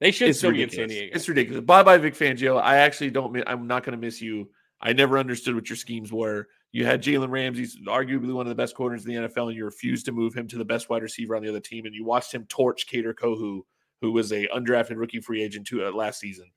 They 0.00 0.10
should 0.10 0.28
It's 0.28 0.38
still 0.38 0.50
be 0.50 0.62
in 0.62 0.66
ridiculous. 0.66 0.92
San 0.92 1.00
Diego. 1.00 1.16
It's 1.16 1.28
ridiculous. 1.28 1.64
Bye 1.64 1.82
bye, 1.82 1.98
Vic 1.98 2.14
Fangio. 2.14 2.60
I 2.60 2.76
actually 2.78 3.10
don't. 3.10 3.42
I'm 3.46 3.66
not 3.66 3.84
going 3.84 3.98
to 3.98 4.04
miss 4.04 4.20
you. 4.20 4.48
I 4.80 4.92
never 4.92 5.18
understood 5.18 5.54
what 5.54 5.68
your 5.70 5.76
schemes 5.76 6.12
were. 6.12 6.48
You 6.72 6.84
had 6.84 7.02
Jalen 7.02 7.30
Ramsey, 7.30 7.66
arguably 7.86 8.34
one 8.34 8.46
of 8.46 8.50
the 8.50 8.54
best 8.54 8.74
corners 8.74 9.06
in 9.06 9.14
the 9.14 9.28
NFL, 9.28 9.48
and 9.48 9.56
you 9.56 9.64
refused 9.64 10.04
to 10.06 10.12
move 10.12 10.34
him 10.34 10.46
to 10.48 10.58
the 10.58 10.64
best 10.64 10.90
wide 10.90 11.02
receiver 11.02 11.34
on 11.34 11.42
the 11.42 11.48
other 11.48 11.60
team, 11.60 11.86
and 11.86 11.94
you 11.94 12.04
watched 12.04 12.34
him 12.34 12.44
torch 12.48 12.86
Kader 12.86 13.14
Kohou, 13.14 13.62
who 14.02 14.12
was 14.12 14.32
a 14.32 14.46
undrafted 14.48 14.96
rookie 14.96 15.20
free 15.20 15.42
agent 15.42 15.66
to 15.68 15.86
uh, 15.86 15.90
last 15.90 16.20
season. 16.20 16.50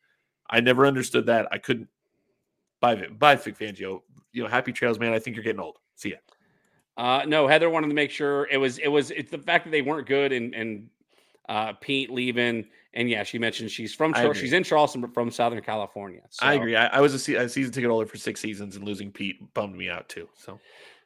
I 0.49 0.59
never 0.59 0.85
understood 0.85 1.27
that. 1.27 1.47
I 1.51 1.59
couldn't. 1.59 1.87
Bye, 2.81 2.95
Vic, 2.95 3.17
bye, 3.17 3.35
Vic 3.35 3.57
Fangio. 3.57 4.01
You 4.33 4.43
know, 4.43 4.49
happy 4.49 4.73
trails, 4.73 4.99
man. 4.99 5.13
I 5.13 5.19
think 5.19 5.37
you're 5.37 5.43
getting 5.43 5.61
old. 5.61 5.77
See 5.95 6.09
ya. 6.09 6.17
Uh, 6.97 7.23
no, 7.25 7.47
Heather 7.47 7.69
wanted 7.69 7.87
to 7.87 7.93
make 7.93 8.11
sure 8.11 8.47
it 8.51 8.57
was 8.57 8.77
it 8.79 8.89
was 8.89 9.11
it's 9.11 9.31
the 9.31 9.37
fact 9.37 9.63
that 9.63 9.71
they 9.71 9.81
weren't 9.81 10.05
good 10.07 10.33
and 10.33 10.53
and 10.53 10.89
uh, 11.47 11.73
Pete 11.73 12.09
leaving 12.09 12.67
and 12.93 13.09
yeah, 13.09 13.23
she 13.23 13.37
mentioned 13.39 13.69
she's 13.71 13.93
from 13.93 14.13
Char- 14.13 14.33
she's 14.33 14.53
in 14.53 14.63
Charleston 14.63 15.01
but 15.01 15.13
from 15.13 15.29
Southern 15.31 15.61
California. 15.61 16.21
I 16.41 16.55
agree. 16.55 16.75
I, 16.75 16.87
I 16.87 17.01
was 17.01 17.13
a, 17.13 17.19
se- 17.19 17.35
a 17.35 17.47
season 17.49 17.71
ticket 17.71 17.89
holder 17.89 18.05
for 18.07 18.17
six 18.17 18.39
seasons, 18.41 18.75
and 18.75 18.83
losing 18.85 19.11
Pete 19.11 19.53
bummed 19.53 19.75
me 19.75 19.89
out 19.89 20.09
too. 20.09 20.27
So 20.35 20.59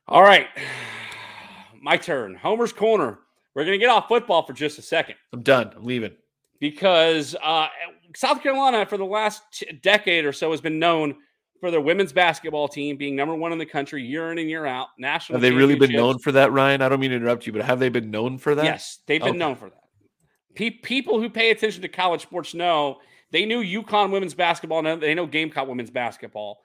All 0.07 0.21
right, 0.23 0.47
my 1.81 1.97
turn. 1.97 2.35
Homer's 2.35 2.73
corner. 2.73 3.19
We're 3.55 3.65
gonna 3.65 3.77
get 3.77 3.89
off 3.89 4.07
football 4.07 4.43
for 4.45 4.53
just 4.53 4.79
a 4.79 4.81
second 4.81 5.15
I'm 5.31 5.41
done. 5.43 5.71
I'm 5.75 5.83
leaving. 5.85 6.13
because 6.59 7.35
uh, 7.43 7.67
South 8.15 8.41
Carolina 8.41 8.85
for 8.85 8.97
the 8.97 9.05
last 9.05 9.43
t- 9.53 9.71
decade 9.83 10.25
or 10.25 10.33
so 10.33 10.49
has 10.51 10.61
been 10.61 10.79
known 10.79 11.15
for 11.59 11.69
their 11.69 11.79
women's 11.81 12.11
basketball 12.11 12.67
team 12.67 12.97
being 12.97 13.15
number 13.15 13.35
one 13.35 13.51
in 13.51 13.57
the 13.59 13.65
country 13.65 14.03
year 14.03 14.31
in 14.31 14.37
and 14.39 14.49
year 14.49 14.65
out. 14.65 14.87
National. 14.97 15.35
Have 15.37 15.41
they 15.41 15.51
really 15.51 15.75
been 15.75 15.91
known 15.93 16.17
for 16.19 16.31
that, 16.33 16.51
Ryan? 16.51 16.81
I 16.81 16.89
don't 16.89 16.99
mean 16.99 17.11
to 17.11 17.15
interrupt 17.15 17.45
you, 17.45 17.53
but 17.53 17.61
have 17.63 17.79
they 17.79 17.89
been 17.89 18.09
known 18.11 18.37
for 18.39 18.55
that? 18.55 18.65
Yes, 18.65 18.99
they've 19.07 19.21
been 19.21 19.29
Okay. 19.29 19.37
known 19.37 19.55
for 19.55 19.69
that. 19.69 19.82
Pe- 20.55 20.69
people 20.69 21.19
who 21.19 21.29
pay 21.29 21.51
attention 21.51 21.81
to 21.81 21.87
college 21.87 22.21
sports 22.21 22.53
know 22.53 22.99
they 23.31 23.45
knew 23.45 23.63
UConn 23.63 24.11
women's 24.11 24.35
basketball, 24.35 24.85
and 24.85 25.01
they 25.01 25.13
know 25.13 25.25
Gamecock 25.25 25.67
women's 25.67 25.89
basketball, 25.89 26.59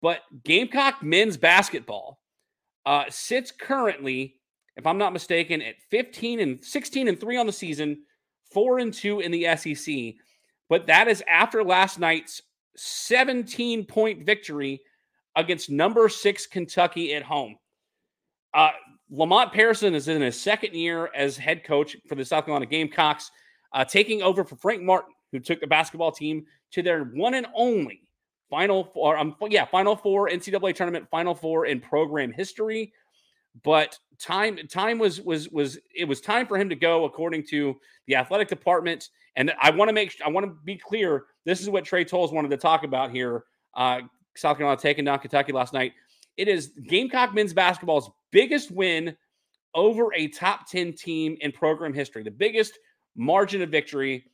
but 0.00 0.20
Gamecock 0.44 1.02
men's 1.02 1.36
basketball 1.36 2.18
uh, 2.86 3.04
sits 3.10 3.50
currently, 3.50 4.36
if 4.76 4.86
I'm 4.86 4.98
not 4.98 5.12
mistaken, 5.12 5.60
at 5.60 5.74
15 5.90 6.40
and 6.40 6.64
16 6.64 7.08
and 7.08 7.20
three 7.20 7.36
on 7.36 7.46
the 7.46 7.52
season, 7.52 8.04
four 8.52 8.78
and 8.78 8.94
two 8.94 9.20
in 9.20 9.30
the 9.30 9.54
SEC. 9.56 10.14
But 10.68 10.86
that 10.86 11.08
is 11.08 11.22
after 11.28 11.62
last 11.64 11.98
night's 11.98 12.42
17 12.76 13.84
point 13.86 14.24
victory 14.24 14.80
against 15.36 15.70
number 15.70 16.08
six 16.08 16.46
Kentucky 16.46 17.14
at 17.14 17.22
home. 17.22 17.56
Uh, 18.54 18.70
Lamont 19.10 19.52
Paris 19.52 19.82
is 19.82 20.08
in 20.08 20.22
his 20.22 20.38
second 20.38 20.74
year 20.74 21.10
as 21.14 21.36
head 21.36 21.64
coach 21.64 21.96
for 22.06 22.14
the 22.14 22.24
South 22.24 22.44
Carolina 22.44 22.66
Gamecocks, 22.66 23.30
uh, 23.72 23.84
taking 23.84 24.22
over 24.22 24.44
for 24.44 24.56
Frank 24.56 24.82
Martin, 24.82 25.12
who 25.32 25.40
took 25.40 25.60
the 25.60 25.66
basketball 25.66 26.12
team 26.12 26.44
to 26.72 26.82
their 26.82 27.04
one 27.04 27.34
and 27.34 27.46
only 27.54 28.02
final 28.50 28.84
four, 28.84 29.16
um, 29.16 29.34
yeah, 29.48 29.64
final 29.64 29.96
four 29.96 30.28
NCAA 30.28 30.74
tournament, 30.74 31.06
final 31.10 31.34
four 31.34 31.66
in 31.66 31.80
program 31.80 32.32
history. 32.32 32.92
But 33.64 33.98
time 34.18 34.58
time 34.68 34.98
was 34.98 35.20
was 35.20 35.48
was 35.48 35.78
it 35.94 36.04
was 36.04 36.20
time 36.20 36.46
for 36.46 36.58
him 36.58 36.68
to 36.68 36.76
go, 36.76 37.04
according 37.04 37.46
to 37.48 37.76
the 38.06 38.16
athletic 38.16 38.48
department. 38.48 39.08
And 39.36 39.52
I 39.60 39.70
want 39.70 39.88
to 39.88 39.92
make 39.92 40.14
I 40.24 40.28
want 40.28 40.46
to 40.46 40.56
be 40.64 40.76
clear. 40.76 41.24
This 41.44 41.60
is 41.60 41.70
what 41.70 41.84
Trey 41.84 42.04
Tolles 42.04 42.32
wanted 42.32 42.50
to 42.50 42.56
talk 42.56 42.84
about 42.84 43.10
here. 43.10 43.44
Uh, 43.74 44.00
South 44.36 44.56
Carolina 44.56 44.80
taking 44.80 45.04
down 45.04 45.18
Kentucky 45.18 45.52
last 45.52 45.72
night. 45.72 45.92
It 46.36 46.46
is 46.46 46.72
Gamecock 46.86 47.34
men's 47.34 47.52
basketball's 47.52 48.10
biggest 48.30 48.70
win 48.70 49.16
over 49.74 50.12
a 50.14 50.28
top 50.28 50.68
10 50.68 50.92
team 50.94 51.36
in 51.40 51.52
program 51.52 51.92
history, 51.92 52.22
the 52.22 52.30
biggest 52.30 52.78
margin 53.16 53.62
of 53.62 53.70
victory 53.70 54.24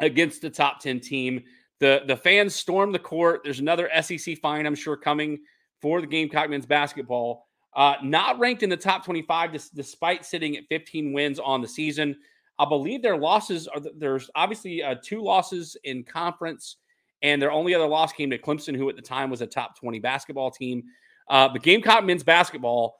against 0.00 0.42
the 0.42 0.50
top 0.50 0.80
10 0.80 1.00
team. 1.00 1.42
The, 1.80 2.02
the 2.06 2.16
fans 2.16 2.54
stormed 2.54 2.94
the 2.94 2.98
court. 2.98 3.40
There's 3.44 3.60
another 3.60 3.88
SEC 4.02 4.38
fine, 4.38 4.66
I'm 4.66 4.74
sure, 4.74 4.96
coming 4.96 5.38
for 5.80 6.00
the 6.00 6.06
Gamecock 6.06 6.50
men's 6.50 6.66
basketball. 6.66 7.46
Uh, 7.74 7.94
not 8.02 8.38
ranked 8.38 8.62
in 8.62 8.70
the 8.70 8.76
top 8.76 9.04
25 9.04 9.52
dis- 9.52 9.70
despite 9.70 10.24
sitting 10.24 10.56
at 10.56 10.64
15 10.68 11.12
wins 11.12 11.38
on 11.38 11.60
the 11.60 11.68
season. 11.68 12.16
I 12.58 12.64
believe 12.64 13.02
their 13.02 13.16
losses 13.16 13.68
are 13.68 13.80
there's 13.96 14.28
obviously 14.34 14.82
uh, 14.82 14.96
two 15.02 15.22
losses 15.22 15.76
in 15.84 16.02
conference, 16.02 16.76
and 17.22 17.40
their 17.40 17.52
only 17.52 17.74
other 17.74 17.86
loss 17.86 18.12
came 18.12 18.30
to 18.30 18.38
Clemson, 18.38 18.76
who 18.76 18.88
at 18.88 18.96
the 18.96 19.02
time 19.02 19.30
was 19.30 19.42
a 19.42 19.46
top 19.46 19.78
20 19.78 20.00
basketball 20.00 20.50
team. 20.50 20.82
Uh, 21.28 21.48
but 21.48 21.62
Gamecock 21.62 22.04
men's 22.04 22.24
basketball, 22.24 22.96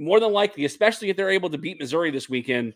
more 0.00 0.18
than 0.18 0.32
likely, 0.32 0.64
especially 0.64 1.10
if 1.10 1.16
they're 1.16 1.30
able 1.30 1.50
to 1.50 1.58
beat 1.58 1.78
Missouri 1.78 2.10
this 2.10 2.28
weekend, 2.28 2.74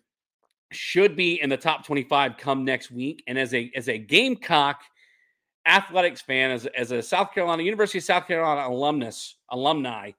should 0.70 1.16
be 1.16 1.41
in 1.41 1.49
the 1.51 1.57
top 1.57 1.85
25 1.85 2.37
come 2.37 2.64
next 2.64 2.91
week. 2.91 3.22
And 3.27 3.39
as 3.39 3.55
a 3.55 3.70
as 3.75 3.89
a 3.89 3.99
Gamecock 3.99 4.83
athletics 5.66 6.20
fan, 6.20 6.51
as, 6.51 6.66
as 6.66 6.93
a 6.93 7.03
South 7.03 7.33
Carolina 7.33 7.62
University 7.62 7.99
of 7.99 8.05
South 8.05 8.27
Carolina 8.27 8.68
alumnus 8.68 9.37
alumni, 9.51 10.11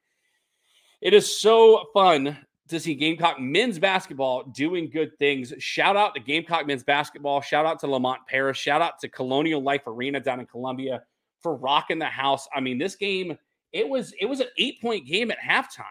it 1.01 1.13
is 1.13 1.39
so 1.39 1.85
fun 1.93 2.37
to 2.67 2.79
see 2.79 2.95
Gamecock 2.95 3.39
men's 3.39 3.77
basketball 3.77 4.43
doing 4.43 4.89
good 4.89 5.17
things. 5.19 5.53
Shout 5.59 5.95
out 5.95 6.15
to 6.15 6.19
Gamecock 6.19 6.65
men's 6.65 6.83
basketball. 6.83 7.41
Shout 7.41 7.65
out 7.65 7.79
to 7.81 7.87
Lamont 7.87 8.21
Paris. 8.27 8.57
Shout 8.57 8.81
out 8.81 8.99
to 9.01 9.07
Colonial 9.09 9.61
Life 9.61 9.83
Arena 9.85 10.19
down 10.19 10.39
in 10.39 10.47
Columbia 10.47 11.03
for 11.41 11.55
rocking 11.55 11.99
the 11.99 12.05
house. 12.05 12.47
I 12.55 12.59
mean, 12.61 12.79
this 12.79 12.95
game 12.95 13.37
it 13.71 13.87
was 13.87 14.13
it 14.19 14.25
was 14.25 14.39
an 14.39 14.47
eight 14.57 14.81
point 14.81 15.05
game 15.05 15.29
at 15.29 15.37
halftime. 15.37 15.83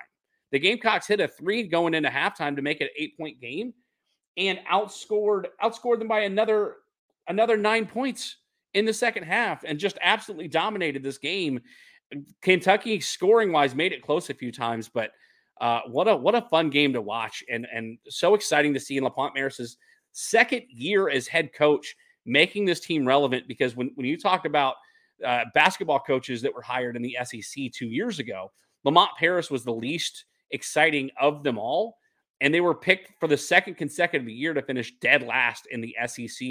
The 0.55 0.61
Gamecocks 0.61 1.09
hit 1.09 1.19
a 1.19 1.27
three 1.27 1.65
going 1.65 1.95
into 1.95 2.09
halftime 2.09 2.55
to 2.55 2.63
make 2.63 2.81
it 2.81 2.85
an 2.85 2.91
eight 2.97 3.19
point 3.19 3.41
game, 3.41 3.75
and 4.37 4.61
outscored 4.73 5.47
outscored 5.61 5.99
them 5.99 6.07
by 6.07 6.21
another 6.21 6.77
another 7.27 7.57
nine 7.57 7.87
points 7.87 8.37
in 8.73 8.85
the 8.85 8.93
second 8.93 9.25
half, 9.25 9.65
and 9.65 9.81
just 9.81 9.99
absolutely 10.01 10.47
dominated 10.47 11.03
this 11.03 11.19
game. 11.19 11.61
Kentucky 12.41 13.01
scoring 13.01 13.51
wise 13.51 13.75
made 13.75 13.93
it 13.93 14.01
close 14.01 14.31
a 14.31 14.35
few 14.35 14.53
times, 14.53 14.89
but 14.89 15.11
uh, 15.61 15.81
what 15.89 16.07
a 16.07 16.15
what 16.15 16.37
a 16.37 16.43
fun 16.43 16.71
game 16.71 16.93
to 16.93 17.01
watch, 17.01 17.43
and 17.51 17.67
and 17.75 17.99
so 18.09 18.35
exciting 18.37 18.73
to 18.75 18.79
see 18.79 18.97
in 18.97 19.03
Lamont 19.03 19.35
Paris's 19.35 19.77
second 20.13 20.63
year 20.69 21.09
as 21.09 21.27
head 21.27 21.53
coach 21.53 21.97
making 22.27 22.65
this 22.65 22.79
team 22.79 23.05
relevant. 23.05 23.49
Because 23.49 23.75
when 23.75 23.91
when 23.97 24.07
you 24.07 24.17
talked 24.17 24.47
about 24.47 24.77
uh, 25.27 25.47
basketball 25.53 25.99
coaches 25.99 26.43
that 26.43 26.55
were 26.55 26.63
hired 26.63 26.95
in 26.95 27.03
the 27.03 27.17
SEC 27.25 27.73
two 27.73 27.89
years 27.89 28.21
ago, 28.21 28.53
Lamont 28.85 29.11
Paris 29.19 29.51
was 29.51 29.65
the 29.65 29.75
least 29.75 30.27
exciting 30.51 31.11
of 31.21 31.43
them 31.43 31.59
all, 31.59 31.99
and 32.41 32.53
they 32.53 32.61
were 32.61 32.75
picked 32.75 33.19
for 33.21 33.27
the 33.27 33.37
second 33.37 33.75
consecutive 33.77 34.29
year 34.29 34.55
to 34.55 34.63
finish 34.63 34.93
dead 35.01 35.23
last 35.23 35.67
in 35.71 35.81
the 35.81 35.97
SEC 36.07 36.49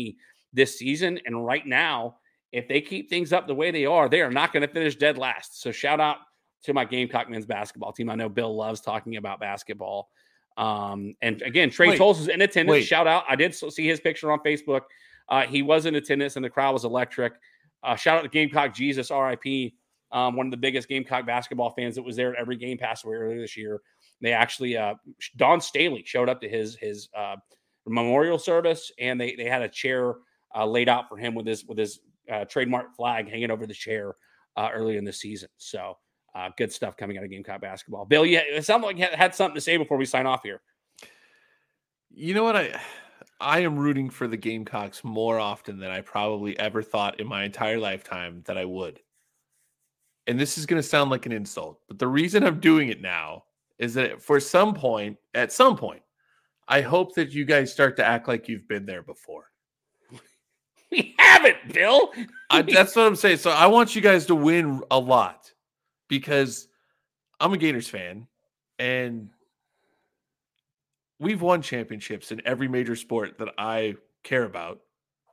this 0.53 0.77
season. 0.77 1.19
And 1.25 1.45
right 1.45 1.65
now, 1.65 2.17
if 2.51 2.67
they 2.67 2.81
keep 2.81 3.09
things 3.09 3.33
up 3.33 3.47
the 3.47 3.55
way 3.55 3.71
they 3.71 3.85
are, 3.85 4.07
they 4.07 4.21
are 4.21 4.31
not 4.31 4.53
going 4.53 4.65
to 4.65 4.73
finish 4.73 4.95
dead 4.95 5.17
last. 5.17 5.61
So 5.61 5.71
shout 5.71 5.99
out 5.99 6.17
to 6.63 6.73
my 6.73 6.85
Gamecock 6.85 7.29
men's 7.29 7.45
basketball 7.45 7.91
team. 7.91 8.09
I 8.09 8.15
know 8.15 8.29
Bill 8.29 8.55
loves 8.55 8.81
talking 8.81 9.17
about 9.17 9.39
basketball. 9.39 10.09
Um, 10.55 11.15
and 11.21 11.41
again, 11.41 11.69
Trey 11.69 11.89
wait, 11.89 11.97
Tolles 11.97 12.21
is 12.21 12.27
in 12.27 12.41
attendance. 12.41 12.71
Wait. 12.71 12.85
Shout 12.85 13.07
out. 13.07 13.23
I 13.27 13.35
did 13.35 13.55
see 13.55 13.87
his 13.87 13.99
picture 13.99 14.31
on 14.31 14.39
Facebook. 14.39 14.81
Uh, 15.27 15.43
he 15.43 15.61
was 15.61 15.85
in 15.85 15.95
attendance 15.95 16.35
and 16.35 16.45
the 16.45 16.49
crowd 16.49 16.73
was 16.73 16.85
electric. 16.85 17.33
Uh, 17.81 17.95
shout 17.95 18.19
out 18.19 18.21
to 18.21 18.29
Gamecock 18.29 18.73
Jesus, 18.73 19.11
RIP. 19.11 19.73
Um, 20.13 20.35
one 20.35 20.45
of 20.47 20.51
the 20.51 20.57
biggest 20.57 20.87
Gamecock 20.87 21.25
basketball 21.25 21.71
fans 21.71 21.95
that 21.95 22.03
was 22.03 22.15
there 22.15 22.31
at 22.33 22.39
every 22.39 22.55
game 22.55 22.77
pass 22.77 23.03
earlier 23.05 23.39
this 23.39 23.57
year. 23.57 23.81
They 24.21 24.31
actually, 24.31 24.77
uh, 24.77 24.93
Dawn 25.35 25.59
Staley 25.59 26.03
showed 26.05 26.29
up 26.29 26.39
to 26.41 26.47
his 26.47 26.75
his 26.75 27.09
uh, 27.17 27.35
memorial 27.85 28.39
service, 28.39 28.91
and 28.99 29.19
they 29.19 29.35
they 29.35 29.45
had 29.45 29.63
a 29.63 29.69
chair 29.69 30.13
uh, 30.55 30.65
laid 30.65 30.87
out 30.87 31.09
for 31.09 31.17
him 31.17 31.35
with 31.35 31.47
his 31.47 31.65
with 31.65 31.77
his 31.77 31.99
uh, 32.31 32.45
trademark 32.45 32.95
flag 32.95 33.29
hanging 33.29 33.51
over 33.51 33.65
the 33.65 33.73
chair 33.73 34.15
uh, 34.55 34.69
early 34.73 34.97
in 34.97 35.03
the 35.03 35.11
season. 35.11 35.49
So 35.57 35.97
uh, 36.35 36.49
good 36.57 36.71
stuff 36.71 36.95
coming 36.95 37.17
out 37.17 37.23
of 37.23 37.29
Gamecock 37.29 37.61
basketball. 37.61 38.05
Bill, 38.05 38.25
yeah, 38.25 38.41
it 38.47 38.65
sounded 38.65 38.87
like 38.87 38.97
you 38.97 39.07
had 39.11 39.35
something 39.35 39.55
to 39.55 39.61
say 39.61 39.77
before 39.77 39.97
we 39.97 40.05
sign 40.05 40.25
off 40.25 40.43
here. 40.43 40.61
You 42.11 42.33
know 42.33 42.43
what 42.43 42.55
I 42.55 42.79
I 43.39 43.59
am 43.59 43.77
rooting 43.77 44.09
for 44.09 44.27
the 44.27 44.37
Gamecocks 44.37 45.03
more 45.03 45.39
often 45.39 45.79
than 45.79 45.91
I 45.91 46.01
probably 46.01 46.57
ever 46.59 46.81
thought 46.81 47.19
in 47.19 47.27
my 47.27 47.43
entire 47.43 47.79
lifetime 47.79 48.41
that 48.45 48.57
I 48.57 48.65
would. 48.65 48.99
And 50.27 50.39
this 50.39 50.57
is 50.57 50.65
going 50.65 50.81
to 50.81 50.87
sound 50.87 51.11
like 51.11 51.25
an 51.25 51.31
insult, 51.31 51.79
but 51.87 51.99
the 51.99 52.07
reason 52.07 52.43
I'm 52.43 52.59
doing 52.59 52.89
it 52.89 53.01
now 53.01 53.43
is 53.77 53.93
that 53.95 54.21
for 54.21 54.39
some 54.39 54.73
point, 54.73 55.17
at 55.33 55.51
some 55.51 55.75
point, 55.75 56.01
I 56.67 56.81
hope 56.81 57.15
that 57.15 57.33
you 57.33 57.43
guys 57.43 57.73
start 57.73 57.97
to 57.97 58.05
act 58.05 58.27
like 58.27 58.47
you've 58.47 58.67
been 58.67 58.85
there 58.85 59.03
before. 59.03 59.51
We 60.91 61.15
haven't, 61.17 61.73
Bill. 61.73 62.11
I, 62.51 62.61
that's 62.71 62.95
what 62.95 63.07
I'm 63.07 63.15
saying. 63.15 63.37
So 63.37 63.49
I 63.49 63.65
want 63.65 63.95
you 63.95 64.01
guys 64.01 64.27
to 64.27 64.35
win 64.35 64.83
a 64.91 64.99
lot 64.99 65.51
because 66.07 66.67
I'm 67.39 67.51
a 67.51 67.57
Gators 67.57 67.89
fan 67.89 68.27
and 68.77 69.29
we've 71.19 71.41
won 71.41 71.63
championships 71.63 72.31
in 72.31 72.41
every 72.45 72.67
major 72.67 72.95
sport 72.95 73.39
that 73.39 73.49
I 73.57 73.95
care 74.21 74.43
about 74.43 74.81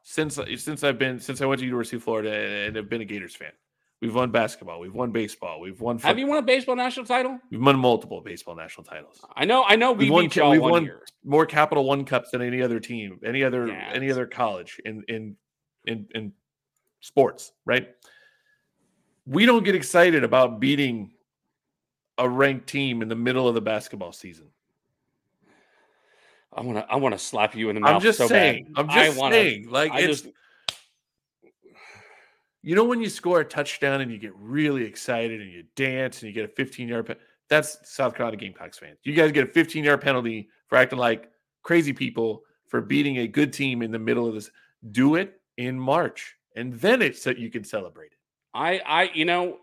since 0.03 0.39
since 0.57 0.83
I've 0.83 0.99
been 0.99 1.21
since 1.21 1.41
I 1.41 1.47
went 1.47 1.61
to 1.61 1.67
University 1.67 1.97
of 1.97 2.05
Florida 2.05 2.33
and 2.33 2.77
have 2.77 2.89
been 2.89 3.03
a 3.03 3.05
Gators 3.05 3.37
fan. 3.37 3.53
We've 4.01 4.15
won 4.15 4.31
basketball, 4.31 4.81
we've 4.81 4.95
won 4.95 5.11
baseball, 5.11 5.61
we've 5.61 5.79
won. 5.79 5.99
Football. 5.99 6.09
Have 6.09 6.19
you 6.19 6.27
won 6.27 6.39
a 6.39 6.43
baseball 6.43 6.75
national 6.75 7.05
title? 7.05 7.39
We've 7.51 7.61
won 7.61 7.79
multiple 7.79 8.23
baseball 8.23 8.55
national 8.55 8.85
titles. 8.85 9.21
I 9.37 9.45
know, 9.45 9.63
I 9.65 9.77
know. 9.77 9.93
We 9.93 10.11
we've 10.11 10.35
won, 10.35 10.51
we've 10.51 10.63
won 10.63 10.85
year. 10.85 11.03
more 11.23 11.45
Capital 11.45 11.85
One 11.85 12.07
cups 12.07 12.31
than 12.31 12.41
any 12.41 12.63
other 12.63 12.81
team, 12.81 13.21
any 13.23 13.45
other 13.45 13.67
yeah, 13.67 13.91
any 13.93 14.11
other 14.11 14.27
college 14.27 14.81
in 14.87 15.05
in 15.09 15.37
in 15.85 16.07
in 16.15 16.33
sports, 17.01 17.53
right? 17.67 17.89
We 19.27 19.45
don't 19.45 19.65
get 19.65 19.75
excited 19.75 20.25
about 20.25 20.61
beating 20.61 21.13
a 22.17 22.27
ranked 22.27 22.69
team 22.69 23.03
in 23.03 23.09
the 23.09 23.17
middle 23.17 23.49
of 23.49 23.55
the 23.55 23.61
basketball 23.61 24.13
season. 24.13 24.47
I 26.55 26.63
want 26.63 26.79
to. 26.79 26.91
I 26.91 26.97
want 26.97 27.15
to 27.15 27.19
slap 27.19 27.55
you 27.55 27.69
in 27.69 27.75
the 27.75 27.81
mouth. 27.81 27.97
I'm 27.97 28.01
just 28.01 28.17
so 28.17 28.27
saying. 28.27 28.65
Bad. 28.73 28.81
I'm 28.81 28.89
just 28.89 29.19
saying. 29.19 29.69
Like 29.69 29.93
I 29.93 30.01
it's. 30.01 30.23
Just, 30.23 30.35
you 32.63 32.75
know 32.75 32.85
when 32.85 33.01
you 33.01 33.09
score 33.09 33.41
a 33.41 33.45
touchdown 33.45 34.01
and 34.01 34.11
you 34.11 34.19
get 34.19 34.35
really 34.37 34.85
excited 34.85 35.41
and 35.41 35.51
you 35.51 35.65
dance 35.77 36.23
and 36.23 36.29
you 36.29 36.35
get 36.35 36.45
a 36.45 36.53
15 36.53 36.89
yard. 36.89 37.07
Pe- 37.07 37.17
that's 37.49 37.79
South 37.85 38.15
Carolina 38.15 38.37
Gamecocks 38.37 38.79
fans. 38.79 38.99
You 39.03 39.15
guys 39.15 39.33
get 39.33 39.45
a 39.45 39.51
15 39.51 39.85
yard 39.85 40.01
penalty 40.01 40.49
for 40.69 40.77
acting 40.77 40.99
like 40.99 41.31
crazy 41.63 41.93
people 41.93 42.43
for 42.69 42.81
beating 42.81 43.19
a 43.19 43.27
good 43.27 43.53
team 43.53 43.83
in 43.83 43.91
the 43.91 43.99
middle 43.99 44.27
of 44.27 44.35
this. 44.35 44.51
Do 44.93 45.17
it 45.17 45.41
in 45.57 45.79
March, 45.79 46.37
and 46.57 46.73
then 46.75 47.03
it's 47.03 47.25
that 47.25 47.39
you 47.39 47.51
can 47.51 47.65
celebrate 47.65 48.13
it. 48.13 48.19
I, 48.55 48.81
I, 48.87 49.11
you 49.15 49.25
know, 49.25 49.59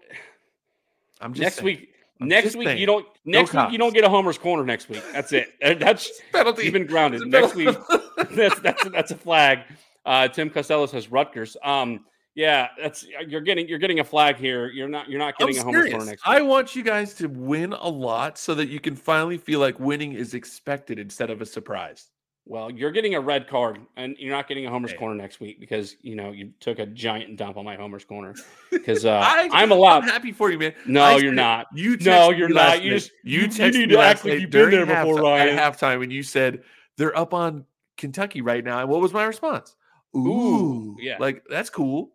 I'm 1.22 1.34
just 1.34 1.42
next 1.42 1.56
saying. 1.56 1.66
week. 1.66 1.90
I'm 2.20 2.28
next 2.28 2.56
week 2.56 2.68
saying. 2.68 2.80
you 2.80 2.86
don't. 2.86 3.06
Next 3.26 3.54
no 3.54 3.64
week 3.64 3.72
you 3.74 3.78
don't 3.78 3.94
get 3.94 4.04
a 4.04 4.10
homer's 4.10 4.38
corner. 4.38 4.64
Next 4.64 4.90
week, 4.90 5.04
that's 5.14 5.32
it. 5.34 5.54
That's 5.62 6.12
penalty. 6.32 6.64
You've 6.64 6.74
been 6.74 6.88
grounded. 6.88 7.28
Next 7.28 7.56
week, 7.56 7.76
that's 8.32 8.60
that's 8.60 8.90
that's 8.90 9.12
a 9.12 9.18
flag. 9.18 9.60
Uh, 10.06 10.28
Tim 10.28 10.50
Costello 10.50 10.86
says 10.86 11.12
Rutgers. 11.12 11.58
Um, 11.64 12.06
yeah, 12.38 12.68
that's 12.80 13.04
you're 13.28 13.42
getting 13.42 13.68
you're 13.68 13.80
getting 13.80 14.00
a 14.00 14.04
flag 14.04 14.36
here. 14.38 14.70
You're 14.70 14.88
not 14.88 15.10
you're 15.10 15.18
not 15.18 15.40
getting 15.40 15.56
I'm 15.56 15.62
a 15.62 15.66
homer's 15.66 15.90
corner 15.90 16.06
next. 16.06 16.24
Week. 16.24 16.36
I 16.38 16.42
want 16.44 16.76
you 16.76 16.84
guys 16.84 17.16
to 17.16 17.28
win 17.28 17.74
a 17.74 17.90
lot 17.90 18.38
so 18.38 18.54
that 18.54 18.70
you 18.70 18.80
can 18.80 18.96
finally 18.96 19.40
feel 19.40 19.60
like 19.60 19.80
winning 19.80 20.14
is 20.14 20.36
expected 20.36 21.00
instead 21.00 21.32
of 21.32 21.42
a 21.42 21.48
surprise. 21.48 22.12
Well, 22.46 22.70
you're 22.70 22.92
getting 22.92 23.16
a 23.16 23.20
red 23.20 23.48
card, 23.48 23.80
and 23.96 24.16
you're 24.20 24.36
not 24.36 24.48
getting 24.48 24.68
a 24.68 24.70
Homer's 24.70 24.92
hey. 24.92 24.98
corner 24.98 25.16
next 25.16 25.40
week 25.40 25.60
because 25.60 25.96
you 26.02 26.16
know 26.16 26.32
you 26.32 26.52
took 26.60 26.78
a 26.78 26.86
giant 26.86 27.38
dump 27.38 27.58
on 27.58 27.66
my 27.66 27.76
Homer's 27.76 28.06
corner. 28.06 28.36
Because 28.70 29.06
uh, 29.06 29.20
I, 29.24 29.64
am 29.64 29.72
allowed. 29.72 30.04
I'm 30.04 30.10
happy 30.10 30.32
for 30.32 30.52
you, 30.52 30.60
man. 30.60 30.74
No, 30.86 31.02
I 31.02 31.18
you're 31.18 31.34
not. 31.34 31.68
You 31.74 31.98
no, 31.98 32.30
you're 32.30 32.50
not. 32.50 32.84
You 32.84 32.92
just 32.92 33.12
you, 33.24 33.48
you 33.50 33.72
need 33.72 33.90
to 33.90 34.00
act 34.00 34.24
like 34.24 34.42
you've 34.42 34.52
been 34.52 34.70
there 34.70 34.86
before, 34.86 35.22
Ryan. 35.22 35.58
At 35.58 35.74
halftime, 35.74 36.00
when 36.00 36.12
you 36.12 36.22
said 36.22 36.62
they're 36.98 37.18
up 37.18 37.34
on 37.34 37.66
Kentucky 37.96 38.42
right 38.42 38.64
now, 38.64 38.80
and 38.80 38.90
what 38.90 39.02
was 39.02 39.12
my 39.12 39.24
response? 39.24 39.76
Ooh, 40.16 40.20
Ooh 40.28 40.98
yeah, 41.00 41.18
like 41.20 41.44
that's 41.50 41.70
cool. 41.70 42.12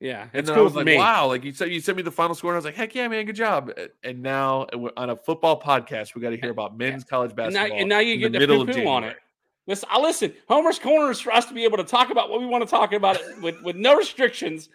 Yeah, 0.00 0.28
and 0.32 0.46
cool 0.46 0.56
I 0.56 0.60
was 0.60 0.74
like, 0.74 0.86
me. 0.86 0.96
"Wow!" 0.96 1.28
Like 1.28 1.44
you 1.44 1.52
said, 1.52 1.70
you 1.70 1.80
sent 1.80 1.96
me 1.96 2.02
the 2.02 2.10
final 2.10 2.34
score, 2.34 2.50
and 2.50 2.56
I 2.56 2.58
was 2.58 2.64
like, 2.64 2.74
"Heck 2.74 2.94
yeah, 2.94 3.08
man, 3.08 3.24
good 3.24 3.36
job!" 3.36 3.72
And 4.02 4.22
now 4.22 4.66
on 4.96 5.10
a 5.10 5.16
football 5.16 5.60
podcast, 5.60 6.14
we 6.14 6.20
got 6.20 6.30
to 6.30 6.36
eh, 6.36 6.40
hear 6.40 6.50
about 6.50 6.76
men's 6.76 7.04
college 7.04 7.34
basketball. 7.34 7.62
And 7.62 7.70
now, 7.70 7.78
and 7.78 7.88
now 7.88 7.98
you 8.00 8.16
get 8.16 8.32
the 8.32 8.38
middle 8.38 8.60
of 8.60 8.86
on 8.86 9.04
it. 9.04 9.16
Listen, 9.66 9.88
I 9.90 10.00
listen. 10.00 10.34
Homer's 10.48 10.78
Corner 10.78 11.10
is 11.10 11.20
for 11.20 11.32
us 11.32 11.46
to 11.46 11.54
be 11.54 11.64
able 11.64 11.78
to 11.78 11.84
talk 11.84 12.10
about 12.10 12.28
what 12.28 12.40
we 12.40 12.46
want 12.46 12.64
to 12.64 12.70
talk 12.70 12.92
about 12.92 13.18
with, 13.40 13.60
with 13.62 13.76
no 13.76 13.96
restrictions. 13.96 14.68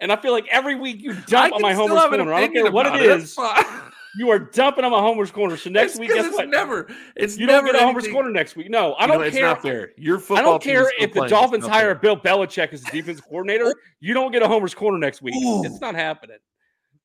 And 0.00 0.12
I 0.12 0.16
feel 0.16 0.32
like 0.32 0.46
every 0.50 0.74
week 0.74 1.00
you 1.00 1.14
dump 1.28 1.54
on 1.54 1.62
my 1.62 1.72
Homer's 1.72 2.02
Corner. 2.02 2.34
I 2.34 2.40
don't 2.42 2.52
care 2.52 2.70
what 2.70 2.86
it, 2.86 2.94
it 2.94 3.10
is. 3.10 3.38
You 4.18 4.30
are 4.30 4.38
dumping 4.38 4.84
on 4.84 4.90
my 4.90 5.00
Homer's 5.00 5.30
Corner. 5.30 5.56
So 5.56 5.70
next 5.70 5.92
it's 5.92 6.00
week, 6.00 6.10
guess 6.10 6.32
what? 6.32 6.48
Never. 6.48 6.88
It's 7.16 7.38
you 7.38 7.46
never 7.46 7.66
don't 7.66 7.74
get 7.74 7.82
a 7.82 7.86
Homer's 7.86 8.08
Corner 8.08 8.30
next 8.30 8.56
week. 8.56 8.68
No, 8.68 8.94
I 8.94 9.06
don't 9.06 9.16
know, 9.16 9.18
care. 9.18 9.28
It's 9.28 9.36
not 9.40 9.62
fair. 9.62 9.92
Your 9.96 10.18
football. 10.18 10.38
I 10.38 10.42
don't 10.42 10.62
care 10.62 10.92
if 10.98 11.12
the 11.12 11.26
Dolphins 11.26 11.66
hire 11.66 11.94
Bill 11.94 12.16
Belichick 12.16 12.72
as 12.72 12.82
the 12.82 12.90
defensive 12.90 13.24
coordinator. 13.24 13.74
You 14.04 14.14
don't 14.14 14.32
get 14.32 14.42
a 14.42 14.48
Homer's 14.48 14.74
Corner 14.74 14.98
next 14.98 15.22
week. 15.22 15.36
Ooh. 15.36 15.64
It's 15.64 15.80
not 15.80 15.94
happening. 15.94 16.38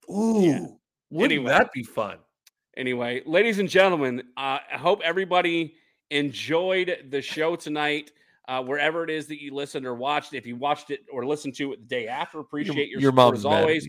Ooh, 0.10 0.41
yeah. 0.41 0.66
wouldn't 1.12 1.32
anyway, 1.32 1.51
that 1.51 1.72
be 1.72 1.84
fun? 1.84 2.18
Anyway, 2.76 3.22
ladies 3.28 3.60
and 3.60 3.70
gentlemen, 3.70 4.24
uh, 4.36 4.58
I 4.74 4.78
hope 4.78 5.01
everybody 5.03 5.76
enjoyed 6.10 7.08
the 7.12 7.22
show 7.22 7.55
tonight. 7.55 8.12
Uh, 8.47 8.64
wherever 8.64 9.03
it 9.03 9.10
is 9.10 9.28
that 9.28 9.41
you 9.41 9.53
listened 9.53 9.86
or 9.86 9.93
watched, 9.93 10.34
if 10.34 10.47
you 10.47 10.55
watched 10.55 10.89
it 10.89 11.01
or 11.12 11.26
listened 11.26 11.53
to 11.55 11.74
it 11.74 11.82
the 11.82 11.86
day 11.86 12.08
after, 12.08 12.39
appreciate 12.39 12.89
your, 12.89 12.99
your 12.99 13.12
support 13.12 13.36
as 13.36 13.45
always. 13.45 13.88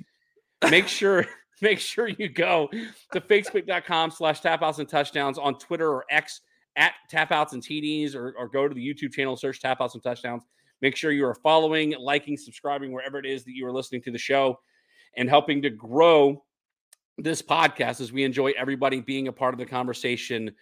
Make 0.69 0.89
sure 0.89 1.27
make 1.63 1.79
sure 1.79 2.09
you 2.09 2.29
go 2.29 2.69
to 3.13 3.21
facebook.com 3.21 4.11
slash 4.11 4.41
tapouts 4.41 4.79
and 4.79 4.89
touchdowns 4.89 5.39
on 5.39 5.59
Twitter 5.59 5.91
or 5.91 6.05
X 6.11 6.41
at 6.77 6.93
tapouts 7.11 7.53
and 7.53 7.63
TDs 7.63 8.15
or, 8.15 8.35
or 8.39 8.49
go 8.49 8.69
to 8.69 8.75
the 8.75 8.95
YouTube 8.95 9.13
channel, 9.13 9.37
search 9.37 9.61
tapouts 9.61 9.95
and 9.95 10.03
touchdowns. 10.03 10.45
Make 10.81 10.97
sure 10.97 11.11
you 11.11 11.27
are 11.27 11.35
following, 11.35 11.95
liking, 11.99 12.37
subscribing 12.37 12.93
wherever 12.93 13.19
it 13.19 13.27
is 13.27 13.45
that 13.45 13.55
you 13.55 13.67
are 13.67 13.73
listening 13.73 14.03
to 14.03 14.13
the 14.13 14.19
show 14.19 14.61
and 15.17 15.29
helping 15.29 15.61
to 15.63 15.71
grow 15.71 16.45
this 17.17 17.43
podcast 17.43 18.01
as 18.01 18.13
we 18.13 18.23
enjoy 18.23 18.53
everybody 18.57 19.01
being 19.01 19.27
a 19.27 19.33
part 19.33 19.53
of 19.53 19.59
the 19.59 19.67
conversation 19.67 20.53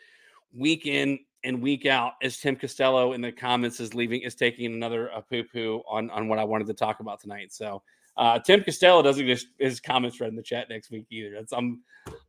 week 0.55 0.86
in 0.86 1.18
and 1.44 1.61
week 1.61 1.84
out 1.84 2.14
as 2.22 2.38
Tim 2.38 2.57
Costello 2.57 3.12
in 3.12 3.20
the 3.20 3.30
comments 3.30 3.78
is 3.78 3.94
leaving 3.94 4.22
is 4.22 4.34
taking 4.34 4.72
another 4.74 5.09
a 5.09 5.20
poo 5.20 5.44
poo 5.44 5.82
on 5.88 6.11
on 6.11 6.28
what 6.28 6.38
I 6.38 6.44
wanted 6.44 6.66
to 6.68 6.74
talk 6.74 7.01
about 7.01 7.20
tonight. 7.20 7.53
So 7.53 7.82
uh, 8.16 8.38
Tim 8.38 8.62
Costello 8.64 9.02
doesn't 9.02 9.26
get 9.26 9.42
his 9.58 9.80
comments 9.80 10.20
read 10.20 10.28
in 10.30 10.36
the 10.36 10.42
chat 10.42 10.68
next 10.68 10.90
week 10.90 11.06
either. 11.10 11.30
That's 11.34 11.52
I'm 11.52 11.82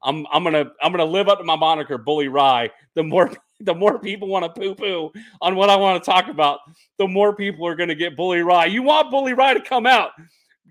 I'm 0.03 0.25
I'm 0.31 0.43
gonna 0.43 0.71
I'm 0.81 0.91
gonna 0.91 1.05
live 1.05 1.27
up 1.29 1.38
to 1.39 1.43
my 1.43 1.55
moniker, 1.55 1.97
Bully 1.97 2.27
Ry. 2.27 2.69
The 2.95 3.03
more 3.03 3.31
the 3.61 3.73
more 3.73 3.97
people 3.99 4.27
want 4.27 4.43
to 4.45 4.59
poo 4.61 4.75
poo 4.75 5.11
on 5.41 5.55
what 5.55 5.69
I 5.69 5.75
want 5.75 6.03
to 6.03 6.09
talk 6.09 6.27
about, 6.27 6.59
the 6.97 7.07
more 7.07 7.35
people 7.35 7.65
are 7.67 7.75
gonna 7.75 7.95
get 7.95 8.15
Bully 8.17 8.41
Ry. 8.41 8.65
You 8.65 8.83
want 8.83 9.11
Bully 9.11 9.33
Ry 9.33 9.53
to 9.53 9.61
come 9.61 9.85
out? 9.85 10.11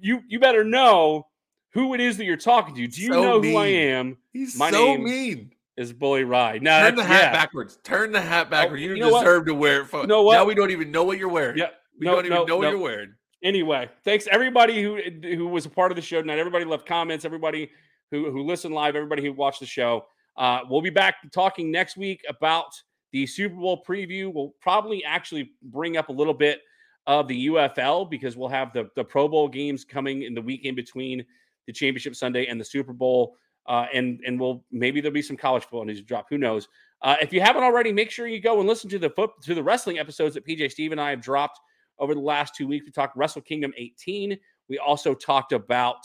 You 0.00 0.22
you 0.28 0.38
better 0.38 0.64
know 0.64 1.26
who 1.70 1.94
it 1.94 2.00
is 2.00 2.16
that 2.18 2.24
you're 2.24 2.36
talking 2.36 2.74
to. 2.74 2.86
Do 2.86 3.00
you 3.02 3.12
so 3.12 3.22
know 3.22 3.40
mean. 3.40 3.52
who 3.52 3.58
I 3.58 3.66
am? 3.66 4.16
He's 4.32 4.58
my 4.58 4.70
so 4.70 4.78
name, 4.84 5.04
mean. 5.04 5.50
is 5.76 5.92
Bully 5.92 6.24
Ry. 6.24 6.58
Now 6.58 6.80
Turn 6.84 6.94
the 6.96 7.04
hat 7.04 7.22
yeah. 7.22 7.32
backwards. 7.32 7.78
Turn 7.84 8.12
the 8.12 8.20
hat 8.20 8.50
backwards. 8.50 8.82
you 8.82 8.94
you 8.94 9.00
know 9.00 9.10
what? 9.10 9.20
deserve 9.20 9.46
to 9.46 9.54
wear 9.54 9.82
it. 9.82 9.86
For, 9.86 10.02
You 10.02 10.06
know 10.06 10.22
what? 10.22 10.34
Now 10.34 10.44
we 10.44 10.54
don't 10.54 10.70
even 10.70 10.90
know 10.90 11.04
what 11.04 11.18
you're 11.18 11.28
wearing. 11.28 11.58
Yeah. 11.58 11.68
We 11.98 12.06
No, 12.06 12.16
don't 12.16 12.26
even 12.26 12.36
no, 12.38 12.44
know 12.44 12.56
what 12.58 12.70
you're 12.70 12.78
wearing. 12.78 13.14
Anyway, 13.42 13.88
thanks 14.04 14.26
everybody 14.30 14.82
who 14.82 14.98
who 15.22 15.48
was 15.48 15.66
a 15.66 15.70
part 15.70 15.92
of 15.92 15.96
the 15.96 16.02
show 16.02 16.20
tonight. 16.20 16.38
Everybody 16.38 16.64
left 16.64 16.86
comments. 16.86 17.24
Everybody 17.24 17.70
who 18.10 18.30
who 18.30 18.42
listened 18.42 18.74
live. 18.74 18.96
Everybody 18.96 19.22
who 19.22 19.32
watched 19.32 19.60
the 19.60 19.66
show. 19.66 20.06
Uh, 20.36 20.60
we'll 20.68 20.82
be 20.82 20.90
back 20.90 21.16
talking 21.32 21.70
next 21.70 21.96
week 21.96 22.22
about 22.28 22.80
the 23.12 23.26
Super 23.26 23.56
Bowl 23.56 23.82
preview. 23.86 24.32
We'll 24.32 24.54
probably 24.60 25.04
actually 25.04 25.52
bring 25.62 25.96
up 25.96 26.08
a 26.08 26.12
little 26.12 26.34
bit 26.34 26.60
of 27.06 27.28
the 27.28 27.46
UFL 27.46 28.10
because 28.10 28.36
we'll 28.36 28.48
have 28.48 28.72
the 28.72 28.88
the 28.96 29.04
Pro 29.04 29.28
Bowl 29.28 29.48
games 29.48 29.84
coming 29.84 30.22
in 30.22 30.34
the 30.34 30.42
week 30.42 30.64
in 30.64 30.74
between 30.74 31.24
the 31.66 31.72
Championship 31.72 32.16
Sunday 32.16 32.46
and 32.46 32.60
the 32.60 32.64
Super 32.64 32.92
Bowl. 32.92 33.36
Uh, 33.66 33.86
and 33.92 34.20
and 34.26 34.40
we'll 34.40 34.64
maybe 34.70 35.00
there'll 35.00 35.12
be 35.12 35.22
some 35.22 35.36
college 35.36 35.62
football 35.62 35.84
news 35.84 35.98
to 35.98 36.04
drop. 36.04 36.26
Who 36.30 36.38
knows? 36.38 36.68
Uh, 37.02 37.16
if 37.20 37.32
you 37.32 37.40
haven't 37.40 37.64
already, 37.64 37.92
make 37.92 38.10
sure 38.10 38.26
you 38.26 38.40
go 38.40 38.58
and 38.60 38.68
listen 38.68 38.88
to 38.90 38.98
the 38.98 39.10
foot 39.10 39.30
to 39.42 39.54
the 39.54 39.62
wrestling 39.62 39.98
episodes 39.98 40.34
that 40.34 40.46
PJ 40.46 40.70
Steve 40.72 40.92
and 40.92 41.00
I 41.00 41.10
have 41.10 41.20
dropped 41.20 41.60
over 41.98 42.14
the 42.14 42.20
last 42.20 42.54
two 42.54 42.66
weeks. 42.66 42.84
We 42.84 42.92
talked 42.92 43.16
Wrestle 43.16 43.42
Kingdom 43.42 43.72
18. 43.76 44.38
We 44.68 44.78
also 44.78 45.14
talked 45.14 45.52
about 45.52 46.00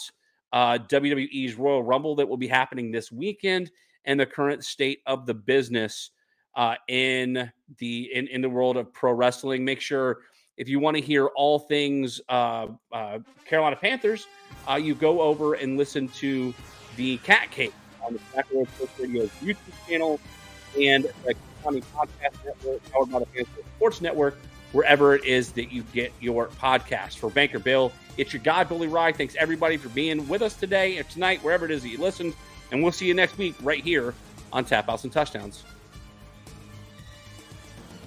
uh, 0.54 0.78
WWE's 0.88 1.56
Royal 1.56 1.84
Rumble 1.84 2.16
that 2.16 2.28
will 2.28 2.38
be 2.38 2.48
happening 2.48 2.92
this 2.92 3.12
weekend 3.12 3.72
and 4.06 4.20
the 4.20 4.26
current 4.26 4.64
state 4.64 5.00
of 5.06 5.26
the 5.26 5.34
business 5.34 6.12
uh, 6.56 6.76
in 6.88 7.52
the 7.78 8.10
in, 8.14 8.28
in 8.28 8.42
the 8.42 8.50
world 8.50 8.78
of 8.78 8.92
pro 8.94 9.14
wrestling. 9.14 9.64
Make 9.64 9.80
sure 9.80 10.20
if 10.58 10.68
you 10.68 10.80
want 10.80 10.98
to 10.98 11.02
hear 11.02 11.28
all 11.28 11.60
things 11.60 12.20
uh, 12.30 12.68
uh, 12.92 13.20
Carolina 13.46 13.76
Panthers, 13.76 14.28
uh, 14.70 14.76
you 14.76 14.94
go 14.96 15.22
over 15.22 15.54
and 15.54 15.78
listen 15.78 16.08
to 16.10 16.54
the 16.98 17.18
Cat 17.18 17.50
Cave 17.52 17.74
on 18.06 18.14
the 18.14 18.20
Back 18.36 18.48
Row 18.54 18.66
Sports 18.76 19.00
Radio's 19.00 19.30
YouTube 19.42 19.88
channel 19.88 20.20
and 20.80 21.06
the 21.26 21.36
County 21.64 21.82
Podcast 21.96 22.46
Network, 22.46 22.92
powered 22.92 23.12
by 23.12 23.20
the 23.20 23.26
Panther 23.28 23.62
Sports 23.78 24.02
Network, 24.02 24.38
wherever 24.72 25.16
it 25.16 25.26
is 25.26 25.52
that 25.54 25.72
you 25.72 25.84
get 25.94 26.12
your 26.20 26.48
podcast. 26.48 27.18
For 27.18 27.30
Banker 27.30 27.60
Bill, 27.60 27.92
it's 28.18 28.34
your 28.34 28.42
guy, 28.42 28.64
Bully 28.64 28.88
Ry. 28.88 29.12
Thanks 29.12 29.36
everybody 29.38 29.78
for 29.78 29.90
being 29.90 30.28
with 30.28 30.42
us 30.42 30.56
today 30.56 30.98
or 30.98 31.04
tonight, 31.04 31.44
wherever 31.44 31.66
it 31.66 31.72
is 31.72 31.84
that 31.84 31.90
you 31.90 31.98
listened. 31.98 32.34
And 32.72 32.82
we'll 32.82 32.92
see 32.92 33.06
you 33.06 33.14
next 33.14 33.38
week 33.38 33.56
right 33.62 33.84
here 33.84 34.14
on 34.54 34.66
Tap 34.66 34.90
Outs 34.90 35.04
and 35.04 35.14
Touchdowns. 35.14 35.64